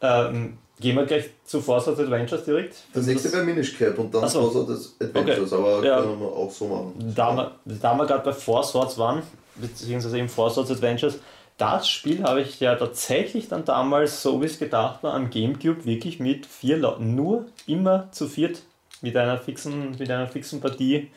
ja. 0.00 0.26
Ähm, 0.28 0.58
gehen 0.78 0.94
wir 0.96 1.06
gleich 1.06 1.30
zu 1.46 1.58
Out 1.66 1.88
Adventures 1.88 2.44
direkt. 2.44 2.76
Das 2.92 3.06
nächste 3.06 3.32
wäre 3.32 3.44
Minish 3.44 3.76
Cap 3.76 3.98
und 3.98 4.12
dann 4.14 4.24
Ach 4.24 4.28
so. 4.28 4.50
Forza 4.50 4.72
Adventures, 5.00 5.52
aber 5.52 5.84
Ja. 5.84 6.00
können 6.00 6.20
wir 6.20 6.26
auch 6.26 6.50
so 6.50 6.66
machen. 6.66 7.12
Da 7.14 7.34
wir, 7.36 7.52
da 7.64 7.94
wir 7.94 8.06
gerade 8.06 8.24
bei 8.24 8.32
Force 8.32 8.70
Swords 8.70 8.98
waren, 8.98 9.22
beziehungsweise 9.54 10.18
eben 10.18 10.28
Force 10.28 10.54
Swords 10.54 10.70
Adventures, 10.70 11.18
das 11.58 11.88
Spiel 11.88 12.22
habe 12.22 12.42
ich 12.42 12.60
ja 12.60 12.74
tatsächlich 12.74 13.48
dann 13.48 13.64
damals, 13.64 14.22
so 14.22 14.42
wie 14.42 14.46
es 14.46 14.58
gedacht 14.58 15.02
war, 15.02 15.14
am 15.14 15.30
Gamecube 15.30 15.86
wirklich 15.86 16.20
mit 16.20 16.44
vier 16.44 16.76
Leuten, 16.76 17.14
nur 17.14 17.46
immer 17.66 18.08
zu 18.12 18.28
viert, 18.28 18.62
mit 19.00 19.16
einer 19.16 19.38
fixen, 19.38 19.92
mit 19.98 20.10
einer 20.10 20.26
fixen 20.26 20.60
Partie 20.60 21.10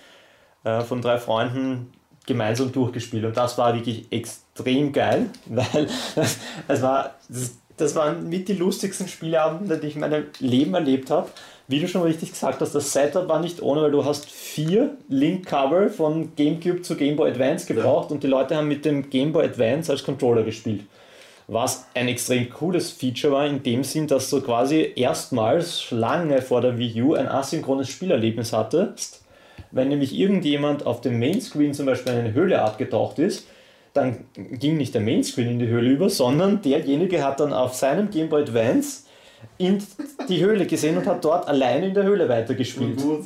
äh, 0.63 0.81
von 0.81 1.01
drei 1.01 1.17
Freunden 1.17 1.91
gemeinsam 2.25 2.71
durchgespielt. 2.71 3.25
Und 3.25 3.35
das 3.35 3.57
war 3.57 3.73
wirklich 3.73 4.05
extrem 4.11 4.93
geil, 4.93 5.29
weil 5.45 5.89
das 6.67 6.81
war, 6.81 7.15
das, 7.27 7.57
das 7.79 7.95
waren 7.95 8.29
mit 8.29 8.47
die 8.47 8.53
lustigsten 8.53 9.07
Spieleabende, 9.07 9.77
die 9.77 9.87
ich 9.87 9.95
in 9.95 10.01
meinem 10.01 10.25
Leben 10.39 10.73
erlebt 10.73 11.09
habe. 11.09 11.29
Wie 11.67 11.79
du 11.79 11.87
schon 11.87 12.01
richtig 12.01 12.31
gesagt 12.31 12.61
hast, 12.61 12.73
das 12.73 12.91
Setup 12.91 13.27
war 13.27 13.39
nicht 13.39 13.61
ohne, 13.61 13.81
weil 13.81 13.91
du 13.91 14.03
hast 14.03 14.29
vier 14.29 14.97
Link-Cover 15.07 15.89
von 15.89 16.35
GameCube 16.35 16.81
zu 16.81 16.95
Game 16.95 17.15
Boy 17.15 17.31
Advance 17.31 17.67
gebraucht 17.67 18.11
und 18.11 18.23
die 18.23 18.27
Leute 18.27 18.55
haben 18.55 18.67
mit 18.67 18.85
dem 18.85 19.09
Game 19.09 19.31
Boy 19.31 19.45
Advance 19.45 19.91
als 19.91 20.03
Controller 20.03 20.43
gespielt. 20.43 20.81
Was 21.47 21.87
ein 21.95 22.07
extrem 22.07 22.49
cooles 22.49 22.91
Feature 22.91 23.33
war, 23.33 23.45
in 23.45 23.63
dem 23.63 23.83
Sinn, 23.83 24.07
dass 24.07 24.29
du 24.29 24.41
quasi 24.41 24.93
erstmals 24.95 25.89
lange 25.89 26.41
vor 26.41 26.61
der 26.61 26.77
Wii 26.77 27.01
U 27.01 27.13
ein 27.15 27.27
asynchrones 27.27 27.89
Spielerlebnis 27.89 28.53
hattest. 28.53 29.23
Wenn 29.71 29.89
nämlich 29.89 30.13
irgendjemand 30.13 30.85
auf 30.85 31.01
dem 31.01 31.19
Mainscreen 31.19 31.73
zum 31.73 31.85
Beispiel 31.85 32.13
in 32.13 32.19
eine 32.19 32.33
Höhle 32.33 32.61
abgetaucht 32.61 33.19
ist, 33.19 33.47
dann 34.01 34.25
ging 34.59 34.77
nicht 34.77 34.93
der 34.93 35.01
Mainscreen 35.01 35.49
in 35.49 35.59
die 35.59 35.67
Höhle 35.67 35.89
über, 35.89 36.09
sondern 36.09 36.61
derjenige 36.61 37.23
hat 37.23 37.39
dann 37.39 37.53
auf 37.53 37.73
seinem 37.73 38.09
Game 38.09 38.29
Boy 38.29 38.41
Advance 38.41 39.03
in 39.57 39.81
die 40.27 40.43
Höhle 40.43 40.65
gesehen 40.65 40.97
und 40.97 41.05
hat 41.05 41.23
dort 41.23 41.47
alleine 41.47 41.87
in 41.87 41.93
der 41.93 42.03
Höhle 42.03 42.27
weitergespielt. 42.27 43.01
Gut. 43.01 43.25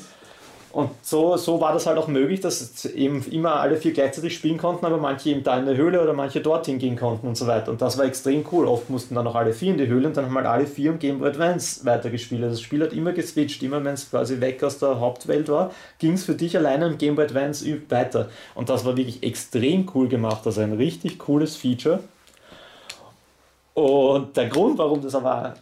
Und 0.74 0.90
so, 1.04 1.38
so 1.38 1.62
war 1.62 1.72
das 1.72 1.86
halt 1.86 2.00
auch 2.00 2.08
möglich, 2.08 2.41
dass 2.41 2.84
eben 2.86 3.24
immer 3.30 3.58
alle 3.58 3.78
vier 3.78 3.94
gleichzeitig 3.94 4.34
spielen 4.34 4.58
konnten, 4.58 4.88
aber 4.88 4.98
manche 4.98 5.30
eben 5.30 5.44
da 5.44 5.56
in 5.60 5.68
der 5.68 5.78
Höhle 5.78 6.02
oder 6.02 6.14
manche 6.14 6.41
dorthin 6.41 6.80
gehen 6.80 6.95
konnten 6.95 7.28
und 7.28 7.38
so 7.38 7.45
weiter. 7.45 7.70
Und 7.70 7.80
das 7.80 8.00
war 8.00 8.06
extrem 8.06 8.44
cool. 8.52 8.66
Oft 8.66 8.90
mussten 8.90 9.14
dann 9.14 9.28
auch 9.28 9.36
alle 9.36 9.54
vier 9.54 9.74
in 9.74 9.78
die 9.78 9.86
Höhle 9.86 10.08
und 10.08 10.18
dann 10.18 10.26
haben 10.26 10.36
halt 10.36 10.48
alle 10.48 10.66
vier 10.66 10.90
im 10.90 10.98
Game 10.98 11.20
Boy 11.20 11.30
Advance 11.30 11.86
weitergespielt. 11.86 12.41
Also 12.41 12.56
das 12.56 12.62
Spiel 12.62 12.82
hat 12.82 12.91
immer 12.91 13.12
geswitcht, 13.12 13.62
immer 13.62 13.86
wenn 13.86 13.94
es 13.94 14.10
quasi 14.10 14.41
weg 14.41 14.64
aus 14.64 14.80
der 14.80 15.00
Hauptwelt 15.00 15.48
war, 15.48 15.70
ging 16.00 16.14
es 16.14 16.24
für 16.24 16.34
dich 16.34 16.58
alleine 16.58 16.88
im 16.88 16.98
Game 16.98 17.14
Boy 17.16 17.26
Advance 17.26 17.64
weiter. 17.90 18.30
Und 18.56 18.70
das 18.70 18.84
war 18.84 18.98
wirklich 18.98 19.22
extrem 19.22 19.88
cool 19.94 20.08
gemacht. 20.08 20.41
Also 20.44 20.62
ein 20.62 20.74
richtig 20.74 21.20
cooles 21.20 21.56
Feature. 21.56 22.00
Und 23.76 24.36
der 24.36 24.48
Grund, 24.48 24.80
warum 24.80 25.04
das 25.04 25.14
aber 25.14 25.54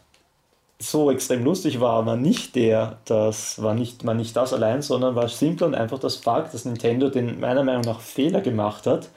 so 0.81 1.11
extrem 1.11 1.43
lustig 1.43 1.79
war, 1.79 2.05
war 2.05 2.15
nicht 2.15 2.55
der, 2.55 2.97
das 3.05 3.61
war 3.61 3.73
nicht, 3.73 4.05
war 4.05 4.13
nicht 4.13 4.35
das 4.35 4.53
allein, 4.53 4.81
sondern 4.81 5.15
war 5.15 5.27
simpel 5.29 5.67
und 5.67 5.75
einfach 5.75 5.99
das 5.99 6.15
Fakt, 6.15 6.53
dass 6.53 6.65
Nintendo 6.65 7.09
den 7.09 7.39
meiner 7.39 7.63
Meinung 7.63 7.83
nach 7.83 7.99
Fehler 7.99 8.41
gemacht 8.41 8.87
hat, 8.87 9.09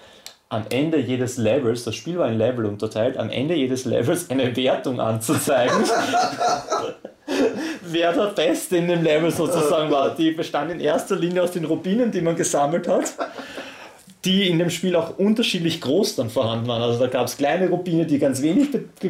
am 0.50 0.64
Ende 0.68 0.98
jedes 0.98 1.38
Levels, 1.38 1.84
das 1.84 1.96
Spiel 1.96 2.18
war 2.18 2.28
in 2.28 2.38
Level 2.38 2.66
unterteilt, 2.66 3.16
am 3.16 3.30
Ende 3.30 3.54
jedes 3.54 3.86
Levels 3.86 4.30
eine 4.30 4.54
Wertung 4.54 5.00
anzuzeigen. 5.00 5.76
Wer 7.82 8.12
der 8.12 8.26
Beste 8.26 8.76
in 8.76 8.88
dem 8.88 9.02
Level 9.02 9.30
sozusagen 9.30 9.90
war. 9.90 10.14
Die 10.16 10.30
bestand 10.32 10.70
in 10.70 10.80
erster 10.80 11.16
Linie 11.16 11.42
aus 11.42 11.52
den 11.52 11.64
Rubinen, 11.64 12.10
die 12.10 12.20
man 12.20 12.36
gesammelt 12.36 12.86
hat 12.86 13.14
die 14.24 14.48
in 14.48 14.58
dem 14.58 14.70
Spiel 14.70 14.96
auch 14.96 15.18
unterschiedlich 15.18 15.80
groß 15.80 16.16
dann 16.16 16.30
vorhanden 16.30 16.66
waren. 16.66 16.82
Also 16.82 16.98
da 16.98 17.08
gab 17.08 17.26
es 17.26 17.36
kleine 17.36 17.68
Rubine, 17.68 18.06
die 18.06 18.18
ganz 18.18 18.40
wenig 18.40 18.68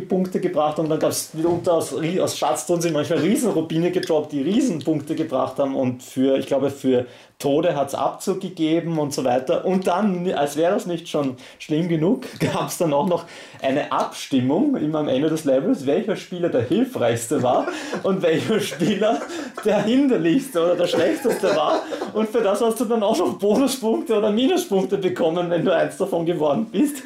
Punkte 0.08 0.40
gebracht 0.40 0.78
haben, 0.78 0.88
dann 0.88 0.98
gab 0.98 1.10
es 1.10 1.32
mitunter 1.34 1.74
aus, 1.74 1.94
aus 1.94 2.38
Schatztruhen 2.38 2.80
sind 2.80 2.92
manchmal 2.92 3.20
Riesenrubine 3.20 3.92
gedroppt, 3.92 4.32
die 4.32 4.42
Riesenpunkte 4.42 5.14
gebracht 5.14 5.58
haben 5.58 5.76
und 5.76 6.02
für, 6.02 6.38
ich 6.38 6.46
glaube, 6.46 6.70
für 6.70 7.06
Tode 7.44 7.76
hat 7.76 7.88
es 7.88 7.94
Abzug 7.94 8.40
gegeben 8.40 8.98
und 8.98 9.12
so 9.12 9.22
weiter. 9.22 9.66
Und 9.66 9.86
dann, 9.86 10.32
als 10.32 10.56
wäre 10.56 10.72
das 10.72 10.86
nicht 10.86 11.10
schon 11.10 11.36
schlimm 11.58 11.88
genug, 11.90 12.22
gab 12.40 12.68
es 12.68 12.78
dann 12.78 12.94
auch 12.94 13.06
noch 13.06 13.26
eine 13.60 13.92
Abstimmung 13.92 14.76
immer 14.76 15.00
am 15.00 15.08
Ende 15.08 15.28
des 15.28 15.44
Levels, 15.44 15.84
welcher 15.84 16.16
Spieler 16.16 16.48
der 16.48 16.62
hilfreichste 16.62 17.42
war 17.42 17.66
und 18.02 18.22
welcher 18.22 18.60
Spieler 18.60 19.20
der 19.62 19.82
hinderlichste 19.82 20.64
oder 20.64 20.76
der 20.76 20.86
schlechteste 20.86 21.54
war. 21.54 21.82
Und 22.14 22.30
für 22.30 22.40
das 22.40 22.62
hast 22.62 22.80
du 22.80 22.86
dann 22.86 23.02
auch 23.02 23.18
noch 23.18 23.38
Bonuspunkte 23.38 24.16
oder 24.16 24.30
Minuspunkte 24.30 24.96
bekommen, 24.96 25.50
wenn 25.50 25.66
du 25.66 25.76
eins 25.76 25.98
davon 25.98 26.24
geworden 26.24 26.68
bist. 26.72 27.02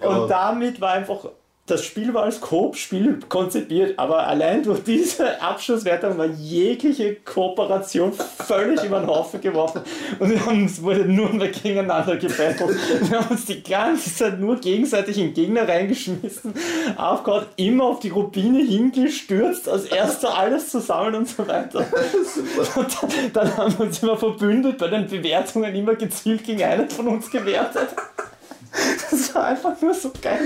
Oh. 0.00 0.08
Und 0.08 0.30
damit 0.30 0.80
war 0.80 0.92
einfach 0.92 1.26
das 1.66 1.84
Spiel 1.84 2.12
war 2.12 2.24
als 2.24 2.40
Coop-Spiel 2.40 3.20
konzipiert, 3.28 3.96
aber 3.96 4.26
allein 4.26 4.64
durch 4.64 4.82
diese 4.82 5.40
Abschlusswertung 5.40 6.18
war 6.18 6.26
jegliche 6.26 7.14
Kooperation 7.14 8.12
völlig 8.12 8.82
über 8.82 8.98
den 8.98 9.06
Haufen 9.06 9.40
geworfen 9.40 9.82
und 10.18 10.30
wir 10.30 10.44
haben 10.44 10.64
uns 10.64 10.82
wurde 10.82 11.04
nur 11.04 11.32
mehr 11.32 11.48
gegeneinander 11.48 12.16
gebettelt. 12.16 12.76
Wir 13.08 13.20
haben 13.20 13.30
uns 13.30 13.44
die 13.44 13.62
ganze 13.62 14.12
Zeit 14.12 14.40
nur 14.40 14.56
gegenseitig 14.56 15.16
in 15.18 15.32
Gegner 15.34 15.68
reingeschmissen, 15.68 16.52
aufgehauen, 16.96 17.46
immer 17.54 17.84
auf 17.84 18.00
die 18.00 18.08
Rubine 18.08 18.64
hingestürzt, 18.64 19.68
als 19.68 19.84
erster 19.84 20.36
alles 20.36 20.68
zusammen 20.68 21.14
und 21.14 21.28
so 21.28 21.46
weiter. 21.46 21.86
Und 22.74 23.02
dann, 23.02 23.32
dann 23.32 23.56
haben 23.56 23.78
wir 23.78 23.86
uns 23.86 24.02
immer 24.02 24.16
verbündet, 24.16 24.78
bei 24.78 24.88
den 24.88 25.06
Bewertungen 25.06 25.74
immer 25.74 25.94
gezielt 25.94 26.44
gegen 26.44 26.62
einen 26.62 26.88
von 26.88 27.08
uns 27.08 27.30
gewertet. 27.30 27.88
Das 29.10 29.34
war 29.34 29.44
einfach 29.46 29.80
nur 29.80 29.94
so 29.94 30.10
geil. 30.20 30.40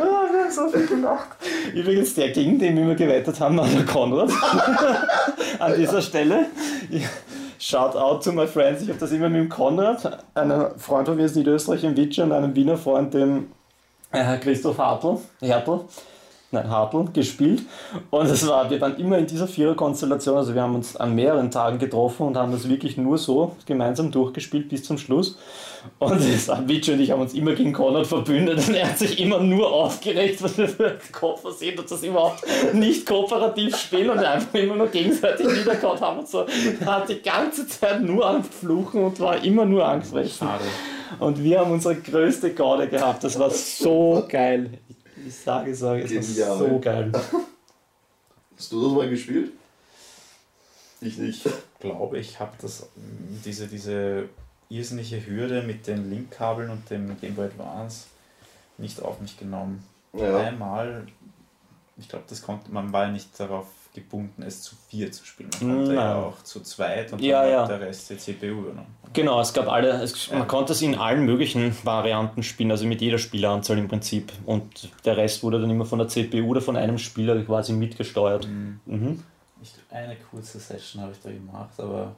Oh, 0.00 0.32
wir 0.32 0.44
haben 0.44 0.50
so 0.50 0.68
viel 0.68 0.86
gelacht. 0.86 1.36
Übrigens, 1.74 2.14
der, 2.14 2.30
gegen 2.30 2.58
den 2.58 2.76
wir 2.76 2.94
gewettet 2.94 3.38
haben, 3.40 3.56
war 3.56 3.66
der 3.66 3.84
Konrad. 3.84 4.30
An 5.58 5.74
dieser 5.76 6.02
Stelle. 6.02 6.46
Shout 7.58 7.94
out 7.94 8.24
to 8.24 8.32
my 8.32 8.46
friends. 8.46 8.82
Ich 8.82 8.88
habe 8.88 8.98
das 8.98 9.12
immer 9.12 9.28
mit 9.28 9.42
dem 9.42 9.48
Konrad, 9.48 10.24
einem 10.34 10.78
Freund 10.78 11.06
von 11.06 11.16
mir 11.16 11.24
aus 11.24 11.34
Niederösterreich 11.34 11.84
in 11.84 11.96
Witsche 11.96 12.24
und 12.24 12.32
einem 12.32 12.54
Wiener 12.54 12.76
Freund, 12.76 13.12
dem 13.14 13.52
äh, 14.12 14.38
Christoph 14.38 14.78
Hartl, 14.78 15.18
Hertl, 15.40 15.80
nein, 16.50 16.68
Hartl, 16.68 17.04
gespielt. 17.12 17.62
Und 18.10 18.26
es 18.26 18.46
war, 18.48 18.70
wir 18.70 18.80
waren 18.80 18.96
immer 18.96 19.18
in 19.18 19.26
dieser 19.26 19.46
Viererkonstellation, 19.46 20.36
also 20.36 20.54
wir 20.54 20.62
haben 20.62 20.74
uns 20.74 20.96
an 20.96 21.14
mehreren 21.14 21.50
Tagen 21.50 21.78
getroffen 21.78 22.26
und 22.26 22.36
haben 22.36 22.50
das 22.50 22.68
wirklich 22.68 22.96
nur 22.96 23.18
so 23.18 23.56
gemeinsam 23.66 24.10
durchgespielt 24.10 24.68
bis 24.68 24.82
zum 24.82 24.98
Schluss. 24.98 25.38
Und 25.98 26.20
Witsch 26.68 26.88
und 26.88 27.00
ich 27.00 27.10
haben 27.10 27.20
uns 27.20 27.34
immer 27.34 27.54
gegen 27.54 27.72
Konrad 27.72 28.06
verbündet 28.06 28.66
und 28.68 28.74
er 28.74 28.88
hat 28.88 28.98
sich 28.98 29.18
immer 29.18 29.40
nur 29.40 29.72
aufgeregt, 29.72 30.42
was 30.42 30.58
wir 30.58 30.68
für 30.68 30.98
Koffer 31.12 31.52
sehen 31.52 31.78
und 31.78 31.90
das 31.90 32.02
überhaupt 32.02 32.44
nicht 32.74 33.06
kooperativ 33.06 33.76
spielen 33.76 34.10
und 34.10 34.18
einfach 34.18 34.54
immer 34.54 34.76
nur 34.76 34.88
gegenseitig 34.88 35.46
wiedergehauen 35.46 36.00
haben 36.00 36.18
und 36.20 36.28
so. 36.28 36.46
Er 36.80 36.86
hat 36.86 37.08
die 37.08 37.20
ganze 37.22 37.66
Zeit 37.66 38.02
nur 38.02 38.28
am 38.28 38.44
Fluchen 38.44 39.04
und 39.04 39.20
war 39.20 39.42
immer 39.42 39.64
nur 39.64 39.86
angefressen. 39.86 40.46
Schade. 40.48 40.64
Und 41.18 41.42
wir 41.42 41.60
haben 41.60 41.72
unsere 41.72 41.96
größte 41.96 42.54
Garde 42.54 42.88
gehabt. 42.88 43.24
Das 43.24 43.38
war 43.38 43.50
so 43.50 44.24
geil. 44.28 44.78
Ich 45.26 45.34
sage, 45.34 45.74
sage, 45.74 46.02
es 46.02 46.14
war 46.14 46.20
Genial. 46.22 46.58
so 46.58 46.78
geil. 46.78 47.12
Hast 48.56 48.72
du 48.72 48.82
das 48.82 48.92
mal 48.92 49.08
gespielt? 49.08 49.52
Ich 51.00 51.16
nicht. 51.18 51.42
glaube, 51.80 52.18
ich 52.18 52.38
habe 52.38 52.52
das 52.60 52.88
diese, 53.44 53.66
diese 53.66 54.28
irrsinnige 54.70 55.26
Hürde 55.26 55.62
mit 55.62 55.86
den 55.86 56.08
Linkkabeln 56.08 56.70
und 56.70 56.88
dem 56.88 57.20
Game 57.20 57.34
Boy 57.34 57.46
Advance 57.46 58.06
nicht 58.78 59.02
auf 59.02 59.20
mich 59.20 59.38
genommen. 59.38 59.84
Ja. 60.12 60.38
Einmal, 60.38 61.06
ich 61.98 62.08
glaube, 62.08 62.24
das 62.28 62.40
konnte, 62.42 62.70
man 62.70 62.92
war 62.92 63.06
ja 63.06 63.12
nicht 63.12 63.38
darauf 63.38 63.66
gebunden, 63.94 64.42
es 64.42 64.62
zu 64.62 64.76
vier 64.88 65.10
zu 65.10 65.24
spielen. 65.26 65.50
Man 65.60 65.76
konnte 65.76 65.94
ja 65.94 66.14
Nein. 66.14 66.24
auch 66.24 66.42
zu 66.44 66.60
zweit 66.60 67.12
und 67.12 67.20
Ja, 67.20 67.42
dann 67.42 67.50
ja. 67.50 67.62
hat 67.62 67.70
der 67.70 67.80
Rest 67.80 68.10
die 68.10 68.16
CPU 68.16 68.46
übernommen. 68.46 68.94
Genau, 69.12 69.40
es 69.40 69.52
gab 69.52 69.68
alle, 69.68 69.88
es, 70.00 70.30
man 70.30 70.46
konnte 70.46 70.72
es 70.72 70.82
in 70.82 70.94
allen 70.94 71.24
möglichen 71.24 71.74
Varianten 71.84 72.44
spielen, 72.44 72.70
also 72.70 72.86
mit 72.86 73.00
jeder 73.00 73.18
Spieleranzahl 73.18 73.78
im 73.78 73.88
Prinzip. 73.88 74.32
Und 74.46 74.90
der 75.04 75.16
Rest 75.16 75.42
wurde 75.42 75.60
dann 75.60 75.70
immer 75.70 75.84
von 75.84 75.98
der 75.98 76.06
CPU 76.06 76.46
oder 76.46 76.60
von 76.60 76.76
einem 76.76 76.98
Spieler 76.98 77.42
quasi 77.42 77.72
mitgesteuert. 77.72 78.46
Mhm. 78.46 79.24
Ich, 79.60 79.74
eine 79.90 80.16
kurze 80.30 80.60
Session 80.60 81.02
habe 81.02 81.12
ich 81.12 81.20
da 81.20 81.30
gemacht, 81.30 81.78
aber 81.78 82.14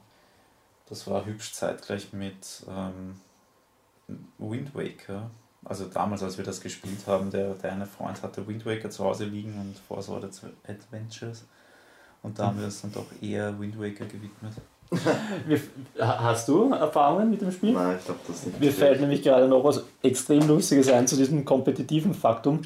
das 0.92 1.06
war 1.06 1.24
hübsch 1.24 1.54
zeitgleich 1.54 2.12
mit 2.12 2.66
ähm, 2.68 3.14
Wind 4.36 4.74
Waker. 4.74 5.30
Also 5.64 5.86
damals, 5.86 6.22
als 6.22 6.36
wir 6.36 6.44
das 6.44 6.60
gespielt 6.60 7.06
haben, 7.06 7.30
der, 7.30 7.54
der 7.54 7.72
eine 7.72 7.86
Freund 7.86 8.22
hatte 8.22 8.46
Wind 8.46 8.66
Waker 8.66 8.90
zu 8.90 9.02
Hause 9.02 9.24
liegen 9.24 9.58
und 9.58 9.78
Force 9.88 10.10
Order 10.10 10.28
Adventures. 10.68 11.46
Und 12.22 12.38
da 12.38 12.48
haben 12.48 12.58
wir 12.58 12.66
uns 12.66 12.82
dann 12.82 12.92
doch 12.92 13.06
eher 13.22 13.58
Wind 13.58 13.78
Waker 13.80 14.04
gewidmet. 14.04 14.52
Hast 15.98 16.48
du 16.48 16.70
Erfahrungen 16.74 17.30
mit 17.30 17.40
dem 17.40 17.50
Spiel? 17.50 17.72
Nein, 17.72 17.96
ich 17.98 18.04
glaube 18.04 18.20
das 18.28 18.44
nicht. 18.44 18.60
Mir 18.60 18.70
fällt 18.70 19.00
nämlich 19.00 19.22
gerade 19.22 19.48
noch 19.48 19.64
was 19.64 19.84
extrem 20.02 20.46
Lustiges 20.46 20.90
ein 20.90 21.06
zu 21.06 21.16
diesem 21.16 21.46
kompetitiven 21.46 22.12
Faktum. 22.12 22.60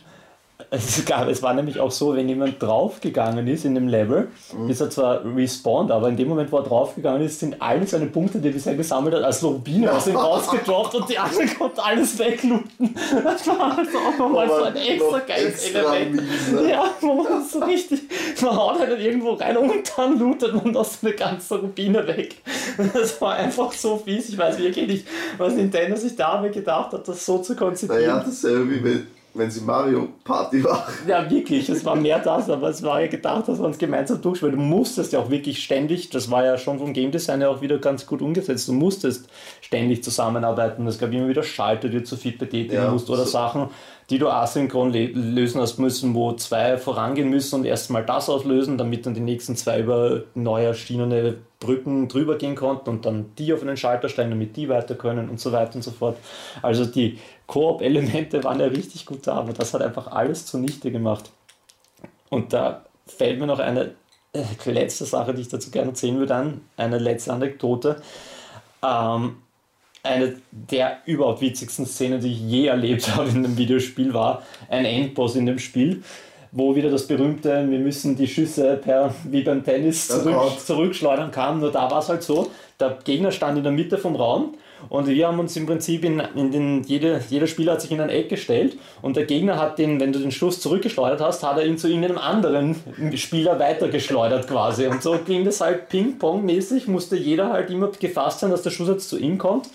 Es, 0.71 1.05
gab, 1.05 1.29
es 1.29 1.43
war 1.43 1.53
nämlich 1.53 1.79
auch 1.81 1.91
so, 1.91 2.17
wenn 2.17 2.29
jemand 2.29 2.63
draufgegangen 2.63 3.47
ist 3.47 3.67
in 3.67 3.75
dem 3.75 3.89
Level, 3.89 4.29
ist 4.69 4.81
er 4.81 4.89
zwar 4.89 5.21
respawned, 5.37 5.91
aber 5.91 6.09
in 6.09 6.17
dem 6.17 6.29
Moment, 6.29 6.51
wo 6.51 6.57
er 6.57 6.63
draufgegangen 6.65 7.23
ist, 7.23 7.41
sind 7.41 7.61
alle 7.61 7.87
seine 7.87 8.07
Punkte, 8.07 8.39
die 8.39 8.49
er 8.49 8.55
bisher 8.55 8.75
gesammelt 8.75 9.15
hat, 9.15 9.23
als 9.23 9.45
Rubine 9.45 9.93
aus 9.93 10.07
ihm 10.07 10.17
rausgedroppt 10.17 10.95
und 10.95 11.11
die 11.11 11.19
anderen 11.19 11.55
konnten 11.59 11.79
alles 11.79 12.19
weglooten. 12.19 12.95
Das 13.23 13.47
war 13.47 13.77
also 13.79 13.99
auch 13.99 14.19
nochmal 14.19 14.49
so 14.49 14.63
ein 14.63 14.77
extra 14.77 15.19
geiles 15.21 15.71
Element. 15.71 16.15
mies, 16.17 16.53
ne? 16.53 16.71
Ja, 16.71 16.85
wo 17.03 17.15
man 17.23 17.45
so 17.45 17.59
richtig, 17.61 18.01
man 18.41 18.57
haut 18.57 18.79
halt 18.79 18.99
irgendwo 18.99 19.33
rein 19.35 19.59
und 19.59 19.71
dann 19.97 20.19
lootet 20.19 20.55
man 20.55 20.73
das 20.73 20.99
eine 21.03 21.13
ganze 21.13 21.61
Rubine 21.61 22.07
weg. 22.07 22.37
Das 22.95 23.21
war 23.21 23.35
einfach 23.35 23.73
so 23.73 23.99
fies. 23.99 24.31
Ich 24.31 24.39
weiß 24.39 24.59
wirklich 24.59 24.87
nicht, 24.87 25.07
was 25.37 25.55
Nintendo 25.55 25.97
sich 25.97 26.17
dabei 26.17 26.49
gedacht 26.49 26.93
hat, 26.93 27.07
das 27.07 27.25
so 27.25 27.39
zu 27.39 27.55
konzipieren. 27.55 28.03
Naja, 28.03 28.25
dasselbe 28.25 28.71
wie 28.71 28.85
wenn, 28.85 29.07
wenn 29.37 29.51
sie 29.51 29.61
Mario 29.61 30.09
Party 30.25 30.59
machen. 30.59 30.93
Ja, 31.07 31.29
wirklich, 31.31 31.69
es 31.69 31.85
war 31.85 31.97
mehr 31.97 32.19
das, 32.19 32.49
aber 32.51 32.69
es 32.69 32.83
war 32.83 33.01
ja 33.01 33.07
gedacht, 33.07 33.49
dass 33.49 33.59
wir 33.59 33.67
uns 33.67 33.79
gemeinsam 33.79 34.21
durchspielen. 34.21 34.57
Du 34.57 34.61
musstest 34.63 35.13
ja 35.13 35.19
auch 35.21 35.31
wirklich 35.31 35.63
ständig, 35.63 36.11
das 36.11 36.31
war 36.31 36.45
ja 36.45 36.57
schon 36.59 36.79
vom 36.79 36.93
Game 36.93 37.11
Design 37.11 37.41
ja 37.41 37.49
auch 37.49 37.61
wieder 37.61 37.79
ganz 37.79 38.07
gut 38.07 38.23
umgesetzt, 38.23 38.69
du 38.69 38.73
musstest 38.73 39.29
ständig 39.61 40.03
zusammenarbeiten. 40.03 40.87
Es 40.87 40.99
gab 40.99 41.13
immer 41.13 41.29
wieder 41.29 41.43
Schalter, 41.43 41.89
die 41.89 41.99
du 41.99 42.05
zu 42.05 42.17
viel 42.17 42.33
betätigen 42.37 42.75
Ja, 42.83 42.91
musst 42.91 43.09
oder 43.11 43.25
so- 43.25 43.31
Sachen, 43.37 43.69
die 44.09 44.19
du 44.19 44.29
asynchron 44.29 44.93
lösen 44.93 45.61
hast 45.61 45.79
müssen, 45.79 46.15
wo 46.15 46.33
zwei 46.35 46.77
vorangehen 46.79 47.29
müssen 47.29 47.57
und 47.57 47.65
erstmal 47.65 48.05
das 48.05 48.29
auslösen, 48.31 48.79
damit 48.79 49.05
dann 49.05 49.15
die 49.15 49.21
nächsten 49.21 49.57
zwei 49.57 49.81
über 49.81 50.23
neu 50.35 50.65
erschienene 50.65 51.35
Brücken 51.59 52.07
drüber 52.07 52.37
gehen 52.37 52.55
konnten 52.55 52.89
und 52.91 53.05
dann 53.07 53.31
die 53.39 53.53
auf 53.53 53.63
einen 53.63 53.77
Schalter 53.77 54.09
stellen, 54.09 54.31
damit 54.31 54.57
die 54.57 54.69
weiter 54.69 54.95
können 54.95 55.29
und 55.29 55.41
so 55.41 55.51
weiter 55.53 55.75
und 55.75 55.83
so 55.83 55.91
fort. 55.91 56.17
Also 56.63 56.85
die 56.85 57.19
Koop-Elemente 57.47 58.43
waren 58.45 58.61
ja 58.61 58.67
richtig 58.67 59.07
gut 59.07 59.27
da, 59.27 59.35
aber 59.35 59.53
das 59.53 59.73
hat 59.75 59.83
einfach 59.83 60.09
alles 60.09 60.47
zunichte 60.47 60.91
gemacht. 60.91 61.31
Und 62.29 62.53
da 62.53 62.85
fällt 63.07 63.39
mir 63.39 63.47
noch 63.47 63.61
eine 63.61 63.95
äh, 64.33 64.71
letzte 64.71 65.05
Sache, 65.05 65.33
die 65.35 65.43
ich 65.43 65.49
dazu 65.49 65.71
gerne 65.71 65.91
erzählen 65.91 66.19
würde, 66.19 66.35
an. 66.35 66.61
Eine 66.77 66.99
letzte 66.99 67.33
Anekdote. 67.33 68.03
Ähm, 68.85 69.37
eine 70.03 70.37
der 70.51 70.99
überhaupt 71.07 71.41
witzigsten 71.41 71.87
Szenen, 71.87 72.21
die 72.21 72.33
ich 72.33 72.41
je 72.41 72.67
erlebt 72.67 73.09
habe 73.17 73.29
in 73.29 73.37
einem 73.37 73.57
Videospiel, 73.57 74.15
war 74.15 74.43
ein 74.69 74.85
Endboss 74.85 75.37
in 75.37 75.47
dem 75.47 75.59
Spiel, 75.59 76.03
wo 76.53 76.75
wieder 76.75 76.91
das 76.91 77.07
berühmte, 77.07 77.69
wir 77.69 77.79
müssen 77.79 78.17
die 78.17 78.29
Schüsse 78.29 78.77
per, 78.77 79.15
wie 79.25 79.43
beim 79.43 79.65
Tennis 79.65 80.11
Oh 80.11 80.23
zurück, 80.23 80.61
zurückschleudern 80.61 81.31
kam. 81.31 81.61
Nur 81.61 81.73
da 81.73 81.91
war 81.91 81.99
es 81.99 82.09
halt 82.09 82.23
so, 82.23 82.51
der 82.81 82.99
Gegner 83.05 83.31
stand 83.33 83.59
in 83.59 83.65
der 83.65 83.73
Mitte 83.73 83.99
vom 83.99 84.17
Raum 84.17 84.55
und 84.89 85.09
wir 85.09 85.27
haben 85.27 85.39
uns 85.39 85.57
im 85.57 85.67
Prinzip 85.67 86.05
in, 86.05 86.21
in 86.35 86.53
den, 86.53 86.83
jede, 86.85 87.21
jeder 87.31 87.47
Spieler 87.47 87.73
hat 87.73 87.81
sich 87.81 87.91
in 87.91 88.01
ein 88.01 88.11
Eck 88.11 88.29
gestellt 88.29 88.77
und 89.03 89.17
der 89.17 89.25
Gegner 89.25 89.59
hat 89.59 89.79
den, 89.79 89.99
wenn 90.01 90.13
du 90.13 90.19
den 90.19 90.31
Schuss 90.31 90.61
zurückgeschleudert 90.61 91.21
hast, 91.21 91.43
hat 91.43 91.59
er 91.59 91.67
ihn 91.67 91.79
zu 91.79 91.89
irgendeinem 91.89 92.19
anderen 92.19 92.77
Spieler 93.15 93.59
weitergeschleudert 93.59 94.47
quasi. 94.47 94.87
Und 94.87 95.03
so 95.03 95.19
ging 95.25 95.45
das 95.45 95.61
halt 95.61 95.89
Ping-Pong-mäßig, 95.89 96.89
musste 96.89 97.17
jeder 97.17 97.51
halt 97.51 97.71
immer 97.71 97.89
gefasst 97.89 98.41
sein, 98.41 98.51
dass 98.51 98.63
der 98.63 98.71
Schuss 98.71 98.89
jetzt 98.89 99.09
zu 99.09 99.19
ihm 99.19 99.39
kommt. 99.39 99.69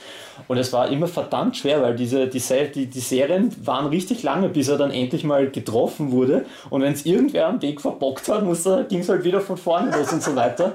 Und 0.48 0.58
es 0.58 0.72
war 0.72 0.90
immer 0.90 1.08
verdammt 1.08 1.58
schwer, 1.58 1.82
weil 1.82 1.96
diese, 1.96 2.28
die, 2.28 2.42
die, 2.74 2.86
die 2.88 3.00
Serien 3.00 3.54
waren 3.64 3.88
richtig 3.88 4.24
lange, 4.24 4.50
bis 4.50 4.70
er 4.70 4.78
dann 4.78 4.92
endlich 4.92 5.24
mal 5.24 5.50
getroffen 5.50 6.12
wurde. 6.12 6.46
Und 6.70 6.82
wenn 6.82 6.94
es 6.94 7.06
irgendwer 7.06 7.48
am 7.48 7.62
Weg 7.62 7.82
verbockt 7.82 8.28
hat, 8.30 8.44
ging 8.90 9.00
es 9.00 9.10
halt 9.10 9.24
wieder 9.24 9.42
von 9.42 9.58
vorne 9.58 9.96
los 9.96 10.12
und 10.14 10.24
so 10.24 10.36
weiter. 10.36 10.74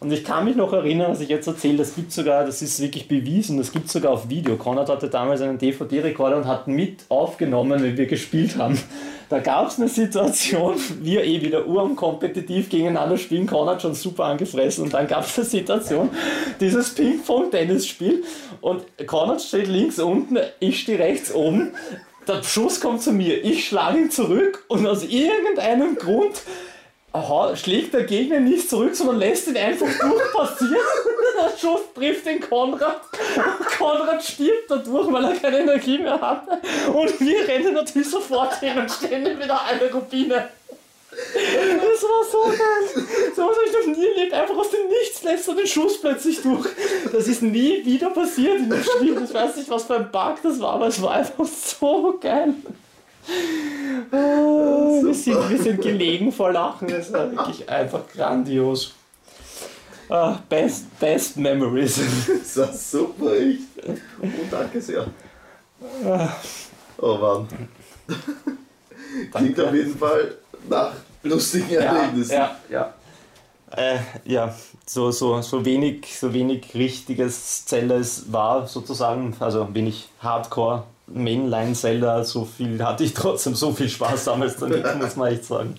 Und 0.00 0.10
ich 0.12 0.24
kann 0.24 0.46
mich 0.46 0.56
noch 0.56 0.72
erinnern, 0.72 1.10
was 1.10 1.20
ich 1.20 1.28
jetzt 1.28 1.46
erzähle, 1.46 1.76
das 1.76 1.94
gibt 1.94 2.10
sogar, 2.10 2.46
das 2.46 2.62
ist 2.62 2.80
wirklich 2.80 3.06
bewiesen, 3.06 3.58
das 3.58 3.70
gibt 3.70 3.90
sogar 3.90 4.12
auf 4.12 4.30
Video. 4.30 4.56
Konrad 4.56 4.88
hatte 4.88 5.10
damals 5.10 5.42
einen 5.42 5.58
DVD-Rekorder 5.58 6.38
und 6.38 6.46
hat 6.46 6.68
mit 6.68 7.04
aufgenommen, 7.10 7.82
wie 7.82 7.98
wir 7.98 8.06
gespielt 8.06 8.56
haben. 8.56 8.80
Da 9.28 9.40
gab 9.40 9.68
es 9.68 9.78
eine 9.78 9.90
Situation, 9.90 10.76
wir 11.02 11.22
eh 11.24 11.42
wieder 11.42 11.66
urkompetitiv 11.66 12.70
gegeneinander 12.70 13.18
spielen, 13.18 13.46
Konrad 13.46 13.82
schon 13.82 13.94
super 13.94 14.24
angefressen 14.24 14.84
und 14.84 14.94
dann 14.94 15.06
gab 15.06 15.26
es 15.26 15.38
eine 15.38 15.46
Situation, 15.46 16.08
dieses 16.60 16.94
Ping-Pong-Tennis-Spiel 16.94 18.24
und 18.62 18.82
Konrad 19.06 19.42
steht 19.42 19.68
links 19.68 19.98
unten, 19.98 20.38
ich 20.60 20.80
stehe 20.80 20.98
rechts 20.98 21.32
oben, 21.32 21.74
der 22.26 22.42
Schuss 22.42 22.80
kommt 22.80 23.02
zu 23.02 23.12
mir, 23.12 23.44
ich 23.44 23.68
schlage 23.68 23.98
ihn 23.98 24.10
zurück 24.10 24.64
und 24.68 24.86
aus 24.86 25.04
irgendeinem 25.04 25.96
Grund 25.96 26.42
Aha, 27.12 27.56
schlägt 27.56 27.92
der 27.92 28.04
Gegner 28.04 28.38
nicht 28.38 28.70
zurück, 28.70 28.94
sondern 28.94 29.18
lässt 29.18 29.48
ihn 29.48 29.56
einfach 29.56 29.86
durchpassieren. 29.86 30.76
Der 31.42 31.58
Schuss 31.58 31.80
trifft 31.94 32.26
den 32.26 32.40
Konrad. 32.40 33.00
Konrad 33.78 34.22
stirbt 34.22 34.70
dadurch, 34.70 35.10
weil 35.10 35.24
er 35.24 35.36
keine 35.36 35.60
Energie 35.60 35.98
mehr 35.98 36.20
hatte. 36.20 36.60
Und 36.92 37.20
wir 37.20 37.48
rennen 37.48 37.74
natürlich 37.74 38.10
sofort 38.10 38.60
hin 38.60 38.78
und 38.78 38.90
stellen 38.90 39.26
ihm 39.26 39.38
wieder 39.38 39.60
eine 39.64 39.90
Rubine. 39.90 40.50
Das 41.10 42.02
war 42.02 42.24
so 42.30 42.44
geil. 42.44 43.04
So 43.34 43.42
was 43.42 43.56
habe 43.56 43.66
ich 43.66 43.72
noch 43.72 43.96
nie 43.96 44.06
erlebt. 44.06 44.32
Einfach 44.32 44.56
aus 44.56 44.70
dem 44.70 44.88
Nichts 44.88 45.22
lässt 45.22 45.48
er 45.48 45.54
den 45.54 45.66
Schuss 45.66 46.00
plötzlich 46.00 46.40
durch. 46.42 46.68
Das 47.10 47.26
ist 47.26 47.42
nie 47.42 47.84
wieder 47.84 48.10
passiert 48.10 48.58
in 48.58 48.70
dem 48.70 48.84
Spiel. 48.84 49.20
Ich 49.24 49.34
weiß 49.34 49.56
nicht, 49.56 49.70
was 49.70 49.84
für 49.84 49.96
ein 49.96 50.10
Bug 50.12 50.36
das 50.42 50.60
war, 50.60 50.74
aber 50.74 50.86
es 50.86 51.02
war 51.02 51.12
einfach 51.12 51.46
so 51.46 52.18
geil. 52.20 52.54
Oh, 54.12 55.02
wir, 55.04 55.14
sind, 55.14 55.50
wir 55.50 55.62
sind 55.62 55.80
gelegen 55.80 56.32
vor 56.32 56.52
Lachen. 56.52 56.88
Es 56.88 57.12
war 57.12 57.30
wirklich 57.30 57.68
einfach 57.68 58.00
grandios. 58.12 58.94
Ah, 60.08 60.38
best, 60.48 60.98
best 60.98 61.36
Memories. 61.36 62.00
Das 62.26 62.56
war 62.56 62.72
super, 62.72 63.36
echt. 63.36 63.60
Oh, 64.20 64.26
danke 64.50 64.80
sehr. 64.80 65.06
Oh 66.98 67.16
Mann. 67.16 67.48
Klingt 69.32 69.60
auf 69.60 69.72
jeden 69.72 69.96
Fall 69.96 70.34
nach 70.68 70.92
lustigen 71.22 71.70
Erlebnissen. 71.70 72.32
Ja, 72.32 72.56
ja. 72.68 72.94
Äh, 73.76 73.98
ja, 74.24 74.52
so, 74.84 75.12
so, 75.12 75.40
so, 75.42 75.64
wenig, 75.64 76.18
so 76.18 76.34
wenig 76.34 76.74
richtiges 76.74 77.64
Zelda 77.66 77.94
es 77.96 78.32
war, 78.32 78.66
sozusagen, 78.66 79.36
also 79.38 79.72
wenig 79.72 80.08
Hardcore 80.20 80.84
Mainline 81.12 81.74
Zelda, 81.74 82.24
so 82.24 82.44
viel 82.44 82.82
hatte 82.84 83.04
ich 83.04 83.14
trotzdem 83.14 83.54
so 83.54 83.72
viel 83.72 83.88
Spaß 83.88 84.24
damals 84.24 84.56
damit, 84.56 84.84
muss 84.98 85.16
man 85.16 85.32
echt 85.32 85.44
sagen. 85.44 85.74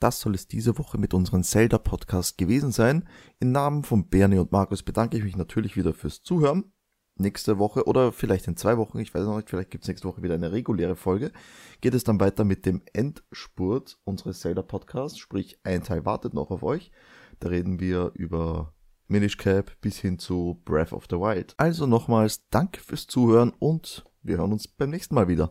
Das 0.00 0.20
soll 0.20 0.34
es 0.34 0.48
diese 0.48 0.78
Woche 0.78 0.96
mit 0.96 1.12
unserem 1.12 1.42
Zelda-Podcast 1.42 2.38
gewesen 2.38 2.72
sein. 2.72 3.06
Im 3.38 3.52
Namen 3.52 3.84
von 3.84 4.08
Bernie 4.08 4.38
und 4.38 4.50
Markus 4.50 4.82
bedanke 4.82 5.18
ich 5.18 5.24
mich 5.24 5.36
natürlich 5.36 5.76
wieder 5.76 5.92
fürs 5.92 6.22
Zuhören. 6.22 6.72
Nächste 7.16 7.58
Woche 7.58 7.84
oder 7.84 8.12
vielleicht 8.12 8.48
in 8.48 8.56
zwei 8.56 8.78
Wochen, 8.78 8.98
ich 8.98 9.12
weiß 9.12 9.24
noch 9.24 9.36
nicht, 9.36 9.50
vielleicht 9.50 9.70
gibt 9.70 9.84
es 9.84 9.88
nächste 9.88 10.08
Woche 10.08 10.22
wieder 10.22 10.34
eine 10.34 10.52
reguläre 10.52 10.96
Folge, 10.96 11.32
geht 11.82 11.92
es 11.92 12.02
dann 12.02 12.18
weiter 12.18 12.44
mit 12.44 12.64
dem 12.64 12.80
Endspurt 12.94 13.98
unseres 14.04 14.40
Zelda-Podcasts, 14.40 15.18
sprich 15.18 15.58
ein 15.64 15.82
Teil 15.82 16.06
wartet 16.06 16.32
noch 16.32 16.50
auf 16.50 16.62
euch. 16.62 16.90
Da 17.38 17.48
reden 17.48 17.78
wir 17.78 18.12
über 18.14 18.72
Minish 19.10 19.36
Cap 19.36 19.72
bis 19.80 19.98
hin 19.98 20.18
zu 20.18 20.60
Breath 20.64 20.92
of 20.92 21.06
the 21.10 21.16
Wild. 21.16 21.54
Also 21.56 21.86
nochmals 21.86 22.48
danke 22.50 22.80
fürs 22.80 23.08
Zuhören 23.08 23.52
und 23.58 24.04
wir 24.22 24.38
hören 24.38 24.52
uns 24.52 24.68
beim 24.68 24.90
nächsten 24.90 25.16
Mal 25.16 25.26
wieder. 25.26 25.48